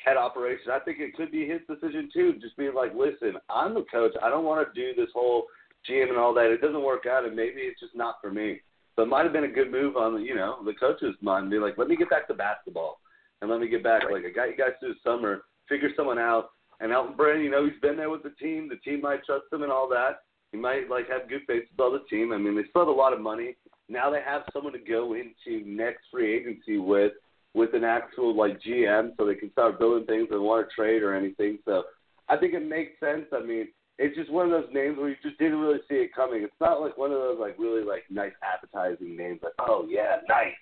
head 0.03 0.17
operation. 0.17 0.71
I 0.71 0.79
think 0.79 0.99
it 0.99 1.15
could 1.15 1.31
be 1.31 1.47
his 1.47 1.61
decision 1.67 2.09
too. 2.13 2.33
Just 2.41 2.57
being 2.57 2.73
like, 2.73 2.93
listen, 2.95 3.35
I'm 3.49 3.73
the 3.73 3.85
coach. 3.91 4.13
I 4.21 4.29
don't 4.29 4.45
want 4.45 4.67
to 4.67 4.79
do 4.79 4.99
this 4.99 5.11
whole 5.13 5.45
GM 5.89 6.09
and 6.09 6.17
all 6.17 6.33
that. 6.33 6.51
It 6.51 6.61
doesn't 6.61 6.83
work 6.83 7.05
out, 7.05 7.25
and 7.25 7.35
maybe 7.35 7.61
it's 7.61 7.79
just 7.79 7.95
not 7.95 8.15
for 8.21 8.31
me. 8.31 8.61
So 8.95 9.03
it 9.03 9.07
might 9.07 9.23
have 9.23 9.33
been 9.33 9.45
a 9.45 9.49
good 9.49 9.71
move 9.71 9.97
on 9.97 10.15
the, 10.15 10.19
you 10.21 10.35
know, 10.35 10.57
the 10.63 10.73
coach's 10.73 11.15
mind. 11.21 11.49
Be 11.49 11.57
like, 11.57 11.77
let 11.77 11.87
me 11.87 11.95
get 11.95 12.09
back 12.09 12.27
to 12.27 12.33
basketball, 12.33 12.99
and 13.41 13.49
let 13.49 13.59
me 13.59 13.67
get 13.67 13.83
back. 13.83 14.03
Like 14.11 14.23
I 14.25 14.29
got 14.29 14.49
you 14.49 14.57
guys 14.57 14.73
through 14.79 14.93
the 14.93 15.09
summer. 15.09 15.43
Figure 15.67 15.89
someone 15.95 16.19
out. 16.19 16.49
And 16.79 16.91
Elton 16.91 17.15
Brand, 17.15 17.43
you 17.43 17.51
know, 17.51 17.65
he's 17.65 17.79
been 17.81 17.95
there 17.95 18.09
with 18.09 18.23
the 18.23 18.33
team. 18.41 18.67
The 18.67 18.75
team 18.77 19.01
might 19.01 19.23
trust 19.23 19.45
him 19.51 19.63
and 19.63 19.71
all 19.71 19.87
that. 19.89 20.23
He 20.51 20.57
might 20.57 20.89
like 20.89 21.09
have 21.09 21.29
good 21.29 21.41
faith 21.47 21.63
with 21.77 22.01
the 22.01 22.05
team. 22.09 22.33
I 22.33 22.37
mean, 22.37 22.55
they 22.55 22.63
still 22.69 22.81
have 22.81 22.87
a 22.89 22.91
lot 22.91 23.13
of 23.13 23.21
money. 23.21 23.55
Now 23.89 24.09
they 24.09 24.21
have 24.25 24.43
someone 24.51 24.73
to 24.73 24.79
go 24.79 25.13
into 25.13 25.65
next 25.65 26.01
free 26.11 26.35
agency 26.35 26.77
with 26.77 27.13
with 27.53 27.73
an 27.73 27.83
actual 27.83 28.35
like 28.35 28.61
GM, 28.61 29.11
so 29.17 29.25
they 29.25 29.35
can 29.35 29.51
start 29.51 29.79
building 29.79 30.05
things 30.05 30.27
they 30.29 30.37
want 30.37 30.67
to 30.67 30.75
trade 30.75 31.03
or 31.03 31.13
anything. 31.13 31.59
So 31.65 31.83
I 32.27 32.37
think 32.37 32.53
it 32.53 32.67
makes 32.67 32.99
sense. 32.99 33.25
I 33.31 33.41
mean, 33.41 33.67
it's 33.99 34.15
just 34.15 34.31
one 34.31 34.45
of 34.45 34.51
those 34.51 34.73
names 34.73 34.97
where 34.97 35.09
you 35.09 35.15
just 35.21 35.37
didn't 35.37 35.59
really 35.59 35.79
see 35.87 35.95
it 35.95 36.15
coming. 36.15 36.43
It's 36.43 36.53
not 36.59 36.81
like 36.81 36.97
one 36.97 37.11
of 37.11 37.19
those 37.19 37.39
like 37.39 37.57
really 37.59 37.83
like 37.83 38.03
nice 38.09 38.31
appetizing 38.41 39.15
names, 39.15 39.41
like 39.43 39.53
oh 39.59 39.85
yeah, 39.87 40.17
nice, 40.27 40.55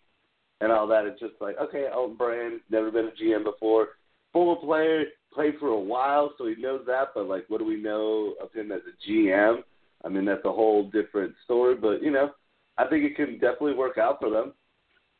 and 0.60 0.72
all 0.72 0.88
that. 0.88 1.06
It's 1.06 1.20
just 1.20 1.36
like 1.40 1.58
okay, 1.58 1.86
Elton 1.92 2.18
Brand, 2.18 2.60
never 2.70 2.92
been 2.92 3.08
a 3.08 3.24
GM 3.24 3.46
before, 3.46 3.90
former 4.34 4.60
player, 4.60 5.06
played 5.34 5.56
for 5.60 5.70
a 5.70 5.80
while, 5.80 6.34
so 6.38 6.46
he 6.48 6.56
knows 6.62 6.82
that. 6.88 7.10
But 7.16 7.28
like, 7.28 7.46
what 7.48 7.60
do 7.60 7.66
we 7.66 7.82
know 7.82 8.34
of 8.42 8.52
him 8.54 8.72
as 8.72 8.82
a 8.82 9.10
GM? 9.10 9.64
I 10.04 10.10
mean, 10.10 10.26
that's 10.26 10.46
a 10.46 10.52
whole 10.52 10.90
different 10.90 11.34
story. 11.46 11.76
But 11.76 12.04
you 12.04 12.12
know, 12.12 12.32
I 12.78 12.88
think 12.88 13.06
it 13.06 13.16
can 13.16 13.34
definitely 13.34 13.76
work 13.76 13.98
out 13.98 14.20
for 14.20 14.30
them 14.30 14.54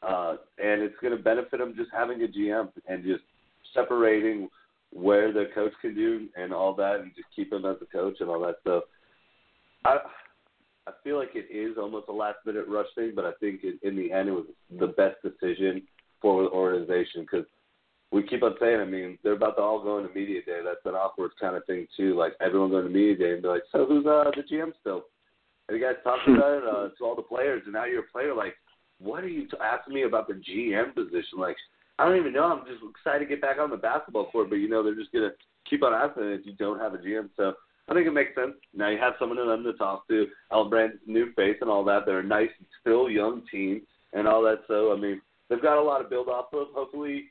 uh, 0.02 0.36
and 0.58 0.82
it's 0.82 0.96
going 1.02 1.16
to 1.16 1.22
benefit 1.22 1.60
them 1.60 1.74
just 1.76 1.92
having 1.92 2.24
a 2.24 2.28
GM 2.28 2.70
and 2.88 3.04
just 3.04 3.24
separating 3.74 4.50
where 4.92 5.32
the 5.32 5.46
coach 5.56 5.74
can 5.82 5.96
do 5.96 6.28
and 6.36 6.54
all 6.54 6.76
that, 6.76 7.00
and 7.00 7.12
just 7.16 7.28
keep 7.36 7.52
him 7.52 7.66
as 7.66 7.78
a 7.82 7.86
coach 7.86 8.18
and 8.20 8.30
all 8.30 8.42
that 8.42 8.56
stuff. 8.62 8.84
I 9.86 9.98
I 10.88 10.92
feel 11.04 11.18
like 11.18 11.32
it 11.36 11.54
is 11.56 11.78
almost 11.78 12.08
a 12.10 12.14
last 12.14 12.40
minute 12.46 12.66
rush 12.68 12.88
thing, 12.96 13.14
but 13.16 13.26
I 13.26 13.32
think 13.40 13.64
in, 13.64 13.80
in 13.84 13.96
the 13.96 14.12
end 14.12 14.30
it 14.30 14.34
was 14.34 14.46
the 14.80 14.88
best 14.88 15.18
decision 15.22 15.84
for 16.22 16.44
the 16.44 16.50
organization 16.50 17.22
because 17.22 17.46
we 18.12 18.24
keep 18.24 18.44
on 18.44 18.56
saying. 18.60 18.80
I 18.80 18.86
mean, 18.86 19.18
they're 19.24 19.34
about 19.34 19.56
to 19.56 19.62
all 19.62 19.82
go 19.82 20.00
into 20.00 20.14
media 20.14 20.42
day. 20.46 20.60
That's 20.64 20.86
an 20.86 20.96
awkward 20.96 21.32
kind 21.40 21.56
of 21.56 21.66
thing 21.66 21.88
too. 21.96 22.16
Like 22.18 22.34
everyone 22.42 22.72
going 22.72 22.84
to 22.86 22.90
media 22.90 23.16
day 23.16 23.34
and 23.34 23.42
be 23.42 23.48
like, 23.48 23.64
"So 23.72 23.86
who's 23.86 24.06
uh, 24.06 24.32
the 24.36 24.44
GM 24.44 24.74
still?" 24.82 25.06
And 25.70 25.80
you 25.80 25.86
guys 25.86 25.96
talked 26.04 26.28
about 26.28 26.58
it 26.58 26.64
uh, 26.64 26.90
to 26.98 27.06
all 27.06 27.16
the 27.16 27.22
players, 27.22 27.62
and 27.66 27.74
now 27.74 27.86
you're 27.86 28.02
a 28.02 28.12
player. 28.12 28.34
Like, 28.34 28.56
what 29.02 29.24
are 29.24 29.30
you 29.30 29.48
t- 29.48 29.58
asking 29.62 29.94
me 29.94 30.04
about 30.04 30.28
the 30.28 30.34
GM 30.36 30.94
position? 30.94 31.38
Like, 31.38 31.56
I 32.00 32.06
don't 32.06 32.18
even 32.18 32.34
know. 32.34 32.46
I'm 32.46 32.66
just 32.66 32.84
excited 32.90 33.20
to 33.20 33.26
get 33.26 33.42
back 33.42 33.58
on 33.60 33.70
the 33.70 33.78
basketball 33.78 34.32
court, 34.32 34.50
but 34.50 34.56
you 34.56 34.70
know 34.70 34.84
they're 34.84 34.96
just 34.96 35.12
gonna 35.12 35.32
keep 35.70 35.84
on 35.84 35.94
asking 35.94 36.24
if 36.24 36.46
you 36.46 36.54
don't 36.54 36.80
have 36.80 36.94
a 36.94 36.98
GM. 36.98 37.30
So 37.38 37.54
I 37.90 37.94
think 37.94 38.08
it 38.08 38.12
makes 38.12 38.36
sense. 38.36 38.54
Now 38.74 38.90
you 38.90 38.98
have 38.98 39.14
someone 39.20 39.40
in 39.40 39.48
them 39.48 39.64
to 39.64 39.74
talk 39.74 40.08
to. 40.08 40.28
Elton 40.52 40.70
Brand's 40.70 40.98
new 41.06 41.34
face 41.34 41.58
and 41.62 41.70
all 41.70 41.84
that. 41.86 42.06
They're 42.06 42.20
a 42.20 42.24
nice, 42.24 42.50
still 42.80 43.10
young 43.10 43.44
team 43.52 43.82
and 44.14 44.28
all 44.28 44.42
that. 44.44 44.60
So 44.68 44.94
I 44.94 44.98
mean, 44.98 45.22
they've 45.50 45.62
got 45.62 45.78
a 45.78 45.84
lot 45.84 46.00
to 46.00 46.10
build 46.10 46.28
off 46.28 46.54
of. 46.54 46.68
Hopefully, 46.74 47.26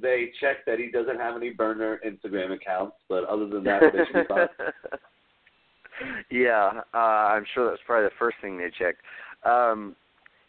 they 0.00 0.30
check 0.40 0.64
that 0.66 0.78
he 0.78 0.90
doesn't 0.90 1.18
have 1.18 1.36
any 1.36 1.50
burner 1.50 2.00
Instagram 2.06 2.52
accounts. 2.52 2.96
But 3.08 3.24
other 3.24 3.48
than 3.48 3.64
that, 3.64 3.82
they 3.92 4.04
should 4.06 4.28
be 4.28 4.34
fine. 4.34 4.48
yeah, 6.30 6.80
uh, 6.94 6.96
I'm 6.96 7.44
sure 7.54 7.68
that's 7.68 7.82
probably 7.86 8.08
the 8.08 8.14
first 8.18 8.36
thing 8.40 8.58
they 8.58 8.70
checked. 8.78 9.02
Um, 9.44 9.94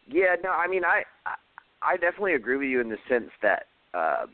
yeah, 0.10 0.36
no, 0.44 0.50
I 0.50 0.68
mean, 0.68 0.84
I, 0.84 1.04
I 1.82 1.98
definitely 1.98 2.34
agree 2.34 2.58
with 2.58 2.68
you 2.68 2.82
in 2.82 2.90
the 2.90 2.98
sense 3.10 3.30
that 3.42 3.64
um, 3.94 4.30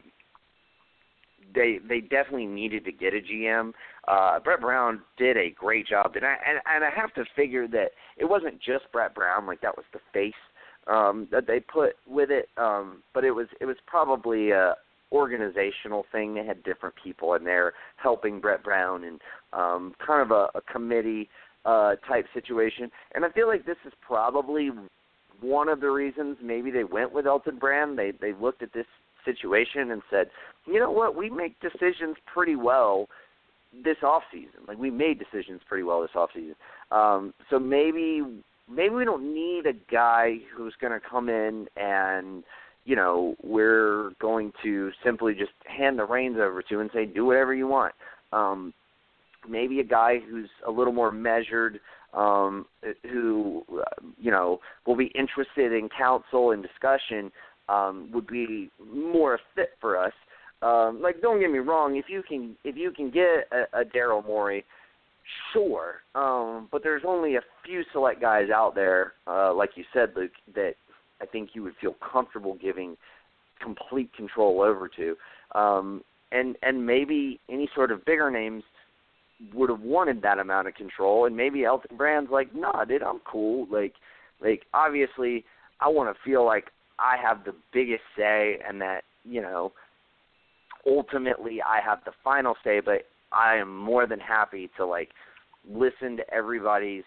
they 1.53 1.79
they 1.87 2.01
definitely 2.01 2.45
needed 2.45 2.85
to 2.85 2.91
get 2.91 3.13
a 3.13 3.21
GM. 3.21 3.73
Uh, 4.07 4.39
Brett 4.39 4.61
Brown 4.61 5.01
did 5.17 5.37
a 5.37 5.49
great 5.49 5.87
job, 5.87 6.13
and 6.15 6.25
I 6.25 6.35
and, 6.47 6.59
and 6.65 6.83
I 6.83 6.89
have 6.95 7.13
to 7.15 7.25
figure 7.35 7.67
that 7.69 7.91
it 8.17 8.25
wasn't 8.25 8.59
just 8.61 8.91
Brett 8.91 9.15
Brown, 9.15 9.45
like 9.45 9.61
that 9.61 9.75
was 9.75 9.85
the 9.93 9.99
face 10.13 10.33
um, 10.87 11.27
that 11.31 11.47
they 11.47 11.59
put 11.59 11.93
with 12.07 12.29
it, 12.31 12.49
um, 12.57 13.03
but 13.13 13.23
it 13.23 13.31
was 13.31 13.47
it 13.61 13.65
was 13.65 13.77
probably 13.87 14.51
a 14.51 14.75
organizational 15.11 16.05
thing. 16.11 16.33
They 16.33 16.45
had 16.45 16.63
different 16.63 16.95
people 17.01 17.35
in 17.35 17.43
there 17.43 17.73
helping 17.97 18.39
Brett 18.39 18.63
Brown 18.63 19.03
and 19.03 19.21
um, 19.53 19.93
kind 20.05 20.21
of 20.21 20.31
a, 20.31 20.57
a 20.57 20.61
committee 20.71 21.29
uh, 21.65 21.95
type 22.07 22.25
situation. 22.33 22.89
And 23.13 23.23
I 23.23 23.29
feel 23.29 23.47
like 23.47 23.65
this 23.65 23.77
is 23.85 23.93
probably 24.01 24.71
one 25.43 25.69
of 25.69 25.81
the 25.81 25.89
reasons 25.89 26.37
maybe 26.41 26.71
they 26.71 26.83
went 26.83 27.13
with 27.13 27.27
Elton 27.27 27.57
Brand. 27.59 27.97
They 27.97 28.11
they 28.11 28.33
looked 28.33 28.63
at 28.63 28.73
this 28.73 28.85
situation 29.25 29.91
and 29.91 30.01
said, 30.09 30.27
you 30.65 30.79
know 30.79 30.91
what, 30.91 31.15
we 31.15 31.29
make 31.29 31.59
decisions 31.59 32.15
pretty 32.33 32.55
well 32.55 33.07
this 33.83 33.97
off 34.03 34.23
season. 34.31 34.61
Like 34.67 34.77
we 34.77 34.91
made 34.91 35.19
decisions 35.19 35.61
pretty 35.67 35.83
well 35.83 36.01
this 36.01 36.11
off 36.15 36.29
season. 36.33 36.55
Um, 36.91 37.33
so 37.49 37.59
maybe 37.59 38.21
maybe 38.69 38.95
we 38.95 39.05
don't 39.05 39.33
need 39.33 39.65
a 39.65 39.73
guy 39.91 40.37
who's 40.55 40.73
going 40.79 40.93
to 40.93 41.05
come 41.07 41.29
in 41.29 41.67
and 41.75 42.43
you 42.85 42.95
know 42.95 43.35
we're 43.43 44.11
going 44.19 44.51
to 44.63 44.91
simply 45.03 45.33
just 45.33 45.51
hand 45.65 45.99
the 45.99 46.05
reins 46.05 46.37
over 46.39 46.61
to 46.61 46.79
and 46.79 46.89
say 46.93 47.05
do 47.05 47.25
whatever 47.25 47.53
you 47.53 47.67
want. 47.67 47.93
Um, 48.31 48.73
maybe 49.47 49.79
a 49.79 49.83
guy 49.83 50.19
who's 50.19 50.49
a 50.67 50.71
little 50.71 50.93
more 50.93 51.11
measured, 51.11 51.79
um, 52.13 52.65
who 53.03 53.63
you 54.19 54.31
know 54.31 54.59
will 54.85 54.95
be 54.95 55.11
interested 55.15 55.73
in 55.73 55.89
counsel 55.95 56.51
and 56.51 56.63
discussion, 56.63 57.31
um, 57.69 58.09
would 58.13 58.27
be 58.27 58.69
more 58.93 59.35
a 59.35 59.39
fit 59.55 59.71
for 59.81 59.97
us. 59.97 60.13
Um, 60.61 61.01
like, 61.01 61.21
don't 61.21 61.41
get 61.41 61.51
me 61.51 61.59
wrong. 61.59 61.97
If 61.97 62.05
you 62.07 62.23
can, 62.27 62.55
if 62.63 62.77
you 62.77 62.91
can 62.91 63.09
get 63.09 63.47
a, 63.51 63.81
a 63.81 63.85
Daryl 63.85 64.25
Morey, 64.25 64.63
sure. 65.51 65.95
Um, 66.15 66.69
but 66.71 66.83
there's 66.83 67.03
only 67.05 67.35
a 67.35 67.41
few 67.65 67.83
select 67.91 68.21
guys 68.21 68.49
out 68.49 68.73
there, 68.75 69.13
uh, 69.27 69.53
like 69.53 69.71
you 69.75 69.83
said, 69.93 70.13
Luke, 70.15 70.31
that 70.55 70.73
I 71.21 71.25
think 71.25 71.49
you 71.53 71.63
would 71.63 71.73
feel 71.81 71.95
comfortable 72.11 72.57
giving 72.61 72.95
complete 73.61 74.13
control 74.15 74.61
over 74.61 74.89
to. 74.95 75.15
Um, 75.57 76.01
and 76.31 76.55
and 76.63 76.85
maybe 76.85 77.39
any 77.49 77.69
sort 77.75 77.91
of 77.91 78.03
bigger 78.05 78.31
names 78.31 78.63
would 79.53 79.69
have 79.69 79.81
wanted 79.81 80.21
that 80.21 80.39
amount 80.39 80.67
of 80.67 80.75
control 80.75 81.25
and 81.25 81.35
maybe 81.35 81.65
Elton 81.65 81.97
Brand's 81.97 82.31
like, 82.31 82.53
nah, 82.55 82.85
dude, 82.85 83.03
I'm 83.03 83.19
cool. 83.19 83.67
Like 83.69 83.93
like 84.41 84.63
obviously 84.73 85.45
I 85.79 85.89
wanna 85.89 86.13
feel 86.23 86.45
like 86.45 86.65
I 86.99 87.15
have 87.21 87.43
the 87.43 87.53
biggest 87.73 88.03
say 88.17 88.59
and 88.67 88.81
that 88.81 89.03
you 89.25 89.41
know 89.41 89.73
ultimately 90.85 91.61
I 91.61 91.79
have 91.85 91.99
the 92.05 92.11
final 92.23 92.55
say, 92.63 92.79
but 92.79 93.03
I 93.31 93.55
am 93.55 93.75
more 93.75 94.05
than 94.05 94.19
happy 94.19 94.69
to 94.77 94.85
like 94.85 95.09
listen 95.69 96.17
to 96.17 96.33
everybody's 96.33 97.03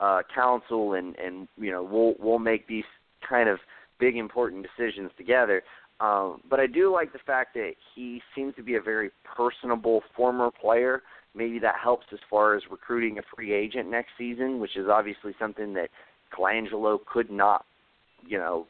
uh 0.00 0.22
counsel 0.34 0.94
and 0.94 1.16
and 1.16 1.48
you 1.56 1.70
know 1.70 1.82
we'll 1.82 2.14
we'll 2.18 2.38
make 2.38 2.66
these 2.68 2.84
kind 3.28 3.48
of 3.48 3.58
big 3.98 4.16
important 4.16 4.66
decisions 4.66 5.10
together. 5.16 5.62
Um, 6.00 6.40
but 6.48 6.58
I 6.58 6.66
do 6.66 6.90
like 6.90 7.12
the 7.12 7.18
fact 7.18 7.54
that 7.54 7.72
he 7.94 8.22
seems 8.34 8.54
to 8.56 8.62
be 8.62 8.76
a 8.76 8.80
very 8.80 9.10
personable 9.36 10.02
former 10.16 10.50
player. 10.50 11.02
Maybe 11.34 11.58
that 11.60 11.76
helps 11.82 12.06
as 12.12 12.18
far 12.28 12.56
as 12.56 12.62
recruiting 12.70 13.18
a 13.18 13.22
free 13.34 13.52
agent 13.52 13.90
next 13.90 14.10
season, 14.18 14.58
which 14.58 14.76
is 14.76 14.86
obviously 14.90 15.34
something 15.38 15.74
that 15.74 15.90
Colangelo 16.36 16.98
could 17.06 17.30
not, 17.30 17.64
you 18.26 18.38
know, 18.38 18.66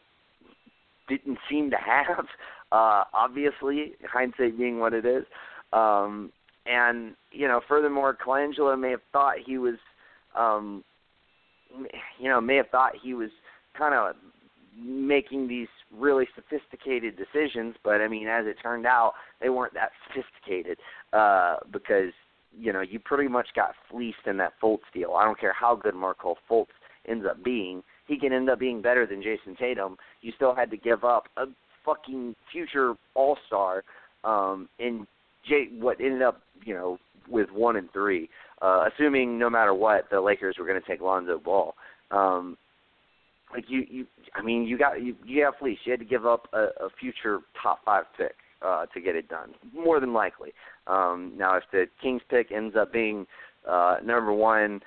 didn't 1.08 1.38
seem 1.48 1.70
to 1.70 1.76
have. 1.76 2.26
Uh, 2.72 3.02
obviously, 3.12 3.94
hindsight 4.08 4.56
being 4.56 4.78
what 4.78 4.92
it 4.92 5.04
is. 5.04 5.24
Um, 5.72 6.30
and 6.66 7.16
you 7.32 7.48
know, 7.48 7.60
furthermore, 7.66 8.16
Colangelo 8.24 8.78
may 8.78 8.92
have 8.92 9.00
thought 9.12 9.34
he 9.44 9.58
was, 9.58 9.74
um, 10.38 10.84
you 12.20 12.28
know, 12.28 12.40
may 12.40 12.54
have 12.54 12.68
thought 12.68 12.92
he 13.02 13.12
was 13.12 13.30
kind 13.76 13.92
of 13.92 14.14
making 14.78 15.48
these 15.48 15.68
really 15.92 16.26
sophisticated 16.34 17.16
decisions, 17.16 17.74
but 17.82 18.00
I 18.00 18.08
mean, 18.08 18.28
as 18.28 18.46
it 18.46 18.56
turned 18.62 18.86
out, 18.86 19.14
they 19.40 19.48
weren't 19.48 19.74
that 19.74 19.90
sophisticated 20.06 20.78
uh, 21.12 21.56
because 21.72 22.12
you 22.58 22.72
know 22.72 22.80
you 22.80 22.98
pretty 22.98 23.28
much 23.28 23.48
got 23.54 23.74
fleeced 23.90 24.26
in 24.26 24.36
that 24.38 24.52
Fultz 24.62 24.80
deal. 24.92 25.14
I 25.14 25.24
don't 25.24 25.38
care 25.38 25.52
how 25.52 25.76
good 25.76 25.94
Markelle 25.94 26.38
Fultz 26.48 26.66
ends 27.08 27.24
up 27.28 27.42
being, 27.42 27.82
he 28.06 28.18
can 28.18 28.32
end 28.32 28.50
up 28.50 28.58
being 28.58 28.82
better 28.82 29.06
than 29.06 29.22
Jayson 29.22 29.56
Tatum. 29.56 29.96
You 30.20 30.32
still 30.34 30.54
had 30.54 30.70
to 30.70 30.76
give 30.76 31.04
up 31.04 31.24
a 31.36 31.44
fucking 31.84 32.34
future 32.52 32.94
All 33.14 33.38
Star 33.46 33.84
um, 34.24 34.68
in 34.78 35.06
J- 35.48 35.70
what 35.78 36.00
ended 36.00 36.22
up 36.22 36.42
you 36.64 36.74
know 36.74 36.98
with 37.28 37.50
one 37.52 37.76
and 37.76 37.90
three, 37.92 38.28
uh, 38.62 38.88
assuming 38.92 39.38
no 39.38 39.48
matter 39.48 39.72
what 39.72 40.10
the 40.10 40.20
Lakers 40.20 40.56
were 40.58 40.66
going 40.66 40.80
to 40.80 40.86
take 40.86 41.00
Lonzo 41.00 41.38
Ball. 41.38 41.74
Um, 42.10 42.56
like 43.52 43.64
you, 43.68 43.84
you, 43.88 44.06
I 44.34 44.42
mean, 44.42 44.64
you 44.64 44.76
got 44.76 45.02
you, 45.02 45.14
you 45.24 45.44
got 45.44 45.58
fleeced. 45.58 45.82
You 45.84 45.92
had 45.92 46.00
to 46.00 46.06
give 46.06 46.26
up 46.26 46.48
a, 46.52 46.64
a 46.84 46.88
future 46.98 47.40
top 47.62 47.78
five 47.84 48.04
pick 48.16 48.34
uh, 48.62 48.86
to 48.86 49.00
get 49.00 49.16
it 49.16 49.28
done, 49.28 49.54
more 49.74 50.00
than 50.00 50.12
likely. 50.12 50.52
Um, 50.86 51.32
now, 51.36 51.56
if 51.56 51.64
the 51.72 51.86
Kings 52.02 52.22
pick 52.28 52.52
ends 52.52 52.76
up 52.76 52.92
being 52.92 53.26
uh, 53.68 53.96
number 54.04 54.32
one, 54.32 54.80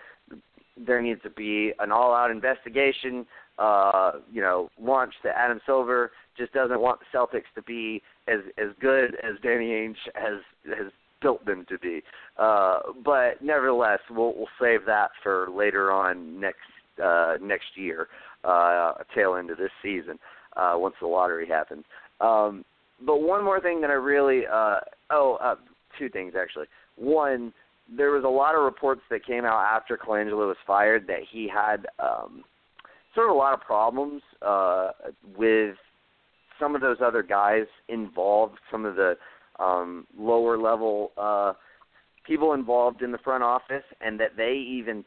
there 0.77 1.01
needs 1.01 1.21
to 1.23 1.29
be 1.29 1.73
an 1.79 1.91
all-out 1.91 2.31
investigation. 2.31 3.25
Uh, 3.59 4.13
you 4.31 4.41
know, 4.41 4.69
launched 4.81 5.17
that 5.23 5.37
Adam 5.37 5.59
Silver 5.65 6.11
just 6.37 6.51
doesn't 6.53 6.79
want 6.79 6.99
the 6.99 7.17
Celtics 7.17 7.53
to 7.53 7.61
be 7.61 8.01
as 8.27 8.39
as 8.57 8.69
good 8.79 9.15
as 9.23 9.35
Danny 9.43 9.69
Ainge 9.69 9.95
has 10.15 10.39
has 10.65 10.91
built 11.21 11.45
them 11.45 11.65
to 11.69 11.77
be. 11.77 12.01
Uh, 12.37 12.79
but 13.05 13.41
nevertheless, 13.41 13.99
we'll 14.09 14.33
we'll 14.35 14.47
save 14.59 14.85
that 14.85 15.11
for 15.21 15.49
later 15.55 15.91
on 15.91 16.39
next 16.39 16.57
uh, 17.03 17.35
next 17.41 17.75
year, 17.75 18.07
uh, 18.43 18.93
a 18.99 19.05
tail 19.15 19.35
end 19.35 19.49
of 19.49 19.57
this 19.57 19.71
season, 19.81 20.17
uh, 20.57 20.73
once 20.75 20.95
the 20.99 21.07
lottery 21.07 21.47
happens. 21.47 21.83
Um, 22.21 22.65
but 23.05 23.21
one 23.21 23.43
more 23.43 23.59
thing 23.59 23.81
that 23.81 23.89
I 23.89 23.93
really 23.93 24.43
uh, 24.51 24.77
oh 25.11 25.37
uh, 25.41 25.55
two 25.99 26.09
things 26.09 26.33
actually. 26.39 26.67
One, 26.95 27.53
there 27.95 28.11
was 28.11 28.23
a 28.23 28.29
lot 28.29 28.55
of 28.55 28.63
reports 28.63 29.01
that 29.09 29.25
came 29.25 29.45
out 29.45 29.63
after 29.63 29.97
Colangelo 29.97 30.47
was 30.47 30.57
fired 30.65 31.07
that 31.07 31.21
he 31.31 31.49
had 31.53 31.87
um, 31.99 32.43
sort 33.15 33.29
of 33.29 33.35
a 33.35 33.37
lot 33.37 33.53
of 33.53 33.61
problems 33.61 34.21
uh, 34.41 34.89
with 35.37 35.75
some 36.59 36.75
of 36.75 36.81
those 36.81 36.97
other 37.03 37.23
guys 37.23 37.65
involved, 37.89 38.57
some 38.71 38.85
of 38.85 38.95
the 38.95 39.15
um, 39.59 40.05
lower 40.17 40.57
level 40.57 41.11
uh, 41.17 41.53
people 42.25 42.53
involved 42.53 43.01
in 43.01 43.11
the 43.11 43.17
front 43.17 43.43
office, 43.43 43.83
and 44.01 44.19
that 44.19 44.37
they 44.37 44.53
even 44.53 45.03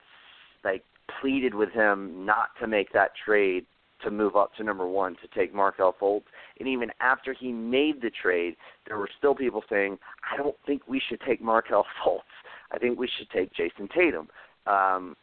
like 0.64 0.82
pleaded 1.20 1.54
with 1.54 1.70
him 1.70 2.26
not 2.26 2.48
to 2.60 2.66
make 2.66 2.92
that 2.92 3.12
trade 3.24 3.64
to 4.02 4.10
move 4.10 4.36
up 4.36 4.54
to 4.56 4.64
number 4.64 4.86
one 4.86 5.16
to 5.22 5.38
take 5.38 5.54
Markelle 5.54 5.94
Fultz. 6.00 6.24
And 6.58 6.68
even 6.68 6.90
after 7.00 7.32
he 7.32 7.52
made 7.52 8.02
the 8.02 8.10
trade, 8.10 8.56
there 8.86 8.98
were 8.98 9.08
still 9.18 9.34
people 9.34 9.62
saying, 9.68 9.98
I 10.30 10.36
don't 10.36 10.56
think 10.66 10.82
we 10.86 11.00
should 11.08 11.20
take 11.26 11.40
Markelle 11.42 11.86
Fultz. 12.04 12.20
I 12.72 12.78
think 12.78 12.98
we 12.98 13.08
should 13.18 13.30
take 13.30 13.52
Jayson 13.54 13.88
Tatum. 13.94 14.28
Um, 14.66 15.16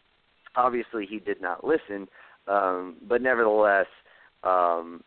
obviously, 0.56 1.06
he 1.06 1.20
did 1.20 1.41
not 1.41 1.66
listen, 1.66 2.08
um, 2.48 2.95
but 3.08 3.22
nevertheless, 3.22 3.88
um, 4.44 5.04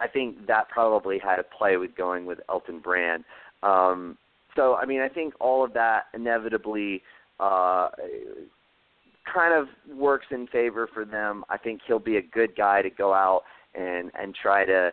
I 0.00 0.08
think 0.08 0.46
that 0.46 0.68
probably 0.68 1.18
had 1.18 1.38
a 1.38 1.42
play 1.42 1.76
with 1.76 1.96
going 1.96 2.26
with 2.26 2.38
Elton 2.48 2.80
Brand. 2.80 3.24
Um, 3.62 4.18
so, 4.54 4.74
I 4.74 4.86
mean, 4.86 5.00
I 5.00 5.08
think 5.08 5.34
all 5.40 5.64
of 5.64 5.72
that 5.74 6.04
inevitably 6.14 7.02
uh, 7.40 7.88
kind 9.32 9.54
of 9.54 9.68
works 9.96 10.26
in 10.30 10.46
favor 10.48 10.88
for 10.92 11.04
them. 11.04 11.44
I 11.48 11.56
think 11.58 11.80
he'll 11.86 11.98
be 11.98 12.16
a 12.16 12.22
good 12.22 12.56
guy 12.56 12.82
to 12.82 12.90
go 12.90 13.12
out 13.12 13.42
and 13.74 14.10
and 14.18 14.34
try 14.34 14.64
to, 14.64 14.92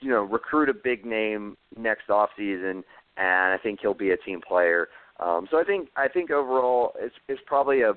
you 0.00 0.10
know, 0.10 0.22
recruit 0.22 0.68
a 0.68 0.74
big 0.74 1.04
name 1.04 1.56
next 1.76 2.10
off 2.10 2.30
season, 2.36 2.84
and 3.16 3.54
I 3.54 3.58
think 3.62 3.80
he'll 3.80 3.94
be 3.94 4.10
a 4.10 4.16
team 4.16 4.40
player. 4.46 4.88
Um, 5.18 5.48
so 5.50 5.58
I 5.58 5.64
think 5.64 5.88
I 5.96 6.08
think 6.08 6.30
overall 6.30 6.92
it's 6.98 7.14
it's 7.28 7.40
probably 7.46 7.82
a 7.82 7.94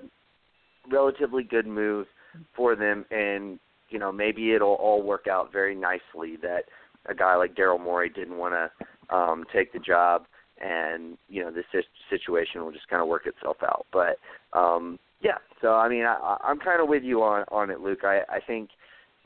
relatively 0.89 1.43
good 1.43 1.67
move 1.67 2.07
for 2.55 2.75
them, 2.75 3.05
and 3.11 3.59
you 3.89 3.99
know 3.99 4.11
maybe 4.11 4.53
it'll 4.53 4.75
all 4.75 5.01
work 5.01 5.27
out 5.27 5.51
very 5.51 5.75
nicely 5.75 6.37
that 6.41 6.65
a 7.05 7.15
guy 7.15 7.35
like 7.35 7.55
Daryl 7.55 7.81
Morey 7.81 8.09
didn't 8.09 8.37
want 8.37 8.53
to 8.53 9.15
um, 9.15 9.43
take 9.53 9.73
the 9.73 9.79
job, 9.79 10.25
and 10.61 11.17
you 11.27 11.43
know 11.43 11.51
this 11.51 11.65
situation 12.09 12.63
will 12.63 12.71
just 12.71 12.87
kind 12.87 13.01
of 13.01 13.07
work 13.07 13.27
itself 13.27 13.57
out. 13.63 13.85
But 13.91 14.17
um, 14.57 14.97
yeah, 15.21 15.37
so 15.61 15.73
I 15.75 15.89
mean 15.89 16.03
I, 16.03 16.37
I'm 16.43 16.59
kind 16.59 16.81
of 16.81 16.87
with 16.87 17.03
you 17.03 17.23
on 17.23 17.45
on 17.51 17.69
it, 17.69 17.79
Luke. 17.79 18.03
I, 18.03 18.21
I 18.29 18.39
think 18.45 18.69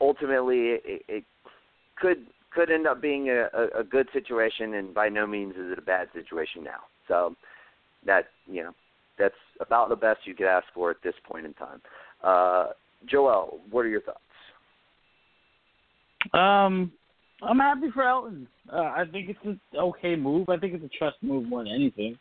ultimately 0.00 0.78
it, 0.84 1.02
it 1.08 1.24
could 1.96 2.26
could 2.54 2.70
end 2.70 2.86
up 2.86 3.02
being 3.02 3.28
a, 3.30 3.48
a, 3.52 3.80
a 3.80 3.84
good 3.84 4.08
situation, 4.12 4.74
and 4.74 4.94
by 4.94 5.08
no 5.08 5.26
means 5.26 5.54
is 5.54 5.72
it 5.72 5.78
a 5.78 5.82
bad 5.82 6.08
situation 6.14 6.62
now. 6.62 6.80
So 7.08 7.34
that 8.06 8.26
you 8.46 8.62
know 8.62 8.72
that's 9.18 9.34
about 9.60 9.88
the 9.88 9.96
best 9.96 10.20
you 10.24 10.34
could 10.34 10.46
ask 10.46 10.66
for 10.74 10.90
at 10.90 10.96
this 11.02 11.14
point 11.24 11.46
in 11.46 11.54
time. 11.54 11.80
Uh, 12.22 12.68
Joel, 13.06 13.60
what 13.70 13.80
are 13.80 13.88
your 13.88 14.00
thoughts? 14.00 14.18
Um, 16.32 16.92
I'm 17.42 17.58
happy 17.58 17.90
for 17.92 18.02
Elton. 18.02 18.48
Uh, 18.72 18.76
I 18.76 19.04
think 19.10 19.28
it's 19.28 19.38
an 19.44 19.60
okay 19.76 20.16
move. 20.16 20.48
I 20.48 20.56
think 20.56 20.74
it's 20.74 20.84
a 20.84 20.98
trust 20.98 21.16
move 21.22 21.44
more 21.44 21.62
than 21.62 21.72
anything. 21.72 22.18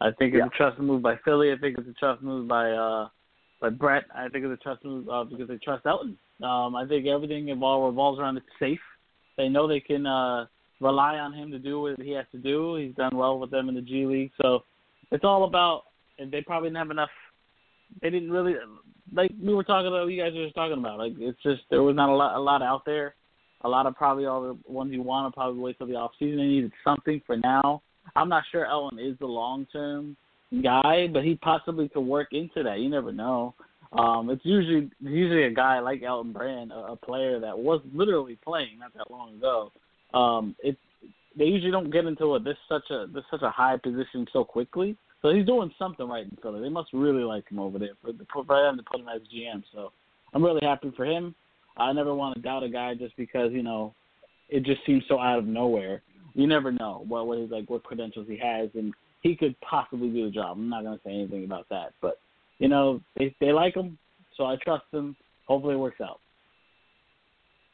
I 0.00 0.10
think 0.12 0.34
it's 0.34 0.40
yeah. 0.40 0.46
a 0.46 0.56
trust 0.56 0.80
move 0.80 1.02
by 1.02 1.16
Philly. 1.24 1.52
I 1.52 1.56
think 1.56 1.78
it's 1.78 1.88
a 1.88 1.92
trust 1.92 2.22
move 2.22 2.48
by 2.48 2.70
uh 2.70 3.08
by 3.60 3.68
Brett. 3.68 4.04
I 4.14 4.28
think 4.28 4.44
it's 4.44 4.60
a 4.60 4.62
trust 4.62 4.84
move 4.84 5.08
uh, 5.08 5.24
because 5.24 5.48
they 5.48 5.58
trust 5.58 5.84
Elton. 5.86 6.16
Um, 6.42 6.74
I 6.74 6.86
think 6.88 7.06
everything 7.06 7.48
involved 7.48 7.86
revolves 7.86 8.18
around 8.18 8.38
it's 8.38 8.46
safe. 8.58 8.80
They 9.36 9.48
know 9.48 9.68
they 9.68 9.80
can 9.80 10.06
uh 10.06 10.46
rely 10.80 11.16
on 11.16 11.32
him 11.32 11.50
to 11.50 11.58
do 11.58 11.80
what 11.82 12.00
he 12.00 12.12
has 12.12 12.24
to 12.32 12.38
do. 12.38 12.76
He's 12.76 12.94
done 12.94 13.14
well 13.14 13.38
with 13.38 13.50
them 13.50 13.68
in 13.68 13.74
the 13.74 13.82
G 13.82 14.06
League, 14.06 14.32
so 14.40 14.64
it's 15.10 15.24
all 15.24 15.44
about. 15.44 15.84
And 16.18 16.30
they 16.30 16.42
probably 16.42 16.68
didn't 16.68 16.78
have 16.78 16.90
enough. 16.90 17.10
They 18.02 18.10
didn't 18.10 18.30
really 18.30 18.54
like 19.12 19.32
we 19.42 19.54
were 19.54 19.64
talking 19.64 19.88
about. 19.88 20.06
You 20.06 20.22
guys 20.22 20.32
were 20.34 20.44
just 20.44 20.54
talking 20.54 20.78
about 20.78 20.98
like 20.98 21.12
it's 21.18 21.42
just 21.42 21.62
there 21.70 21.82
was 21.82 21.96
not 21.96 22.08
a 22.08 22.14
lot 22.14 22.36
a 22.36 22.40
lot 22.40 22.62
out 22.62 22.84
there. 22.84 23.14
A 23.62 23.68
lot 23.68 23.84
of 23.84 23.94
probably 23.94 24.24
all 24.24 24.42
the 24.42 24.58
ones 24.66 24.92
you 24.92 25.02
want 25.02 25.30
to 25.30 25.36
probably 25.36 25.60
wait 25.60 25.76
till 25.76 25.86
the 25.86 25.94
off 25.94 26.12
season. 26.18 26.38
They 26.38 26.44
needed 26.44 26.72
something 26.82 27.20
for 27.26 27.36
now. 27.36 27.82
I'm 28.16 28.28
not 28.28 28.44
sure 28.50 28.66
Elton 28.66 28.98
is 28.98 29.18
the 29.18 29.26
long 29.26 29.66
term 29.72 30.16
guy, 30.62 31.06
but 31.12 31.24
he 31.24 31.36
possibly 31.36 31.88
could 31.88 32.00
work 32.00 32.28
into 32.32 32.62
that. 32.62 32.80
You 32.80 32.88
never 32.88 33.12
know. 33.12 33.54
Um, 33.92 34.30
it's 34.30 34.44
usually 34.44 34.90
usually 35.00 35.44
a 35.44 35.50
guy 35.50 35.80
like 35.80 36.02
Elton 36.02 36.32
Brand, 36.32 36.70
a, 36.72 36.92
a 36.92 36.96
player 36.96 37.40
that 37.40 37.58
was 37.58 37.80
literally 37.92 38.38
playing 38.44 38.78
not 38.78 38.94
that 38.94 39.10
long 39.10 39.34
ago. 39.34 39.72
Um, 40.14 40.54
it 40.60 40.76
they 41.36 41.44
usually 41.44 41.70
don't 41.70 41.90
get 41.90 42.04
into 42.04 42.34
a, 42.34 42.40
this 42.40 42.56
such 42.68 42.90
a 42.90 43.06
this 43.12 43.24
such 43.30 43.42
a 43.42 43.50
high 43.50 43.76
position 43.76 44.26
so 44.32 44.44
quickly. 44.44 44.96
So 45.22 45.34
he's 45.34 45.46
doing 45.46 45.70
something 45.78 46.08
right 46.08 46.24
in 46.24 46.36
Philly. 46.40 46.60
They 46.60 46.70
must 46.70 46.92
really 46.92 47.22
like 47.22 47.48
him 47.50 47.58
over 47.58 47.78
there 47.78 47.90
for, 48.00 48.12
for 48.32 48.62
them 48.62 48.78
to 48.78 48.82
put 48.82 49.00
him 49.00 49.08
as 49.08 49.20
GM. 49.34 49.62
So 49.72 49.92
I'm 50.32 50.42
really 50.44 50.64
happy 50.64 50.92
for 50.96 51.04
him. 51.04 51.34
I 51.76 51.92
never 51.92 52.14
want 52.14 52.36
to 52.36 52.42
doubt 52.42 52.62
a 52.62 52.68
guy 52.68 52.94
just 52.94 53.16
because 53.16 53.52
you 53.52 53.62
know 53.62 53.94
it 54.48 54.64
just 54.64 54.84
seems 54.86 55.04
so 55.08 55.20
out 55.20 55.38
of 55.38 55.46
nowhere. 55.46 56.02
You 56.34 56.46
never 56.46 56.72
know 56.72 57.04
what 57.06 57.26
what 57.26 57.38
his 57.38 57.50
like 57.50 57.68
what 57.68 57.82
credentials 57.82 58.26
he 58.28 58.38
has, 58.38 58.70
and 58.74 58.94
he 59.22 59.36
could 59.36 59.54
possibly 59.60 60.08
do 60.08 60.26
the 60.26 60.30
job. 60.30 60.56
I'm 60.56 60.68
not 60.68 60.84
gonna 60.84 61.00
say 61.04 61.12
anything 61.12 61.44
about 61.44 61.68
that, 61.70 61.92
but 62.00 62.18
you 62.58 62.68
know 62.68 63.00
they 63.16 63.34
they 63.40 63.52
like 63.52 63.74
him, 63.74 63.98
so 64.36 64.44
I 64.44 64.56
trust 64.62 64.84
him. 64.92 65.16
Hopefully 65.46 65.74
it 65.74 65.78
works 65.78 66.00
out. 66.00 66.20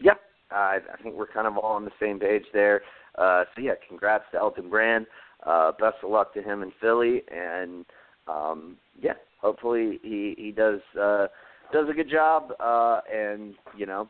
Yep, 0.00 0.20
I 0.50 0.78
I 0.92 1.02
think 1.02 1.16
we're 1.16 1.26
kind 1.26 1.46
of 1.46 1.56
all 1.56 1.76
on 1.76 1.84
the 1.84 1.90
same 2.00 2.18
page 2.18 2.44
there. 2.52 2.82
Uh, 3.16 3.44
so 3.54 3.62
yeah, 3.62 3.72
congrats 3.88 4.24
to 4.32 4.38
Elton 4.38 4.68
Brand. 4.70 5.06
Uh, 5.44 5.72
best 5.72 5.96
of 6.02 6.10
luck 6.10 6.32
to 6.34 6.42
him 6.42 6.62
in 6.62 6.72
Philly, 6.80 7.22
and 7.32 7.84
um, 8.26 8.76
yeah, 9.00 9.14
hopefully 9.40 10.00
he 10.02 10.34
he 10.38 10.50
does 10.50 10.80
uh, 11.00 11.26
does 11.72 11.88
a 11.88 11.92
good 11.92 12.10
job, 12.10 12.52
uh, 12.60 13.00
and 13.12 13.54
you 13.76 13.86
know 13.86 14.08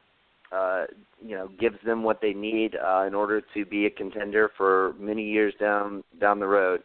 uh, 0.52 0.84
you 1.24 1.34
know, 1.34 1.48
gives 1.58 1.76
them 1.84 2.02
what 2.02 2.20
they 2.20 2.32
need 2.32 2.76
uh, 2.76 3.04
in 3.06 3.14
order 3.14 3.42
to 3.54 3.64
be 3.64 3.86
a 3.86 3.90
contender 3.90 4.50
for 4.56 4.94
many 4.98 5.24
years 5.24 5.54
down 5.58 6.04
down 6.20 6.38
the 6.38 6.46
road. 6.46 6.82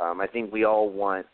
Um, 0.00 0.20
I 0.20 0.26
think 0.26 0.52
we 0.52 0.64
all 0.64 0.90
want 0.90 1.26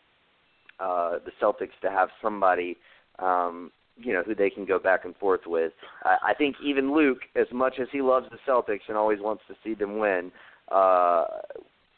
uh, 0.79 1.17
the 1.25 1.31
Celtics 1.41 1.79
to 1.81 1.89
have 1.89 2.09
somebody, 2.21 2.77
um, 3.19 3.71
you 3.97 4.13
know, 4.13 4.23
who 4.23 4.35
they 4.35 4.49
can 4.49 4.65
go 4.65 4.77
back 4.77 5.05
and 5.05 5.15
forth 5.15 5.41
with. 5.47 5.73
I, 6.03 6.17
I 6.29 6.33
think 6.33 6.55
even 6.63 6.93
Luke, 6.93 7.19
as 7.35 7.47
much 7.51 7.75
as 7.81 7.87
he 7.91 8.01
loves 8.01 8.27
the 8.29 8.37
Celtics 8.51 8.81
and 8.87 8.97
always 8.97 9.19
wants 9.19 9.43
to 9.47 9.55
see 9.63 9.73
them 9.73 9.97
win, 9.97 10.31
uh, 10.71 11.25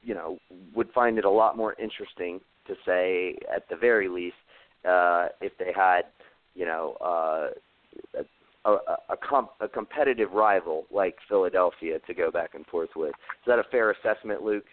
you 0.02 0.14
know, 0.14 0.38
would 0.76 0.90
find 0.92 1.18
it 1.18 1.26
a 1.26 1.30
lot 1.30 1.58
more 1.58 1.76
interesting 1.82 2.40
to 2.68 2.76
say, 2.86 3.38
at 3.54 3.68
the 3.70 3.76
very 3.76 4.08
least, 4.08 4.36
uh, 4.88 5.28
if 5.42 5.52
they 5.58 5.72
had, 5.76 6.04
you 6.56 6.66
know, 6.66 6.98
uh, 7.02 7.48
a, 8.66 8.72
a, 9.10 9.18
comp, 9.18 9.52
a 9.60 9.68
competitive 9.68 10.32
rival 10.32 10.86
like 10.92 11.16
Philadelphia 11.28 12.00
to 12.08 12.14
go 12.14 12.32
back 12.32 12.52
and 12.54 12.66
forth 12.68 12.90
with. 12.96 13.10
Is 13.10 13.48
that 13.48 13.60
a 13.60 13.64
fair 13.72 13.92
assessment, 13.92 14.42
Luke? 14.42 14.66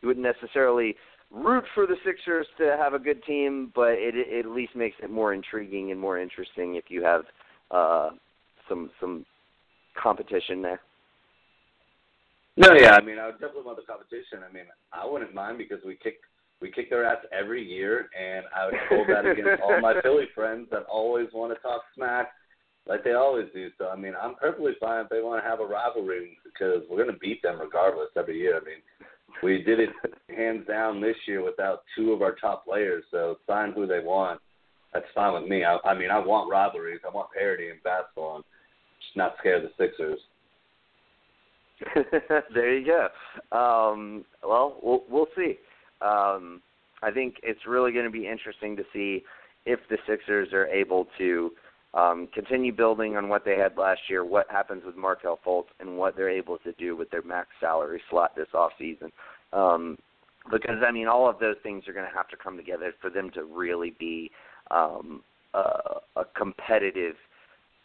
You 0.00 0.08
wouldn't 0.08 0.24
necessarily 0.24 0.96
root 1.30 1.64
for 1.74 1.86
the 1.86 1.96
Sixers 2.04 2.46
to 2.58 2.76
have 2.78 2.94
a 2.94 2.98
good 2.98 3.22
team, 3.24 3.72
but 3.74 3.92
it, 3.92 4.14
it 4.14 4.46
at 4.46 4.50
least 4.50 4.74
makes 4.74 4.96
it 5.02 5.10
more 5.10 5.34
intriguing 5.34 5.90
and 5.90 6.00
more 6.00 6.18
interesting 6.18 6.76
if 6.76 6.84
you 6.88 7.02
have 7.02 7.22
uh, 7.70 8.10
some 8.68 8.90
some 9.00 9.26
competition 10.00 10.62
there. 10.62 10.80
No, 12.56 12.72
yeah, 12.74 12.94
I 12.94 13.00
mean, 13.00 13.18
I 13.18 13.26
would 13.26 13.40
definitely 13.40 13.64
want 13.64 13.78
the 13.78 13.82
competition. 13.82 14.38
I 14.48 14.52
mean, 14.52 14.66
I 14.92 15.04
wouldn't 15.04 15.34
mind 15.34 15.58
because 15.58 15.78
we 15.84 15.96
kick 15.96 16.18
we 16.60 16.70
kick 16.70 16.88
their 16.88 17.04
ass 17.04 17.18
every 17.32 17.64
year, 17.64 18.08
and 18.18 18.46
I 18.54 18.66
would 18.66 18.74
hold 18.88 19.08
that 19.08 19.26
against 19.26 19.62
all 19.62 19.80
my 19.80 19.94
Philly 20.02 20.26
friends 20.34 20.68
that 20.70 20.84
always 20.84 21.28
want 21.32 21.52
to 21.52 21.60
talk 21.60 21.82
smack 21.94 22.28
like 22.86 23.04
they 23.04 23.12
always 23.12 23.46
do. 23.54 23.70
So 23.78 23.88
I 23.88 23.96
mean, 23.96 24.14
I'm 24.20 24.34
perfectly 24.34 24.72
fine 24.80 25.04
if 25.04 25.08
they 25.08 25.20
want 25.20 25.42
to 25.42 25.48
have 25.48 25.60
a 25.60 25.66
rivalry 25.66 26.38
because 26.44 26.82
we're 26.88 27.02
going 27.02 27.14
to 27.14 27.18
beat 27.18 27.42
them 27.42 27.60
regardless 27.60 28.08
every 28.16 28.38
year. 28.38 28.56
I 28.56 28.64
mean, 28.64 28.82
we 29.42 29.62
did 29.62 29.80
it 29.80 29.90
hands 30.36 30.66
down 30.66 31.00
this 31.00 31.16
year 31.26 31.42
without 31.42 31.82
two 31.96 32.12
of 32.12 32.22
our 32.22 32.34
top 32.34 32.64
players. 32.64 33.04
So 33.10 33.38
sign 33.46 33.72
who 33.72 33.86
they 33.86 34.00
want. 34.00 34.40
That's 34.92 35.06
fine 35.14 35.34
with 35.34 35.50
me. 35.50 35.64
I, 35.64 35.78
I 35.84 35.98
mean, 35.98 36.10
I 36.10 36.18
want 36.18 36.50
rivalries. 36.50 37.00
I 37.04 37.12
want 37.12 37.32
parity 37.32 37.68
in 37.68 37.76
basketball. 37.82 38.36
I'm 38.36 38.44
just 39.00 39.16
not 39.16 39.34
scared 39.40 39.64
of 39.64 39.70
the 39.76 39.84
Sixers. 39.84 40.20
there 42.54 42.78
you 42.78 42.86
go. 42.86 43.56
Um, 43.56 44.24
well, 44.42 44.78
we'll 44.82 45.02
we'll 45.10 45.26
see. 45.36 45.58
Um, 46.00 46.62
I 47.02 47.10
think 47.10 47.36
it's 47.42 47.66
really 47.66 47.92
going 47.92 48.04
to 48.04 48.10
be 48.10 48.28
interesting 48.28 48.76
to 48.76 48.84
see 48.92 49.24
if 49.66 49.80
the 49.90 49.98
Sixers 50.06 50.52
are 50.52 50.66
able 50.68 51.08
to 51.18 51.50
um, 51.94 52.28
continue 52.34 52.72
building 52.72 53.16
on 53.16 53.28
what 53.28 53.44
they 53.44 53.56
had 53.56 53.76
last 53.76 54.00
year, 54.08 54.24
what 54.24 54.50
happens 54.50 54.82
with 54.84 54.96
Markelle 54.96 55.38
Fultz, 55.46 55.66
and 55.80 55.96
what 55.96 56.16
they're 56.16 56.30
able 56.30 56.58
to 56.58 56.72
do 56.72 56.96
with 56.96 57.10
their 57.10 57.22
max 57.22 57.48
salary 57.60 58.00
slot 58.10 58.34
this 58.36 58.48
off 58.52 58.72
season. 58.78 59.12
Um, 59.52 59.96
because 60.50 60.82
I 60.86 60.90
mean, 60.90 61.06
all 61.06 61.28
of 61.28 61.38
those 61.38 61.56
things 61.62 61.84
are 61.88 61.92
going 61.92 62.08
to 62.08 62.16
have 62.16 62.28
to 62.28 62.36
come 62.36 62.56
together 62.56 62.92
for 63.00 63.10
them 63.10 63.30
to 63.34 63.44
really 63.44 63.94
be 63.98 64.30
um, 64.70 65.22
a, 65.54 66.00
a 66.16 66.24
competitive 66.36 67.14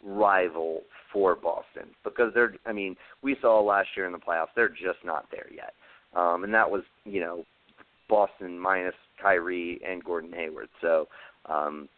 rival 0.04 0.82
for 1.12 1.36
Boston. 1.36 1.88
Because 2.04 2.32
they're, 2.34 2.54
I 2.66 2.72
mean, 2.72 2.96
we 3.22 3.36
saw 3.40 3.60
last 3.60 3.88
year 3.96 4.06
in 4.06 4.12
the 4.12 4.18
playoffs, 4.18 4.48
they're 4.56 4.68
just 4.68 5.04
not 5.04 5.26
there 5.30 5.46
yet, 5.54 5.74
um, 6.14 6.44
and 6.44 6.52
that 6.52 6.70
was, 6.70 6.82
you 7.04 7.20
know, 7.20 7.44
Boston 8.08 8.58
minus 8.58 8.94
Kyrie 9.22 9.80
and 9.88 10.02
Gordon 10.04 10.32
Hayward. 10.32 10.68
So 10.80 11.06
um, 11.46 11.88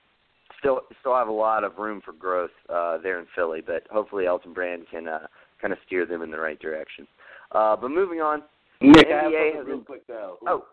still 0.63 0.81
still 1.01 1.15
have 1.17 1.29
a 1.29 1.33
lot 1.33 1.65
of 1.65 1.77
room 1.77 2.01
for 2.05 2.13
growth 2.13 2.51
uh, 2.69 2.99
there 2.99 3.19
in 3.19 3.27
Philly, 3.35 3.61
but 3.61 3.83
hopefully 3.91 4.27
Elton 4.27 4.53
Brand 4.53 4.85
can 4.91 5.09
uh, 5.09 5.27
kind 5.61 5.73
of 5.73 5.79
steer 5.87 6.07
them 6.07 6.23
in 6.23 6.31
the 6.31 6.39
right 6.39 6.59
direction. 6.61 7.07
Uh, 7.51 7.77
but 7.77 7.91
moving 7.91 8.21
on, 8.21 8.43
Nick, 8.81 9.07
the 9.09 9.13
NBA 9.13 9.57
has 9.57 9.67
real 9.67 9.77
been, 9.77 9.85
quick 9.85 10.07
though. 10.07 10.39
Oh, 10.47 10.65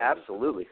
absolutely. 0.00 0.66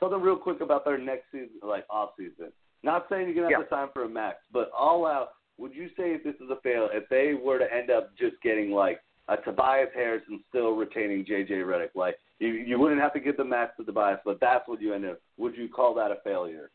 Something 0.00 0.20
real 0.20 0.36
quick 0.36 0.60
about 0.60 0.84
their 0.84 0.98
next 0.98 1.24
season, 1.32 1.50
like 1.62 1.84
off 1.90 2.10
season. 2.16 2.52
Not 2.82 3.06
saying 3.10 3.26
you're 3.26 3.34
gonna 3.34 3.46
have 3.46 3.62
Yeah. 3.62 3.64
to 3.64 3.68
sign 3.68 3.88
for 3.92 4.04
a 4.04 4.08
max, 4.08 4.38
but 4.52 4.70
all 4.70 5.06
out. 5.06 5.30
Would 5.58 5.74
you 5.74 5.88
say 5.96 6.12
if 6.12 6.22
this 6.22 6.34
is 6.36 6.50
a 6.50 6.56
fail, 6.62 6.88
if 6.92 7.08
they 7.08 7.34
were 7.34 7.58
to 7.58 7.72
end 7.72 7.90
up 7.90 8.14
just 8.16 8.40
getting 8.42 8.70
like 8.70 9.00
a 9.28 9.36
Tobias 9.38 9.88
Harris 9.94 10.22
and 10.28 10.40
still 10.50 10.76
retaining 10.76 11.24
JJ 11.24 11.62
Redick, 11.62 11.94
like 11.94 12.18
you 12.38 12.48
you 12.48 12.78
wouldn't 12.78 13.00
have 13.00 13.14
to 13.14 13.20
give 13.20 13.36
the 13.36 13.44
max 13.44 13.76
to 13.78 13.84
Tobias, 13.84 14.20
but 14.24 14.38
that's 14.40 14.68
what 14.68 14.80
you 14.82 14.92
end 14.92 15.06
up. 15.06 15.18
Would 15.38 15.56
you 15.56 15.68
call 15.68 15.94
that 15.94 16.10
a 16.10 16.16
failure? 16.22 16.70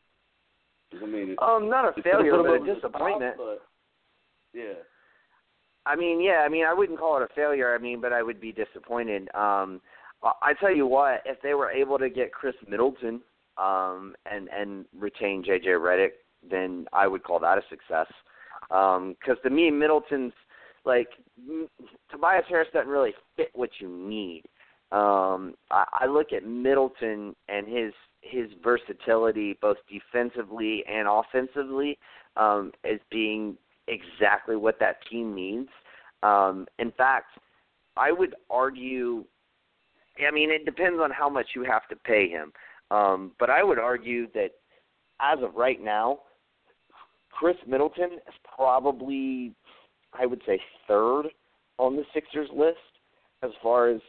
I 1.00 1.06
mean, 1.06 1.36
Um, 1.40 1.68
not 1.68 1.86
a 1.96 2.02
failure, 2.02 2.32
but 2.32 2.46
a 2.46 2.52
the 2.52 2.58
top, 2.58 2.74
disappointment. 2.74 3.36
but, 3.36 3.62
yeah. 4.52 4.74
I 5.84 5.96
mean, 5.96 6.20
yeah, 6.20 6.42
I 6.44 6.48
mean, 6.48 6.64
I 6.64 6.72
wouldn't 6.72 6.98
call 6.98 7.16
it 7.16 7.22
a 7.22 7.34
failure. 7.34 7.74
I 7.74 7.78
mean, 7.78 8.00
but 8.00 8.12
I 8.12 8.22
would 8.22 8.40
be 8.40 8.52
disappointed. 8.52 9.28
Um, 9.34 9.80
I 10.22 10.54
tell 10.60 10.70
you 10.74 10.86
what, 10.86 11.22
if 11.24 11.40
they 11.42 11.54
were 11.54 11.70
able 11.70 11.98
to 11.98 12.08
get 12.08 12.32
Khris 12.32 12.54
Middleton 12.68 13.20
um, 13.58 14.14
and 14.30 14.48
and 14.48 14.84
retain 14.96 15.42
JJ 15.42 15.66
Redick, 15.80 16.12
then 16.48 16.86
I 16.92 17.08
would 17.08 17.24
call 17.24 17.40
that 17.40 17.58
a 17.58 17.62
success. 17.68 18.06
Because 18.68 19.36
to 19.42 19.50
me, 19.50 19.70
Middleton's 19.70 20.32
like 20.84 21.08
Tobias 22.10 22.44
Harris 22.48 22.68
doesn't 22.72 22.88
really 22.88 23.14
fit 23.36 23.50
what 23.54 23.70
you 23.80 23.88
need. 23.88 24.44
Um, 24.92 25.54
I, 25.70 25.84
I 26.02 26.06
look 26.06 26.32
at 26.32 26.44
Middleton 26.46 27.34
and 27.48 27.66
his 27.66 27.92
his 28.22 28.48
versatility, 28.62 29.58
both 29.60 29.76
defensively 29.90 30.84
and 30.88 31.06
offensively, 31.08 31.98
um, 32.36 32.72
as 32.84 32.98
being 33.10 33.56
exactly 33.88 34.56
what 34.56 34.78
that 34.80 34.96
team 35.10 35.34
needs. 35.34 35.68
Um, 36.22 36.66
in 36.78 36.92
fact, 36.92 37.38
I 37.96 38.12
would 38.12 38.34
argue. 38.48 39.24
I 40.26 40.30
mean, 40.30 40.50
it 40.50 40.64
depends 40.64 41.00
on 41.00 41.10
how 41.10 41.28
much 41.28 41.48
you 41.54 41.64
have 41.64 41.88
to 41.88 41.96
pay 41.96 42.28
him, 42.28 42.52
um, 42.90 43.32
but 43.38 43.50
I 43.50 43.62
would 43.62 43.78
argue 43.78 44.28
that 44.32 44.50
as 45.20 45.42
of 45.42 45.54
right 45.54 45.82
now, 45.82 46.20
Khris 47.30 47.56
Middleton 47.66 48.12
is 48.12 48.34
probably, 48.56 49.52
I 50.12 50.26
would 50.26 50.42
say, 50.46 50.60
third 50.86 51.24
on 51.78 51.96
the 51.96 52.04
Sixers 52.12 52.48
list 52.54 52.78
as 53.42 53.50
far 53.62 53.88
as 53.88 54.00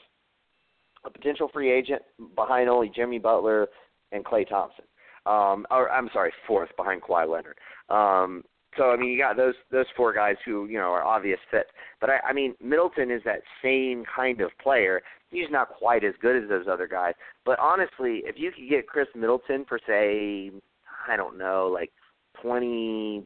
a 1.05 1.09
potential 1.09 1.49
free 1.51 1.71
agent 1.71 2.01
behind 2.35 2.69
only 2.69 2.91
Jimmy 2.93 3.19
Butler 3.19 3.67
and 4.13 4.23
Klay 4.23 4.47
Thompson. 4.47 4.85
Um, 5.25 5.65
or 5.71 5.89
I'm 5.89 6.09
sorry, 6.13 6.33
fourth 6.47 6.69
behind 6.77 7.01
Kawhi 7.01 7.27
Leonard. 7.29 7.57
Um, 7.89 8.43
so 8.77 8.91
I 8.91 8.97
mean, 8.97 9.09
you 9.09 9.17
got 9.17 9.37
those 9.37 9.53
those 9.71 9.85
four 9.95 10.13
guys 10.13 10.35
who 10.45 10.67
you 10.67 10.77
know 10.77 10.91
are 10.91 11.03
obvious 11.03 11.39
fits. 11.51 11.69
But 12.01 12.09
I, 12.09 12.19
I 12.29 12.33
mean, 12.33 12.55
Middleton 12.61 13.11
is 13.11 13.21
that 13.25 13.41
same 13.63 14.03
kind 14.13 14.41
of 14.41 14.51
player. 14.61 15.01
He's 15.29 15.49
not 15.49 15.69
quite 15.69 16.03
as 16.03 16.13
good 16.21 16.41
as 16.41 16.49
those 16.49 16.65
other 16.69 16.87
guys. 16.87 17.13
But 17.45 17.59
honestly, 17.59 18.21
if 18.25 18.35
you 18.37 18.51
could 18.51 18.69
get 18.69 18.87
Khris 18.87 19.07
Middleton 19.15 19.65
for 19.67 19.79
say, 19.87 20.51
I 21.07 21.15
don't 21.15 21.37
know, 21.37 21.69
like 21.73 21.91
twenty 22.41 23.23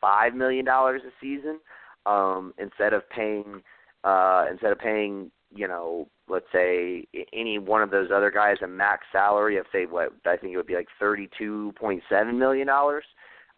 five 0.00 0.34
million 0.34 0.64
dollars 0.64 1.02
a 1.06 1.10
season, 1.20 1.58
um, 2.04 2.54
instead 2.58 2.92
of 2.92 3.08
paying 3.10 3.62
uh, 4.04 4.46
instead 4.50 4.72
of 4.72 4.78
paying 4.78 5.30
you 5.56 5.68
know 5.68 6.08
let's 6.28 6.46
say 6.52 7.06
any 7.32 7.58
one 7.58 7.82
of 7.82 7.90
those 7.90 8.10
other 8.14 8.30
guys 8.30 8.56
a 8.62 8.66
max 8.66 9.06
salary 9.12 9.56
of 9.56 9.66
say 9.72 9.86
what 9.86 10.12
I 10.24 10.36
think 10.36 10.52
it 10.52 10.56
would 10.56 10.66
be 10.66 10.74
like 10.74 10.88
thirty 10.98 11.28
two 11.38 11.72
point 11.78 12.02
seven 12.08 12.38
million 12.38 12.66
dollars. 12.66 13.04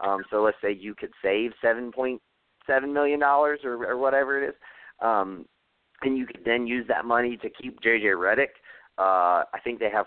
Um, 0.01 0.23
so 0.31 0.43
let's 0.43 0.57
say 0.63 0.73
you 0.73 0.95
could 0.95 1.13
save 1.23 1.53
seven 1.61 1.91
point 1.91 2.21
seven 2.67 2.93
million 2.93 3.21
dollars 3.21 3.61
or, 3.65 3.85
or 3.85 3.97
whatever 3.97 4.43
it 4.43 4.49
is, 4.49 4.55
um, 5.01 5.47
and 6.03 6.17
you 6.17 6.27
could 6.27 6.43
then 6.45 6.67
use 6.67 6.87
that 6.89 7.05
money 7.05 7.37
to 7.39 7.51
keep 7.51 7.81
JJ 7.81 8.15
Redick. 8.15 8.55
Uh, 8.99 9.45
I 9.53 9.61
think 9.65 9.79
they 9.79 9.91
have 9.91 10.07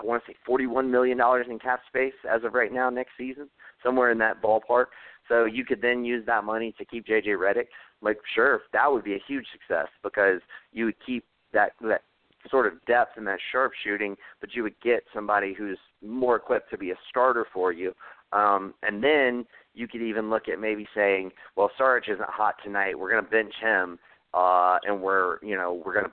I 0.00 0.04
want 0.04 0.24
to 0.24 0.32
say 0.32 0.36
forty 0.46 0.66
one 0.66 0.90
million 0.90 1.18
dollars 1.18 1.46
in 1.50 1.58
cap 1.58 1.80
space 1.88 2.14
as 2.30 2.44
of 2.44 2.54
right 2.54 2.72
now 2.72 2.90
next 2.90 3.12
season, 3.18 3.48
somewhere 3.82 4.10
in 4.10 4.18
that 4.18 4.42
ballpark. 4.42 4.86
So 5.28 5.44
you 5.44 5.64
could 5.64 5.82
then 5.82 6.04
use 6.04 6.24
that 6.26 6.44
money 6.44 6.74
to 6.78 6.84
keep 6.84 7.06
JJ 7.06 7.28
Redick. 7.28 7.66
Like 8.02 8.18
sure, 8.34 8.62
that 8.72 8.90
would 8.90 9.04
be 9.04 9.14
a 9.14 9.22
huge 9.26 9.46
success 9.52 9.88
because 10.02 10.40
you 10.72 10.86
would 10.86 10.96
keep 11.04 11.24
that 11.52 11.72
that 11.82 12.02
sort 12.50 12.66
of 12.66 12.84
depth 12.86 13.16
and 13.16 13.26
that 13.26 13.38
sharpshooting, 13.52 14.16
but 14.40 14.54
you 14.54 14.62
would 14.62 14.78
get 14.80 15.02
somebody 15.14 15.54
who's 15.54 15.78
more 16.04 16.36
equipped 16.36 16.70
to 16.70 16.78
be 16.78 16.90
a 16.90 16.96
starter 17.08 17.46
for 17.52 17.72
you. 17.72 17.92
Um, 18.32 18.74
and 18.82 19.02
then 19.02 19.46
you 19.74 19.88
could 19.88 20.02
even 20.02 20.30
look 20.30 20.48
at 20.48 20.60
maybe 20.60 20.86
saying, 20.94 21.30
well, 21.56 21.70
Sarge 21.76 22.08
isn't 22.08 22.28
hot 22.28 22.56
tonight. 22.62 22.98
We're 22.98 23.10
going 23.10 23.24
to 23.24 23.30
bench 23.30 23.54
him, 23.60 23.98
uh, 24.34 24.78
and 24.84 25.00
we're 25.00 25.38
you 25.42 25.56
know 25.56 25.82
we're 25.84 25.94
going 25.94 26.06
to 26.06 26.12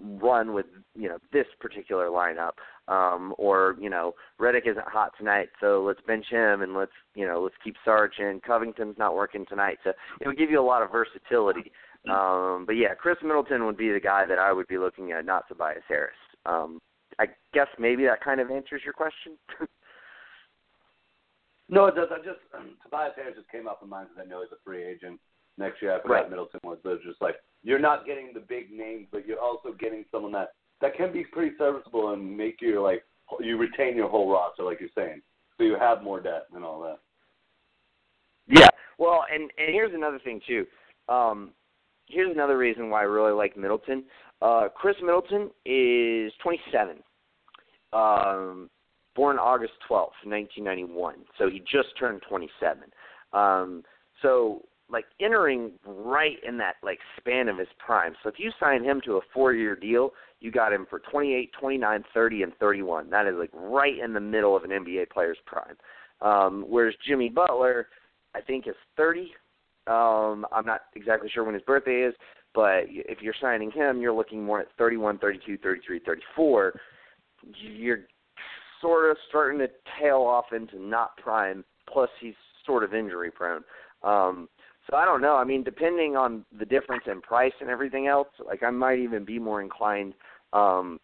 run 0.00 0.54
with 0.54 0.66
you 0.94 1.08
know 1.08 1.18
this 1.32 1.46
particular 1.60 2.06
lineup. 2.06 2.52
Um, 2.88 3.34
or 3.38 3.76
you 3.80 3.90
know 3.90 4.14
Redick 4.40 4.66
isn't 4.66 4.86
hot 4.86 5.12
tonight, 5.18 5.48
so 5.60 5.82
let's 5.86 6.00
bench 6.06 6.26
him 6.30 6.62
and 6.62 6.74
let's 6.74 6.92
you 7.14 7.26
know 7.26 7.42
let's 7.42 7.54
keep 7.62 7.76
Sarge 7.84 8.18
in. 8.18 8.40
Covington's 8.46 8.96
not 8.98 9.14
working 9.14 9.44
tonight, 9.46 9.78
so 9.84 9.92
it 10.20 10.26
would 10.26 10.38
give 10.38 10.50
you 10.50 10.60
a 10.60 10.62
lot 10.64 10.82
of 10.82 10.90
versatility. 10.90 11.70
Um, 12.08 12.64
but 12.66 12.76
yeah, 12.76 12.94
Chris 12.94 13.16
Middleton 13.22 13.66
would 13.66 13.76
be 13.76 13.90
the 13.92 14.00
guy 14.00 14.24
that 14.26 14.38
I 14.38 14.52
would 14.52 14.68
be 14.68 14.78
looking 14.78 15.12
at, 15.12 15.26
not 15.26 15.46
Tobias 15.48 15.82
Harris. 15.88 16.14
Um, 16.46 16.78
I 17.18 17.26
guess 17.52 17.66
maybe 17.78 18.04
that 18.04 18.22
kind 18.24 18.40
of 18.40 18.50
answers 18.50 18.82
your 18.84 18.94
question. 18.94 19.36
No, 21.68 21.84
it 21.86 21.94
does. 21.94 22.08
I 22.10 22.16
just 22.18 22.40
Tobias 22.82 23.12
Harris 23.16 23.36
just 23.36 23.50
came 23.50 23.68
off 23.68 23.78
my 23.82 23.88
mind 23.88 24.08
because 24.08 24.24
I 24.26 24.28
know 24.30 24.40
he's 24.42 24.52
a 24.52 24.60
free 24.64 24.82
agent. 24.84 25.20
next 25.58 25.82
year 25.82 25.92
after 25.96 26.08
Right. 26.08 26.30
Middleton 26.30 26.60
was. 26.64 26.78
There's 26.82 27.02
just 27.04 27.20
like 27.20 27.36
you're 27.62 27.78
not 27.78 28.06
getting 28.06 28.30
the 28.32 28.40
big 28.40 28.70
names, 28.70 29.06
but 29.10 29.26
you're 29.26 29.40
also 29.40 29.72
getting 29.78 30.04
someone 30.10 30.32
that 30.32 30.52
that 30.80 30.96
can 30.96 31.12
be 31.12 31.24
pretty 31.24 31.56
serviceable 31.58 32.12
and 32.12 32.36
make 32.36 32.60
you 32.60 32.82
like 32.82 33.04
you 33.40 33.56
retain 33.56 33.96
your 33.96 34.08
whole 34.08 34.30
roster, 34.30 34.62
like 34.62 34.80
you're 34.80 34.88
saying, 34.94 35.20
so 35.56 35.64
you 35.64 35.76
have 35.78 36.02
more 36.02 36.20
depth 36.20 36.54
and 36.54 36.64
all 36.64 36.80
that. 36.82 36.98
Yeah. 38.46 38.68
Well, 38.98 39.24
and 39.32 39.42
and 39.42 39.74
here's 39.74 39.94
another 39.94 40.18
thing 40.18 40.40
too. 40.46 40.66
Um, 41.08 41.50
here's 42.06 42.32
another 42.32 42.58
reason 42.58 42.90
why 42.90 43.00
I 43.00 43.04
really 43.04 43.32
like 43.32 43.56
Middleton. 43.56 44.04
Uh, 44.40 44.68
Khris 44.74 44.96
Middleton 45.02 45.50
is 45.64 46.32
27. 46.42 46.96
Um, 47.92 48.70
born 49.16 49.38
August 49.38 49.72
12th, 49.90 50.14
1991. 50.24 51.16
So 51.38 51.50
he 51.50 51.60
just 51.60 51.88
turned 51.98 52.22
27. 52.28 52.84
Um, 53.32 53.82
so 54.22 54.62
like 54.90 55.04
entering 55.20 55.72
right 55.84 56.36
in 56.46 56.58
that 56.58 56.76
like 56.82 56.98
span 57.18 57.48
of 57.48 57.58
his 57.58 57.68
prime. 57.78 58.14
So 58.22 58.28
if 58.28 58.36
you 58.38 58.50
sign 58.58 58.84
him 58.84 59.00
to 59.04 59.16
a 59.16 59.20
four-year 59.34 59.76
deal, 59.76 60.10
you 60.40 60.50
got 60.50 60.72
him 60.72 60.86
for 60.88 61.00
28, 61.10 61.50
29, 61.58 62.04
30, 62.14 62.42
and 62.42 62.52
31. 62.58 63.10
That 63.10 63.26
is 63.26 63.34
like 63.38 63.50
right 63.52 63.98
in 64.02 64.12
the 64.12 64.20
middle 64.20 64.56
of 64.56 64.64
an 64.64 64.70
NBA 64.70 65.10
player's 65.10 65.38
prime. 65.46 65.76
Um, 66.20 66.64
whereas 66.68 66.94
Jimmy 67.06 67.28
Butler, 67.28 67.88
I 68.34 68.40
think 68.40 68.66
is 68.66 68.74
30. 68.96 69.32
Um, 69.86 70.46
I'm 70.52 70.66
not 70.66 70.82
exactly 70.94 71.30
sure 71.32 71.44
when 71.44 71.54
his 71.54 71.62
birthday 71.62 72.02
is, 72.02 72.14
but 72.54 72.84
if 72.88 73.20
you're 73.20 73.34
signing 73.40 73.70
him, 73.70 74.00
you're 74.00 74.12
looking 74.12 74.44
more 74.44 74.60
at 74.60 74.68
31, 74.76 75.18
32, 75.18 75.58
33, 75.58 76.00
34. 76.04 76.80
You're 77.54 78.00
sort 78.80 79.10
of 79.10 79.16
starting 79.28 79.58
to 79.58 79.68
tail 80.00 80.18
off 80.18 80.46
into 80.54 80.80
not 80.80 81.16
prime. 81.16 81.64
Plus, 81.90 82.10
he's 82.20 82.34
sort 82.66 82.84
of 82.84 82.94
injury 82.94 83.30
prone. 83.30 83.62
Um, 84.02 84.48
so 84.88 84.96
I 84.96 85.04
don't 85.04 85.20
know. 85.20 85.36
I 85.36 85.44
mean, 85.44 85.62
depending 85.62 86.16
on 86.16 86.44
the 86.58 86.64
difference 86.64 87.04
in 87.06 87.20
price 87.20 87.52
and 87.60 87.68
everything 87.68 88.06
else, 88.06 88.28
like 88.44 88.62
I 88.62 88.70
might 88.70 88.98
even 88.98 89.24
be 89.24 89.38
more 89.38 89.60
inclined 89.60 90.14
um, 90.52 90.98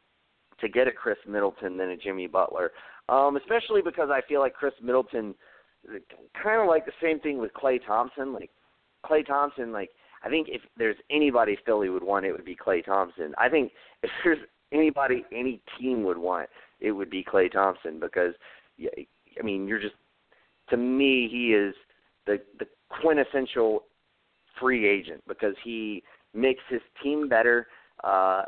to 0.61 0.69
get 0.69 0.89
a 0.89 0.93
Khris 0.93 1.19
Middleton 1.29 1.77
than 1.77 1.91
a 1.91 1.97
Jimmy 1.97 2.27
Butler. 2.27 2.71
Um, 3.09 3.37
especially 3.37 3.83
because 3.83 4.09
I 4.11 4.23
feel 4.27 4.41
like 4.41 4.55
Khris 4.55 4.73
Middleton, 4.83 5.35
kind 6.43 6.63
of 6.63 6.69
like 6.69 6.87
the 6.87 6.93
same 7.03 7.21
thing 7.21 7.39
with 7.39 7.53
Klay 7.53 7.79
Thompson. 7.87 8.33
Like 8.33 8.51
Klay 9.05 9.27
Thompson, 9.27 9.73
like 9.73 9.91
I 10.25 10.31
think 10.31 10.49
if 10.51 10.63
there's 10.79 10.97
anybody 11.11 11.59
Philly 11.67 11.91
would 11.91 12.03
want, 12.03 12.25
it 12.25 12.33
would 12.33 12.47
be 12.47 12.57
Klay 12.57 12.83
Thompson. 12.83 13.35
I 13.37 13.51
think 13.51 13.73
if 14.03 14.11
there's 14.25 14.39
anybody 14.73 15.25
any 15.31 15.61
team 15.79 16.05
would 16.05 16.17
want, 16.17 16.49
it 16.81 16.93
would 16.93 17.11
be 17.11 17.23
Klay 17.23 17.53
Thompson 17.53 18.01
because, 18.01 18.33
yeah, 18.79 18.91
I 19.39 19.43
mean, 19.43 19.69
you're 19.69 19.81
just 19.81 19.95
to 20.71 20.79
me 20.79 21.29
he 21.31 21.53
is 21.53 21.75
the 22.27 22.39
the 22.59 22.67
quintessential 22.89 23.85
free 24.61 24.87
agent 24.87 25.23
because 25.27 25.55
he 25.65 26.03
makes 26.33 26.63
his 26.69 26.81
team 27.03 27.29
better. 27.29 27.67
Uh, 28.03 28.45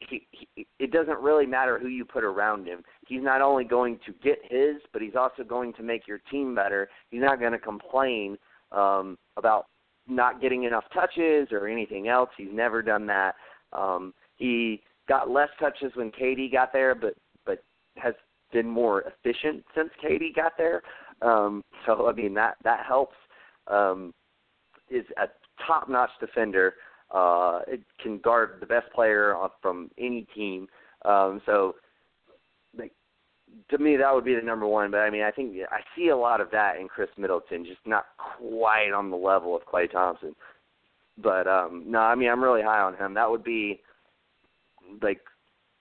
he, 0.00 0.26
he, 0.30 0.66
it 0.78 0.92
doesn't 0.92 1.18
really 1.20 1.46
matter 1.46 1.78
who 1.78 1.88
you 1.88 2.04
put 2.04 2.24
around 2.24 2.66
him. 2.66 2.82
He's 3.06 3.22
not 3.22 3.42
only 3.42 3.64
going 3.64 3.98
to 4.06 4.12
get 4.22 4.38
his, 4.48 4.76
but 4.92 5.02
he's 5.02 5.16
also 5.16 5.42
going 5.42 5.72
to 5.74 5.82
make 5.82 6.06
your 6.06 6.20
team 6.30 6.54
better. 6.54 6.88
He's 7.10 7.20
not 7.20 7.40
going 7.40 7.52
to 7.52 7.58
complain 7.58 8.38
um, 8.72 9.18
about 9.36 9.66
not 10.06 10.40
getting 10.40 10.64
enough 10.64 10.84
touches 10.92 11.48
or 11.50 11.68
anything 11.68 12.08
else. 12.08 12.30
He's 12.36 12.48
never 12.52 12.82
done 12.82 13.06
that. 13.06 13.34
Um, 13.72 14.14
he 14.36 14.82
got 15.08 15.30
less 15.30 15.48
touches 15.60 15.92
when 15.94 16.10
KD 16.10 16.50
got 16.52 16.72
there, 16.72 16.94
but 16.94 17.14
but 17.44 17.62
has 17.96 18.14
been 18.52 18.68
more 18.68 19.02
efficient 19.02 19.64
since 19.76 19.90
KD 20.02 20.34
got 20.34 20.52
there. 20.56 20.82
Um, 21.20 21.62
so 21.86 22.08
I 22.08 22.12
mean 22.12 22.34
that 22.34 22.56
that 22.64 22.86
helps. 22.86 23.16
Um, 23.68 24.14
is 24.90 25.04
a 25.22 25.26
top-notch 25.66 26.10
defender. 26.20 26.74
Uh, 27.10 27.60
it 27.66 27.82
can 28.02 28.18
guard 28.18 28.56
the 28.60 28.66
best 28.66 28.90
player 28.92 29.34
from 29.60 29.90
any 29.98 30.26
team. 30.34 30.66
Um, 31.04 31.40
so, 31.46 31.74
like, 32.76 32.92
to 33.70 33.78
me, 33.78 33.96
that 33.96 34.14
would 34.14 34.24
be 34.24 34.34
the 34.34 34.42
number 34.42 34.66
one. 34.66 34.90
But 34.90 34.98
I 35.00 35.10
mean, 35.10 35.22
I 35.22 35.30
think 35.30 35.54
I 35.70 35.80
see 35.96 36.08
a 36.08 36.16
lot 36.16 36.40
of 36.40 36.50
that 36.52 36.78
in 36.78 36.88
Khris 36.88 37.08
Middleton, 37.16 37.64
just 37.64 37.80
not 37.86 38.06
quite 38.18 38.92
on 38.92 39.10
the 39.10 39.16
level 39.16 39.54
of 39.56 39.62
Klay 39.66 39.90
Thompson. 39.90 40.34
But 41.16 41.46
um, 41.46 41.84
no, 41.86 42.00
I 42.00 42.14
mean, 42.14 42.28
I'm 42.28 42.42
really 42.42 42.62
high 42.62 42.80
on 42.80 42.96
him. 42.96 43.14
That 43.14 43.30
would 43.30 43.44
be 43.44 43.80
like 45.02 45.20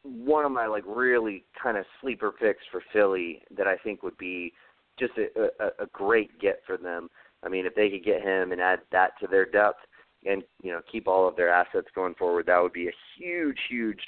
one 0.03 0.45
of 0.45 0.51
my 0.51 0.67
like 0.67 0.83
really 0.87 1.43
kind 1.61 1.77
of 1.77 1.85
sleeper 2.01 2.31
picks 2.31 2.63
for 2.71 2.81
Philly 2.93 3.41
that 3.55 3.67
I 3.67 3.75
think 3.77 4.03
would 4.03 4.17
be 4.17 4.53
just 4.97 5.13
a, 5.17 5.49
a, 5.63 5.83
a 5.83 5.87
great 5.93 6.39
get 6.39 6.61
for 6.65 6.77
them. 6.77 7.09
I 7.43 7.49
mean, 7.49 7.65
if 7.65 7.75
they 7.75 7.89
could 7.89 8.03
get 8.03 8.21
him 8.21 8.51
and 8.51 8.61
add 8.61 8.79
that 8.91 9.11
to 9.19 9.27
their 9.27 9.45
depth 9.45 9.79
and 10.25 10.43
you 10.61 10.71
know 10.71 10.81
keep 10.91 11.07
all 11.07 11.27
of 11.27 11.35
their 11.35 11.49
assets 11.49 11.87
going 11.93 12.15
forward, 12.15 12.45
that 12.47 12.61
would 12.61 12.73
be 12.73 12.87
a 12.87 12.93
huge, 13.17 13.59
huge 13.69 14.01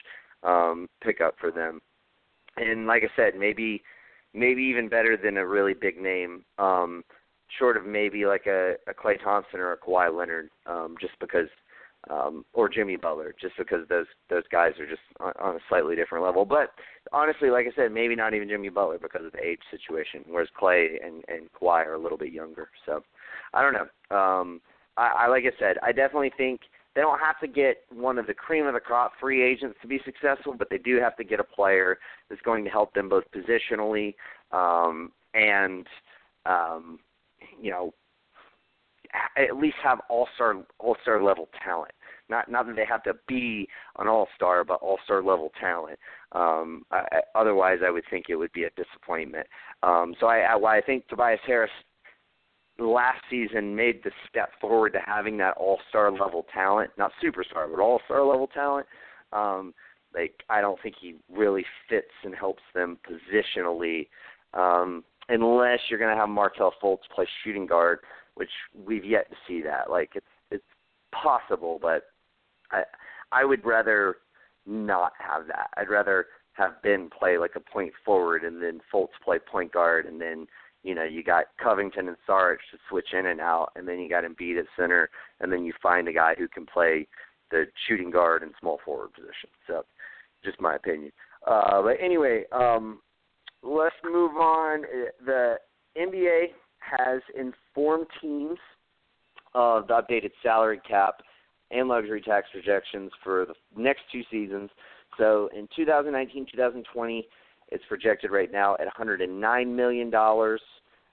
um, 0.43 0.87
pickup 1.01 1.35
for 1.39 1.51
them. 1.51 1.81
And 2.57 2.87
like 2.87 3.03
I 3.03 3.15
said, 3.15 3.39
maybe 3.39 3.81
maybe 4.33 4.63
even 4.63 4.89
better 4.89 5.17
than 5.17 5.37
a 5.37 5.47
really 5.47 5.73
big 5.73 5.99
name, 6.01 6.43
um, 6.57 7.03
short 7.57 7.77
of 7.77 7.85
maybe 7.85 8.25
like 8.25 8.45
a, 8.45 8.75
a 8.87 8.93
Klay 8.93 9.21
Thompson 9.23 9.59
or 9.59 9.71
a 9.71 9.77
Kawhi 9.77 10.15
Leonard, 10.15 10.49
um, 10.65 10.95
just 10.99 11.13
because, 11.19 11.47
um, 12.09 12.45
or 12.53 12.69
Jimmy 12.69 12.95
Butler, 12.95 13.35
just 13.39 13.57
because 13.57 13.87
those 13.89 14.05
those 14.29 14.43
guys 14.51 14.73
are 14.79 14.87
just 14.87 15.01
on, 15.19 15.33
on 15.39 15.55
a 15.55 15.59
slightly 15.67 15.95
different 15.95 16.23
level. 16.23 16.45
But 16.45 16.71
honestly, 17.11 17.49
like 17.49 17.65
I 17.67 17.75
said, 17.75 17.91
maybe 17.91 18.15
not 18.15 18.33
even 18.33 18.49
Jimmy 18.49 18.69
Butler 18.69 18.99
because 18.99 19.25
of 19.25 19.31
the 19.31 19.43
age 19.43 19.59
situation, 19.69 20.23
whereas 20.27 20.49
Klay 20.59 21.05
and 21.05 21.23
and 21.27 21.51
Kawhi 21.51 21.85
are 21.85 21.95
a 21.95 22.01
little 22.01 22.17
bit 22.17 22.31
younger. 22.31 22.69
So 22.85 23.03
I 23.53 23.61
don't 23.61 23.73
know. 23.73 24.17
Um, 24.17 24.61
I, 24.97 25.25
I 25.25 25.27
like 25.27 25.43
I 25.43 25.57
said, 25.59 25.77
I 25.83 25.91
definitely 25.91 26.31
think 26.37 26.61
they 26.95 27.01
don't 27.01 27.19
have 27.19 27.39
to 27.39 27.47
get 27.47 27.83
one 27.93 28.17
of 28.17 28.27
the 28.27 28.33
cream 28.33 28.65
of 28.65 28.73
the 28.73 28.79
crop 28.79 29.13
free 29.19 29.43
agents 29.43 29.77
to 29.81 29.87
be 29.87 29.99
successful, 30.03 30.55
but 30.57 30.69
they 30.69 30.79
do 30.79 30.99
have 30.99 31.15
to 31.17 31.23
get 31.23 31.39
a 31.39 31.43
player 31.43 31.99
that's 32.29 32.41
going 32.41 32.63
to 32.63 32.69
help 32.69 32.93
them 32.93 33.09
both 33.09 33.25
positionally 33.35 34.15
um, 34.51 35.11
and 35.33 35.85
um, 36.45 36.99
you 37.61 37.71
know 37.71 37.93
at 39.37 39.57
least 39.57 39.77
have 39.83 39.99
all 40.09 40.27
star 40.35 40.55
all 40.79 40.95
star 41.01 41.21
level 41.23 41.49
talent. 41.63 41.91
Not 42.29 42.49
not 42.49 42.67
that 42.67 42.75
they 42.75 42.85
have 42.85 43.03
to 43.03 43.13
be 43.27 43.67
an 43.97 44.07
all 44.07 44.27
star, 44.35 44.63
but 44.63 44.81
all 44.81 44.99
star 45.03 45.23
level 45.23 45.51
talent. 45.59 45.97
Um, 46.31 46.83
I, 46.91 47.21
otherwise, 47.35 47.79
I 47.85 47.89
would 47.89 48.03
think 48.09 48.25
it 48.29 48.35
would 48.35 48.51
be 48.51 48.65
a 48.65 48.69
disappointment. 48.71 49.47
Um, 49.81 50.13
so 50.19 50.27
I, 50.27 50.39
I, 50.39 50.77
I 50.77 50.81
think 50.81 51.07
Tobias 51.07 51.39
Harris 51.45 51.71
last 52.77 53.19
season 53.29 53.75
made 53.75 54.01
the 54.03 54.11
step 54.29 54.51
forward 54.61 54.93
to 54.93 54.99
having 55.05 55.37
that 55.37 55.57
all 55.57 55.79
star 55.89 56.11
level 56.11 56.45
talent, 56.53 56.91
not 56.97 57.11
superstar, 57.23 57.69
but 57.69 57.81
all 57.81 58.01
star 58.05 58.23
level 58.23 58.47
talent. 58.47 58.87
Um, 59.33 59.73
like 60.13 60.33
I 60.49 60.61
don't 60.61 60.81
think 60.81 60.95
he 60.99 61.15
really 61.31 61.65
fits 61.87 62.11
and 62.23 62.33
helps 62.33 62.63
them 62.73 62.97
positionally, 63.07 64.07
um, 64.53 65.03
unless 65.29 65.79
you're 65.89 65.99
going 65.99 66.13
to 66.13 66.19
have 66.19 66.29
Markelle 66.29 66.73
Fultz 66.81 67.07
play 67.13 67.27
shooting 67.43 67.67
guard, 67.67 67.99
which 68.39 68.49
we've 68.85 69.03
yet 69.03 69.29
to 69.29 69.35
see 69.45 69.61
that. 69.61 69.89
Like 69.89 70.11
it's 70.15 70.25
it's 70.49 70.63
possible, 71.11 71.77
but 71.81 72.03
I 72.71 72.83
I 73.31 73.43
would 73.43 73.65
rather 73.65 74.15
not 74.65 75.11
have 75.19 75.47
that. 75.47 75.69
I'd 75.75 75.89
rather 75.89 76.27
have 76.53 76.81
Ben 76.81 77.09
play 77.09 77.37
like 77.37 77.55
a 77.55 77.59
point 77.59 77.91
forward 78.05 78.43
and 78.43 78.63
then 78.63 78.79
Fultz 78.93 79.09
play 79.23 79.39
point 79.39 79.73
guard 79.73 80.05
and 80.05 80.21
then 80.21 80.47
you 80.83 80.95
know, 80.95 81.03
you 81.03 81.23
got 81.23 81.45
Covington 81.61 82.07
and 82.07 82.17
Saric 82.27 82.57
to 82.71 82.77
switch 82.87 83.09
in 83.11 83.25
and 83.25 83.41
out, 83.41 83.71
and 83.75 83.85
then 83.85 83.99
you 83.99 84.07
got 84.07 84.23
Embiid 84.23 84.57
at 84.57 84.65
center, 84.77 85.09
and 85.41 85.51
then 85.51 85.65
you 85.65 85.73
find 85.83 86.07
a 86.07 86.13
guy 86.13 86.35
who 86.37 86.47
can 86.47 86.65
play 86.65 87.05
the 87.51 87.65
shooting 87.85 88.09
guard 88.09 88.43
and 88.43 88.53
small 88.61 88.79
forward 88.85 89.11
position. 89.13 89.49
So, 89.67 89.83
just 90.43 90.61
my 90.61 90.75
opinion. 90.75 91.11
Uh, 91.45 91.81
but 91.81 91.97
anyway, 92.01 92.43
um, 92.53 93.01
let's 93.61 93.95
move 94.05 94.37
on. 94.37 94.83
The 95.25 95.55
NBA 95.97 96.45
has 96.79 97.21
informed 97.37 98.07
teams 98.21 98.57
of 99.53 99.87
the 99.87 99.93
updated 99.93 100.31
salary 100.43 100.81
cap 100.87 101.21
and 101.71 101.87
luxury 101.87 102.21
tax 102.21 102.47
projections 102.51 103.11
for 103.23 103.45
the 103.45 103.81
next 103.81 104.01
two 104.11 104.21
seasons. 104.31 104.69
So 105.17 105.49
in 105.55 105.67
2019, 105.75 106.47
2020, 106.51 107.27
it's 107.69 107.83
projected 107.87 108.31
right 108.31 108.51
now 108.51 108.73
at 108.75 108.85
109 108.85 109.75
million 109.75 110.09
dollars 110.09 110.61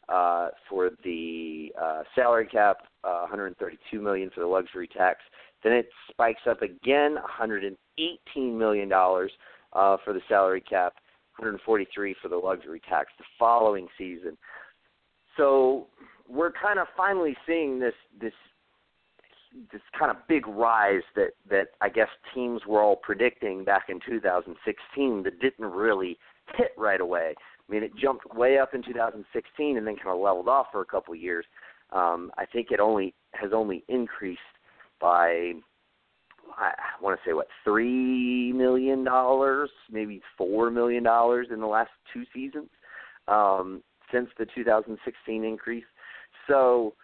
uh, 0.08 0.48
for 0.68 0.90
the 1.04 1.72
uh, 1.80 2.02
salary 2.14 2.46
cap, 2.46 2.78
uh, 3.04 3.20
132 3.22 4.00
million 4.00 4.30
for 4.34 4.40
the 4.40 4.46
luxury 4.46 4.88
tax. 4.88 5.18
Then 5.64 5.72
it 5.72 5.88
spikes 6.08 6.42
up 6.48 6.62
again, 6.62 7.14
118 7.14 8.58
million 8.58 8.88
dollars 8.88 9.32
uh, 9.72 9.96
for 10.04 10.12
the 10.12 10.20
salary 10.28 10.60
cap, 10.60 10.94
143 11.38 12.14
for 12.22 12.28
the 12.28 12.36
luxury 12.36 12.80
tax 12.88 13.08
the 13.18 13.24
following 13.38 13.88
season. 13.98 14.38
So 15.36 15.86
we're 16.28 16.52
kind 16.52 16.78
of 16.78 16.86
finally 16.96 17.36
seeing 17.46 17.78
this 17.78 17.94
this 18.20 18.32
this 19.72 19.80
kind 19.98 20.10
of 20.10 20.16
big 20.28 20.46
rise 20.46 21.02
that 21.14 21.30
that 21.48 21.68
I 21.80 21.88
guess 21.88 22.08
teams 22.34 22.62
were 22.66 22.82
all 22.82 22.96
predicting 22.96 23.64
back 23.64 23.84
in 23.88 24.00
2016 24.06 25.22
that 25.22 25.40
didn't 25.40 25.70
really 25.70 26.18
hit 26.56 26.72
right 26.76 27.00
away. 27.00 27.34
I 27.68 27.72
mean, 27.72 27.82
it 27.82 27.92
jumped 27.96 28.34
way 28.34 28.58
up 28.58 28.74
in 28.74 28.82
2016 28.82 29.76
and 29.76 29.86
then 29.86 29.96
kind 29.96 30.08
of 30.08 30.20
leveled 30.20 30.48
off 30.48 30.66
for 30.70 30.82
a 30.82 30.84
couple 30.84 31.14
of 31.14 31.20
years. 31.20 31.44
Um, 31.92 32.30
I 32.38 32.46
think 32.46 32.70
it 32.70 32.80
only 32.80 33.14
has 33.32 33.50
only 33.52 33.84
increased 33.88 34.40
by 35.00 35.52
I 36.58 36.72
want 37.02 37.18
to 37.18 37.28
say 37.28 37.32
what 37.32 37.48
three 37.64 38.52
million 38.52 39.04
dollars, 39.04 39.70
maybe 39.90 40.22
four 40.38 40.70
million 40.70 41.02
dollars 41.02 41.48
in 41.52 41.60
the 41.60 41.66
last 41.66 41.90
two 42.12 42.24
seasons 42.32 42.68
um, 43.28 43.82
since 44.12 44.28
the 44.38 44.46
2016 44.54 45.44
increase. 45.44 45.84
So, 46.48 46.94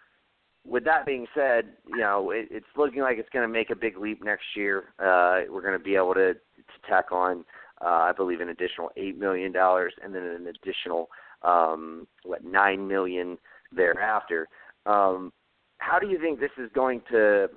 with 0.65 0.85
that 0.85 1.05
being 1.05 1.27
said, 1.35 1.73
you 1.87 1.97
know 1.97 2.31
it, 2.31 2.47
it's 2.49 2.65
looking 2.77 3.01
like 3.01 3.17
it's 3.17 3.29
going 3.29 3.47
to 3.47 3.51
make 3.53 3.69
a 3.69 3.75
big 3.75 3.97
leap 3.97 4.23
next 4.23 4.45
year. 4.55 4.93
Uh, 4.99 5.41
we're 5.49 5.61
going 5.61 5.77
to 5.77 5.83
be 5.83 5.95
able 5.95 6.13
to 6.13 6.33
to 6.33 6.89
tack 6.89 7.11
on, 7.11 7.43
uh, 7.81 7.89
I 7.89 8.11
believe, 8.15 8.39
an 8.39 8.49
additional 8.49 8.89
eight 8.95 9.17
million 9.17 9.51
dollars, 9.51 9.93
and 10.01 10.15
then 10.15 10.23
an 10.23 10.47
additional 10.47 11.09
um, 11.41 12.07
what 12.23 12.43
nine 12.43 12.87
million 12.87 13.37
thereafter. 13.75 14.47
Um, 14.85 15.33
how 15.79 15.99
do 15.99 16.07
you 16.07 16.19
think 16.19 16.39
this 16.39 16.51
is 16.57 16.69
going 16.73 17.01
to 17.11 17.49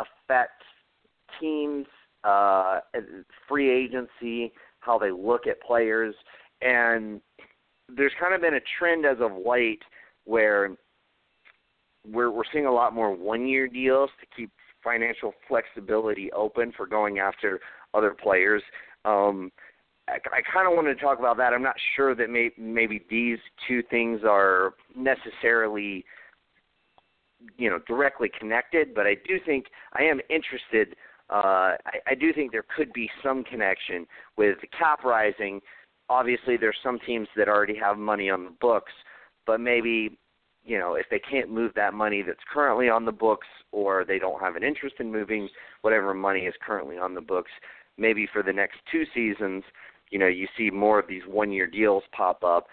affect 0.00 0.62
teams, 1.40 1.86
uh, 2.24 2.80
free 3.48 3.70
agency, 3.70 4.52
how 4.80 4.98
they 4.98 5.10
look 5.10 5.46
at 5.46 5.62
players, 5.62 6.14
and 6.60 7.20
there's 7.96 8.12
kind 8.20 8.34
of 8.34 8.40
been 8.40 8.54
a 8.54 8.60
trend 8.78 9.04
as 9.06 9.18
of 9.20 9.32
late 9.46 9.82
where 10.24 10.76
we're 12.06 12.30
we're 12.30 12.42
seeing 12.52 12.66
a 12.66 12.72
lot 12.72 12.94
more 12.94 13.14
one-year 13.14 13.68
deals 13.68 14.10
to 14.20 14.26
keep 14.36 14.50
financial 14.82 15.32
flexibility 15.46 16.30
open 16.32 16.72
for 16.76 16.86
going 16.86 17.18
after 17.18 17.60
other 17.94 18.10
players. 18.20 18.62
Um, 19.04 19.52
I, 20.08 20.14
I 20.14 20.40
kind 20.52 20.66
of 20.68 20.74
wanted 20.74 20.94
to 20.94 21.00
talk 21.00 21.18
about 21.18 21.36
that. 21.36 21.52
I'm 21.52 21.62
not 21.62 21.76
sure 21.94 22.14
that 22.14 22.28
may, 22.30 22.50
maybe 22.58 23.04
these 23.08 23.38
two 23.68 23.82
things 23.90 24.20
are 24.28 24.74
necessarily, 24.96 26.04
you 27.56 27.70
know, 27.70 27.78
directly 27.86 28.30
connected, 28.36 28.94
but 28.94 29.06
I 29.06 29.14
do 29.26 29.38
think 29.44 29.66
I 29.92 30.02
am 30.02 30.20
interested. 30.28 30.96
Uh, 31.30 31.76
I, 31.86 31.98
I 32.08 32.14
do 32.14 32.32
think 32.32 32.50
there 32.50 32.64
could 32.76 32.92
be 32.92 33.08
some 33.22 33.44
connection 33.44 34.06
with 34.36 34.60
the 34.60 34.66
cap 34.66 35.04
rising. 35.04 35.60
Obviously, 36.08 36.56
there's 36.56 36.76
some 36.82 36.98
teams 37.06 37.28
that 37.36 37.48
already 37.48 37.76
have 37.76 37.96
money 37.96 38.28
on 38.28 38.44
the 38.44 38.54
books, 38.60 38.92
but 39.46 39.60
maybe 39.60 40.18
you 40.64 40.78
know, 40.78 40.94
if 40.94 41.06
they 41.10 41.18
can't 41.18 41.50
move 41.50 41.72
that 41.74 41.94
money 41.94 42.22
that's 42.22 42.38
currently 42.52 42.88
on 42.88 43.04
the 43.04 43.12
books 43.12 43.46
or 43.72 44.04
they 44.04 44.18
don't 44.18 44.40
have 44.40 44.56
an 44.56 44.62
interest 44.62 44.96
in 45.00 45.10
moving 45.10 45.48
whatever 45.82 46.14
money 46.14 46.40
is 46.40 46.54
currently 46.64 46.98
on 46.98 47.14
the 47.14 47.20
books, 47.20 47.50
maybe 47.98 48.28
for 48.32 48.42
the 48.42 48.52
next 48.52 48.78
two 48.90 49.04
seasons, 49.14 49.64
you 50.10 50.18
know, 50.18 50.28
you 50.28 50.46
see 50.56 50.70
more 50.70 50.98
of 50.98 51.08
these 51.08 51.22
one 51.26 51.50
year 51.50 51.66
deals 51.66 52.04
pop 52.16 52.44
up 52.44 52.66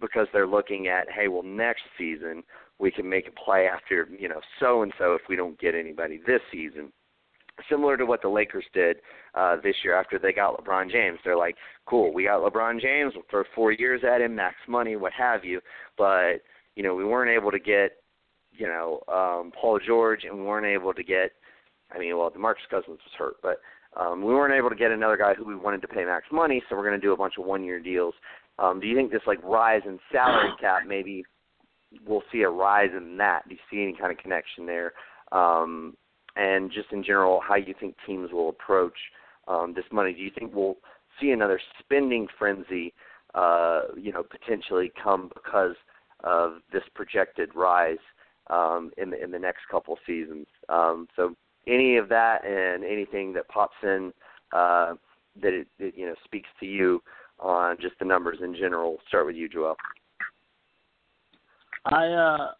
because 0.00 0.26
they're 0.32 0.46
looking 0.46 0.88
at, 0.88 1.10
hey, 1.10 1.28
well, 1.28 1.42
next 1.42 1.82
season 1.98 2.42
we 2.78 2.90
can 2.90 3.08
make 3.08 3.28
a 3.28 3.44
play 3.44 3.66
after, 3.66 4.08
you 4.18 4.28
know, 4.28 4.40
so 4.60 4.82
and 4.82 4.92
so 4.98 5.14
if 5.14 5.22
we 5.28 5.36
don't 5.36 5.58
get 5.58 5.74
anybody 5.74 6.20
this 6.26 6.40
season. 6.50 6.92
Similar 7.70 7.96
to 7.96 8.06
what 8.06 8.22
the 8.22 8.28
Lakers 8.28 8.64
did 8.72 8.98
uh, 9.34 9.56
this 9.62 9.74
year 9.84 9.98
after 9.98 10.18
they 10.18 10.32
got 10.32 10.62
LeBron 10.62 10.90
James. 10.90 11.18
They're 11.24 11.36
like, 11.36 11.56
cool, 11.86 12.12
we 12.12 12.24
got 12.24 12.40
LeBron 12.40 12.80
James, 12.80 13.12
we'll 13.14 13.24
throw 13.30 13.42
four 13.54 13.72
years 13.72 14.02
at 14.04 14.20
him, 14.20 14.34
max 14.34 14.56
money, 14.68 14.96
what 14.96 15.12
have 15.12 15.44
you. 15.44 15.60
But, 15.96 16.42
you 16.76 16.82
know, 16.82 16.94
we 16.94 17.04
weren't 17.04 17.30
able 17.30 17.50
to 17.50 17.58
get, 17.58 17.96
you 18.52 18.66
know, 18.66 19.00
um, 19.08 19.52
Paul 19.60 19.80
George 19.84 20.24
and 20.24 20.36
we 20.36 20.44
weren't 20.44 20.66
able 20.66 20.92
to 20.94 21.02
get, 21.02 21.32
I 21.94 21.98
mean, 21.98 22.16
well, 22.16 22.30
DeMarcus 22.30 22.68
Cousins 22.70 22.98
was 23.04 23.12
hurt, 23.18 23.36
but 23.42 23.60
um, 23.96 24.20
we 24.22 24.32
weren't 24.32 24.54
able 24.54 24.70
to 24.70 24.76
get 24.76 24.90
another 24.90 25.16
guy 25.16 25.34
who 25.34 25.44
we 25.44 25.56
wanted 25.56 25.80
to 25.82 25.88
pay 25.88 26.04
max 26.04 26.26
money, 26.30 26.62
so 26.68 26.76
we're 26.76 26.86
going 26.86 27.00
to 27.00 27.06
do 27.06 27.12
a 27.12 27.16
bunch 27.16 27.34
of 27.38 27.46
one-year 27.46 27.80
deals. 27.80 28.14
Um, 28.58 28.80
do 28.80 28.86
you 28.86 28.96
think 28.96 29.10
this 29.10 29.22
like 29.26 29.42
rise 29.42 29.82
in 29.86 29.98
salary 30.12 30.50
cap 30.60 30.82
maybe 30.86 31.24
we'll 32.06 32.22
see 32.30 32.42
a 32.42 32.50
rise 32.50 32.90
in 32.96 33.16
that? 33.18 33.48
Do 33.48 33.54
you 33.54 33.60
see 33.70 33.82
any 33.82 33.94
kind 33.94 34.12
of 34.12 34.18
connection 34.18 34.66
there? 34.66 34.92
Um, 35.32 35.96
and 36.38 36.70
just 36.70 36.92
in 36.92 37.02
general, 37.02 37.40
how 37.46 37.56
you 37.56 37.74
think 37.78 37.96
teams 38.06 38.30
will 38.32 38.48
approach 38.48 38.96
um, 39.48 39.74
this 39.74 39.84
money? 39.90 40.12
Do 40.12 40.20
you 40.20 40.30
think 40.36 40.54
we'll 40.54 40.76
see 41.20 41.30
another 41.30 41.60
spending 41.80 42.28
frenzy, 42.38 42.94
uh, 43.34 43.82
you 43.96 44.12
know, 44.12 44.22
potentially 44.22 44.92
come 45.02 45.30
because 45.34 45.74
of 46.24 46.58
this 46.72 46.82
projected 46.94 47.50
rise 47.54 47.98
um, 48.50 48.92
in 48.96 49.10
the 49.10 49.22
in 49.22 49.30
the 49.30 49.38
next 49.38 49.62
couple 49.70 49.98
seasons? 50.06 50.46
Um, 50.68 51.08
so 51.16 51.34
any 51.66 51.96
of 51.96 52.08
that 52.08 52.44
and 52.46 52.84
anything 52.84 53.32
that 53.34 53.48
pops 53.48 53.76
in 53.82 54.12
uh, 54.52 54.94
that 55.42 55.52
it, 55.52 55.66
it 55.78 55.94
you 55.96 56.06
know 56.06 56.14
speaks 56.24 56.48
to 56.60 56.66
you 56.66 57.02
on 57.40 57.76
just 57.80 57.98
the 57.98 58.04
numbers 58.04 58.38
in 58.42 58.54
general. 58.54 58.98
Start 59.08 59.26
with 59.26 59.36
you, 59.36 59.48
Joel. 59.48 59.76
I 61.84 62.06
uh 62.06 62.52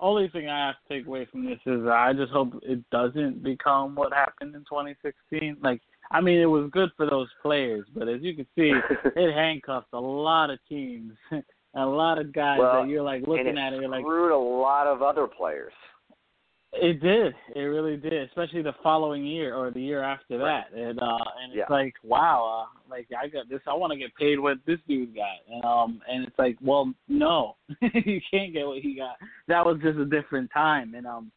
only 0.00 0.28
thing 0.28 0.48
I 0.48 0.66
have 0.68 0.76
to 0.76 0.94
take 0.94 1.06
away 1.06 1.26
from 1.30 1.44
this 1.44 1.58
is 1.66 1.86
I 1.86 2.12
just 2.12 2.32
hope 2.32 2.60
it 2.62 2.88
doesn't 2.90 3.42
become 3.42 3.94
what 3.94 4.12
happened 4.12 4.54
in 4.54 4.60
2016. 4.62 5.56
Like, 5.62 5.80
I 6.10 6.20
mean, 6.20 6.38
it 6.38 6.46
was 6.46 6.70
good 6.72 6.90
for 6.96 7.08
those 7.08 7.28
players, 7.42 7.86
but 7.94 8.08
as 8.08 8.22
you 8.22 8.34
can 8.34 8.46
see, 8.56 8.72
it 9.16 9.34
handcuffed 9.34 9.92
a 9.92 10.00
lot 10.00 10.50
of 10.50 10.58
teams, 10.68 11.12
and 11.30 11.42
a 11.74 11.86
lot 11.86 12.18
of 12.18 12.32
guys 12.32 12.58
well, 12.60 12.82
that 12.82 12.88
you're 12.88 13.02
like 13.02 13.26
looking 13.26 13.46
it 13.46 13.58
at 13.58 13.72
it, 13.72 13.80
you're 13.80 13.90
like, 13.90 14.04
screwed 14.04 14.32
a 14.32 14.36
lot 14.36 14.86
of 14.86 15.02
other 15.02 15.26
players. 15.26 15.72
It 16.74 17.00
did. 17.00 17.34
It 17.56 17.60
really 17.60 17.96
did, 17.96 18.28
especially 18.28 18.62
the 18.62 18.74
following 18.82 19.24
year 19.24 19.54
or 19.54 19.70
the 19.70 19.80
year 19.80 20.02
after 20.02 20.36
that. 20.38 20.72
And 20.74 21.00
uh 21.00 21.18
and 21.42 21.52
it's 21.52 21.58
Yeah. 21.58 21.74
like, 21.74 21.94
wow, 22.04 22.66
uh, 22.68 22.78
like 22.90 23.08
I 23.18 23.26
got 23.28 23.48
this 23.48 23.60
I 23.66 23.74
want 23.74 23.92
to 23.92 23.98
get 23.98 24.14
paid 24.16 24.38
what 24.38 24.58
this 24.66 24.78
dude 24.86 25.14
got. 25.14 25.38
And 25.50 25.64
um 25.64 26.00
and 26.08 26.26
it's 26.26 26.38
like, 26.38 26.58
well, 26.60 26.92
no. 27.08 27.56
you 27.80 28.20
can't 28.30 28.52
get 28.52 28.66
what 28.66 28.82
he 28.82 28.94
got. 28.94 29.16
That 29.48 29.64
was 29.64 29.78
just 29.82 29.98
a 29.98 30.04
different 30.04 30.50
time 30.52 30.94
and 30.94 31.06
um 31.06 31.32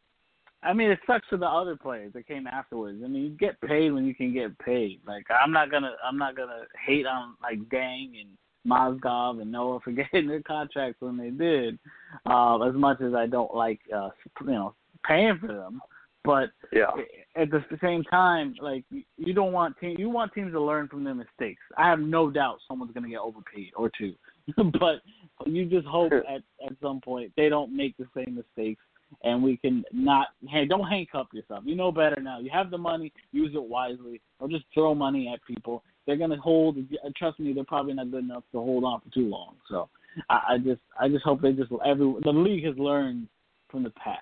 I 0.63 0.73
mean, 0.73 0.91
it 0.91 0.99
sucks 1.07 1.27
for 1.27 1.37
the 1.37 1.47
other 1.47 1.75
players 1.75 2.13
that 2.13 2.27
came 2.27 2.45
afterwards. 2.45 3.01
I 3.03 3.07
mean, 3.07 3.23
you 3.23 3.29
get 3.31 3.59
paid 3.61 3.91
when 3.91 4.05
you 4.05 4.13
can 4.13 4.31
get 4.31 4.57
paid. 4.59 4.99
Like 5.07 5.25
I'm 5.31 5.51
not 5.51 5.71
gonna, 5.71 5.95
I'm 6.05 6.17
not 6.17 6.35
gonna 6.35 6.65
hate 6.85 7.07
on 7.07 7.35
like 7.41 7.57
Deng 7.69 8.11
and 8.19 8.37
Mozgov 8.67 9.41
and 9.41 9.51
Noah 9.51 9.79
for 9.79 9.91
getting 10.13 10.27
their 10.27 10.43
contracts 10.43 11.01
when 11.01 11.17
they 11.17 11.31
did. 11.31 11.79
Uh, 12.25 12.61
as 12.61 12.75
much 12.75 13.01
as 13.01 13.13
I 13.15 13.25
don't 13.25 13.55
like, 13.55 13.79
uh, 13.95 14.09
you 14.41 14.51
know, 14.51 14.75
paying 15.03 15.37
for 15.39 15.47
them, 15.47 15.81
but 16.23 16.51
Yeah. 16.71 16.91
at 17.35 17.49
the 17.49 17.63
same 17.81 18.03
time, 18.03 18.55
like 18.59 18.83
you 18.89 19.33
don't 19.33 19.53
want 19.53 19.77
team, 19.79 19.97
you 19.99 20.09
want 20.09 20.33
teams 20.33 20.53
to 20.53 20.61
learn 20.61 20.87
from 20.87 21.03
their 21.03 21.15
mistakes. 21.15 21.61
I 21.77 21.89
have 21.89 21.99
no 21.99 22.29
doubt 22.29 22.59
someone's 22.67 22.93
going 22.93 23.03
to 23.03 23.09
get 23.09 23.19
overpaid 23.19 23.71
or 23.75 23.89
two, 23.89 24.15
but 24.79 25.01
you 25.45 25.65
just 25.65 25.87
hope 25.87 26.13
at 26.13 26.43
at 26.65 26.73
some 26.81 27.01
point 27.01 27.31
they 27.35 27.49
don't 27.49 27.75
make 27.75 27.95
the 27.97 28.07
same 28.15 28.35
mistakes, 28.35 28.83
and 29.23 29.41
we 29.41 29.57
can 29.57 29.83
not. 29.91 30.27
Hey, 30.47 30.65
don't 30.65 30.87
handcuff 30.87 31.27
yourself. 31.33 31.63
You 31.65 31.75
know 31.75 31.91
better 31.91 32.21
now. 32.21 32.39
You 32.39 32.49
have 32.51 32.69
the 32.69 32.77
money, 32.77 33.11
use 33.31 33.51
it 33.55 33.63
wisely, 33.63 34.21
or 34.39 34.47
just 34.47 34.65
throw 34.73 34.93
money 34.93 35.29
at 35.33 35.43
people. 35.45 35.83
They're 36.05 36.17
going 36.17 36.31
to 36.31 36.37
hold. 36.37 36.77
Trust 37.15 37.39
me, 37.39 37.53
they're 37.53 37.63
probably 37.63 37.93
not 37.93 38.11
good 38.11 38.23
enough 38.23 38.43
to 38.51 38.59
hold 38.59 38.83
on 38.83 39.01
for 39.01 39.09
too 39.13 39.27
long. 39.27 39.55
So 39.69 39.89
I, 40.29 40.41
I 40.49 40.57
just, 40.57 40.81
I 40.99 41.07
just 41.07 41.23
hope 41.23 41.41
they 41.41 41.53
just 41.53 41.71
every 41.85 42.13
the 42.23 42.31
league 42.31 42.65
has 42.65 42.77
learned 42.77 43.27
from 43.69 43.83
the 43.83 43.91
past. 43.91 44.21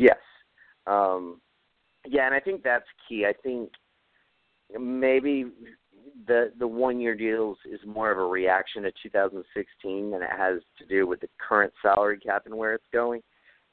Yes. 0.00 0.16
Um, 0.86 1.40
yeah, 2.08 2.24
and 2.24 2.34
I 2.34 2.40
think 2.40 2.62
that's 2.62 2.86
key. 3.06 3.26
I 3.26 3.34
think 3.42 3.70
maybe 4.78 5.44
the 6.26 6.52
the 6.58 6.66
one 6.66 7.00
year 7.00 7.14
deals 7.14 7.58
is 7.70 7.80
more 7.86 8.10
of 8.10 8.16
a 8.16 8.24
reaction 8.24 8.82
to 8.84 8.92
2016 9.02 10.10
than 10.10 10.22
it 10.22 10.30
has 10.34 10.60
to 10.78 10.86
do 10.86 11.06
with 11.06 11.20
the 11.20 11.28
current 11.38 11.72
salary 11.82 12.18
cap 12.18 12.46
and 12.46 12.54
where 12.54 12.74
it's 12.74 12.88
going. 12.94 13.22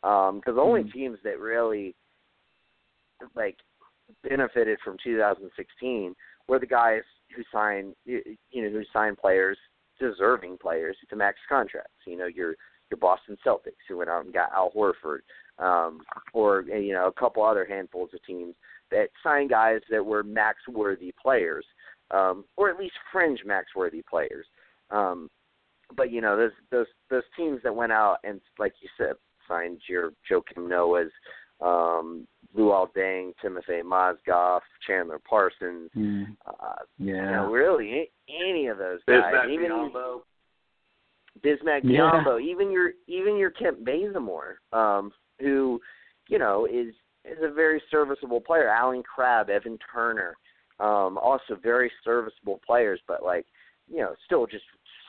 Because 0.01 0.55
the 0.55 0.61
only 0.61 0.83
Mhm. 0.83 0.91
teams 0.91 1.19
that 1.23 1.39
really 1.39 1.95
like 3.33 3.57
benefited 4.23 4.79
from 4.81 4.97
2016 4.97 6.13
were 6.47 6.59
the 6.59 6.65
guys 6.65 7.03
who 7.33 7.43
signed 7.53 7.95
you 8.05 8.37
know 8.53 8.69
who 8.69 8.83
signed 8.91 9.17
players 9.17 9.57
deserving 9.97 10.57
players 10.57 10.97
to 11.09 11.15
max 11.15 11.39
contracts. 11.47 12.05
You 12.05 12.17
know 12.17 12.27
your 12.27 12.55
your 12.89 12.97
Boston 12.97 13.37
Celtics 13.45 13.83
who 13.87 13.97
went 13.97 14.09
out 14.09 14.25
and 14.25 14.33
got 14.33 14.51
Al 14.51 14.71
Horford, 14.71 15.21
um, 15.59 16.01
or 16.33 16.61
you 16.61 16.93
know 16.93 17.07
a 17.07 17.19
couple 17.19 17.43
other 17.43 17.65
handfuls 17.65 18.09
of 18.13 18.23
teams 18.25 18.55
that 18.91 19.09
signed 19.23 19.49
guys 19.49 19.81
that 19.89 20.05
were 20.05 20.23
max 20.23 20.59
worthy 20.67 21.13
players, 21.21 21.65
um, 22.11 22.45
or 22.55 22.69
at 22.69 22.79
least 22.79 22.93
fringe 23.11 23.41
max 23.45 23.67
worthy 23.75 24.03
players. 24.09 24.45
Um, 24.91 25.29
but 25.95 26.11
you 26.11 26.21
know 26.21 26.37
those 26.37 26.51
those 26.71 26.87
those 27.09 27.23
teams 27.35 27.59
that 27.63 27.75
went 27.75 27.91
out 27.91 28.17
and 28.23 28.41
like 28.59 28.73
you 28.81 28.89
said 28.97 29.13
signed 29.47 29.79
your 29.87 30.11
Joakim 30.29 30.67
Noah's, 30.67 31.11
um, 31.61 32.27
Luol 32.55 32.87
Deng, 32.95 33.31
Timothy 33.41 33.81
Mozgov, 33.83 34.59
Chandler 34.85 35.19
Parsons, 35.27 35.89
uh, 36.45 36.83
you 36.97 37.31
know 37.31 37.49
really 37.49 38.09
any 38.29 38.67
of 38.67 38.77
those 38.77 38.99
guys, 39.07 39.21
Bismack 39.23 39.49
even 39.49 39.71
Biyombo. 39.71 40.21
Bismack 41.43 41.81
Yeah. 41.83 42.11
Biyombo, 42.11 42.41
even 42.41 42.71
your 42.71 42.91
even 43.07 43.37
your 43.37 43.51
Kent 43.51 43.85
Bazemore, 43.85 44.59
um, 44.73 45.11
who, 45.39 45.79
you 46.27 46.39
know, 46.39 46.65
is 46.65 46.93
is 47.25 47.37
a 47.43 47.53
very 47.53 47.81
serviceable 47.91 48.41
player. 48.41 48.69
Allen 48.69 49.03
Crabbe, 49.03 49.49
Evan 49.49 49.77
Turner, 49.93 50.35
um, 50.79 51.17
also 51.17 51.57
very 51.61 51.91
serviceable 52.03 52.61
players, 52.65 53.01
but 53.07 53.23
like, 53.23 53.45
you 53.89 53.97
know, 53.97 54.15
still 54.25 54.47
just 54.47 54.63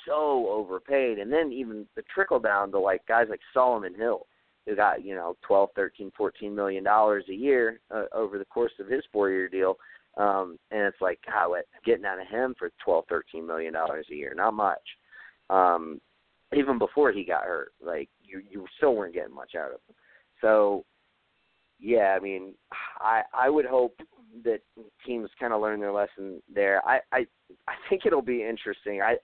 so 0.06 0.48
overpaid. 0.48 1.18
And 1.18 1.32
then 1.32 1.52
even 1.52 1.86
the 1.94 2.02
trickle 2.12 2.40
down 2.40 2.70
to 2.72 2.78
like 2.78 3.06
guys 3.06 3.26
like 3.30 3.40
Solomon 3.52 3.94
Hill, 3.94 4.26
who 4.66 4.74
got 4.76 5.04
you 5.04 5.14
know 5.14 5.36
twelve, 5.46 5.70
thirteen, 5.74 6.10
fourteen 6.16 6.54
million 6.54 6.84
dollars 6.84 7.24
a 7.28 7.34
year 7.34 7.80
uh, 7.90 8.04
over 8.14 8.38
the 8.38 8.44
course 8.44 8.72
of 8.80 8.88
his 8.88 9.02
four-year 9.12 9.48
deal. 9.48 9.76
Um, 10.16 10.58
and 10.72 10.80
it's 10.82 11.00
like, 11.00 11.20
God, 11.26 11.50
what 11.50 11.66
getting 11.84 12.04
out 12.04 12.20
of 12.20 12.26
him 12.26 12.54
for 12.58 12.70
twelve, 12.84 13.04
thirteen 13.08 13.46
million 13.46 13.72
dollars 13.72 14.06
a 14.10 14.14
year? 14.14 14.34
Not 14.34 14.54
much. 14.54 14.82
Um, 15.50 16.00
even 16.54 16.78
before 16.78 17.12
he 17.12 17.24
got 17.24 17.44
hurt, 17.44 17.72
like 17.80 18.08
you, 18.22 18.40
you 18.50 18.66
still 18.76 18.94
weren't 18.94 19.14
getting 19.14 19.34
much 19.34 19.54
out 19.54 19.66
of 19.68 19.80
him. 19.88 19.94
So, 20.40 20.84
yeah, 21.78 22.16
I 22.16 22.20
mean, 22.20 22.54
I 23.00 23.22
I 23.34 23.48
would 23.48 23.66
hope 23.66 24.00
that 24.44 24.60
teams 25.06 25.30
kind 25.40 25.52
of 25.52 25.60
learn 25.60 25.80
their 25.80 25.92
lesson 25.92 26.42
there. 26.52 26.86
I 26.86 27.00
I 27.12 27.26
I 27.66 27.74
think 27.88 28.02
it'll 28.06 28.22
be 28.22 28.44
interesting. 28.44 29.00
I 29.02 29.16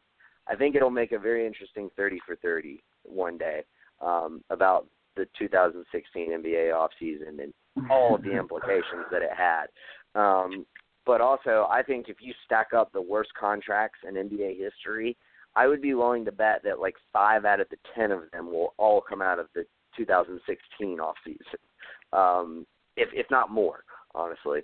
I 0.49 0.57
think 0.57 0.75
it'll 0.75 0.91
make 0.91 1.13
a 1.13 1.19
very 1.19 1.47
interesting 1.47 1.91
thirty 1.97 2.21
for 2.27 2.37
thirty 2.37 2.83
one 3.03 3.39
day 3.39 3.65
um, 4.01 4.43
about 4.51 4.87
the 5.17 5.27
2016 5.39 6.31
NBA 6.31 6.73
offseason 6.73 7.43
and 7.43 7.53
all 7.91 8.19
the 8.19 8.33
implications 8.39 9.07
that 9.11 9.23
it 9.23 9.31
had. 9.37 9.67
Um, 10.15 10.67
but 11.07 11.21
also, 11.21 11.67
I 11.71 11.83
think 11.83 12.09
if 12.09 12.17
you 12.21 12.33
stack 12.45 12.69
up 12.77 12.93
the 12.93 13.01
worst 13.01 13.31
contracts 13.39 13.99
in 14.09 14.15
NBA 14.15 14.59
history, 14.59 15.17
I 15.57 15.69
would 15.69 15.83
be 15.83 15.95
willing 15.95 16.25
to 16.25 16.33
bet 16.33 16.63
that 16.65 16.81
like 16.81 16.95
five 17.13 17.45
out 17.45 17.61
of 17.61 17.69
the 17.69 17.77
ten 17.95 18.11
of 18.11 18.23
them 18.33 18.47
will 18.47 18.75
all 18.77 19.01
come 19.01 19.23
out 19.23 19.39
of 19.39 19.47
the 19.55 19.65
2016 19.97 20.99
offseason, 20.99 22.19
um, 22.19 22.67
if 22.97 23.09
if 23.13 23.27
not 23.31 23.51
more, 23.51 23.85
honestly. 24.15 24.61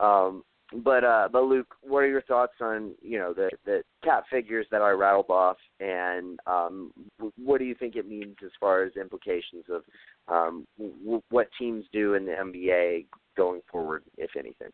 Um, 0.00 0.42
but 0.74 1.04
uh, 1.04 1.28
but 1.30 1.42
Luke, 1.42 1.74
what 1.82 1.98
are 1.98 2.08
your 2.08 2.22
thoughts 2.22 2.54
on 2.60 2.92
you 3.02 3.18
know 3.18 3.32
the 3.32 3.50
the 3.64 3.82
cap 4.02 4.24
figures 4.30 4.66
that 4.70 4.82
I 4.82 4.90
rattled 4.90 5.28
off, 5.28 5.58
and 5.80 6.38
um, 6.46 6.92
what 7.36 7.58
do 7.58 7.64
you 7.64 7.74
think 7.74 7.96
it 7.96 8.08
means 8.08 8.36
as 8.44 8.50
far 8.58 8.82
as 8.82 8.92
implications 8.96 9.64
of 9.70 9.82
um, 10.28 10.66
w- 10.78 11.22
what 11.30 11.48
teams 11.58 11.84
do 11.92 12.14
in 12.14 12.24
the 12.24 12.32
NBA 12.32 13.06
going 13.36 13.60
forward, 13.70 14.02
if 14.16 14.30
anything? 14.36 14.68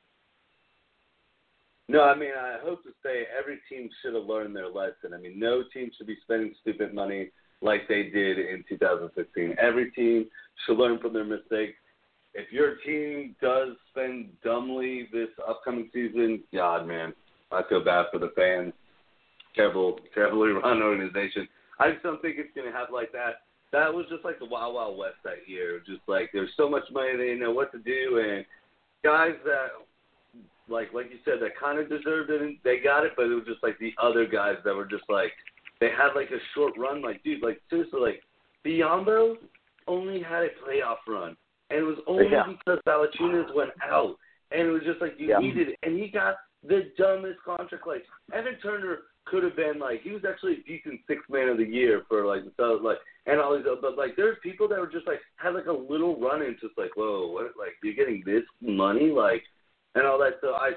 No, 1.89 2.03
I 2.03 2.15
mean 2.15 2.31
I 2.39 2.59
hope 2.63 2.83
to 2.85 2.91
say 3.03 3.25
every 3.37 3.59
team 3.69 3.89
should 4.03 4.15
have 4.15 4.25
learned 4.25 4.55
their 4.55 4.69
lesson. 4.69 5.15
I 5.15 5.19
mean, 5.19 5.39
no 5.39 5.65
team 5.73 5.91
should 5.97 6.07
be 6.07 6.19
spending 6.23 6.55
stupid 6.61 6.95
money 6.95 7.31
like 7.61 7.89
they 7.89 8.05
did 8.05 8.39
in 8.39 8.65
2016. 8.69 9.57
Every 9.61 9.91
team 9.93 10.27
should 10.67 10.79
learn 10.79 10.99
from 10.99 11.13
their 11.13 11.25
mistakes 11.25 11.75
if 12.39 12.53
your 12.53 12.77
team 12.87 13.35
does 13.43 13.71
spend 13.91 14.29
dumbly 14.45 15.09
this 15.13 15.29
upcoming 15.47 15.91
season, 15.93 16.43
God, 16.55 16.87
man, 16.87 17.13
I 17.51 17.63
feel 17.69 17.85
bad 17.85 18.07
for 18.13 18.19
the 18.19 18.31
fans. 18.37 18.73
Terrible, 19.55 19.99
terribly 20.15 20.49
run 20.63 20.83
organization. 20.83 21.49
I 21.81 21.91
just 21.91 22.03
don't 22.03 22.23
think 22.23 22.37
it's 22.39 22.55
going 22.55 22.71
to 22.71 22.77
happen 22.77 22.95
like 22.95 23.13
that. 23.13 23.43
That 23.73 23.93
was 23.93 24.07
just 24.09 24.25
like 24.25 24.39
the 24.39 24.47
Wild 24.47 24.75
Wild 24.75 24.97
West 24.97 25.17
that 25.25 25.49
year. 25.49 25.81
Just 25.85 26.01
like 26.07 26.31
there's 26.33 26.51
so 26.57 26.71
much 26.71 26.85
money, 26.93 27.17
they 27.17 27.25
didn't 27.25 27.41
know 27.41 27.53
what 27.53 27.73
to 27.73 27.79
do, 27.79 28.19
and 28.19 28.45
guys 29.05 29.35
that 29.45 29.69
like 30.69 30.95
like 30.95 31.11
you 31.11 31.19
said 31.25 31.35
that 31.43 31.59
kind 31.61 31.79
of 31.79 31.89
deserved 31.89 32.31
it, 32.31 32.57
they 32.65 32.79
got 32.79 33.05
it, 33.05 33.13
but 33.15 33.27
it 33.27 33.35
was 33.35 33.45
just 33.47 33.63
like 33.63 33.79
the 33.79 33.93
other 34.03 34.27
guys 34.27 34.57
that 34.65 34.75
were 34.75 34.87
just 34.87 35.05
like 35.11 35.33
they 35.81 35.89
had 35.89 36.15
like 36.15 36.31
a 36.31 36.41
short 36.55 36.75
run. 36.79 37.03
Like 37.03 37.23
dude, 37.23 37.43
like 37.43 37.61
seriously, 37.71 38.01
like 38.01 38.23
Biyombo 38.67 39.37
only 39.87 40.23
had 40.23 40.45
a 40.45 40.49
playoff 40.65 40.99
run 41.07 41.37
and 41.71 41.81
it 41.81 41.83
was 41.83 41.99
only 42.07 42.27
yeah. 42.31 42.45
because 42.47 42.81
Valanciunas 42.87 43.55
went 43.55 43.71
out, 43.83 44.17
and 44.51 44.63
it 44.69 44.71
was 44.71 44.83
just 44.85 45.01
like 45.01 45.15
you 45.19 45.29
yeah. 45.29 45.39
needed 45.39 45.69
it, 45.69 45.79
and 45.83 45.99
he 45.99 46.09
got 46.09 46.37
the 46.67 46.91
dumbest 46.97 47.41
contract. 47.45 47.87
Like 47.87 48.05
Evan 48.33 48.57
Turner 48.63 48.99
could 49.27 49.43
have 49.43 49.57
been 49.57 49.79
like 49.79 50.01
he 50.03 50.11
was 50.11 50.23
actually 50.29 50.55
a 50.55 50.63
decent 50.67 51.01
sixth 51.07 51.29
man 51.29 51.49
of 51.49 51.59
the 51.59 51.65
year 51.65 52.03
for 52.09 52.25
like 52.25 52.45
the 52.45 52.53
so 52.57 52.81
like 52.83 52.97
and 53.27 53.39
all 53.39 53.55
these 53.55 53.67
but 53.83 53.97
like 53.97 54.17
there's 54.17 54.39
people 54.43 54.67
that 54.67 54.79
were 54.79 54.87
just 54.87 55.07
like 55.07 55.21
had 55.37 55.53
like 55.53 55.67
a 55.67 55.73
little 55.73 56.19
run 56.19 56.41
in 56.41 56.57
just 56.63 56.73
like 56.79 56.89
whoa 56.97 57.31
what 57.31 57.53
like 57.59 57.75
you're 57.85 57.93
getting 57.93 58.23
this 58.25 58.43
money 58.63 59.11
like 59.11 59.43
and 59.95 60.07
all 60.07 60.19
that 60.19 60.39
so 60.41 60.55
I 60.55 60.71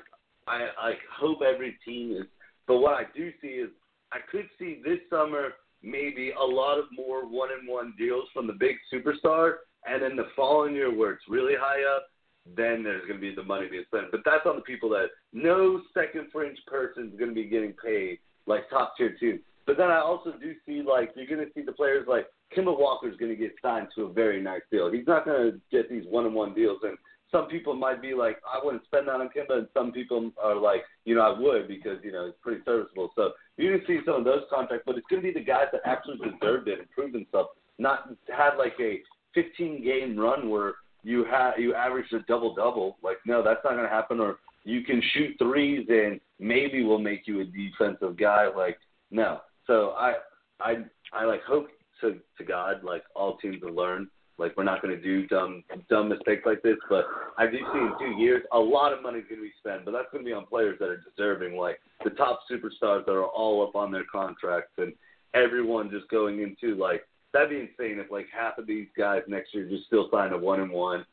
I 0.48 0.68
I 0.78 0.94
hope 1.18 1.40
every 1.41 1.78
team 1.86 2.11
is 2.11 2.28
but 2.68 2.80
what 2.80 2.94
I 2.94 3.03
do 3.15 3.32
see 3.41 3.48
is 3.48 3.69
I 4.11 4.19
could 4.31 4.49
see 4.59 4.81
this 4.83 4.99
summer 5.09 5.53
maybe 5.83 6.31
a 6.39 6.43
lot 6.43 6.77
of 6.77 6.85
more 6.95 7.25
one 7.25 7.49
and 7.57 7.67
one 7.67 7.93
deals 7.97 8.25
from 8.33 8.47
the 8.47 8.53
big 8.53 8.75
superstar 8.93 9.55
and 9.85 10.01
then 10.01 10.15
the 10.15 10.27
following 10.35 10.75
year 10.75 10.95
where 10.95 11.11
it's 11.11 11.23
really 11.27 11.55
high 11.59 11.81
up, 11.95 12.07
then 12.55 12.83
there's 12.83 13.07
going 13.07 13.19
to 13.19 13.21
be 13.21 13.33
the 13.33 13.43
money 13.43 13.67
being 13.69 13.83
spent. 13.88 14.11
But 14.11 14.21
that's 14.25 14.45
on 14.45 14.55
the 14.55 14.61
people 14.61 14.89
that 14.89 15.07
no 15.33 15.81
second 15.93 16.27
fringe 16.31 16.57
person 16.67 17.09
is 17.11 17.17
going 17.17 17.29
to 17.29 17.35
be 17.35 17.45
getting 17.45 17.73
paid 17.83 18.19
like 18.45 18.69
top 18.69 18.93
tier 18.97 19.15
two. 19.19 19.39
But 19.65 19.77
then 19.77 19.89
I 19.89 19.99
also 19.99 20.33
do 20.41 20.53
see 20.65 20.81
like 20.81 21.11
you're 21.15 21.27
going 21.27 21.45
to 21.45 21.53
see 21.53 21.61
the 21.61 21.71
players 21.71 22.07
like 22.07 22.27
Kemba 22.55 22.77
Walker 22.77 23.09
is 23.09 23.17
going 23.17 23.31
to 23.31 23.38
get 23.38 23.53
signed 23.61 23.88
to 23.95 24.03
a 24.05 24.13
very 24.13 24.41
nice 24.41 24.61
deal. 24.71 24.91
He's 24.91 25.07
not 25.07 25.25
going 25.25 25.51
to 25.51 25.61
get 25.71 25.89
these 25.89 26.03
one 26.09 26.25
on 26.25 26.33
one 26.33 26.53
deals 26.53 26.79
and 26.83 26.97
some 27.31 27.47
people 27.47 27.73
might 27.73 28.01
be 28.01 28.13
like, 28.13 28.38
I 28.45 28.63
wouldn't 28.63 28.83
spend 28.85 29.07
that 29.07 29.15
on 29.21 29.29
Kemba, 29.29 29.59
and 29.59 29.67
some 29.73 29.91
people 29.91 30.31
are 30.41 30.55
like, 30.55 30.81
you 31.05 31.15
know, 31.15 31.21
I 31.21 31.39
would 31.39 31.67
because 31.67 31.97
you 32.03 32.11
know 32.11 32.25
it's 32.25 32.38
pretty 32.41 32.61
serviceable. 32.65 33.11
So 33.15 33.31
you're 33.57 33.78
gonna 33.78 33.88
see 33.88 33.99
some 34.06 34.15
of 34.15 34.23
those 34.23 34.44
contracts, 34.49 34.84
but 34.86 34.98
it's 34.98 35.07
gonna 35.10 35.22
be 35.22 35.32
the 35.32 35.44
guys 35.44 35.68
that 35.72 35.82
actually 35.86 36.18
deserved 36.18 36.68
it 36.68 36.80
and 36.80 36.90
proved 36.91 37.14
themselves, 37.14 37.49
not 37.78 38.10
had 38.30 38.57
like 38.57 38.73
a 38.80 39.02
15 39.34 39.84
game 39.84 40.18
run 40.18 40.49
where 40.49 40.76
you 41.03 41.26
have 41.26 41.57
you 41.57 41.73
average 41.73 42.11
a 42.14 42.19
double 42.28 42.53
double. 42.53 42.98
Like 43.03 43.18
no, 43.26 43.44
that's 43.44 43.61
not 43.64 43.73
going 43.73 43.84
to 43.84 43.90
happen. 43.90 44.19
Or 44.19 44.38
you 44.64 44.84
can 44.84 45.02
shoot 45.14 45.36
threes 45.40 45.86
and 45.90 46.19
maybe 46.40 46.84
we'll 46.84 46.99
make 46.99 47.28
you 47.28 47.41
a 47.41 47.45
defensive 47.45 48.18
guy. 48.18 48.48
Like 48.56 48.78
no. 49.10 49.41
So 49.68 49.91
I 49.91 50.15
I 50.60 50.78
I 51.14 51.26
like 51.26 51.44
hope 51.44 51.68
to 52.02 52.19
to 52.38 52.44
God 52.44 52.84
like 52.84 53.03
all 53.15 53.38
teams 53.38 53.61
will 53.61 53.73
learn. 53.73 54.10
Like 54.37 54.55
we're 54.57 54.63
not 54.63 54.81
going 54.81 54.95
to 54.95 55.01
do 55.01 55.27
dumb 55.27 55.63
dumb 55.89 56.09
mistakes 56.09 56.43
like 56.45 56.61
this. 56.61 56.77
But 56.89 57.05
I 57.37 57.45
do 57.45 57.57
see 57.57 57.79
in 57.79 57.93
two 57.99 58.21
years 58.21 58.43
a 58.51 58.59
lot 58.59 58.93
of 58.93 59.03
money 59.03 59.19
is 59.19 59.25
going 59.29 59.41
to 59.41 59.47
be 59.47 59.53
spent, 59.59 59.85
but 59.85 59.91
that's 59.91 60.07
going 60.11 60.23
to 60.23 60.29
be 60.29 60.33
on 60.33 60.45
players 60.45 60.77
that 60.79 60.89
are 60.89 61.01
deserving, 61.15 61.57
like 61.57 61.79
the 62.03 62.11
top 62.11 62.41
superstars 62.49 63.05
that 63.05 63.11
are 63.11 63.25
all 63.25 63.67
up 63.67 63.75
on 63.75 63.91
their 63.91 64.05
contracts 64.11 64.71
and 64.77 64.93
everyone 65.33 65.89
just 65.89 66.09
going 66.09 66.41
into 66.41 66.75
like 66.75 67.05
that'd 67.33 67.49
be 67.49 67.57
insane 67.57 67.99
if 67.99 68.11
like 68.11 68.27
half 68.35 68.57
of 68.57 68.67
these 68.67 68.87
guys 68.97 69.21
next 69.27 69.53
year 69.53 69.67
just 69.69 69.85
still 69.85 70.09
signed 70.11 70.33
a 70.33 70.37
one 70.37 70.59
and 70.59 70.71
one, 70.71 71.05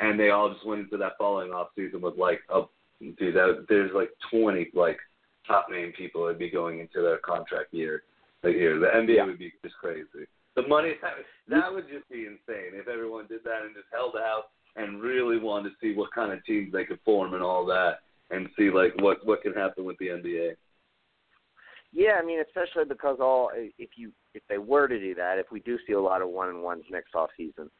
and 0.00 0.18
they 0.18 0.30
all 0.30 0.52
just 0.52 0.66
went 0.66 0.82
into 0.82 0.96
that 0.96 1.18
following 1.18 1.52
off 1.52 1.68
season 1.76 2.00
with 2.00 2.16
like 2.16 2.40
a 2.50 2.62
dude 3.18 3.34
that 3.34 3.66
there's 3.68 3.90
like 3.94 4.10
twenty 4.30 4.70
like 4.74 4.98
top 5.46 5.66
name 5.70 5.92
people 5.96 6.24
that'd 6.24 6.38
be 6.38 6.50
going 6.50 6.80
into 6.80 7.02
their 7.02 7.18
contract 7.18 7.72
year. 7.72 8.02
Like 8.42 8.54
here, 8.54 8.78
the 8.78 8.86
NBA 8.86 9.16
yeah. 9.16 9.24
would 9.24 9.38
be 9.38 9.52
just 9.62 9.76
crazy. 9.76 10.04
The 10.56 10.66
money 10.68 10.92
that, 11.48 11.72
would 11.72 11.88
just 11.88 12.08
be 12.08 12.26
insane 12.26 12.72
if 12.74 12.88
everyone 12.88 13.26
did 13.26 13.44
that 13.44 13.62
and 13.64 13.74
just 13.74 13.86
held 13.92 14.14
out 14.16 14.50
and 14.76 15.00
really 15.00 15.38
wanted 15.38 15.70
to 15.70 15.74
see 15.80 15.96
what 15.96 16.12
kind 16.12 16.32
of 16.32 16.44
teams 16.44 16.72
they 16.72 16.84
could 16.84 16.98
form 17.04 17.34
and 17.34 17.42
all 17.42 17.64
that, 17.66 18.00
and 18.30 18.48
see 18.58 18.70
like 18.70 18.92
what 19.00 19.24
what 19.26 19.42
can 19.42 19.52
happen 19.52 19.84
with 19.84 19.98
the 19.98 20.08
NBA. 20.08 20.54
Yeah, 21.92 22.18
I 22.20 22.24
mean, 22.24 22.40
especially 22.40 22.84
because 22.88 23.18
all 23.20 23.50
if 23.54 23.90
you 23.96 24.10
if 24.34 24.42
they 24.48 24.58
were 24.58 24.88
to 24.88 24.98
do 24.98 25.14
that, 25.14 25.38
if 25.38 25.46
we 25.52 25.60
do 25.60 25.78
see 25.86 25.92
a 25.92 26.00
lot 26.00 26.22
of 26.22 26.28
one 26.28 26.48
and 26.48 26.62
ones 26.62 26.82
next 26.90 27.14
off 27.14 27.30
season, 27.36 27.70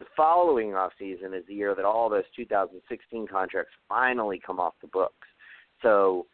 the 0.00 0.06
following 0.16 0.74
off 0.74 0.90
season 0.98 1.32
is 1.32 1.44
the 1.46 1.54
year 1.54 1.76
that 1.76 1.84
all 1.84 2.08
those 2.08 2.24
2016 2.34 3.28
contracts 3.28 3.72
finally 3.88 4.40
come 4.44 4.58
off 4.58 4.74
the 4.82 4.88
books. 4.88 5.28
So 5.82 6.26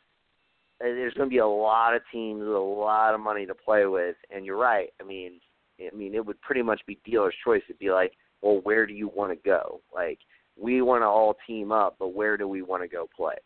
there's 0.80 1.14
going 1.14 1.28
to 1.28 1.34
be 1.34 1.38
a 1.38 1.46
lot 1.46 1.94
of 1.94 2.02
teams 2.12 2.40
with 2.40 2.48
a 2.48 2.59
lot 2.59 3.14
of 3.14 3.20
money 3.20 3.46
to 3.46 3.55
play 3.55 3.86
with, 3.86 4.16
and 4.30 4.44
you're 4.44 4.59
right. 4.59 4.90
I 5.00 5.05
mean, 5.05 5.40
I 5.80 5.94
mean, 5.94 6.14
it 6.14 6.24
would 6.24 6.40
pretty 6.40 6.62
much 6.62 6.80
be 6.86 6.98
dealer's 7.05 7.34
choice. 7.44 7.62
It'd 7.68 7.78
be 7.78 7.90
like, 7.90 8.12
well, 8.42 8.60
where 8.62 8.86
do 8.86 8.92
you 8.92 9.09
want 9.09 9.32
to 9.32 9.48
go? 9.48 9.80
Like, 9.92 10.18
we 10.60 10.82
want 10.82 11.02
to 11.02 11.06
all 11.06 11.36
team 11.46 11.72
up, 11.72 11.96
but 11.98 12.14
where 12.14 12.36
do 12.36 12.48
we 12.48 12.62
want 12.62 12.82
to 12.82 12.88
go 12.88 13.09
play? 13.16 13.36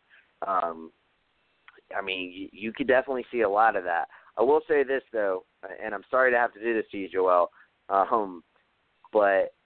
Um, 0.47 0.91
I 1.95 2.01
mean, 2.01 2.31
you, 2.31 2.49
you 2.51 2.73
could 2.73 2.87
definitely 2.87 3.25
see 3.31 3.41
a 3.41 3.49
lot 3.49 3.75
of 3.75 3.83
that. 3.83 4.07
I 4.37 4.41
will 4.41 4.61
say 4.67 4.83
this 4.83 5.03
though, 5.11 5.45
and 5.83 5.93
I'm 5.93 6.03
sorry 6.09 6.31
to 6.31 6.37
have 6.37 6.53
to 6.53 6.59
do 6.59 6.73
this 6.73 6.85
to 6.91 6.97
you, 6.97 7.09
Joel, 7.09 7.51
um, 7.89 8.43
but 9.11 9.19
uh, 9.19 9.62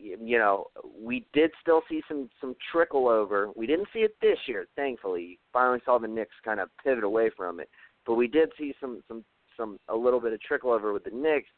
you 0.00 0.38
know, 0.38 0.66
we 1.00 1.26
did 1.32 1.50
still 1.60 1.82
see 1.88 2.02
some 2.08 2.28
some 2.40 2.54
trickle 2.72 3.08
over. 3.08 3.50
We 3.56 3.66
didn't 3.66 3.88
see 3.92 4.00
it 4.00 4.16
this 4.20 4.38
year, 4.46 4.66
thankfully. 4.76 5.38
Finally 5.52 5.80
saw 5.84 5.98
the 5.98 6.08
Knicks 6.08 6.34
kind 6.44 6.60
of 6.60 6.68
pivot 6.82 7.04
away 7.04 7.30
from 7.36 7.60
it, 7.60 7.68
but 8.06 8.14
we 8.14 8.26
did 8.26 8.50
see 8.58 8.74
some 8.80 9.02
some 9.08 9.24
some 9.56 9.78
a 9.88 9.96
little 9.96 10.20
bit 10.20 10.32
of 10.32 10.40
trickle 10.40 10.72
over 10.72 10.92
with 10.92 11.04
the 11.04 11.10
Knicks 11.10 11.48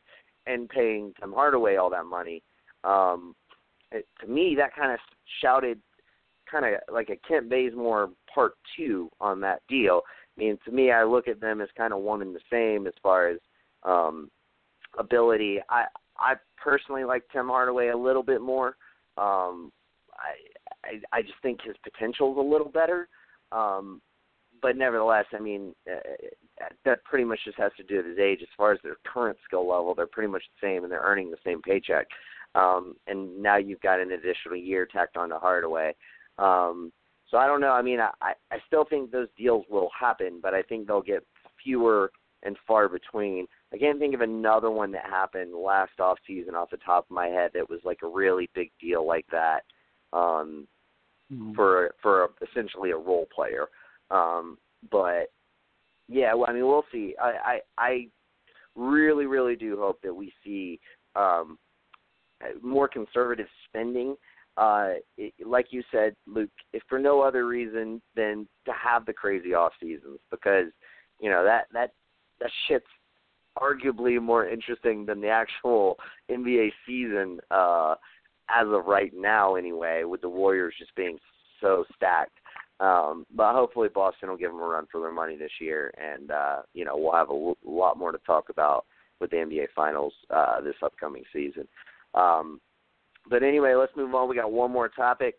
and 0.46 0.68
paying 0.68 1.12
Tim 1.20 1.32
Hardaway 1.32 1.76
all 1.76 1.90
that 1.90 2.06
money. 2.06 2.42
Um, 2.84 3.34
it, 3.92 4.06
to 4.20 4.26
me, 4.26 4.54
that 4.56 4.74
kind 4.74 4.92
of 4.92 4.98
shouted 5.40 5.80
kind 6.50 6.64
of 6.64 6.80
like 6.92 7.10
a 7.10 7.28
Kent 7.28 7.48
Bazemore 7.48 8.10
part 8.32 8.54
two 8.76 9.08
on 9.20 9.40
that 9.40 9.62
deal. 9.68 10.02
I 10.36 10.40
mean, 10.40 10.58
to 10.64 10.72
me, 10.72 10.90
I 10.90 11.04
look 11.04 11.28
at 11.28 11.40
them 11.40 11.60
as 11.60 11.68
kind 11.76 11.92
of 11.92 12.00
one 12.00 12.22
and 12.22 12.34
the 12.34 12.40
same 12.50 12.86
as 12.86 12.94
far 13.02 13.28
as 13.28 13.38
um, 13.84 14.30
ability. 14.98 15.60
I 15.68 15.84
I 16.22 16.34
personally 16.62 17.04
like 17.04 17.24
Tim 17.32 17.48
Hardaway 17.48 17.88
a 17.88 17.96
little 17.96 18.22
bit 18.22 18.40
more. 18.40 18.76
Um, 19.18 19.72
I, 20.14 20.34
I 20.84 21.18
I 21.18 21.22
just 21.22 21.34
think 21.42 21.60
his 21.62 21.76
potential 21.82 22.32
is 22.32 22.38
a 22.38 22.40
little 22.40 22.68
better. 22.68 23.08
Um, 23.50 24.00
but 24.62 24.76
nevertheless, 24.76 25.26
I 25.32 25.40
mean, 25.40 25.74
uh, 25.90 26.66
that 26.84 27.04
pretty 27.04 27.24
much 27.24 27.40
just 27.44 27.58
has 27.58 27.72
to 27.76 27.82
do 27.82 27.96
with 27.96 28.06
his 28.06 28.18
age. 28.18 28.38
As 28.42 28.48
far 28.56 28.72
as 28.72 28.78
their 28.82 28.96
current 29.04 29.36
skill 29.44 29.68
level, 29.68 29.94
they're 29.94 30.06
pretty 30.06 30.30
much 30.30 30.44
the 30.60 30.66
same, 30.66 30.84
and 30.84 30.92
they're 30.92 31.00
earning 31.00 31.30
the 31.30 31.36
same 31.44 31.60
paycheck. 31.60 32.06
Um, 32.54 32.94
and 33.06 33.42
now 33.42 33.56
you've 33.56 33.80
got 33.80 34.00
an 34.00 34.12
additional 34.12 34.56
year 34.56 34.86
tacked 34.86 35.16
on 35.16 35.30
to 35.30 35.38
Hardaway. 35.38 35.94
Um, 36.38 36.92
so 37.28 37.38
I 37.38 37.46
don't 37.46 37.60
know. 37.60 37.72
I 37.72 37.82
mean, 37.82 37.98
I 38.00 38.34
I 38.50 38.58
still 38.66 38.84
think 38.84 39.10
those 39.10 39.28
deals 39.36 39.64
will 39.70 39.88
happen, 39.98 40.38
but 40.42 40.54
I 40.54 40.62
think 40.62 40.86
they'll 40.86 41.02
get 41.02 41.26
fewer 41.62 42.12
and 42.42 42.56
far 42.66 42.88
between. 42.88 43.46
I 43.72 43.78
can't 43.78 43.98
think 43.98 44.14
of 44.14 44.20
another 44.20 44.70
one 44.70 44.92
that 44.92 45.04
happened 45.04 45.54
last 45.54 45.98
off 45.98 46.18
season 46.26 46.54
off 46.54 46.70
the 46.70 46.76
top 46.78 47.06
of 47.06 47.14
my 47.14 47.28
head 47.28 47.52
that 47.54 47.68
was 47.70 47.80
like 47.84 48.00
a 48.02 48.08
really 48.08 48.50
big 48.54 48.70
deal 48.80 49.06
like 49.06 49.26
that 49.32 49.60
um, 50.12 50.66
mm-hmm. 51.32 51.54
for 51.54 51.94
for 52.02 52.24
a, 52.24 52.28
essentially 52.50 52.90
a 52.90 52.96
role 52.96 53.26
player. 53.34 53.66
Um, 54.10 54.58
but 54.90 55.30
yeah, 56.08 56.34
well, 56.34 56.50
I 56.50 56.52
mean, 56.52 56.66
we'll 56.66 56.84
see. 56.92 57.14
I, 57.20 57.32
I 57.44 57.60
I 57.78 58.08
really 58.76 59.26
really 59.26 59.56
do 59.56 59.76
hope 59.78 60.00
that 60.02 60.14
we 60.14 60.32
see 60.44 60.78
um, 61.16 61.58
more 62.62 62.88
conservative 62.88 63.46
spending. 63.68 64.16
Uh, 64.58 64.94
it, 65.16 65.32
like 65.46 65.68
you 65.70 65.82
said, 65.90 66.14
Luke, 66.26 66.50
if 66.74 66.82
for 66.88 66.98
no 66.98 67.22
other 67.22 67.46
reason 67.46 68.02
than 68.14 68.46
to 68.66 68.72
have 68.72 69.06
the 69.06 69.14
crazy 69.14 69.54
off 69.54 69.72
seasons, 69.80 70.18
because 70.30 70.66
you 71.20 71.30
know 71.30 71.42
that 71.42 71.68
that 71.72 71.92
that 72.40 72.50
shit's 72.68 72.84
arguably 73.58 74.20
more 74.20 74.46
interesting 74.46 75.06
than 75.06 75.20
the 75.20 75.28
actual 75.28 75.98
NBA 76.30 76.70
season 76.86 77.40
uh, 77.50 77.94
as 78.50 78.66
of 78.66 78.86
right 78.86 79.12
now, 79.14 79.54
anyway. 79.54 80.04
With 80.04 80.20
the 80.20 80.28
Warriors 80.28 80.74
just 80.78 80.94
being 80.94 81.18
so 81.60 81.84
stacked. 81.96 82.38
Um, 82.80 83.26
but 83.34 83.54
hopefully 83.54 83.88
Boston 83.94 84.28
will 84.28 84.36
give 84.36 84.50
them 84.50 84.60
a 84.60 84.66
run 84.66 84.86
for 84.90 85.00
their 85.00 85.12
money 85.12 85.36
this 85.36 85.52
year, 85.60 85.92
and 85.96 86.30
uh, 86.30 86.62
you 86.74 86.84
know 86.84 86.96
we'll 86.96 87.12
have 87.12 87.28
a 87.30 87.52
lot 87.64 87.96
more 87.96 88.10
to 88.10 88.18
talk 88.26 88.48
about 88.48 88.86
with 89.20 89.30
the 89.30 89.36
NBA 89.36 89.66
Finals 89.74 90.12
uh, 90.30 90.60
this 90.60 90.74
upcoming 90.82 91.22
season. 91.32 91.68
Um, 92.14 92.60
but 93.30 93.44
anyway, 93.44 93.74
let's 93.74 93.92
move 93.96 94.14
on. 94.14 94.28
We 94.28 94.34
got 94.34 94.50
one 94.50 94.72
more 94.72 94.88
topic. 94.88 95.36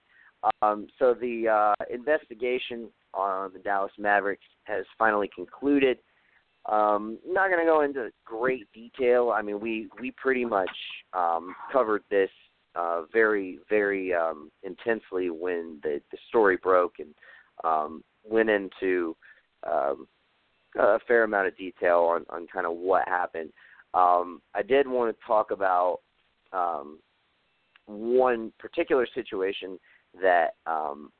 Um, 0.61 0.88
so 0.99 1.14
the 1.14 1.48
uh, 1.49 1.84
investigation 1.94 2.90
on 3.14 3.52
the 3.53 3.60
Dallas 3.60 3.91
Mavericks 3.98 4.45
has 4.64 4.85
finally 4.98 5.30
concluded. 5.34 5.98
Um, 6.72 7.19
not 7.27 7.49
going 7.49 7.60
to 7.60 7.69
go 7.69 7.81
into 7.81 8.10
great 8.23 8.72
detail. 8.73 9.34
I 9.35 9.41
mean, 9.41 9.60
we 9.60 9.90
we 9.99 10.11
pretty 10.11 10.45
much 10.45 10.69
um, 11.14 11.53
covered 11.72 12.03
this 12.10 12.30
uh, 12.76 13.02
very 13.11 13.60
very 13.69 14.14
um, 14.14 14.49
intensely 14.64 15.30
when 15.30 15.80
the 15.84 16.02
the 16.11 16.18
story 16.30 16.57
broke 16.61 16.95
and 16.99 17.14
um, 17.64 18.03
went 18.23 18.49
into 18.49 19.15
um, 19.69 20.07
a 20.80 20.99
fair 21.07 21.23
amount 21.23 21.48
of 21.48 21.57
detail 21.57 21.99
on 21.99 22.26
on 22.30 22.48
kind 22.48 22.65
of 22.65 22.77
what 22.77 23.07
happened. 23.07 23.52
Um, 23.94 24.41
I 24.56 24.64
did 24.64 24.88
want 24.88 25.15
to 25.15 25.26
talk 25.27 25.52
about 25.52 25.99
um, 26.53 26.99
one 27.85 28.53
particular 28.57 29.07
situation 29.14 29.77
that 30.22 30.56
um, 30.65 31.11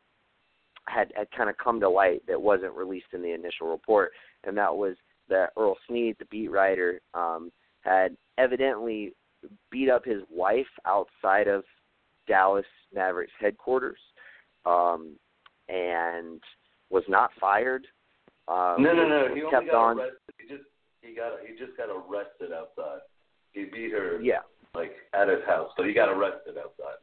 had 0.88 1.12
had 1.16 1.28
kind 1.36 1.50
of 1.50 1.58
come 1.58 1.80
to 1.82 1.90
light 1.90 2.24
that 2.28 2.42
wasn't 2.42 2.74
released 2.74 3.08
in 3.14 3.22
the 3.22 3.34
initial 3.34 3.68
report, 3.68 4.12
and 4.46 4.58
that 4.58 4.74
was 4.74 4.96
that 5.30 5.52
Earl 5.58 5.78
Sneed, 5.88 6.16
the 6.20 6.26
beat 6.26 6.50
writer, 6.50 7.02
um, 7.14 7.52
had 7.82 8.16
evidently 8.38 9.14
beat 9.72 9.90
up 9.90 10.06
his 10.06 10.22
wife 10.32 10.68
outside 10.86 11.48
of 11.48 11.64
Dallas 12.28 12.66
Mavericks 12.94 13.34
headquarters, 13.40 14.00
um, 14.66 15.16
and 15.70 16.42
was 16.90 17.04
not 17.08 17.32
fired. 17.40 17.86
Um, 18.48 18.76
no, 18.80 18.94
no, 18.94 19.08
no. 19.08 19.34
He 19.34 19.42
kept 19.42 19.54
only 19.56 19.66
got 19.68 19.76
on. 19.76 20.00
arrested. 20.00 20.20
He 20.40 20.48
just 20.48 20.64
he 21.02 21.16
got 21.16 21.32
he 21.48 21.58
just 21.58 21.78
got 21.78 21.90
arrested 21.90 22.52
outside. 22.54 23.00
He 23.52 23.66
beat 23.66 23.92
her. 23.92 24.22
Yeah. 24.22 24.40
Like 24.76 24.94
at 25.14 25.28
his 25.28 25.44
house, 25.46 25.70
so 25.78 25.84
he 25.84 25.94
got 25.94 26.10
arrested 26.10 26.56
outside. 26.58 26.98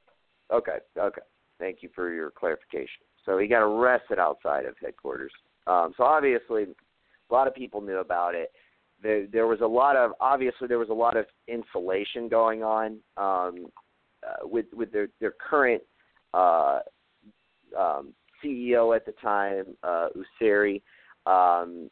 Okay. 0.52 0.78
Okay. 0.98 1.20
Thank 1.59 1.82
you 1.82 1.90
for 1.94 2.12
your 2.12 2.30
clarification. 2.30 3.05
So 3.24 3.38
he 3.38 3.47
got 3.47 3.62
arrested 3.62 4.18
outside 4.18 4.64
of 4.64 4.74
headquarters. 4.82 5.32
Um, 5.66 5.92
so 5.97 6.05
obviously, 6.05 6.66
a 7.31 7.35
lot 7.35 7.47
of 7.47 7.55
people 7.55 7.81
knew 7.81 7.98
about 7.98 8.35
it. 8.35 8.51
There, 9.02 9.27
there 9.27 9.47
was 9.47 9.61
a 9.61 9.66
lot 9.66 9.97
of 9.97 10.12
obviously 10.20 10.69
there 10.69 10.78
was 10.78 10.90
a 10.90 10.94
lot 10.94 11.16
of 11.16 11.27
insulation 11.48 12.28
going 12.28 12.62
on 12.62 12.98
um, 13.16 13.66
uh, 14.27 14.47
with 14.47 14.66
with 14.74 14.93
their 14.93 15.09
their 15.20 15.32
current 15.32 15.82
uh, 16.35 16.81
um, 17.78 18.12
CEO 18.44 18.94
at 18.94 19.07
the 19.07 19.12
time, 19.23 19.65
uh. 19.82 20.09
Um, 21.27 21.90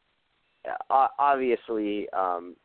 obviously, 0.90 2.08
um, 2.10 2.56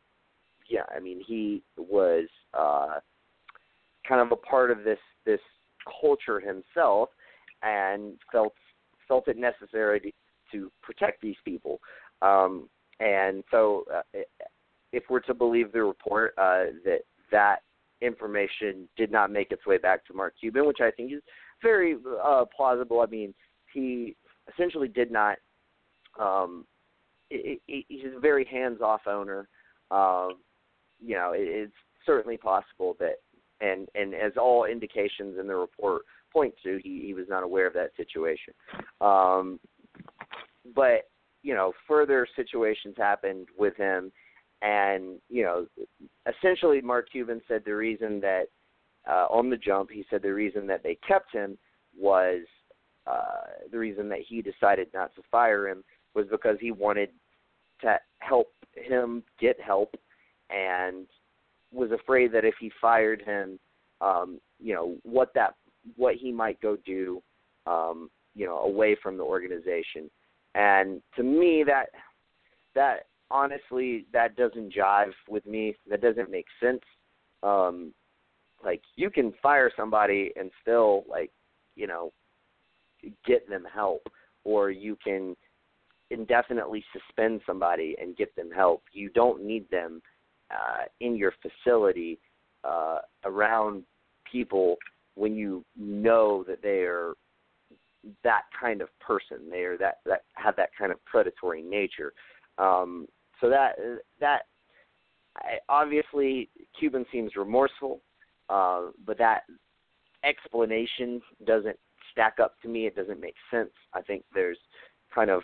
yeah, 0.70 0.84
I 0.96 1.00
mean 1.00 1.22
he 1.26 1.62
was 1.78 2.28
uh, 2.54 3.00
kind 4.08 4.22
of 4.22 4.32
a 4.32 4.36
part 4.36 4.72
of 4.72 4.84
this 4.84 5.00
this 5.26 5.40
culture 6.02 6.40
himself, 6.40 7.10
and 7.62 8.14
felt 8.32 8.54
felt 9.08 9.28
it 9.28 9.38
necessary 9.38 10.00
to, 10.00 10.12
to 10.52 10.72
protect 10.82 11.22
these 11.22 11.36
people. 11.46 11.80
Um, 12.24 12.70
and 13.00 13.44
so, 13.52 13.86
uh, 13.94 14.20
if 14.92 15.04
we're 15.10 15.20
to 15.22 15.34
believe 15.34 15.72
the 15.72 15.84
report, 15.84 16.34
uh, 16.38 16.66
that 16.86 17.00
that 17.32 17.58
information 18.02 18.88
did 18.96 19.12
not 19.12 19.32
make 19.32 19.52
its 19.52 19.66
way 19.66 19.78
back 19.78 20.06
to 20.06 20.14
Mark 20.14 20.34
Cuban, 20.40 20.66
which 20.66 20.80
I 20.82 20.92
think 20.92 21.12
is 21.12 21.22
very 21.62 21.96
uh, 22.24 22.46
plausible. 22.56 23.02
I 23.02 23.08
mean, 23.08 23.34
he 23.74 24.16
essentially 24.52 24.88
did 24.88 25.12
not. 25.12 25.38
Um, 26.20 26.66
he's 27.30 28.14
a 28.16 28.20
very 28.20 28.46
hands-off 28.46 29.02
owner. 29.08 29.48
Um, 29.90 30.40
you 31.00 31.16
know, 31.16 31.32
it, 31.34 31.48
it's 31.48 31.74
certainly 32.06 32.38
possible 32.38 32.96
that, 33.00 33.16
and 33.62 33.88
and 33.96 34.14
as 34.14 34.34
all 34.40 34.66
indications 34.66 35.38
in 35.40 35.48
the 35.48 35.56
report 35.56 36.04
point 36.32 36.54
to, 36.64 36.80
he, 36.84 37.02
he 37.06 37.14
was 37.14 37.26
not 37.28 37.44
aware 37.44 37.68
of 37.68 37.74
that 37.74 37.92
situation. 37.98 38.54
Um, 39.02 39.60
but 40.76 41.10
you 41.44 41.54
know, 41.54 41.74
further 41.88 42.26
situations 42.36 42.96
happened 42.98 43.50
with 43.58 43.76
him, 43.76 44.12
and 44.62 45.20
you 45.30 45.44
know, 45.44 45.68
essentially, 46.26 46.82
Mark 46.82 47.12
Cuban 47.12 47.42
said 47.48 47.64
the 47.66 47.76
reason 47.76 48.22
that 48.22 48.46
uh, 49.08 49.28
on 49.30 49.50
the 49.50 49.58
jump, 49.58 49.92
he 49.92 50.06
said 50.10 50.22
the 50.22 50.34
reason 50.34 50.66
that 50.68 50.82
they 50.82 50.98
kept 51.06 51.34
him 51.34 51.58
was 52.00 52.42
uh, 53.06 53.68
the 53.72 53.78
reason 53.78 54.08
that 54.10 54.22
he 54.28 54.42
decided 54.42 54.88
not 54.94 55.14
to 55.16 55.22
fire 55.30 55.68
him 55.68 55.84
was 56.16 56.26
because 56.32 56.58
he 56.62 56.72
wanted 56.72 57.10
to 57.82 57.98
help 58.20 58.48
him 58.76 59.22
get 59.40 59.60
help, 59.60 59.94
and 60.50 61.06
was 61.74 61.92
afraid 61.92 62.32
that 62.32 62.46
if 62.46 62.56
he 62.60 62.72
fired 62.80 63.22
him, 63.22 63.60
um, 64.00 64.40
you 64.60 64.74
know, 64.74 64.96
what 65.04 65.34
that 65.36 65.56
what 65.98 66.16
he 66.16 66.32
might 66.32 66.62
go 66.62 66.78
do, 66.86 67.22
um, 67.68 68.10
you 68.34 68.46
know, 68.46 68.60
away 68.60 68.96
from 69.04 69.18
the 69.18 69.24
organization 69.24 70.10
and 70.56 71.02
to 71.16 71.24
me, 71.24 71.64
that 71.66 71.88
that 72.76 73.08
honestly, 73.32 74.06
that 74.14 74.36
doesn't 74.36 74.74
jive 74.74 75.12
with 75.28 75.46
me. 75.46 75.76
That 75.90 76.02
doesn't 76.02 76.30
make 76.30 76.46
sense. 76.62 76.82
Um, 77.42 77.94
like 78.64 78.82
you 78.96 79.10
can 79.10 79.34
fire 79.42 79.72
somebody 79.76 80.32
and 80.36 80.50
still 80.62 81.04
like, 81.10 81.32
you 81.76 81.88
know, 81.88 82.14
get 83.26 83.50
them 83.50 83.66
help, 83.74 84.08
or 84.44 84.70
you 84.72 84.98
can 85.04 85.36
indefinitely 86.10 86.84
suspend 86.94 87.42
somebody 87.46 87.96
and 88.02 88.16
get 88.16 88.34
them 88.36 88.50
help. 88.52 88.84
You 88.94 89.10
don't 89.10 89.44
need 89.44 89.70
them 89.70 90.02
uh, 90.52 90.84
in 91.02 91.18
your 91.18 91.34
facility 91.42 92.20
uh, 92.64 93.00
around 93.26 93.84
people 94.32 94.78
when 95.16 95.36
you 95.36 95.66
know 95.78 96.44
that 96.48 96.62
they 96.62 96.82
are 96.82 97.14
that 98.24 98.44
kind 98.60 98.82
of 98.82 98.90
person. 99.00 99.50
They 99.50 99.62
are 99.62 99.78
that 99.78 100.00
that 100.06 100.24
have 100.36 100.56
that 100.58 100.70
kind 100.78 100.92
of 100.92 101.04
predatory 101.06 101.62
nature. 101.62 102.14
Um, 102.58 103.08
so 103.42 103.50
that 103.50 103.76
that 104.20 104.44
I, 105.38 105.58
obviously 105.70 106.50
Cuban 106.78 107.06
seems 107.12 107.36
remorseful, 107.36 108.02
uh, 108.50 108.88
but 109.06 109.18
that 109.18 109.44
explanation 110.24 111.22
doesn't 111.46 111.78
stack 112.12 112.38
up 112.42 112.56
to 112.62 112.68
me. 112.68 112.86
It 112.86 112.96
doesn't 112.96 113.20
make 113.20 113.36
sense. 113.52 113.72
I 113.94 114.02
think 114.02 114.24
there's 114.34 114.60
kind 115.14 115.30
of 115.30 115.42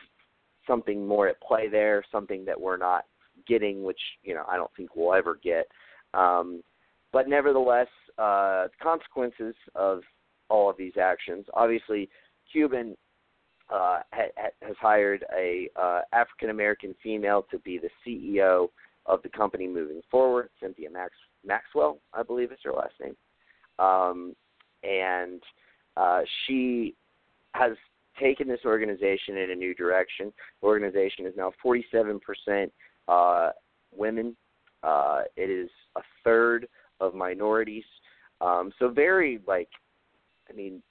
something 0.68 1.08
more 1.08 1.28
at 1.28 1.42
play 1.42 1.68
there, 1.68 2.04
something 2.12 2.46
that 2.46 2.60
we're 2.60 2.78
not 2.78 3.06
getting, 3.48 3.84
which 3.84 4.00
you 4.24 4.34
know 4.34 4.44
I 4.48 4.58
don't 4.58 4.72
think 4.76 4.96
we'll 4.96 5.14
ever 5.14 5.40
get. 5.44 5.68
Um, 6.14 6.62
but 7.12 7.28
nevertheless, 7.28 7.88
uh, 8.18 8.66
the 8.66 8.70
consequences 8.82 9.56
of 9.76 10.02
all 10.50 10.70
of 10.70 10.78
these 10.78 10.94
actions. 11.02 11.46
Obviously, 11.54 12.10
Cuban 12.52 12.96
uh, 13.70 14.00
ha- 14.14 14.50
has 14.62 14.76
hired 14.80 15.26
a 15.38 15.70
uh, 15.76 16.02
African 16.14 16.50
American 16.50 16.96
female 17.02 17.46
to 17.52 17.60
be 17.60 17.80
the 17.80 17.90
CEO 18.06 18.70
of 19.06 19.22
the 19.24 19.30
company 19.30 19.68
moving 19.68 20.02
forward. 20.10 20.50
Cynthia 20.62 20.90
Max- 20.90 21.14
Maxwell, 21.46 22.00
I 22.14 22.24
believe 22.24 22.52
is 22.52 22.60
her 22.64 22.72
last 22.72 22.94
name, 23.02 23.16
um, 23.80 24.36
and 24.84 25.42
uh, 25.98 26.22
she 26.46 26.96
has 27.54 27.72
taken 28.20 28.48
this 28.48 28.60
organization 28.66 29.38
in 29.38 29.52
a 29.52 29.56
new 29.56 29.74
direction. 29.74 30.34
The 30.62 30.68
organization 30.68 31.26
is 31.26 31.34
now 31.38 31.52
47% 31.64 32.70
uh, 33.08 33.52
women. 33.96 34.36
Uh, 34.84 35.22
it 35.36 35.50
is 35.50 35.70
a 35.96 36.02
third 36.24 36.68
of 37.00 37.16
minorities. 37.16 37.84
Um, 38.42 38.72
so 38.80 38.90
very 38.90 39.40
like, 39.48 39.70
I 40.50 40.54
mean, 40.54 40.82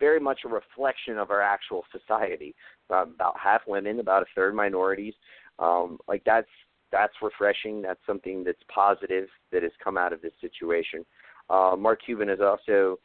very 0.00 0.18
much 0.18 0.40
a 0.44 0.48
reflection 0.48 1.18
of 1.18 1.30
our 1.30 1.42
actual 1.42 1.84
society. 1.92 2.54
Um, 2.88 3.12
about 3.14 3.38
half 3.38 3.60
women, 3.68 4.00
about 4.00 4.22
a 4.22 4.26
third 4.34 4.54
minorities. 4.54 5.14
Um, 5.60 5.98
like 6.08 6.22
that's 6.24 6.48
that's 6.90 7.12
refreshing. 7.22 7.82
That's 7.82 8.00
something 8.06 8.42
that's 8.42 8.62
positive 8.72 9.28
that 9.52 9.62
has 9.62 9.72
come 9.82 9.96
out 9.96 10.12
of 10.12 10.20
this 10.22 10.32
situation. 10.40 11.04
Uh, 11.48 11.74
Mark 11.78 12.00
Cuban 12.04 12.28
is 12.28 12.40
also, 12.40 12.98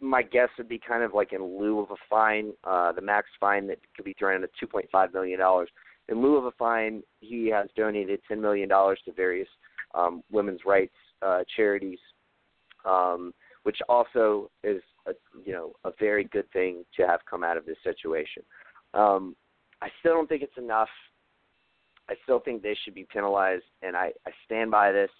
my 0.00 0.22
guess 0.22 0.48
would 0.58 0.68
be 0.68 0.78
kind 0.78 1.02
of 1.02 1.14
like 1.14 1.32
in 1.32 1.42
lieu 1.58 1.80
of 1.80 1.90
a 1.90 1.96
fine, 2.08 2.52
uh, 2.64 2.92
the 2.92 3.00
max 3.00 3.28
fine 3.38 3.66
that 3.68 3.78
could 3.94 4.04
be 4.04 4.14
thrown 4.18 4.42
at 4.42 4.50
$2.5 4.62 5.12
million. 5.12 5.40
In 6.08 6.22
lieu 6.22 6.36
of 6.36 6.44
a 6.44 6.52
fine, 6.52 7.02
he 7.20 7.48
has 7.50 7.68
donated 7.76 8.20
$10 8.30 8.40
million 8.40 8.68
to 8.68 9.12
various 9.14 9.48
um, 9.94 10.22
women's 10.30 10.60
rights 10.64 10.94
uh, 11.22 11.42
charities, 11.56 11.98
um, 12.84 13.34
which 13.62 13.78
also 13.88 14.50
is 14.64 14.82
a, 15.06 15.12
you 15.44 15.52
know 15.52 15.72
a 15.84 15.90
very 15.98 16.24
good 16.24 16.50
thing 16.52 16.84
to 16.96 17.06
have 17.06 17.20
come 17.28 17.44
out 17.44 17.56
of 17.56 17.66
this 17.66 17.76
situation. 17.84 18.42
Um, 18.94 19.36
I 19.82 19.88
still 20.00 20.14
don't 20.14 20.28
think 20.28 20.42
it's 20.42 20.58
enough. 20.58 20.88
I 22.08 22.14
still 22.24 22.40
think 22.40 22.62
they 22.62 22.76
should 22.84 22.94
be 22.94 23.06
penalized, 23.10 23.64
and 23.82 23.96
I, 23.96 24.12
I 24.26 24.30
stand 24.44 24.70
by 24.70 24.90
this. 24.92 25.10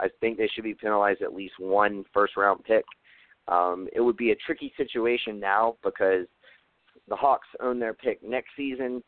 I 0.00 0.08
think 0.20 0.36
they 0.36 0.48
should 0.52 0.64
be 0.64 0.74
penalized 0.74 1.22
at 1.22 1.34
least 1.34 1.54
one 1.58 2.04
first 2.12 2.36
round 2.36 2.64
pick. 2.64 2.84
Um, 3.48 3.88
it 3.92 4.00
would 4.00 4.16
be 4.16 4.32
a 4.32 4.36
tricky 4.36 4.72
situation 4.76 5.38
now 5.38 5.76
because 5.82 6.26
the 7.08 7.16
Hawks 7.16 7.48
own 7.60 7.78
their 7.78 7.94
pick 7.94 8.22
next 8.22 8.50
season, 8.56 9.02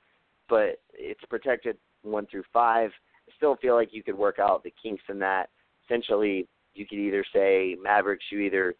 but 0.48 0.80
it's 0.92 1.24
protected 1.28 1.76
one 2.02 2.26
through 2.26 2.44
five. 2.52 2.90
I 3.28 3.32
still 3.36 3.56
feel 3.56 3.74
like 3.74 3.88
you 3.92 4.02
could 4.02 4.16
work 4.16 4.38
out 4.38 4.62
the 4.62 4.74
kinks 4.80 5.04
in 5.08 5.18
that. 5.20 5.48
Essentially, 5.86 6.46
you 6.74 6.86
could 6.86 6.98
either 6.98 7.24
say 7.32 7.76
Mavericks, 7.82 8.24
you 8.30 8.40
either 8.40 8.74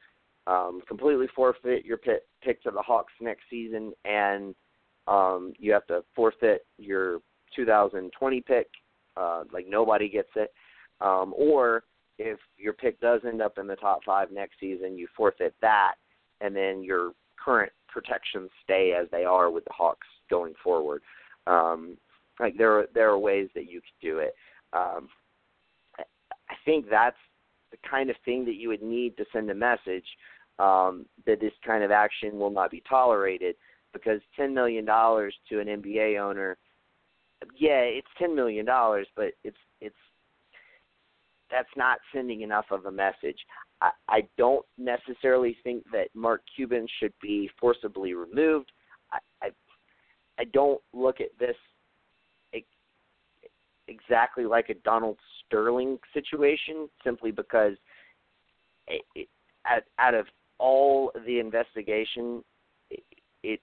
um, 0.46 0.82
completely 0.86 1.26
forfeit 1.34 1.84
your 1.84 1.96
pick, 1.96 2.22
pick 2.42 2.62
to 2.62 2.70
the 2.70 2.82
Hawks 2.82 3.12
next 3.20 3.42
season, 3.48 3.92
and 4.04 4.54
um, 5.06 5.52
you 5.58 5.72
have 5.72 5.86
to 5.86 6.04
forfeit 6.14 6.66
your 6.78 7.20
2020 7.56 8.40
pick, 8.40 8.68
uh, 9.16 9.44
like 9.52 9.66
nobody 9.68 10.08
gets 10.08 10.30
it, 10.36 10.52
um, 11.00 11.34
or 11.36 11.84
if 12.18 12.38
your 12.56 12.72
pick 12.72 13.00
does 13.00 13.20
end 13.26 13.42
up 13.42 13.58
in 13.58 13.66
the 13.66 13.76
top 13.76 14.00
five 14.04 14.30
next 14.30 14.54
season, 14.60 14.96
you 14.96 15.06
forfeit 15.16 15.54
that, 15.60 15.94
and 16.40 16.54
then 16.54 16.82
your 16.82 17.12
current 17.42 17.72
protections 17.88 18.50
stay 18.62 18.96
as 18.98 19.08
they 19.10 19.24
are 19.24 19.50
with 19.50 19.64
the 19.64 19.72
Hawks 19.72 20.06
going 20.30 20.54
forward. 20.62 21.02
Um, 21.46 21.96
like 22.40 22.56
there 22.56 22.78
are 22.78 22.86
there 22.94 23.10
are 23.10 23.18
ways 23.18 23.48
that 23.54 23.70
you 23.70 23.80
could 23.80 24.06
do 24.06 24.18
it. 24.18 24.34
Um, 24.72 25.08
I 25.98 26.54
think 26.64 26.86
that's 26.90 27.16
the 27.74 27.88
kind 27.88 28.10
of 28.10 28.16
thing 28.24 28.44
that 28.44 28.54
you 28.54 28.68
would 28.68 28.82
need 28.82 29.16
to 29.16 29.24
send 29.32 29.50
a 29.50 29.54
message 29.54 30.04
um, 30.58 31.06
that 31.26 31.40
this 31.40 31.52
kind 31.66 31.82
of 31.82 31.90
action 31.90 32.38
will 32.38 32.50
not 32.50 32.70
be 32.70 32.82
tolerated 32.88 33.56
because 33.92 34.20
ten 34.36 34.54
million 34.54 34.84
dollars 34.84 35.34
to 35.48 35.60
an 35.60 35.66
NBA 35.66 36.20
owner, 36.20 36.56
yeah, 37.58 37.80
it's 37.80 38.06
ten 38.18 38.34
million 38.34 38.64
dollars, 38.64 39.06
but 39.16 39.32
it's 39.42 39.56
it's 39.80 39.94
that's 41.50 41.68
not 41.76 41.98
sending 42.14 42.42
enough 42.42 42.66
of 42.70 42.86
a 42.86 42.90
message. 42.90 43.38
I, 43.80 43.90
I 44.08 44.28
don't 44.38 44.64
necessarily 44.78 45.56
think 45.64 45.84
that 45.92 46.08
Mark 46.14 46.42
Cuban 46.54 46.86
should 47.00 47.12
be 47.20 47.50
forcibly 47.60 48.14
removed. 48.14 48.70
I 49.12 49.18
I, 49.42 49.48
I 50.38 50.44
don't 50.52 50.80
look 50.92 51.20
at 51.20 51.36
this 51.38 51.56
exactly 53.88 54.44
like 54.44 54.68
a 54.68 54.74
Donald 54.74 55.18
Sterling 55.46 55.98
situation, 56.12 56.88
simply 57.02 57.30
because 57.30 57.74
it, 58.88 59.02
it, 59.14 59.28
out, 59.66 59.82
out 59.98 60.14
of 60.14 60.26
all 60.58 61.12
the 61.26 61.38
investigation, 61.38 62.42
it, 62.90 63.02
it 63.42 63.60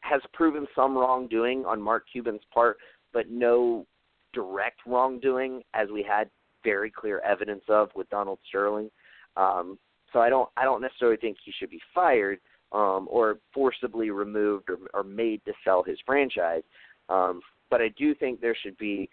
has 0.00 0.20
proven 0.32 0.66
some 0.74 0.96
wrongdoing 0.96 1.64
on 1.64 1.80
Mark 1.80 2.04
Cuban's 2.10 2.42
part, 2.52 2.78
but 3.12 3.30
no 3.30 3.86
direct 4.32 4.80
wrongdoing, 4.86 5.62
as 5.74 5.88
we 5.92 6.02
had 6.02 6.28
very 6.62 6.90
clear 6.90 7.20
evidence 7.20 7.62
of 7.68 7.90
with 7.94 8.08
Donald 8.10 8.38
Sterling. 8.48 8.90
Um, 9.36 9.78
so 10.12 10.20
I 10.20 10.28
don't 10.28 10.48
I 10.56 10.64
don't 10.64 10.80
necessarily 10.80 11.16
think 11.16 11.36
he 11.44 11.52
should 11.58 11.70
be 11.70 11.80
fired 11.94 12.38
um, 12.72 13.06
or 13.10 13.38
forcibly 13.52 14.10
removed 14.10 14.70
or, 14.70 14.78
or 14.92 15.04
made 15.04 15.44
to 15.44 15.52
sell 15.64 15.82
his 15.82 15.98
franchise. 16.06 16.62
Um, 17.08 17.40
but 17.70 17.80
I 17.80 17.88
do 17.96 18.14
think 18.14 18.40
there 18.40 18.56
should 18.60 18.76
be 18.78 19.08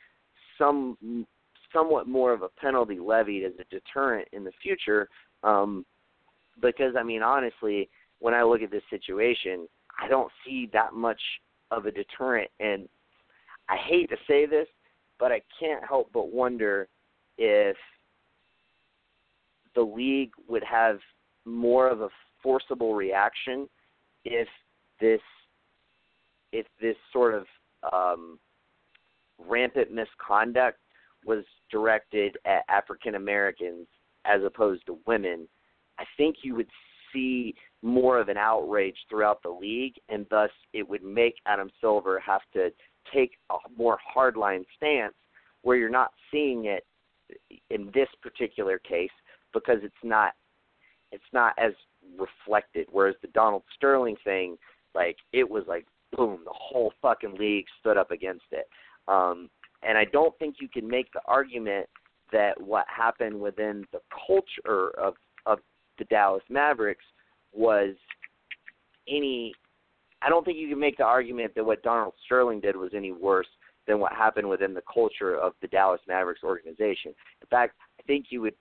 some 0.58 1.26
somewhat 1.74 2.08
more 2.08 2.34
of 2.34 2.42
a 2.42 2.50
penalty 2.50 3.00
levied 3.00 3.46
as 3.46 3.54
a 3.60 3.64
deterrent 3.74 4.28
in 4.34 4.44
the 4.44 4.52
future. 4.62 5.08
Um, 5.44 5.86
because 6.62 6.94
I 6.98 7.04
mean, 7.04 7.24
honestly, 7.24 7.90
when 8.20 8.34
I 8.34 8.44
look 8.44 8.62
at 8.62 8.72
this 8.72 8.84
situation, 8.90 9.68
I 10.02 10.08
don't 10.08 10.32
see 10.46 10.70
that 10.74 10.94
much 10.94 11.22
of 11.72 11.86
a 11.86 11.92
deterrent. 11.92 12.50
And 12.60 12.88
I 13.70 13.78
hate 13.78 14.10
to 14.10 14.18
say 14.28 14.46
this, 14.46 14.68
but 15.20 15.32
I 15.32 15.42
can't 15.60 15.84
help 15.88 16.10
but 16.14 16.32
wonder 16.32 16.88
if 17.38 17.78
the 19.76 19.82
league 19.82 20.32
would 20.48 20.64
have 20.64 21.00
more 21.46 21.88
of 21.88 22.02
a 22.02 22.10
forcible 22.44 22.94
reaction 22.94 23.68
if 24.26 24.48
this 25.00 25.22
if 26.52 26.66
this 26.82 26.98
sort 27.14 27.34
of 27.34 27.46
um, 27.92 28.40
rampant 29.38 29.92
misconduct 29.92 30.80
was 31.26 31.44
directed 31.72 32.38
at 32.46 32.64
African 32.70 33.16
Americans 33.16 33.88
as 34.26 34.42
opposed 34.44 34.86
to 34.86 35.00
women, 35.08 35.48
I 36.00 36.04
think 36.18 36.38
you 36.44 36.56
would 36.56 36.70
see 37.14 37.56
more 37.82 38.20
of 38.20 38.30
an 38.30 38.38
outrage 38.38 38.96
throughout 39.10 39.42
the 39.44 39.50
league, 39.50 39.96
and 40.10 40.26
thus 40.30 40.52
it 40.74 40.88
would 40.88 41.04
make 41.04 41.36
Adam 41.46 41.70
Silver 41.80 42.20
have 42.20 42.42
to 42.54 42.72
take 43.14 43.32
a 43.50 43.56
more 43.76 43.98
hardline 44.16 44.64
stance 44.78 45.16
where 45.64 45.78
you're 45.78 45.90
not 45.90 46.12
seeing 46.32 46.66
it 46.66 46.86
in 47.70 47.90
this 47.94 48.08
particular 48.22 48.78
case 48.80 49.12
because 49.54 49.80
it's 49.84 49.94
not 50.04 50.34
it's 51.12 51.24
not 51.34 51.54
as 51.58 51.74
reflected. 52.18 52.88
Whereas 52.92 53.16
the 53.22 53.28
Donald 53.30 53.64
Sterling 53.76 54.16
thing, 54.24 54.58
like 54.96 55.18
it 55.34 55.50
was 55.50 55.64
like 55.68 55.86
boom, 56.16 56.40
the 56.46 56.54
whole 56.54 56.94
fucking 57.02 57.36
league 57.40 57.66
stood 57.80 57.98
up 57.98 58.12
against 58.12 58.46
it. 58.52 58.68
Um, 59.08 59.50
and 59.84 59.98
I 59.98 60.06
don't 60.06 60.38
think 60.40 60.56
you 60.60 60.68
can 60.68 60.88
make 60.88 61.12
the 61.14 61.22
argument 61.26 61.88
that 62.32 62.60
what 62.62 62.86
happened 62.88 63.40
within 63.40 63.86
the 63.92 64.00
culture 64.28 64.92
of 65.00 65.16
of 65.46 65.60
the 65.98 66.06
Dallas 66.06 66.44
Mavericks 66.50 67.06
was 67.54 67.96
any. 69.08 69.54
I 70.22 70.30
don't 70.30 70.46
think 70.46 70.58
you 70.58 70.70
can 70.70 70.80
make 70.80 70.98
the 70.98 71.04
argument 71.04 71.56
that 71.56 71.66
what 71.66 71.82
Donald 71.82 72.14
Sterling 72.26 72.62
did 72.62 72.76
was 72.76 72.92
any 72.96 73.12
worse 73.12 73.48
than 73.88 74.00
what 74.00 74.14
happened 74.14 74.48
within 74.48 74.74
the 74.74 74.84
culture 74.92 75.36
of 75.36 75.54
the 75.62 75.68
Dallas 75.68 76.02
Mavericks 76.08 76.44
organization. 76.44 77.14
In 77.42 77.48
fact, 77.50 77.76
I 78.00 78.04
think 78.04 78.28
you 78.30 78.42
would. 78.42 78.56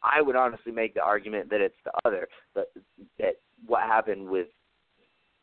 I 0.00 0.22
would 0.22 0.36
honestly 0.36 0.70
make 0.70 0.94
the 0.94 1.02
argument 1.02 1.50
that 1.50 1.60
it's 1.60 1.74
the 1.84 1.90
other, 2.04 2.28
that 2.54 2.66
that 3.18 3.34
what 3.66 3.82
happened 3.82 4.28
with 4.28 4.46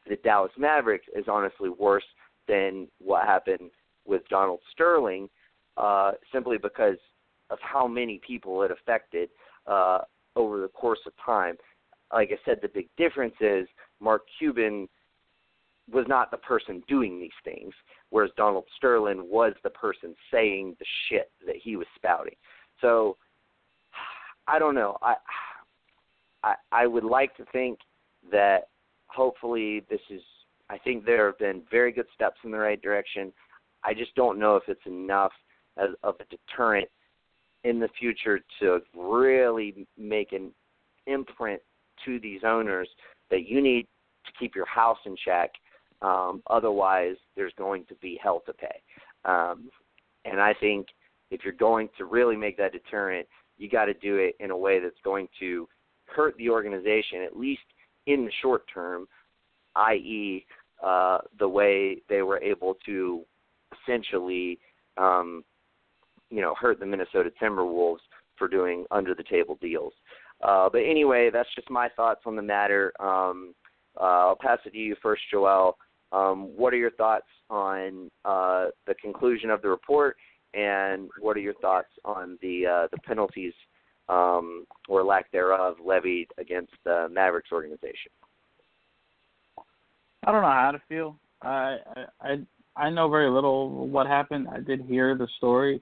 the 0.07 0.17
Dallas 0.17 0.51
Mavericks 0.57 1.05
is 1.15 1.25
honestly 1.27 1.69
worse 1.69 2.03
than 2.47 2.87
what 2.99 3.25
happened 3.25 3.71
with 4.05 4.27
Donald 4.29 4.59
Sterling, 4.71 5.29
uh, 5.77 6.11
simply 6.31 6.57
because 6.57 6.97
of 7.49 7.57
how 7.61 7.87
many 7.87 8.19
people 8.25 8.63
it 8.63 8.71
affected 8.71 9.29
uh, 9.67 9.99
over 10.35 10.61
the 10.61 10.67
course 10.67 10.99
of 11.05 11.13
time. 11.23 11.55
Like 12.13 12.29
I 12.31 12.37
said, 12.45 12.59
the 12.61 12.67
big 12.67 12.87
difference 12.97 13.35
is 13.41 13.67
Mark 13.99 14.23
Cuban 14.37 14.87
was 15.91 16.05
not 16.07 16.31
the 16.31 16.37
person 16.37 16.81
doing 16.87 17.19
these 17.19 17.29
things, 17.43 17.73
whereas 18.09 18.31
Donald 18.37 18.65
Sterling 18.77 19.27
was 19.29 19.53
the 19.63 19.69
person 19.69 20.15
saying 20.31 20.75
the 20.79 20.85
shit 21.09 21.31
that 21.45 21.55
he 21.61 21.75
was 21.75 21.87
spouting. 21.95 22.35
So 22.81 23.17
I 24.47 24.59
don't 24.59 24.75
know. 24.75 24.97
I 25.01 25.15
I, 26.43 26.55
I 26.71 26.87
would 26.87 27.03
like 27.03 27.35
to 27.37 27.45
think 27.51 27.79
that 28.31 28.67
hopefully 29.15 29.83
this 29.89 30.01
is. 30.09 30.21
I 30.69 30.79
think 30.79 31.05
there 31.05 31.27
have 31.27 31.37
been 31.37 31.61
very 31.69 31.91
good 31.91 32.07
steps 32.15 32.37
in 32.43 32.49
the 32.49 32.57
right 32.57 32.81
direction. 32.81 33.31
I 33.83 33.93
just 33.93 34.15
don't 34.15 34.39
know 34.39 34.55
if 34.55 34.63
it's 34.67 34.85
enough 34.87 35.31
as, 35.77 35.89
of 36.03 36.15
a 36.19 36.23
deterrent 36.25 36.87
in 37.63 37.79
the 37.79 37.89
future 37.99 38.39
to 38.59 38.79
really 38.95 39.87
make 39.95 40.31
an 40.31 40.51
imprint 41.05 41.61
to 42.03 42.19
these 42.19 42.41
owners 42.43 42.89
that 43.29 43.47
you 43.47 43.61
need 43.61 43.87
to 44.25 44.31
keep 44.39 44.55
your 44.55 44.65
house 44.65 44.97
in 45.05 45.15
check. 45.23 45.51
Um, 46.01 46.41
otherwise, 46.49 47.15
there's 47.35 47.53
going 47.57 47.85
to 47.85 47.95
be 47.95 48.19
hell 48.21 48.41
to 48.45 48.53
pay. 48.53 48.81
Um, 49.23 49.69
and 50.25 50.39
I 50.41 50.53
think 50.59 50.87
if 51.31 51.41
you're 51.43 51.53
going 51.53 51.89
to 51.97 52.05
really 52.05 52.35
make 52.35 52.57
that 52.57 52.71
deterrent, 52.71 53.27
you 53.57 53.69
got 53.69 53.85
to 53.85 53.93
do 53.93 54.17
it 54.17 54.35
in 54.39 54.51
a 54.51 54.57
way 54.57 54.79
that's 54.79 54.95
going 55.03 55.27
to 55.39 55.67
hurt 56.05 56.35
the 56.37 56.49
organization, 56.49 57.21
at 57.23 57.37
least 57.37 57.61
in 58.07 58.25
the 58.25 58.31
short 58.41 58.63
term, 58.73 59.07
i.e., 59.75 60.45
uh, 60.83 61.19
the 61.39 61.47
way 61.47 61.97
they 62.09 62.21
were 62.21 62.41
able 62.41 62.75
to 62.85 63.23
essentially, 63.81 64.59
um, 64.97 65.43
you 66.29 66.41
know, 66.41 66.53
hurt 66.59 66.79
the 66.79 66.85
Minnesota 66.85 67.31
Timberwolves 67.41 67.99
for 68.37 68.47
doing 68.47 68.85
under 68.91 69.15
the 69.15 69.23
table 69.23 69.57
deals. 69.61 69.93
Uh, 70.43 70.69
but 70.69 70.79
anyway, 70.79 71.29
that's 71.31 71.49
just 71.55 71.69
my 71.69 71.89
thoughts 71.95 72.21
on 72.25 72.35
the 72.35 72.41
matter. 72.41 72.91
Um, 72.99 73.53
uh, 73.99 74.27
I'll 74.27 74.37
pass 74.39 74.59
it 74.65 74.71
to 74.71 74.77
you 74.77 74.95
first, 75.01 75.21
Joel. 75.31 75.77
Um, 76.11 76.55
what 76.55 76.73
are 76.73 76.77
your 76.77 76.91
thoughts 76.91 77.27
on 77.49 78.09
uh, 78.25 78.67
the 78.85 78.95
conclusion 79.01 79.49
of 79.49 79.61
the 79.61 79.69
report, 79.69 80.17
and 80.53 81.09
what 81.19 81.35
are 81.37 81.41
your 81.41 81.53
thoughts 81.55 81.89
on 82.03 82.37
the 82.41 82.65
uh, 82.65 82.87
the 82.91 82.97
penalties 83.05 83.53
um, 84.09 84.65
or 84.87 85.03
lack 85.03 85.31
thereof 85.31 85.75
levied 85.83 86.27
against 86.37 86.73
the 86.83 87.07
Mavericks 87.11 87.51
organization? 87.51 88.11
I 90.25 90.31
don't 90.31 90.41
know 90.41 90.47
how 90.47 90.71
to 90.71 90.81
feel. 90.87 91.17
I 91.41 91.77
I 92.21 92.37
I 92.75 92.89
know 92.89 93.09
very 93.09 93.29
little 93.29 93.87
what 93.87 94.07
happened. 94.07 94.47
I 94.51 94.59
did 94.59 94.81
hear 94.81 95.15
the 95.15 95.27
story, 95.37 95.81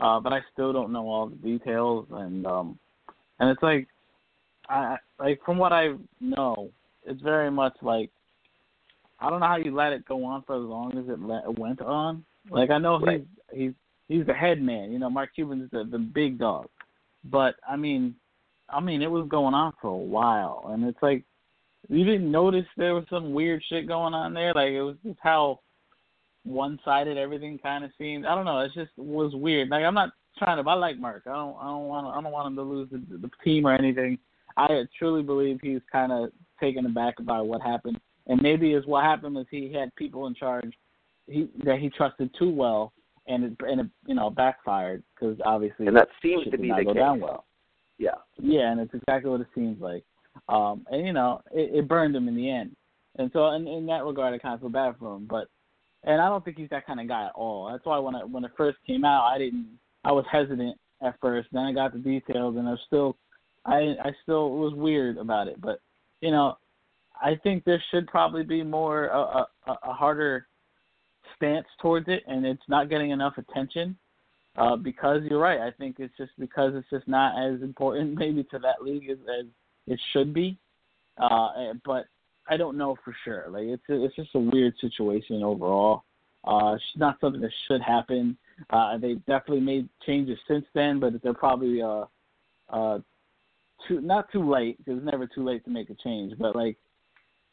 uh, 0.00 0.20
but 0.20 0.32
I 0.32 0.40
still 0.52 0.72
don't 0.72 0.92
know 0.92 1.08
all 1.08 1.28
the 1.28 1.36
details. 1.36 2.06
And 2.10 2.46
um, 2.46 2.78
and 3.38 3.50
it's 3.50 3.62
like, 3.62 3.86
I 4.68 4.96
like 5.18 5.40
from 5.44 5.58
what 5.58 5.72
I 5.72 5.94
know, 6.20 6.70
it's 7.04 7.22
very 7.22 7.50
much 7.50 7.74
like 7.80 8.10
I 9.20 9.30
don't 9.30 9.40
know 9.40 9.46
how 9.46 9.56
you 9.56 9.74
let 9.74 9.92
it 9.92 10.06
go 10.06 10.24
on 10.24 10.42
for 10.42 10.56
as 10.56 10.68
long 10.68 10.98
as 10.98 11.08
it 11.08 11.20
let, 11.20 11.58
went 11.58 11.80
on. 11.80 12.24
Like 12.50 12.70
I 12.70 12.78
know 12.78 12.98
right. 13.00 13.24
he's 13.52 13.58
he's 13.58 13.72
he's 14.08 14.26
the 14.26 14.34
head 14.34 14.60
man. 14.60 14.90
You 14.90 14.98
know, 14.98 15.10
Mark 15.10 15.30
Cuban's 15.34 15.70
the 15.70 15.84
the 15.84 15.98
big 15.98 16.38
dog. 16.38 16.68
But 17.30 17.56
I 17.68 17.76
mean, 17.76 18.14
I 18.68 18.80
mean, 18.80 19.02
it 19.02 19.10
was 19.10 19.26
going 19.28 19.54
on 19.54 19.72
for 19.80 19.88
a 19.88 19.96
while, 19.96 20.68
and 20.68 20.84
it's 20.84 21.02
like 21.02 21.24
you 21.88 22.04
didn't 22.04 22.30
notice 22.30 22.66
there 22.76 22.94
was 22.94 23.04
some 23.10 23.32
weird 23.32 23.62
shit 23.68 23.86
going 23.88 24.14
on 24.14 24.34
there. 24.34 24.52
Like 24.54 24.70
it 24.70 24.82
was 24.82 24.96
just 25.04 25.18
how 25.22 25.60
one 26.44 26.78
sided 26.84 27.18
everything 27.18 27.58
kind 27.58 27.84
of 27.84 27.90
seemed. 27.98 28.26
I 28.26 28.34
don't 28.34 28.44
know. 28.44 28.60
It 28.60 28.72
just 28.74 28.90
was 28.96 29.32
weird. 29.34 29.68
Like 29.68 29.84
I'm 29.84 29.94
not 29.94 30.10
trying 30.38 30.62
to. 30.62 30.68
I 30.68 30.74
like 30.74 30.98
Mark. 30.98 31.22
I 31.26 31.32
don't. 31.32 31.56
I 31.60 31.66
don't 31.66 31.88
want. 31.88 32.06
I 32.06 32.20
don't 32.20 32.32
want 32.32 32.48
him 32.48 32.56
to 32.56 32.62
lose 32.62 32.88
the, 32.90 33.18
the 33.18 33.30
team 33.44 33.66
or 33.66 33.74
anything. 33.74 34.18
I 34.56 34.84
truly 34.98 35.22
believe 35.22 35.58
he's 35.62 35.82
kind 35.92 36.12
of 36.12 36.30
taken 36.60 36.86
aback 36.86 37.14
by 37.24 37.40
what 37.40 37.60
happened, 37.60 38.00
and 38.26 38.40
maybe 38.40 38.72
is 38.72 38.86
what 38.86 39.04
happened 39.04 39.34
was 39.34 39.46
he 39.50 39.72
had 39.72 39.94
people 39.96 40.26
in 40.26 40.34
charge 40.34 40.72
he 41.26 41.48
that 41.64 41.78
he 41.78 41.90
trusted 41.90 42.30
too 42.38 42.50
well, 42.50 42.92
and 43.28 43.44
it 43.44 43.52
and 43.60 43.80
it 43.80 43.86
you 44.06 44.14
know 44.14 44.30
backfired 44.30 45.02
because 45.14 45.36
obviously 45.44 45.86
and 45.86 45.96
that 45.96 46.08
seems 46.22 46.44
to 46.44 46.58
be 46.58 46.68
the 46.68 46.84
go 46.84 46.92
case. 46.92 47.00
Down 47.00 47.20
well. 47.20 47.44
Yeah. 47.98 48.10
Yeah, 48.38 48.72
and 48.72 48.80
it's 48.80 48.94
exactly 48.94 49.30
what 49.30 49.40
it 49.40 49.46
seems 49.54 49.80
like. 49.80 50.04
Um, 50.48 50.86
and 50.90 51.06
you 51.06 51.12
know, 51.12 51.40
it, 51.52 51.70
it 51.74 51.88
burned 51.88 52.14
him 52.14 52.28
in 52.28 52.36
the 52.36 52.50
end. 52.50 52.76
And 53.18 53.30
so, 53.32 53.48
in, 53.52 53.66
in 53.66 53.86
that 53.86 54.04
regard, 54.04 54.34
I 54.34 54.38
kind 54.38 54.54
of 54.54 54.60
feel 54.60 54.68
bad 54.68 54.94
for 54.98 55.16
him. 55.16 55.26
But, 55.28 55.48
and 56.04 56.20
I 56.20 56.28
don't 56.28 56.44
think 56.44 56.58
he's 56.58 56.68
that 56.70 56.86
kind 56.86 57.00
of 57.00 57.08
guy 57.08 57.24
at 57.24 57.32
all. 57.34 57.70
That's 57.70 57.86
why 57.86 57.98
when 57.98 58.14
I 58.14 58.24
when 58.24 58.44
it 58.44 58.50
first 58.56 58.76
came 58.86 59.04
out, 59.04 59.24
I 59.24 59.38
didn't. 59.38 59.66
I 60.04 60.12
was 60.12 60.26
hesitant 60.30 60.76
at 61.02 61.18
first. 61.20 61.48
Then 61.52 61.62
I 61.62 61.72
got 61.72 61.92
the 61.92 61.98
details, 61.98 62.56
and 62.56 62.68
I 62.68 62.72
was 62.72 62.80
still, 62.86 63.16
I 63.64 63.94
I 64.04 64.12
still 64.22 64.50
was 64.50 64.74
weird 64.74 65.16
about 65.16 65.48
it. 65.48 65.60
But, 65.60 65.80
you 66.20 66.30
know, 66.30 66.58
I 67.20 67.34
think 67.42 67.64
there 67.64 67.82
should 67.90 68.06
probably 68.06 68.42
be 68.42 68.62
more 68.62 69.06
a, 69.06 69.18
a, 69.18 69.46
a 69.66 69.92
harder 69.94 70.46
stance 71.36 71.66
towards 71.80 72.08
it, 72.08 72.22
and 72.26 72.44
it's 72.44 72.62
not 72.68 72.88
getting 72.88 73.10
enough 73.10 73.38
attention. 73.38 73.96
Uh, 74.56 74.74
because 74.74 75.20
you're 75.28 75.38
right. 75.38 75.60
I 75.60 75.70
think 75.70 75.96
it's 75.98 76.16
just 76.16 76.32
because 76.38 76.72
it's 76.74 76.88
just 76.88 77.06
not 77.06 77.38
as 77.38 77.60
important 77.60 78.14
maybe 78.18 78.42
to 78.44 78.58
that 78.60 78.82
league 78.82 79.10
as, 79.10 79.18
as 79.38 79.46
it 79.86 80.00
should 80.12 80.32
be, 80.32 80.56
uh, 81.18 81.74
but 81.84 82.06
I 82.48 82.56
don't 82.56 82.78
know 82.78 82.96
for 83.04 83.14
sure. 83.24 83.46
Like 83.48 83.64
it's 83.64 83.82
a, 83.90 84.04
it's 84.04 84.16
just 84.16 84.34
a 84.34 84.38
weird 84.38 84.74
situation 84.80 85.42
overall. 85.42 86.04
Uh, 86.44 86.74
it's 86.74 86.84
not 86.96 87.18
something 87.20 87.40
that 87.40 87.50
should 87.66 87.82
happen. 87.82 88.36
Uh, 88.70 88.96
they 88.98 89.14
definitely 89.26 89.60
made 89.60 89.88
changes 90.06 90.38
since 90.48 90.64
then, 90.74 91.00
but 91.00 91.12
they're 91.22 91.34
probably 91.34 91.82
uh, 91.82 92.04
uh, 92.70 92.98
too 93.86 94.00
not 94.00 94.30
too 94.32 94.48
late 94.48 94.78
because 94.78 94.98
it's 94.98 95.10
never 95.10 95.26
too 95.26 95.44
late 95.44 95.64
to 95.64 95.70
make 95.70 95.90
a 95.90 95.94
change. 95.94 96.32
But 96.38 96.56
like 96.56 96.76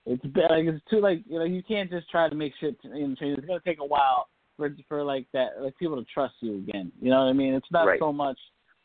it's 0.06 0.24
like 0.24 0.66
it's 0.66 0.84
too 0.90 1.00
like 1.00 1.22
you 1.28 1.40
know 1.40 1.46
you 1.46 1.64
can't 1.64 1.90
just 1.90 2.10
try 2.10 2.28
to 2.28 2.36
make 2.36 2.54
shit 2.60 2.82
change. 2.82 3.18
It's 3.22 3.48
gonna 3.48 3.60
take 3.66 3.80
a 3.80 3.86
while 3.86 4.28
for 4.58 4.76
for 4.90 5.04
like 5.04 5.28
that 5.34 5.62
like 5.62 5.78
people 5.78 5.98
to 5.98 6.06
trust 6.14 6.36
you 6.42 6.58
again. 6.58 6.92
You 7.02 7.10
know 7.10 7.20
what 7.24 7.30
I 7.30 7.34
mean? 7.34 7.54
It's 7.54 7.72
not 7.72 7.86
right. 7.86 8.00
so 8.00 8.12
much 8.12 8.38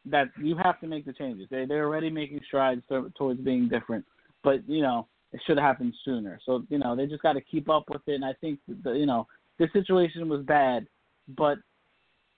that 0.07 0.29
you 0.41 0.57
have 0.63 0.81
to 0.81 0.87
make 0.87 1.05
the 1.05 1.13
changes. 1.13 1.49
They 1.51 1.65
they're 1.67 1.87
already 1.87 2.11
making 2.11 2.41
strides 2.47 2.83
towards 3.17 3.41
being 3.41 3.69
different, 3.69 4.05
but 4.45 4.69
you 4.69 4.81
know 4.81 5.09
it 5.33 5.41
should 5.47 5.59
have 5.59 5.67
happened 5.67 5.95
sooner. 6.05 6.39
So 6.47 6.63
you 6.69 6.79
know 6.79 6.95
they 6.95 7.07
just 7.07 7.23
got 7.23 7.33
to 7.33 7.41
keep 7.41 7.69
up 7.69 7.85
with 7.91 8.03
it. 8.07 8.15
And 8.15 8.25
I 8.25 8.35
think 8.41 8.61
the, 8.85 8.93
you 8.93 9.07
know 9.07 9.27
this 9.59 9.73
situation 9.73 10.29
was 10.29 10.45
bad, 10.45 10.87
but 11.37 11.59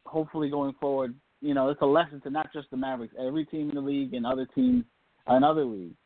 hopefully 0.06 0.48
going 0.48 0.74
forward, 0.80 1.14
you 1.42 1.52
know 1.52 1.68
it's 1.68 1.82
a 1.82 1.86
lesson 1.86 2.22
to 2.22 2.30
not 2.30 2.50
just 2.52 2.70
the 2.70 2.78
Mavericks, 2.78 3.14
every 3.20 3.44
team 3.44 3.68
in 3.68 3.74
the 3.74 3.82
league 3.82 4.14
and 4.14 4.24
other 4.24 4.46
teams 4.54 4.84
and 5.26 5.44
other 5.44 5.66
leagues 5.66 5.96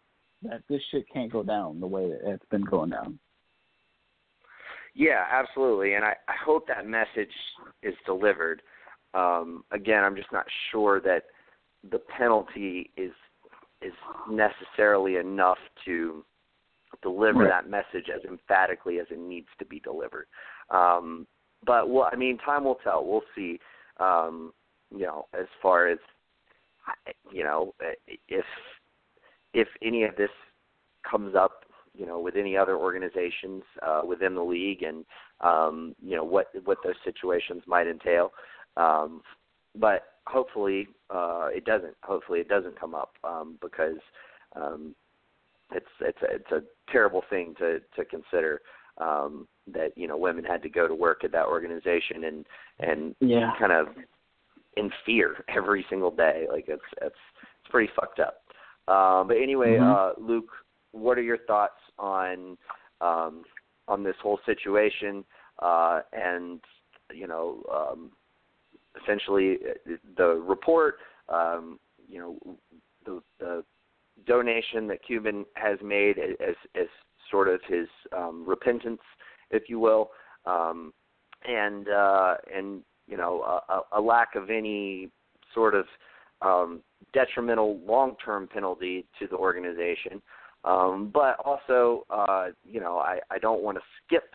that 0.45 0.63
this 0.69 0.81
shit 0.91 1.05
can't 1.13 1.33
go 1.33 1.43
down 1.43 1.81
the 1.81 1.87
way 1.87 2.09
that 2.09 2.21
it's 2.25 2.45
been 2.51 2.65
going 2.65 2.91
down. 2.91 3.19
Yeah, 4.95 5.25
absolutely, 5.31 5.95
and 5.95 6.05
I, 6.05 6.15
I 6.29 6.35
hope 6.45 6.69
that 6.69 6.87
message 6.87 7.33
is 7.83 7.95
delivered. 8.07 8.63
Um, 9.13 9.65
again, 9.73 10.05
I'm 10.05 10.15
just 10.15 10.33
not 10.33 10.47
sure 10.71 11.01
that 11.01 11.25
the 11.91 12.01
penalty 12.17 12.91
is 12.97 13.13
is 13.83 13.93
necessarily 14.31 15.17
enough 15.17 15.59
to 15.85 16.25
deliver 17.03 17.41
right. 17.41 17.51
that 17.51 17.69
message 17.69 18.09
as 18.15 18.23
emphatically 18.25 18.99
as 18.99 19.07
it 19.11 19.19
needs 19.19 19.49
to 19.59 19.65
be 19.65 19.81
delivered. 19.81 20.27
Um, 20.71 21.27
but 21.67 21.91
well, 21.91 22.09
I 22.11 22.17
mean, 22.17 22.39
time 22.39 22.65
will 22.65 22.79
tell. 22.83 23.05
We'll 23.05 23.23
see. 23.35 23.59
Um, 23.99 24.53
you 24.91 25.07
know, 25.07 25.27
as 25.39 25.47
far 25.61 25.89
as 25.89 25.99
you 27.33 27.45
know, 27.45 27.75
if 28.29 28.45
if 29.55 29.69
any 29.83 30.03
of 30.03 30.17
this 30.17 30.31
comes 31.09 31.35
up, 31.35 31.65
you 31.97 32.05
know, 32.05 32.19
with 32.19 32.37
any 32.37 32.57
other 32.57 32.77
organizations 32.77 33.63
uh, 33.83 34.03
within 34.07 34.35
the 34.35 34.43
league, 34.43 34.83
and 34.83 35.05
um, 35.41 35.95
you 36.03 36.17
know 36.17 36.25
what 36.25 36.49
what 36.65 36.79
those 36.85 36.95
situations 37.05 37.63
might 37.67 37.87
entail. 37.87 38.33
Um, 38.77 39.23
but 39.77 40.03
hopefully 40.27 40.89
uh, 41.11 41.49
it 41.53 41.65
doesn't. 41.65 41.95
Hopefully 42.03 42.41
it 42.41 42.49
doesn't 42.49 42.79
come 42.79 42.95
up 42.95 43.13
um, 43.23 43.59
because 43.61 43.99
um, 44.57 44.95
it's 45.73 45.87
it's 46.01 46.19
a, 46.23 46.35
it's 46.35 46.53
a 46.53 46.91
terrible 46.91 47.23
thing 47.31 47.55
to 47.59 47.81
to 47.97 48.05
consider 48.05 48.61
um, 48.99 49.47
that 49.73 49.97
you 49.97 50.09
know 50.09 50.17
women 50.17 50.45
had 50.45 50.63
to 50.63 50.69
go 50.69 50.89
to 50.89 50.95
work 50.95 51.25
at 51.25 51.33
that 51.33 51.47
organization 51.47 52.25
and 52.25 52.47
and 52.81 53.15
yeah. 53.21 53.53
kind 53.59 53.73
of 53.73 53.87
in 54.77 54.91
fear 55.07 55.45
every 55.49 55.87
single 55.89 56.11
day. 56.11 56.47
Like 56.51 56.65
it's 56.69 56.83
it's 57.01 57.15
it's 57.61 57.71
pretty 57.71 57.93
fucked 57.95 58.21
up. 58.21 58.44
Uh, 58.89 59.25
but 59.25 59.37
anyway, 59.37 59.77
mm-hmm. 59.77 60.23
uh, 60.23 60.27
Luke, 60.27 60.51
what 60.93 61.19
are 61.19 61.23
your 61.23 61.39
thoughts 61.39 61.81
on 61.99 62.57
um, 63.01 63.45
on 63.89 64.03
this 64.03 64.17
whole 64.23 64.39
situation 64.47 65.25
uh, 65.61 66.01
and 66.13 66.61
you 67.13 67.27
know 67.27 67.63
um, 67.73 68.11
essentially 69.03 69.59
uh, 69.69 69.93
the 70.17 70.43
report, 70.47 70.97
um, 71.29 71.79
you 72.09 72.19
know, 72.19 72.57
the, 73.05 73.23
the 73.39 73.65
donation 74.27 74.87
that 74.89 75.05
Cuban 75.05 75.45
has 75.55 75.79
made 75.83 76.19
as 76.19 76.55
as 76.75 76.87
sort 77.31 77.49
of 77.49 77.61
his 77.67 77.89
um, 78.17 78.45
repentance, 78.47 79.01
if 79.51 79.65
you 79.69 79.79
will, 79.79 80.11
um, 80.47 80.93
and 81.49 81.89
uh, 81.89 82.37
and 82.55 82.83
you 83.07 83.17
know 83.17 83.61
a, 83.69 83.99
a 83.99 84.01
lack 84.01 84.35
of 84.35 84.51
any 84.51 85.11
sort 85.53 85.75
of 85.75 85.87
um, 86.43 86.81
detrimental 87.13 87.79
long-term 87.87 88.49
penalty 88.49 89.07
to 89.19 89.27
the 89.27 89.37
organization. 89.37 90.21
Um, 90.65 91.11
but 91.13 91.37
also, 91.45 92.05
uh, 92.09 92.47
you 92.65 92.81
know, 92.81 92.99
I, 92.99 93.21
I 93.31 93.39
don't 93.39 93.63
want 93.63 93.77
to 93.77 93.83
skip 94.05 94.31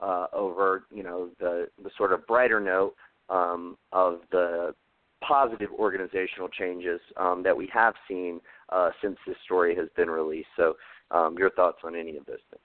uh, 0.00 0.26
over, 0.32 0.84
you 0.90 1.02
know, 1.02 1.28
the 1.38 1.68
the 1.82 1.90
sort 1.96 2.12
of 2.12 2.26
brighter 2.26 2.60
note 2.60 2.94
um, 3.28 3.76
of 3.92 4.20
the 4.30 4.74
positive 5.26 5.70
organizational 5.78 6.48
changes 6.48 7.00
um, 7.16 7.42
that 7.42 7.56
we 7.56 7.68
have 7.72 7.94
seen 8.08 8.40
uh, 8.70 8.90
since 9.02 9.16
this 9.26 9.36
story 9.44 9.74
has 9.74 9.88
been 9.96 10.08
released. 10.08 10.48
So, 10.56 10.76
um, 11.10 11.36
your 11.38 11.50
thoughts 11.50 11.78
on 11.84 11.94
any 11.94 12.16
of 12.16 12.26
those 12.26 12.36
things? 12.50 12.62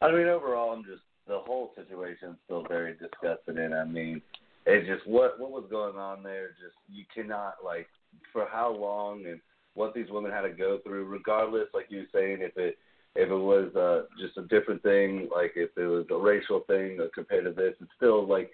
I 0.00 0.10
mean, 0.10 0.26
overall, 0.26 0.72
I'm 0.72 0.84
just 0.84 1.02
the 1.26 1.38
whole 1.38 1.72
situation 1.74 2.30
is 2.30 2.36
still 2.44 2.64
very 2.68 2.94
disgusting, 2.94 3.72
I 3.72 3.84
mean, 3.84 4.20
it's 4.66 4.88
just 4.88 5.06
what 5.06 5.38
what 5.38 5.50
was 5.50 5.64
going 5.70 5.96
on 5.96 6.22
there. 6.22 6.48
Just 6.48 6.76
you 6.88 7.04
cannot 7.14 7.56
like 7.64 7.86
for 8.32 8.46
how 8.50 8.74
long 8.74 9.26
and 9.26 9.40
what 9.74 9.94
these 9.94 10.10
women 10.10 10.30
had 10.30 10.42
to 10.42 10.50
go 10.50 10.78
through, 10.84 11.04
regardless, 11.04 11.66
like 11.74 11.86
you 11.88 11.98
were 11.98 12.18
saying, 12.20 12.38
if 12.40 12.56
it 12.56 12.78
if 13.16 13.28
it 13.28 13.34
was 13.34 13.74
uh, 13.76 14.06
just 14.20 14.36
a 14.38 14.48
different 14.48 14.82
thing, 14.82 15.28
like 15.34 15.52
if 15.56 15.70
it 15.76 15.86
was 15.86 16.06
a 16.10 16.16
racial 16.16 16.60
thing 16.66 16.98
compared 17.14 17.44
to 17.44 17.52
this, 17.52 17.74
it's 17.80 17.90
still 17.96 18.26
like 18.26 18.50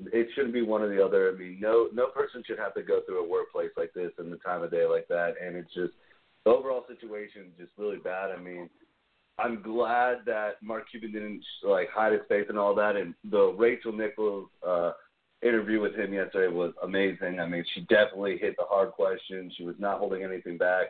it 0.00 0.28
shouldn't 0.34 0.54
be 0.54 0.62
one 0.62 0.82
or 0.82 0.94
the 0.94 1.04
other. 1.04 1.32
I 1.32 1.38
mean, 1.38 1.58
no 1.60 1.88
no 1.92 2.06
person 2.08 2.42
should 2.46 2.58
have 2.58 2.74
to 2.74 2.82
go 2.82 3.00
through 3.06 3.24
a 3.24 3.28
workplace 3.28 3.70
like 3.76 3.92
this 3.94 4.12
in 4.18 4.30
the 4.30 4.36
time 4.38 4.62
of 4.62 4.70
day 4.70 4.86
like 4.86 5.08
that, 5.08 5.34
and 5.42 5.56
it's 5.56 5.72
just 5.74 5.92
the 6.44 6.50
overall 6.50 6.84
situation 6.88 7.52
is 7.52 7.66
just 7.66 7.72
really 7.78 7.98
bad. 7.98 8.30
I 8.30 8.40
mean, 8.40 8.68
I'm 9.38 9.62
glad 9.62 10.18
that 10.26 10.62
Mark 10.62 10.90
Cuban 10.90 11.12
didn't 11.12 11.44
like 11.62 11.88
hide 11.90 12.12
his 12.12 12.22
face 12.28 12.46
and 12.48 12.58
all 12.58 12.74
that. 12.74 12.96
And 12.96 13.14
the 13.30 13.54
Rachel 13.56 13.92
Nichols 13.92 14.48
uh, 14.66 14.92
interview 15.42 15.80
with 15.80 15.94
him 15.94 16.12
yesterday 16.12 16.52
was 16.52 16.72
amazing. 16.82 17.40
I 17.40 17.46
mean, 17.46 17.64
she 17.74 17.80
definitely 17.82 18.38
hit 18.38 18.56
the 18.56 18.64
hard 18.68 18.92
questions. 18.92 19.52
She 19.56 19.64
was 19.64 19.74
not 19.78 19.98
holding 19.98 20.22
anything 20.22 20.56
back. 20.56 20.86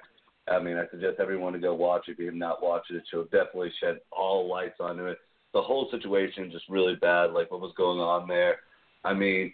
I 0.48 0.58
mean, 0.58 0.76
I 0.76 0.88
suggest 0.90 1.20
everyone 1.20 1.52
to 1.52 1.58
go 1.58 1.74
watch 1.74 2.08
it. 2.08 2.12
If 2.12 2.18
you 2.18 2.26
have 2.26 2.34
not 2.34 2.62
watched 2.62 2.90
it, 2.90 3.02
she'll 3.10 3.24
definitely 3.24 3.72
shed 3.80 3.98
all 4.10 4.48
lights 4.48 4.80
onto 4.80 5.06
it. 5.06 5.18
The 5.54 5.62
whole 5.62 5.88
situation 5.90 6.50
just 6.50 6.68
really 6.68 6.96
bad, 6.96 7.32
like 7.32 7.50
what 7.50 7.60
was 7.60 7.74
going 7.76 8.00
on 8.00 8.26
there. 8.26 8.56
I 9.04 9.14
mean, 9.14 9.52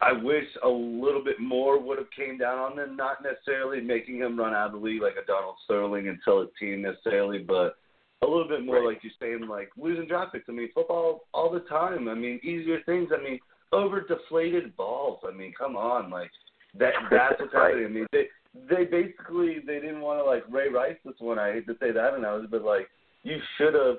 I 0.00 0.12
wish 0.12 0.44
a 0.62 0.68
little 0.68 1.24
bit 1.24 1.40
more 1.40 1.80
would 1.80 1.98
have 1.98 2.10
came 2.16 2.38
down 2.38 2.58
on 2.58 2.76
them, 2.76 2.96
not 2.96 3.22
necessarily 3.22 3.80
making 3.80 4.18
him 4.18 4.38
run 4.38 4.54
out 4.54 4.66
of 4.66 4.72
the 4.72 4.78
league 4.78 5.02
like 5.02 5.16
a 5.20 5.26
Donald 5.26 5.56
Sterling 5.64 6.08
and 6.08 6.18
tell 6.24 6.40
his 6.40 6.50
team 6.58 6.82
necessarily, 6.82 7.38
but 7.38 7.76
a 8.22 8.26
little 8.26 8.48
bit 8.48 8.64
more 8.64 8.76
Right. 8.76 8.86
like 8.86 9.04
you're 9.04 9.12
saying, 9.20 9.48
like 9.48 9.70
losing 9.76 10.06
draft 10.06 10.32
picks. 10.32 10.48
I 10.48 10.52
mean, 10.52 10.70
football 10.72 11.26
all 11.32 11.50
the 11.50 11.60
time. 11.60 12.08
I 12.08 12.14
mean, 12.14 12.40
easier 12.42 12.80
things. 12.82 13.10
I 13.12 13.22
mean, 13.22 13.40
over 13.72 14.00
deflated 14.00 14.76
balls. 14.76 15.20
I 15.26 15.34
mean, 15.34 15.52
come 15.56 15.76
on, 15.76 16.10
like 16.10 16.30
that. 16.78 16.92
That's 17.10 17.40
what's 17.40 17.52
happening. 17.52 17.84
I 17.84 17.88
mean, 17.88 18.06
they 18.12 18.26
they 18.68 18.84
basically 18.84 19.58
they 19.66 19.80
didn't 19.80 20.00
want 20.00 20.20
to 20.20 20.24
like 20.24 20.44
Ray 20.50 20.68
Rice 20.68 20.96
this 21.04 21.14
one. 21.18 21.38
I 21.38 21.52
hate 21.52 21.66
to 21.66 21.76
say 21.80 21.92
that, 21.92 22.14
and 22.14 22.24
I 22.24 22.34
was, 22.34 22.46
but 22.50 22.62
like 22.62 22.88
you 23.22 23.38
should 23.56 23.74
have 23.74 23.96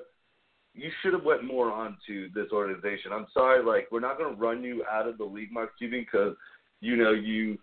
you 0.74 0.90
should 1.02 1.12
have 1.12 1.24
went 1.24 1.44
more 1.44 1.72
onto 1.72 2.30
this 2.32 2.46
organization. 2.52 3.12
I'm 3.12 3.26
sorry, 3.34 3.64
like 3.64 3.88
we're 3.90 4.00
not 4.00 4.18
going 4.18 4.34
to 4.34 4.40
run 4.40 4.62
you 4.62 4.84
out 4.90 5.08
of 5.08 5.18
the 5.18 5.24
league, 5.24 5.52
Mark 5.52 5.76
Cuban, 5.78 6.00
because 6.00 6.36
you 6.80 6.96
know 6.96 7.12
you 7.12 7.58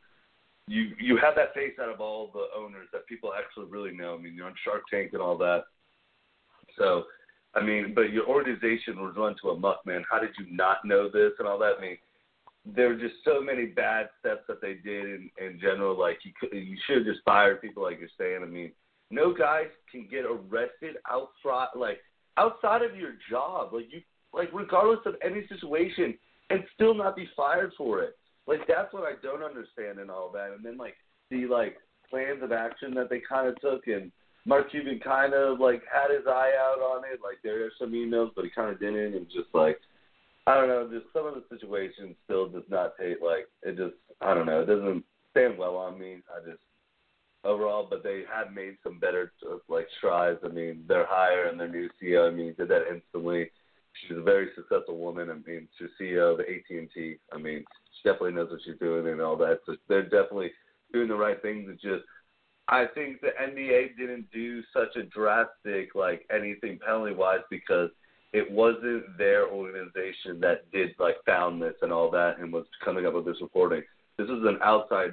you 0.67 0.91
you 0.99 1.17
have 1.17 1.35
that 1.35 1.53
face 1.53 1.73
out 1.81 1.89
of 1.89 2.01
all 2.01 2.29
the 2.33 2.47
owners 2.57 2.87
that 2.91 3.07
people 3.07 3.31
actually 3.37 3.65
really 3.65 3.95
know. 3.95 4.15
I 4.15 4.21
mean, 4.21 4.33
you're 4.35 4.47
on 4.47 4.55
Shark 4.63 4.83
Tank 4.91 5.11
and 5.13 5.21
all 5.21 5.37
that. 5.37 5.63
So, 6.77 7.05
I 7.55 7.63
mean, 7.63 7.93
but 7.95 8.11
your 8.11 8.27
organization 8.27 9.01
was 9.01 9.15
run 9.17 9.35
to 9.41 9.49
a 9.49 9.57
muck, 9.57 9.85
man. 9.85 10.03
How 10.09 10.19
did 10.19 10.31
you 10.37 10.45
not 10.49 10.85
know 10.85 11.09
this 11.09 11.31
and 11.39 11.47
all 11.47 11.57
that? 11.59 11.75
I 11.77 11.81
mean, 11.81 11.97
there 12.75 12.89
were 12.89 12.95
just 12.95 13.15
so 13.23 13.41
many 13.41 13.65
bad 13.65 14.09
steps 14.19 14.41
that 14.47 14.61
they 14.61 14.75
did 14.75 15.05
in 15.05 15.29
in 15.39 15.59
general. 15.59 15.97
Like 15.97 16.19
you 16.23 16.31
could, 16.39 16.51
you 16.53 16.77
should 16.85 16.97
have 16.97 17.05
just 17.05 17.23
fired 17.25 17.61
people, 17.61 17.83
like 17.83 17.99
you're 17.99 18.09
saying. 18.17 18.43
I 18.43 18.45
mean, 18.45 18.71
no 19.09 19.33
guys 19.33 19.67
can 19.91 20.07
get 20.09 20.25
arrested 20.25 20.97
outside, 21.09 21.69
like 21.75 21.99
outside 22.37 22.81
of 22.81 22.95
your 22.95 23.13
job, 23.29 23.73
like 23.73 23.85
you, 23.91 24.01
like 24.33 24.49
regardless 24.53 24.99
of 25.05 25.15
any 25.23 25.47
situation, 25.47 26.17
and 26.49 26.63
still 26.75 26.93
not 26.93 27.15
be 27.15 27.27
fired 27.35 27.71
for 27.77 28.03
it. 28.03 28.17
Like 28.45 28.61
that's 28.67 28.93
what 28.93 29.03
I 29.03 29.13
don't 29.21 29.43
understand 29.43 29.99
and 29.99 30.11
all 30.11 30.31
that. 30.33 30.51
And 30.55 30.63
then 30.63 30.77
like 30.77 30.95
the 31.29 31.45
like 31.47 31.77
plans 32.09 32.43
of 32.43 32.51
action 32.51 32.93
that 32.95 33.09
they 33.09 33.21
kind 33.27 33.47
of 33.47 33.59
took, 33.61 33.87
and 33.87 34.11
Mark 34.47 34.71
Cuban 34.71 34.99
kind 35.03 35.33
of 35.33 35.59
like 35.59 35.83
had 35.91 36.09
his 36.09 36.25
eye 36.25 36.53
out 36.57 36.79
on 36.79 37.03
it. 37.03 37.19
Like 37.21 37.37
there 37.43 37.65
are 37.65 37.71
some 37.77 37.91
emails, 37.91 38.31
but 38.33 38.45
he 38.45 38.49
kind 38.49 38.71
of 38.71 38.79
didn't, 38.79 39.13
and 39.13 39.27
just 39.27 39.53
like 39.53 39.77
I 40.47 40.55
don't 40.55 40.69
know, 40.69 40.89
just 40.89 41.11
some 41.11 41.27
of 41.27 41.35
the 41.35 41.43
situations 41.49 42.15
still 42.23 42.47
does 42.47 42.63
not 42.69 42.93
take 42.97 43.17
like 43.21 43.47
it 43.61 43.75
just 43.75 43.95
I 44.21 44.33
don't 44.33 44.45
know, 44.45 44.61
it 44.61 44.67
doesn't 44.67 45.03
stand 45.31 45.57
well 45.57 45.75
on 45.75 45.99
me. 45.99 46.19
I 46.33 46.49
just 46.49 46.61
overall, 47.43 47.87
but 47.89 48.03
they 48.03 48.23
have 48.33 48.53
made 48.53 48.77
some 48.83 48.99
better 48.99 49.33
uh, 49.45 49.57
like 49.67 49.87
strides. 49.97 50.39
I 50.45 50.47
mean, 50.47 50.85
their 50.87 51.05
hire 51.05 51.47
and 51.49 51.59
their 51.59 51.67
new 51.67 51.89
CEO. 52.01 52.31
I 52.31 52.33
mean, 52.33 52.55
did 52.57 52.69
that 52.69 52.87
instantly. 52.89 53.51
She's 54.07 54.17
a 54.17 54.21
very 54.21 54.49
successful 54.55 54.97
woman. 54.97 55.29
I 55.29 55.49
mean, 55.49 55.67
she's 55.77 55.89
CEO 55.99 56.35
of 56.35 56.39
AT 56.39 56.69
and 56.69 56.87
T. 56.93 57.17
I 57.33 57.37
mean, 57.37 57.65
she 57.95 58.09
definitely 58.09 58.33
knows 58.33 58.49
what 58.49 58.61
she's 58.63 58.79
doing 58.79 59.07
and 59.07 59.19
all 59.19 59.35
that. 59.37 59.59
So 59.65 59.75
they're 59.89 60.03
definitely 60.03 60.51
doing 60.93 61.09
the 61.09 61.15
right 61.15 61.41
things. 61.41 61.67
It's 61.69 61.81
just 61.81 62.03
I 62.69 62.85
think 62.93 63.21
the 63.21 63.29
NBA 63.41 63.97
didn't 63.97 64.29
do 64.31 64.61
such 64.73 64.95
a 64.97 65.03
drastic 65.03 65.95
like 65.95 66.27
anything 66.33 66.79
penalty 66.85 67.13
wise 67.13 67.39
because 67.49 67.89
it 68.33 68.49
wasn't 68.51 69.17
their 69.17 69.47
organization 69.47 70.39
that 70.41 70.69
did 70.71 70.89
like 70.99 71.15
found 71.25 71.61
this 71.61 71.75
and 71.81 71.93
all 71.93 72.11
that 72.11 72.39
and 72.39 72.51
was 72.51 72.65
coming 72.83 73.05
up 73.05 73.13
with 73.13 73.25
this 73.25 73.41
reporting. 73.41 73.83
This 74.17 74.25
is 74.25 74.43
an 74.43 74.59
outside 74.61 75.11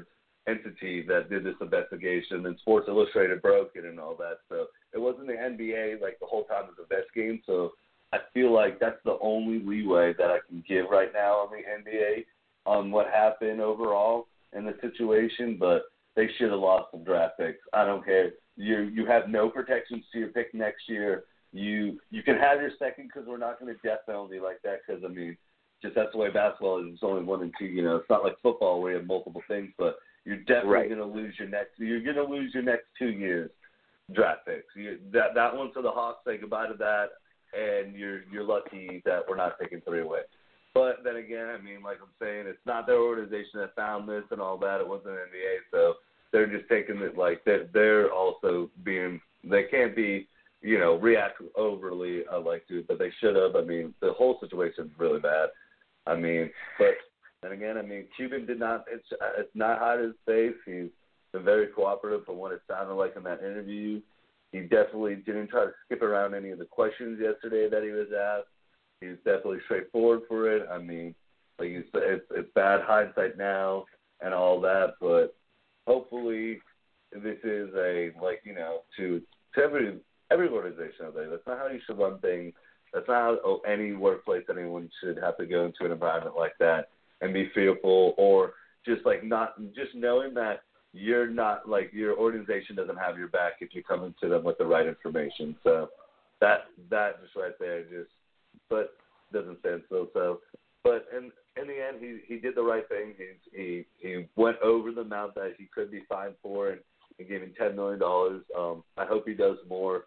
entity 0.48 1.04
that 1.08 1.30
did 1.30 1.44
this 1.44 1.54
investigation 1.60 2.44
and 2.46 2.58
Sports 2.58 2.86
Illustrated 2.88 3.40
broke 3.40 3.70
it 3.76 3.84
and 3.84 4.00
all 4.00 4.16
that. 4.16 4.38
So 4.48 4.66
it 4.92 4.98
wasn't 4.98 5.28
the 5.28 5.34
NBA 5.34 6.00
like 6.00 6.18
the 6.20 6.26
whole 6.26 6.44
time 6.44 6.64
was 6.64 6.74
the 6.76 6.94
best 6.94 7.06
game. 7.14 7.40
So 7.46 7.72
I 8.12 8.18
feel 8.32 8.52
like 8.52 8.80
that's 8.80 9.02
the 9.04 9.18
only 9.20 9.64
leeway 9.64 10.12
that 10.18 10.30
I 10.30 10.38
can 10.48 10.62
give 10.68 10.86
right 10.90 11.12
now 11.12 11.34
on 11.34 11.50
the 11.50 11.90
NBA 11.90 12.24
on 12.66 12.90
what 12.90 13.06
happened 13.06 13.60
overall 13.60 14.26
in 14.52 14.64
the 14.64 14.74
situation, 14.80 15.56
but 15.58 15.82
they 16.16 16.28
should 16.38 16.50
have 16.50 16.60
lost 16.60 16.90
some 16.92 17.04
draft 17.04 17.38
picks. 17.38 17.58
I 17.72 17.84
don't 17.84 18.04
care. 18.04 18.32
You 18.56 18.82
you 18.82 19.06
have 19.06 19.28
no 19.28 19.48
protections 19.48 20.04
to 20.12 20.18
your 20.18 20.28
pick 20.28 20.54
next 20.54 20.88
year. 20.88 21.24
You 21.52 21.98
you 22.10 22.22
can 22.22 22.36
have 22.36 22.60
your 22.60 22.70
second 22.78 23.08
because 23.12 23.26
we're 23.28 23.36
not 23.38 23.60
going 23.60 23.74
to 23.74 23.80
death 23.88 24.00
penalty 24.06 24.40
like 24.40 24.60
that 24.62 24.80
because 24.86 25.02
I 25.04 25.08
mean 25.08 25.36
just 25.82 25.94
that's 25.94 26.12
the 26.12 26.18
way 26.18 26.30
basketball 26.30 26.80
is. 26.80 26.94
It's 26.94 27.02
only 27.02 27.24
one 27.24 27.42
and 27.42 27.52
two. 27.58 27.66
You 27.66 27.82
know, 27.82 27.96
it's 27.96 28.10
not 28.10 28.22
like 28.24 28.36
football 28.42 28.80
where 28.80 28.92
you 28.92 28.98
have 28.98 29.06
multiple 29.06 29.42
things, 29.48 29.70
but 29.76 29.96
you're 30.24 30.38
definitely 30.38 30.70
Right. 30.70 30.88
going 30.88 31.00
to 31.00 31.04
lose 31.06 31.34
your 31.38 31.48
next. 31.48 31.78
You're 31.78 32.00
going 32.00 32.16
to 32.16 32.24
lose 32.24 32.54
your 32.54 32.62
next 32.62 32.86
two 32.98 33.10
years 33.10 33.50
draft 34.12 34.46
picks. 34.46 34.74
You, 34.76 34.98
that 35.12 35.34
that 35.34 35.54
one 35.56 35.72
for 35.72 35.82
the 35.82 35.90
Hawks. 35.90 36.20
Say 36.26 36.38
goodbye 36.38 36.68
to 36.68 36.74
that, 36.74 37.06
and 37.52 37.94
you're 37.94 38.22
you're 38.32 38.44
lucky 38.44 39.02
that 39.04 39.20
we're 39.28 39.36
not 39.36 39.58
taking 39.60 39.80
three 39.82 40.00
away. 40.00 40.20
But 40.74 41.04
then 41.04 41.16
again, 41.16 41.46
I 41.48 41.62
mean, 41.62 41.82
like 41.82 41.98
I'm 42.02 42.08
saying, 42.20 42.46
it's 42.46 42.58
not 42.66 42.86
their 42.86 42.98
organization 42.98 43.60
that 43.60 43.76
found 43.76 44.08
this 44.08 44.24
and 44.32 44.40
all 44.40 44.58
that. 44.58 44.80
It 44.80 44.88
wasn't 44.88 45.14
NBA, 45.14 45.70
so 45.70 45.94
they're 46.32 46.48
just 46.48 46.68
taking 46.68 47.00
it 47.00 47.16
like 47.16 47.44
they're, 47.44 47.68
they're 47.72 48.12
also 48.12 48.68
being. 48.82 49.20
They 49.44 49.64
can't 49.64 49.94
be, 49.94 50.26
you 50.62 50.78
know, 50.78 50.96
react 50.96 51.40
overly 51.56 52.22
uh, 52.32 52.40
like 52.40 52.66
to, 52.68 52.84
but 52.88 52.98
they 52.98 53.12
should 53.20 53.36
have. 53.36 53.54
I 53.54 53.62
mean, 53.62 53.94
the 54.00 54.12
whole 54.12 54.38
situation's 54.40 54.90
really 54.98 55.20
bad. 55.20 55.50
I 56.06 56.16
mean, 56.16 56.50
but 56.78 56.94
then 57.42 57.52
again, 57.52 57.78
I 57.78 57.82
mean, 57.82 58.06
Cuban 58.16 58.44
did 58.44 58.58
not. 58.58 58.84
It's 58.90 59.06
it's 59.38 59.54
not 59.54 59.78
hide 59.78 60.00
his 60.00 60.14
face. 60.26 60.54
He's 60.66 60.90
been 61.32 61.44
very 61.44 61.68
cooperative 61.68 62.26
from 62.26 62.36
what 62.36 62.52
it 62.52 62.62
sounded 62.68 62.94
like 62.94 63.14
in 63.16 63.22
that 63.24 63.40
interview. 63.40 64.00
He 64.50 64.60
definitely 64.60 65.16
didn't 65.16 65.48
try 65.48 65.66
to 65.66 65.72
skip 65.84 66.02
around 66.02 66.34
any 66.34 66.50
of 66.50 66.58
the 66.58 66.64
questions 66.64 67.20
yesterday 67.20 67.68
that 67.68 67.82
he 67.82 67.90
was 67.90 68.08
asked. 68.12 68.48
He 69.04 69.10
was 69.10 69.18
definitely 69.18 69.58
straightforward 69.66 70.22
for 70.28 70.50
it. 70.50 70.66
I 70.70 70.78
mean, 70.78 71.14
like 71.58 71.68
you 71.68 71.84
said, 71.92 72.02
it's, 72.04 72.26
it's 72.30 72.48
bad 72.54 72.80
hindsight 72.82 73.36
now 73.36 73.84
and 74.20 74.32
all 74.32 74.60
that, 74.62 74.94
but 75.00 75.36
hopefully 75.86 76.60
this 77.12 77.38
is 77.44 77.68
a 77.76 78.10
like 78.20 78.40
you 78.44 78.54
know 78.54 78.80
to 78.96 79.20
to 79.54 79.62
every 79.62 79.98
every 80.30 80.48
organization 80.48 81.06
out 81.06 81.14
there. 81.14 81.28
That's 81.28 81.46
not 81.46 81.58
how 81.58 81.68
you 81.68 81.80
should 81.86 81.98
run 81.98 82.18
things. 82.18 82.54
That's 82.92 83.06
not 83.06 83.14
how 83.14 83.38
oh, 83.44 83.60
any 83.66 83.92
workplace 83.92 84.44
anyone 84.50 84.88
should 85.00 85.18
have 85.18 85.36
to 85.36 85.46
go 85.46 85.66
into 85.66 85.84
an 85.84 85.92
environment 85.92 86.36
like 86.36 86.54
that 86.60 86.88
and 87.20 87.34
be 87.34 87.50
fearful 87.54 88.14
or 88.16 88.54
just 88.86 89.04
like 89.04 89.22
not 89.22 89.58
just 89.74 89.94
knowing 89.94 90.34
that 90.34 90.62
you're 90.92 91.28
not 91.28 91.68
like 91.68 91.92
your 91.92 92.16
organization 92.16 92.76
doesn't 92.76 92.96
have 92.96 93.18
your 93.18 93.28
back 93.28 93.54
if 93.60 93.74
you 93.74 93.82
come 93.82 94.04
into 94.04 94.28
them 94.28 94.44
with 94.44 94.58
the 94.58 94.64
right 94.64 94.86
information. 94.86 95.56
So 95.62 95.88
that 96.40 96.66
that 96.90 97.20
just 97.22 97.36
right 97.36 97.52
there 97.58 97.82
just 97.82 98.10
but 98.70 98.94
doesn't 99.32 99.60
stand 99.60 99.82
still. 99.86 100.08
So 100.14 100.40
but 100.82 101.06
in 101.16 101.32
in 101.60 101.68
the 101.68 101.86
end 101.86 101.98
he 102.00 102.20
he 102.26 102.40
did 102.40 102.54
the 102.54 102.62
right 102.62 102.88
thing. 102.88 103.14
He 103.16 103.58
he 103.58 103.84
he 103.98 104.26
went 104.36 104.58
over 104.62 104.92
the 104.92 105.02
amount 105.02 105.34
that 105.34 105.54
he 105.58 105.68
could 105.74 105.90
be 105.90 106.02
fined 106.08 106.34
for 106.42 106.70
and, 106.70 106.80
and 107.18 107.28
gave 107.28 107.42
him 107.42 107.52
ten 107.58 107.76
million 107.76 108.00
dollars. 108.00 108.42
Um 108.56 108.84
I 108.96 109.04
hope 109.04 109.26
he 109.26 109.34
does 109.34 109.58
more 109.68 110.06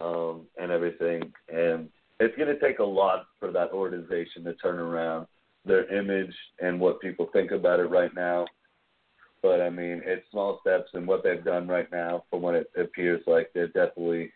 um 0.00 0.42
and 0.60 0.70
everything. 0.70 1.32
And 1.52 1.88
it's 2.20 2.36
gonna 2.38 2.58
take 2.58 2.78
a 2.78 2.84
lot 2.84 3.26
for 3.38 3.52
that 3.52 3.72
organization 3.72 4.44
to 4.44 4.54
turn 4.54 4.78
around 4.78 5.26
their 5.64 5.92
image 5.92 6.34
and 6.60 6.80
what 6.80 7.00
people 7.00 7.28
think 7.32 7.50
about 7.50 7.80
it 7.80 7.90
right 7.90 8.14
now. 8.14 8.46
But 9.42 9.60
I 9.60 9.70
mean, 9.70 10.00
it's 10.04 10.28
small 10.30 10.58
steps, 10.60 10.90
and 10.94 11.06
what 11.06 11.22
they've 11.22 11.44
done 11.44 11.68
right 11.68 11.90
now, 11.92 12.24
from 12.30 12.42
what 12.42 12.54
it 12.54 12.70
appears 12.76 13.22
like, 13.26 13.50
they're 13.54 13.66
definitely 13.68 14.32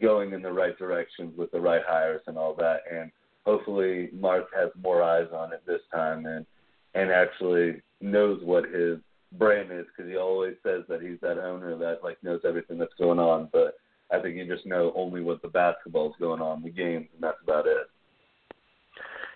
going 0.00 0.32
in 0.32 0.42
the 0.42 0.52
right 0.52 0.78
directions 0.78 1.36
with 1.36 1.50
the 1.50 1.60
right 1.60 1.82
hires 1.86 2.22
and 2.26 2.38
all 2.38 2.54
that. 2.54 2.80
And 2.90 3.10
hopefully, 3.44 4.10
Mark 4.12 4.46
has 4.56 4.70
more 4.82 5.02
eyes 5.02 5.28
on 5.32 5.52
it 5.52 5.62
this 5.66 5.82
time 5.92 6.26
and 6.26 6.46
and 6.94 7.10
actually 7.10 7.80
knows 8.00 8.40
what 8.42 8.64
his 8.64 8.98
brand 9.38 9.70
is 9.70 9.86
because 9.86 10.10
he 10.10 10.16
always 10.16 10.56
says 10.64 10.82
that 10.88 11.00
he's 11.00 11.20
that 11.20 11.38
owner 11.38 11.76
that 11.76 12.02
like 12.02 12.22
knows 12.22 12.40
everything 12.44 12.78
that's 12.78 12.94
going 12.98 13.18
on. 13.18 13.48
But 13.52 13.74
I 14.12 14.20
think 14.20 14.36
you 14.36 14.46
just 14.46 14.66
know 14.66 14.92
only 14.96 15.20
what 15.20 15.42
the 15.42 15.48
basketball's 15.48 16.14
going 16.18 16.40
on, 16.40 16.62
the 16.62 16.70
games, 16.70 17.06
and 17.14 17.22
that's 17.22 17.38
about 17.42 17.66
it. 17.66 17.88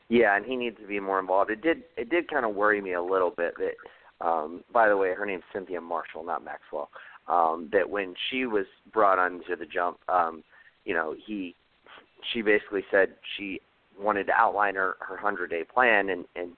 Yeah, 0.09 0.37
and 0.37 0.45
he 0.45 0.57
needs 0.57 0.77
to 0.81 0.87
be 0.87 1.01
more 1.01 1.21
involved. 1.21 1.51
It 1.51 1.63
did 1.63 1.85
it 1.97 2.11
did 2.11 2.29
kind 2.29 2.45
of 2.45 2.55
worry 2.55 2.81
me 2.81 2.95
a 2.95 3.03
little 3.03 3.31
bit 3.31 3.55
that 3.59 4.27
um 4.27 4.65
by 4.73 4.89
the 4.89 4.97
way, 4.97 5.15
her 5.15 5.27
name's 5.27 5.45
Cynthia 5.53 5.81
Marshall, 5.81 6.25
not 6.25 6.45
Maxwell. 6.45 6.91
Um 7.29 7.69
that 7.73 7.89
when 7.89 8.15
she 8.31 8.47
was 8.47 8.67
brought 8.93 9.19
onto 9.19 9.57
the 9.57 9.67
jump, 9.67 9.99
um, 10.09 10.43
you 10.85 10.95
know, 10.95 11.15
he 11.27 11.55
she 12.33 12.43
basically 12.43 12.85
said 12.91 13.15
she 13.37 13.61
wanted 13.99 14.27
to 14.27 14.33
outline 14.33 14.75
her 14.75 14.97
her 15.01 15.19
100-day 15.23 15.65
plan 15.73 16.09
and 16.09 16.25
and 16.37 16.53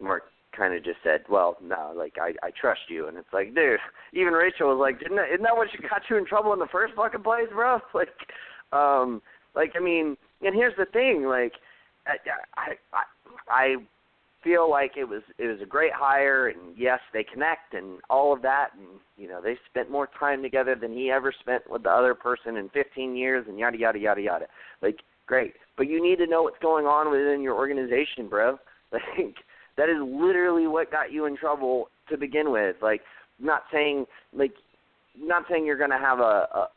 Mark 0.00 0.24
kind 0.56 0.74
of 0.74 0.82
just 0.84 0.98
said, 1.04 1.22
"Well, 1.28 1.56
no, 1.62 1.92
like 1.94 2.14
I 2.20 2.32
I 2.42 2.50
trust 2.50 2.82
you." 2.88 3.08
And 3.08 3.18
it's 3.18 3.32
like, 3.32 3.54
dude, 3.54 3.78
even 4.12 4.32
Rachel 4.32 4.68
was 4.68 4.78
like, 4.80 4.98
"Didn't 4.98 5.16
that, 5.16 5.28
isn't 5.28 5.42
that 5.42 5.56
what 5.56 5.68
you 5.72 5.88
got 5.88 6.02
you 6.08 6.16
in 6.16 6.24
trouble 6.26 6.52
in 6.52 6.58
the 6.58 6.66
first 6.72 6.94
fucking 6.94 7.22
place, 7.22 7.48
bro?" 7.52 7.80
Like 7.94 8.08
Um, 8.72 9.22
like 9.54 9.72
I 9.76 9.80
mean, 9.80 10.16
and 10.42 10.54
here's 10.54 10.76
the 10.76 10.86
thing, 10.86 11.24
like 11.26 11.52
I 12.06 12.16
I 12.56 12.74
I, 12.92 13.02
I 13.48 13.76
feel 14.46 14.70
like 14.70 14.92
it 14.96 15.04
was 15.04 15.22
it 15.38 15.48
was 15.48 15.60
a 15.60 15.66
great 15.66 15.92
hire 15.92 16.48
and 16.48 16.76
yes 16.76 17.00
they 17.12 17.24
connect 17.24 17.74
and 17.74 17.98
all 18.08 18.32
of 18.32 18.42
that 18.42 18.68
and 18.78 18.86
you 19.16 19.28
know 19.28 19.40
they 19.42 19.56
spent 19.68 19.90
more 19.90 20.08
time 20.18 20.40
together 20.40 20.76
than 20.80 20.92
he 20.92 21.10
ever 21.10 21.34
spent 21.40 21.68
with 21.68 21.82
the 21.82 21.90
other 21.90 22.14
person 22.14 22.56
in 22.56 22.68
15 22.68 23.16
years 23.16 23.44
and 23.48 23.58
yada 23.58 23.76
yada 23.76 23.98
yada 23.98 24.20
yada. 24.20 24.46
Like 24.80 25.00
great. 25.26 25.54
But 25.76 25.88
you 25.88 26.00
need 26.00 26.18
to 26.18 26.28
know 26.28 26.44
what's 26.44 26.62
going 26.62 26.86
on 26.86 27.10
within 27.10 27.42
your 27.42 27.56
organization 27.56 28.28
bro. 28.28 28.58
Like 28.92 29.34
that 29.76 29.88
is 29.88 29.96
literally 30.00 30.68
what 30.68 30.92
got 30.92 31.12
you 31.12 31.26
in 31.26 31.36
trouble 31.36 31.88
to 32.08 32.16
begin 32.16 32.52
with. 32.52 32.76
Like 32.80 33.00
not 33.40 33.64
saying 33.72 34.06
like 34.32 34.52
not 35.18 35.42
saying 35.50 35.66
you're 35.66 35.76
going 35.76 35.90
to 35.90 35.98
have 35.98 36.20
a, 36.20 36.46
a 36.54 36.68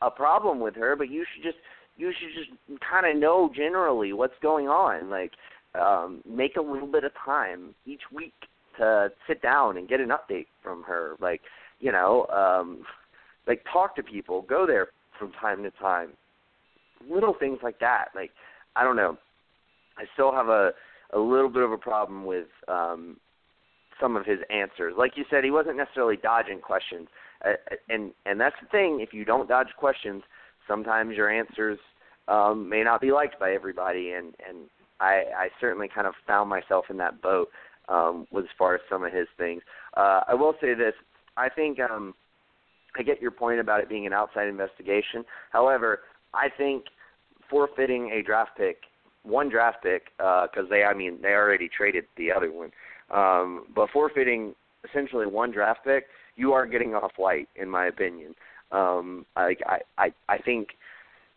a 0.00 0.10
problem 0.10 0.58
with 0.58 0.74
her 0.76 0.96
but 0.96 1.10
you 1.10 1.26
should 1.34 1.42
just 1.42 1.58
you 1.98 2.12
should 2.18 2.30
just 2.34 2.80
kind 2.80 3.06
of 3.06 3.20
know 3.20 3.50
generally 3.54 4.14
what's 4.14 4.38
going 4.40 4.68
on. 4.68 5.10
Like 5.10 5.32
um, 5.74 6.22
make 6.28 6.56
a 6.56 6.62
little 6.62 6.88
bit 6.88 7.04
of 7.04 7.12
time 7.24 7.74
each 7.86 8.02
week 8.12 8.34
to 8.78 9.10
sit 9.26 9.42
down 9.42 9.76
and 9.76 9.88
get 9.88 10.00
an 10.00 10.10
update 10.10 10.46
from 10.62 10.82
her. 10.84 11.16
Like, 11.20 11.40
you 11.80 11.92
know, 11.92 12.26
um, 12.26 12.84
like 13.46 13.64
talk 13.72 13.96
to 13.96 14.02
people, 14.02 14.42
go 14.42 14.66
there 14.66 14.88
from 15.18 15.32
time 15.32 15.62
to 15.62 15.70
time. 15.72 16.10
Little 17.10 17.34
things 17.38 17.58
like 17.62 17.78
that. 17.80 18.06
Like, 18.14 18.30
I 18.76 18.84
don't 18.84 18.96
know. 18.96 19.16
I 19.98 20.04
still 20.14 20.32
have 20.32 20.48
a 20.48 20.70
a 21.12 21.18
little 21.18 21.48
bit 21.48 21.62
of 21.62 21.72
a 21.72 21.78
problem 21.78 22.24
with 22.24 22.46
um, 22.68 23.16
some 24.00 24.16
of 24.16 24.24
his 24.24 24.38
answers. 24.48 24.94
Like 24.96 25.12
you 25.16 25.24
said, 25.28 25.44
he 25.44 25.50
wasn't 25.50 25.76
necessarily 25.76 26.16
dodging 26.16 26.60
questions, 26.60 27.08
uh, 27.44 27.54
and 27.88 28.12
and 28.26 28.40
that's 28.40 28.56
the 28.60 28.68
thing. 28.68 29.00
If 29.00 29.12
you 29.12 29.24
don't 29.24 29.48
dodge 29.48 29.68
questions, 29.76 30.22
sometimes 30.68 31.16
your 31.16 31.28
answers 31.28 31.78
um, 32.28 32.68
may 32.68 32.82
not 32.82 33.00
be 33.00 33.12
liked 33.12 33.40
by 33.40 33.52
everybody, 33.52 34.12
and 34.12 34.34
and 34.48 34.68
I, 35.00 35.24
I 35.36 35.48
certainly 35.60 35.88
kind 35.92 36.06
of 36.06 36.14
found 36.26 36.48
myself 36.48 36.86
in 36.90 36.96
that 36.98 37.20
boat 37.22 37.48
um, 37.88 38.26
as 38.36 38.44
far 38.56 38.74
as 38.74 38.80
some 38.88 39.02
of 39.04 39.12
his 39.12 39.26
things. 39.36 39.62
Uh, 39.96 40.20
I 40.28 40.34
will 40.34 40.54
say 40.60 40.74
this: 40.74 40.94
I 41.36 41.48
think 41.48 41.78
um, 41.80 42.14
I 42.96 43.02
get 43.02 43.20
your 43.20 43.30
point 43.30 43.60
about 43.60 43.80
it 43.80 43.88
being 43.88 44.06
an 44.06 44.12
outside 44.12 44.48
investigation. 44.48 45.24
However, 45.52 46.00
I 46.34 46.48
think 46.56 46.84
forfeiting 47.48 48.10
a 48.12 48.22
draft 48.22 48.52
pick, 48.56 48.78
one 49.24 49.48
draft 49.48 49.82
pick, 49.82 50.04
because 50.16 50.66
uh, 50.66 50.70
they, 50.70 50.84
I 50.84 50.94
mean, 50.94 51.18
they 51.20 51.32
already 51.32 51.68
traded 51.68 52.04
the 52.16 52.30
other 52.30 52.52
one, 52.52 52.70
um, 53.10 53.64
but 53.74 53.90
forfeiting 53.90 54.54
essentially 54.88 55.26
one 55.26 55.50
draft 55.50 55.80
pick, 55.84 56.04
you 56.36 56.52
are 56.52 56.66
getting 56.66 56.94
off 56.94 57.12
light, 57.18 57.48
in 57.56 57.68
my 57.68 57.86
opinion. 57.86 58.34
Um, 58.72 59.26
I, 59.36 59.56
I, 59.98 60.12
I 60.28 60.38
think 60.38 60.68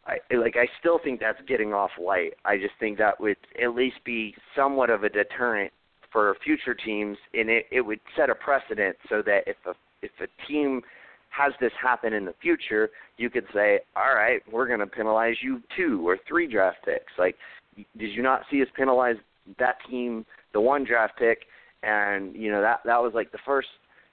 I 0.05 0.17
like 0.35 0.55
I 0.57 0.67
still 0.79 0.99
think 1.03 1.19
that's 1.19 1.39
getting 1.47 1.73
off 1.73 1.91
light. 1.99 2.33
I 2.43 2.57
just 2.57 2.73
think 2.79 2.97
that 2.97 3.19
would 3.21 3.37
at 3.61 3.73
least 3.73 3.97
be 4.03 4.35
somewhat 4.55 4.89
of 4.89 5.03
a 5.03 5.09
deterrent 5.09 5.71
for 6.11 6.35
future 6.43 6.73
teams 6.73 7.17
and 7.33 7.49
it, 7.49 7.65
it 7.71 7.81
would 7.81 7.99
set 8.15 8.29
a 8.29 8.35
precedent 8.35 8.97
so 9.09 9.21
that 9.25 9.43
if 9.47 9.55
a 9.65 9.73
if 10.01 10.11
a 10.19 10.47
team 10.47 10.81
has 11.29 11.53
this 11.59 11.71
happen 11.81 12.13
in 12.13 12.25
the 12.25 12.35
future, 12.41 12.91
you 13.17 13.29
could 13.29 13.45
say, 13.53 13.79
All 13.95 14.13
right, 14.13 14.41
we're 14.51 14.67
gonna 14.67 14.87
penalize 14.87 15.35
you 15.41 15.61
two 15.75 16.07
or 16.07 16.17
three 16.27 16.47
draft 16.47 16.79
picks. 16.85 17.13
Like 17.17 17.35
did 17.75 18.11
you 18.11 18.21
not 18.21 18.41
see 18.51 18.61
us 18.61 18.67
penalize 18.75 19.15
that 19.57 19.77
team 19.89 20.25
the 20.53 20.61
one 20.61 20.83
draft 20.83 21.17
pick 21.17 21.39
and 21.81 22.35
you 22.35 22.51
know 22.51 22.61
that 22.61 22.81
that 22.85 23.01
was 23.01 23.13
like 23.13 23.31
the 23.31 23.39
first 23.45 23.67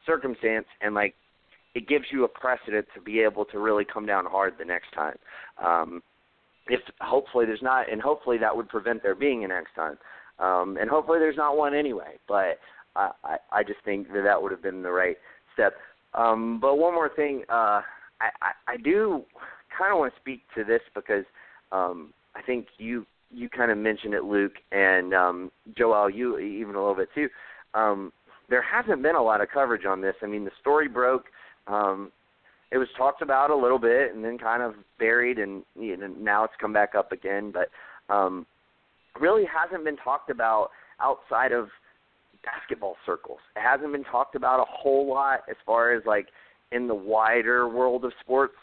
circumstance 0.06 0.66
and 0.80 0.94
like 0.94 1.14
it 1.74 1.88
gives 1.88 2.06
you 2.10 2.24
a 2.24 2.28
precedent 2.28 2.86
to 2.94 3.00
be 3.00 3.20
able 3.20 3.44
to 3.46 3.58
really 3.58 3.84
come 3.84 4.06
down 4.06 4.26
hard 4.26 4.54
the 4.58 4.64
next 4.64 4.92
time. 4.92 5.16
Um, 5.64 6.02
if 6.66 6.80
hopefully 7.00 7.46
there's 7.46 7.62
not, 7.62 7.90
and 7.90 8.00
hopefully 8.00 8.38
that 8.38 8.56
would 8.56 8.68
prevent 8.68 9.02
there 9.02 9.14
being 9.14 9.44
a 9.44 9.48
next 9.48 9.74
time. 9.74 9.98
Um, 10.38 10.78
and 10.80 10.88
hopefully 10.88 11.18
there's 11.18 11.36
not 11.36 11.56
one 11.56 11.74
anyway. 11.74 12.18
But 12.28 12.58
I, 12.96 13.10
I, 13.24 13.36
I 13.52 13.62
just 13.62 13.80
think 13.84 14.08
that 14.12 14.22
that 14.22 14.40
would 14.40 14.52
have 14.52 14.62
been 14.62 14.82
the 14.82 14.90
right 14.90 15.16
step. 15.54 15.74
Um, 16.14 16.58
but 16.60 16.76
one 16.76 16.94
more 16.94 17.10
thing, 17.14 17.44
uh, 17.48 17.82
I, 18.20 18.30
I, 18.42 18.72
I 18.72 18.76
do 18.76 19.24
kind 19.76 19.92
of 19.92 19.98
want 19.98 20.12
to 20.14 20.20
speak 20.20 20.42
to 20.56 20.64
this 20.64 20.80
because 20.94 21.24
um, 21.72 22.12
I 22.34 22.42
think 22.42 22.66
you 22.78 23.06
you 23.32 23.48
kind 23.48 23.70
of 23.70 23.78
mentioned 23.78 24.12
it, 24.12 24.24
Luke, 24.24 24.54
and 24.72 25.14
um, 25.14 25.52
Joel, 25.78 26.10
you 26.10 26.38
even 26.38 26.74
a 26.74 26.78
little 26.80 26.96
bit 26.96 27.10
too. 27.14 27.28
Um, 27.74 28.12
there 28.48 28.62
hasn't 28.62 29.02
been 29.02 29.14
a 29.14 29.22
lot 29.22 29.40
of 29.40 29.48
coverage 29.54 29.86
on 29.86 30.00
this. 30.00 30.16
I 30.20 30.26
mean, 30.26 30.44
the 30.44 30.50
story 30.60 30.88
broke 30.88 31.26
um, 31.66 32.10
it 32.70 32.78
was 32.78 32.88
talked 32.96 33.22
about 33.22 33.50
a 33.50 33.56
little 33.56 33.78
bit 33.78 34.14
and 34.14 34.24
then 34.24 34.38
kind 34.38 34.62
of 34.62 34.74
buried, 34.98 35.38
and 35.38 35.62
you 35.78 35.96
know, 35.96 36.06
now 36.06 36.44
it's 36.44 36.54
come 36.60 36.72
back 36.72 36.94
up 36.94 37.12
again. 37.12 37.52
But 37.52 37.68
um, 38.12 38.46
really 39.20 39.44
hasn't 39.44 39.84
been 39.84 39.96
talked 39.96 40.30
about 40.30 40.70
outside 41.00 41.52
of 41.52 41.68
basketball 42.44 42.96
circles. 43.04 43.40
It 43.56 43.60
hasn't 43.60 43.92
been 43.92 44.04
talked 44.04 44.34
about 44.34 44.60
a 44.60 44.64
whole 44.68 45.08
lot 45.08 45.40
as 45.48 45.56
far 45.66 45.92
as 45.92 46.02
like 46.06 46.28
in 46.72 46.86
the 46.86 46.94
wider 46.94 47.68
world 47.68 48.04
of 48.04 48.12
sports. 48.20 48.54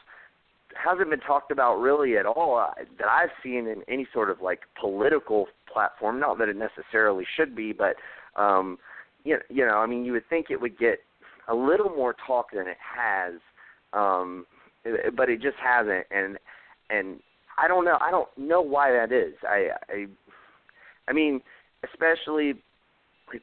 It 0.71 0.77
hasn't 0.77 1.09
been 1.09 1.19
talked 1.19 1.51
about 1.51 1.77
really 1.77 2.17
at 2.17 2.25
all 2.25 2.57
uh, 2.57 2.73
that 2.97 3.07
I've 3.07 3.29
seen 3.43 3.67
in 3.67 3.83
any 3.87 4.07
sort 4.13 4.29
of 4.29 4.41
like 4.41 4.61
political 4.79 5.47
platform. 5.71 6.19
Not 6.19 6.37
that 6.39 6.49
it 6.49 6.55
necessarily 6.55 7.25
should 7.35 7.55
be, 7.55 7.73
but 7.73 7.95
um, 8.41 8.77
you 9.23 9.33
know, 9.33 9.41
you 9.49 9.65
know, 9.65 9.77
I 9.77 9.85
mean, 9.85 10.05
you 10.05 10.13
would 10.13 10.27
think 10.29 10.47
it 10.49 10.61
would 10.61 10.77
get 10.77 10.99
a 11.47 11.55
little 11.55 11.89
more 11.89 12.15
talk 12.25 12.47
than 12.53 12.67
it 12.67 12.77
has, 12.79 13.33
um, 13.93 14.45
but 15.15 15.29
it 15.29 15.41
just 15.41 15.57
hasn't. 15.63 16.05
And 16.11 16.37
and 16.89 17.19
I 17.57 17.67
don't 17.67 17.85
know. 17.85 17.97
I 18.01 18.11
don't 18.11 18.29
know 18.37 18.61
why 18.61 18.91
that 18.91 19.11
is. 19.11 19.33
I 19.43 19.69
I, 19.89 20.05
I 21.07 21.13
mean, 21.13 21.41
especially 21.83 22.53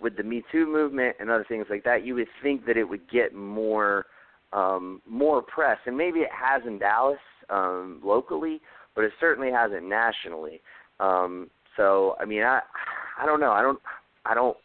with 0.01 0.17
the 0.17 0.23
Me 0.23 0.43
Too 0.51 0.67
movement 0.67 1.17
and 1.21 1.31
other 1.31 1.45
things 1.47 1.67
like 1.69 1.85
that, 1.85 2.05
you 2.05 2.15
would 2.15 2.29
think 2.43 2.67
that 2.67 2.77
it 2.77 2.85
would 2.85 3.09
get 3.11 3.35
more 3.35 4.07
um, 4.53 5.03
more 5.09 5.43
press, 5.43 5.79
and 5.87 5.97
maybe 5.97 6.21
it 6.21 6.31
has 6.33 6.63
in 6.67 6.79
Dallas 6.79 7.19
um, 7.51 8.01
locally, 8.05 8.61
but 8.95 9.05
it 9.05 9.13
certainly 9.19 9.51
hasn't 9.51 9.87
nationally. 9.89 10.61
Um, 11.01 11.51
so 11.77 12.17
I 12.21 12.25
mean, 12.25 12.43
I 12.43 12.61
I 13.21 13.27
don't 13.27 13.41
know. 13.41 13.53
I 13.53 13.63
don't 13.63 13.81
I 14.25 14.35
don't 14.35 14.57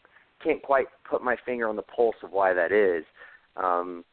can't 0.44 0.62
quite 0.62 0.88
put 1.10 1.24
my 1.24 1.36
finger 1.46 1.68
on 1.68 1.76
the 1.76 1.82
pulse 1.82 2.16
of 2.24 2.32
why 2.32 2.54
that 2.54 2.72
is. 2.72 3.04
Um, 3.62 4.04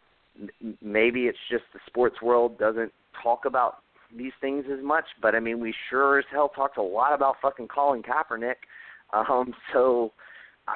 maybe 0.83 1.23
it's 1.23 1.39
just 1.51 1.65
the 1.73 1.81
sports 1.87 2.21
world 2.23 2.59
doesn't 2.59 2.93
talk 3.23 3.45
about 3.45 3.77
these 4.17 4.33
things 4.41 4.65
as 4.73 4.85
much, 4.85 5.05
but 5.21 5.35
I 5.35 5.41
mean, 5.41 5.61
we 5.61 5.75
sure 5.91 6.19
as 6.19 6.25
hell 6.31 6.49
talked 6.49 6.79
a 6.79 6.83
lot 6.83 7.15
about 7.15 7.37
fucking 7.43 7.69
Colin 7.69 8.03
Kaepernick. 8.03 8.55
Um, 9.13 9.55
so 9.73 10.11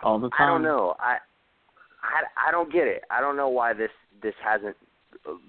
all 0.04 0.20
the 0.20 0.30
time. 0.30 0.36
I 0.40 0.46
don't 0.46 0.62
know. 0.62 0.94
I, 1.00 1.16
I 2.00 2.48
I 2.48 2.50
don't 2.52 2.72
get 2.72 2.86
it. 2.86 3.02
I 3.10 3.20
don't 3.20 3.36
know 3.36 3.48
why 3.48 3.72
this 3.72 3.90
this 4.22 4.34
hasn't 4.40 4.76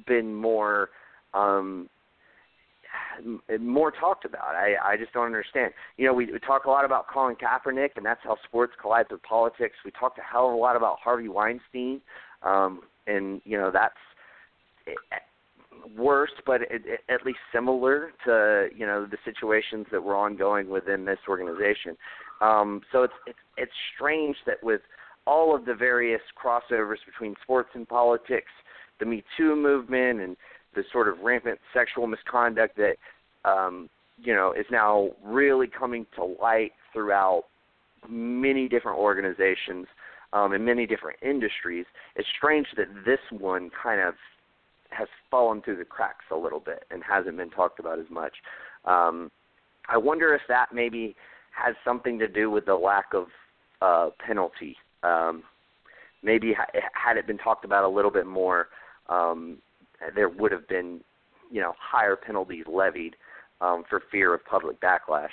been 0.07 0.33
more 0.33 0.89
um 1.35 1.89
more 3.59 3.91
talked 3.91 4.25
about. 4.25 4.55
I 4.55 4.73
I 4.83 4.97
just 4.97 5.13
don't 5.13 5.25
understand. 5.25 5.73
You 5.97 6.07
know, 6.07 6.13
we, 6.13 6.25
we 6.31 6.39
talk 6.39 6.65
a 6.65 6.69
lot 6.69 6.85
about 6.85 7.07
Colin 7.07 7.35
Kaepernick, 7.35 7.91
and 7.95 8.05
that's 8.05 8.21
how 8.23 8.37
sports 8.43 8.73
collides 8.81 9.09
with 9.11 9.21
politics. 9.23 9.75
We 9.85 9.91
talked 9.91 10.17
a 10.17 10.21
hell 10.21 10.47
of 10.47 10.53
a 10.53 10.57
lot 10.57 10.75
about 10.75 10.97
Harvey 11.03 11.29
Weinstein, 11.29 12.01
um, 12.43 12.81
and 13.15 13.41
you 13.45 13.57
know 13.57 13.71
that's 13.71 13.95
worse, 15.97 16.31
but 16.45 16.61
it, 16.63 16.83
it, 16.85 16.99
at 17.09 17.25
least 17.25 17.39
similar 17.53 18.11
to 18.25 18.69
you 18.75 18.85
know 18.85 19.05
the 19.05 19.17
situations 19.25 19.85
that 19.91 20.01
were 20.01 20.15
ongoing 20.15 20.69
within 20.69 21.05
this 21.05 21.19
organization. 21.27 21.97
Um, 22.41 22.81
so 22.91 23.03
it's 23.03 23.13
it's 23.27 23.39
it's 23.57 23.71
strange 23.95 24.35
that 24.45 24.61
with 24.63 24.81
all 25.27 25.55
of 25.55 25.65
the 25.65 25.73
various 25.73 26.21
crossovers 26.41 26.97
between 27.05 27.35
sports 27.43 27.69
and 27.73 27.87
politics, 27.87 28.51
the 28.99 29.05
Me 29.05 29.23
Too 29.37 29.55
movement, 29.55 30.21
and 30.21 30.37
the 30.75 30.83
sort 30.91 31.07
of 31.07 31.19
rampant 31.19 31.59
sexual 31.73 32.07
misconduct 32.07 32.77
that 32.77 32.95
um, 33.49 33.89
you 34.17 34.33
know 34.33 34.53
is 34.53 34.65
now 34.71 35.09
really 35.23 35.67
coming 35.67 36.05
to 36.15 36.23
light 36.41 36.71
throughout 36.93 37.43
many 38.09 38.67
different 38.67 38.97
organizations 38.97 39.85
um, 40.33 40.53
in 40.53 40.63
many 40.63 40.85
different 40.85 41.17
industries. 41.21 41.85
It's 42.15 42.27
strange 42.37 42.67
that 42.77 42.87
this 43.05 43.19
one 43.31 43.69
kind 43.81 44.01
of 44.01 44.15
has 44.89 45.07
fallen 45.29 45.61
through 45.61 45.77
the 45.77 45.85
cracks 45.85 46.25
a 46.31 46.35
little 46.35 46.59
bit 46.59 46.83
and 46.91 47.01
hasn't 47.03 47.37
been 47.37 47.49
talked 47.49 47.79
about 47.79 47.99
as 47.99 48.09
much. 48.09 48.33
Um, 48.85 49.31
I 49.89 49.97
wonder 49.97 50.33
if 50.35 50.41
that 50.47 50.67
maybe 50.73 51.15
has 51.51 51.75
something 51.83 52.19
to 52.19 52.27
do 52.27 52.49
with 52.49 52.65
the 52.65 52.75
lack 52.75 53.13
of 53.13 53.27
uh, 53.81 54.09
penalty. 54.25 54.75
Um, 55.03 55.43
maybe 56.23 56.53
ha- 56.53 56.79
had 56.93 57.17
it 57.17 57.27
been 57.27 57.37
talked 57.37 57.65
about 57.65 57.83
a 57.83 57.87
little 57.87 58.11
bit 58.11 58.25
more, 58.25 58.67
um, 59.09 59.57
there 60.15 60.29
would 60.29 60.51
have 60.51 60.67
been, 60.67 61.01
you 61.51 61.61
know, 61.61 61.73
higher 61.79 62.15
penalties 62.15 62.65
levied 62.67 63.15
um, 63.59 63.83
for 63.89 64.01
fear 64.11 64.33
of 64.33 64.45
public 64.45 64.79
backlash. 64.81 65.29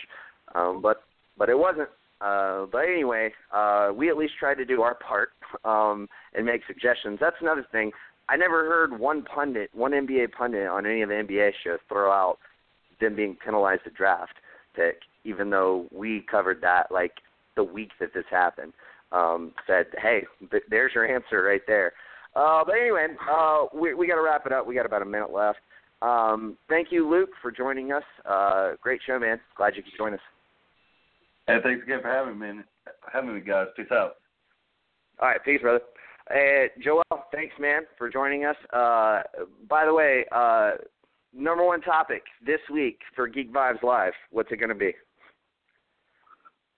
Um, 0.55 0.81
but 0.83 1.03
but 1.37 1.49
it 1.49 1.59
wasn't. 1.59 1.89
Uh, 2.21 2.67
but 2.71 2.79
anyway, 2.79 3.33
uh, 3.53 3.91
we 3.95 4.09
at 4.09 4.17
least 4.17 4.35
tried 4.39 4.57
to 4.57 4.65
do 4.65 4.83
our 4.83 4.95
part 4.95 5.31
um, 5.65 6.09
and 6.35 6.45
make 6.45 6.63
suggestions. 6.67 7.19
That's 7.21 7.37
another 7.41 7.67
thing. 7.71 7.93
I 8.29 8.37
never 8.37 8.65
heard 8.65 8.99
one 8.99 9.23
pundit, 9.23 9.71
one 9.73 9.93
NBA 9.93 10.33
pundit 10.33 10.67
on 10.67 10.85
any 10.85 11.03
of 11.03 11.09
the 11.09 11.15
NBA 11.15 11.51
shows 11.65 11.79
throw 11.89 12.11
out 12.11 12.39
them 13.01 13.17
being 13.17 13.37
penalized 13.43 13.83
a 13.87 13.91
draft 13.91 14.35
pick, 14.75 15.01
even 15.25 15.51
though 15.51 15.87
we 15.93 16.25
covered 16.31 16.61
that 16.63 16.91
like 16.91 17.13
the 17.57 17.65
week 17.65 17.91
that 18.01 18.13
this 18.15 18.25
happened. 18.31 18.73
Um, 19.11 19.53
said, 19.67 19.87
hey, 20.03 20.25
there's 20.69 20.93
your 20.95 21.07
answer 21.07 21.43
right 21.43 21.63
there. 21.67 21.93
Uh, 22.37 22.63
but 22.65 22.75
anyway, 22.75 23.07
uh, 23.31 23.65
we, 23.75 23.95
we 23.95 24.07
got 24.07 24.17
to 24.17 24.23
wrap 24.23 24.45
it 24.45 24.53
up. 24.53 24.67
We 24.67 24.75
got 24.75 24.85
about 24.85 25.01
a 25.01 25.07
minute 25.07 25.33
left. 25.33 25.61
Um, 26.03 26.59
thank 26.69 26.89
you, 26.91 27.09
Luke, 27.09 27.31
for 27.41 27.51
joining 27.51 27.91
us. 27.91 28.03
Uh, 28.29 28.73
great 28.83 29.01
show, 29.07 29.19
man. 29.19 29.41
Glad 29.57 29.77
you 29.77 29.83
could 29.83 29.93
join 29.97 30.13
us. 30.13 30.21
Hey, 31.49 31.57
thanks 31.63 31.83
again 31.83 32.01
for 32.03 32.09
having 32.11 32.39
me, 32.39 32.63
having 33.11 33.35
me, 33.35 33.41
guys. 33.41 33.69
Peace 33.75 33.87
out. 33.91 34.17
All 35.19 35.29
right, 35.29 35.43
peace, 35.43 35.63
brother. 35.63 35.81
Uh, 36.31 36.69
Joel, 36.85 37.03
thanks, 37.33 37.55
man, 37.59 37.83
for 37.97 38.11
joining 38.11 38.45
us. 38.45 38.57
Uh, 38.71 39.23
by 39.67 39.87
the 39.87 39.95
way, 39.95 40.27
uh, 40.31 40.73
number 41.33 41.65
one 41.65 41.81
topic 41.81 42.23
this 42.45 42.61
week 42.71 42.99
for 43.17 43.27
Geek 43.27 43.51
Vibes 43.51 43.83
Live. 43.83 44.13
What's 44.31 44.53
it 44.53 44.57
going 44.57 44.69
to 44.69 44.75
be? 44.75 44.93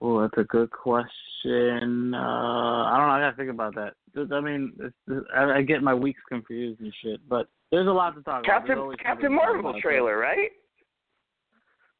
Oh, 0.00 0.20
that's 0.20 0.38
a 0.38 0.44
good 0.44 0.70
question. 0.70 2.14
Uh, 2.14 2.18
I 2.18 2.94
don't 2.96 3.08
know. 3.08 3.12
I 3.12 3.20
gotta 3.20 3.36
think 3.36 3.50
about 3.50 3.74
that. 3.74 3.94
I 4.32 4.40
mean, 4.40 4.72
it's, 4.78 4.94
it's, 5.08 5.26
I, 5.36 5.58
I 5.58 5.62
get 5.62 5.82
my 5.82 5.94
weeks 5.94 6.20
confused 6.28 6.80
and 6.80 6.92
shit, 7.02 7.20
but 7.28 7.48
there's 7.70 7.88
a 7.88 7.90
lot 7.90 8.14
to 8.14 8.22
talk 8.22 8.44
Captain, 8.44 8.78
about. 8.78 8.98
Captain 9.00 9.34
Marvel 9.34 9.74
trailer, 9.82 10.16
right? 10.16 10.50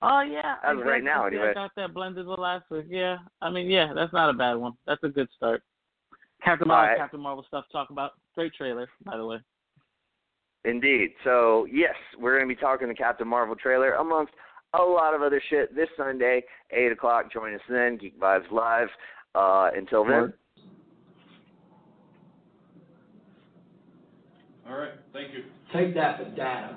Oh 0.03 0.23
yeah. 0.23 0.57
As 0.65 0.79
of 0.79 0.85
right 0.85 1.05
now, 1.05 1.27
anyway. 1.27 1.51
I 1.51 1.55
got 1.55 1.73
that 1.77 1.93
blended 1.93 2.27
with 2.27 2.39
last 2.39 2.65
week. 2.71 2.87
Yeah, 2.89 3.19
I 3.43 3.51
mean, 3.51 3.69
yeah, 3.69 3.93
that's 3.95 4.13
not 4.13 4.31
a 4.31 4.33
bad 4.33 4.55
one. 4.55 4.73
That's 4.87 5.03
a 5.05 5.09
good 5.09 5.29
start. 5.37 5.63
Captain 6.43 6.69
Marvel, 6.69 6.89
right. 6.89 6.99
Captain 6.99 7.21
Marvel 7.21 7.45
stuff 7.47 7.67
to 7.67 7.73
talk 7.73 7.91
about. 7.91 8.13
Great 8.35 8.55
trailer, 8.55 8.89
by 9.05 9.17
the 9.17 9.27
way. 9.27 9.39
Indeed. 10.65 11.11
So 11.25 11.67
yes, 11.71 11.95
we're 12.19 12.37
going 12.37 12.49
to 12.49 12.55
be 12.55 12.61
talking 12.61 12.89
the 12.89 12.95
Captain 12.95 13.29
Marvel 13.29 13.57
trailer 13.57 13.93
amongst 13.95 14.33
a 14.73 14.83
lot 14.83 15.15
of 15.15 15.21
other 15.21 15.43
shit 15.51 15.75
this 15.75 15.89
Sunday, 15.97 16.43
eight 16.71 16.93
o'clock. 16.93 17.33
Join 17.33 17.55
us 17.55 17.61
then, 17.69 17.99
Geek 17.99 18.19
Vibes 18.19 18.51
Live. 18.51 18.89
Uh, 19.33 19.71
until 19.77 20.05
then. 20.05 20.33
All 24.69 24.77
right. 24.77 24.91
Thank 25.13 25.33
you. 25.33 25.45
Take 25.73 25.95
that 25.95 26.19
for 26.19 26.25
data. 26.31 26.77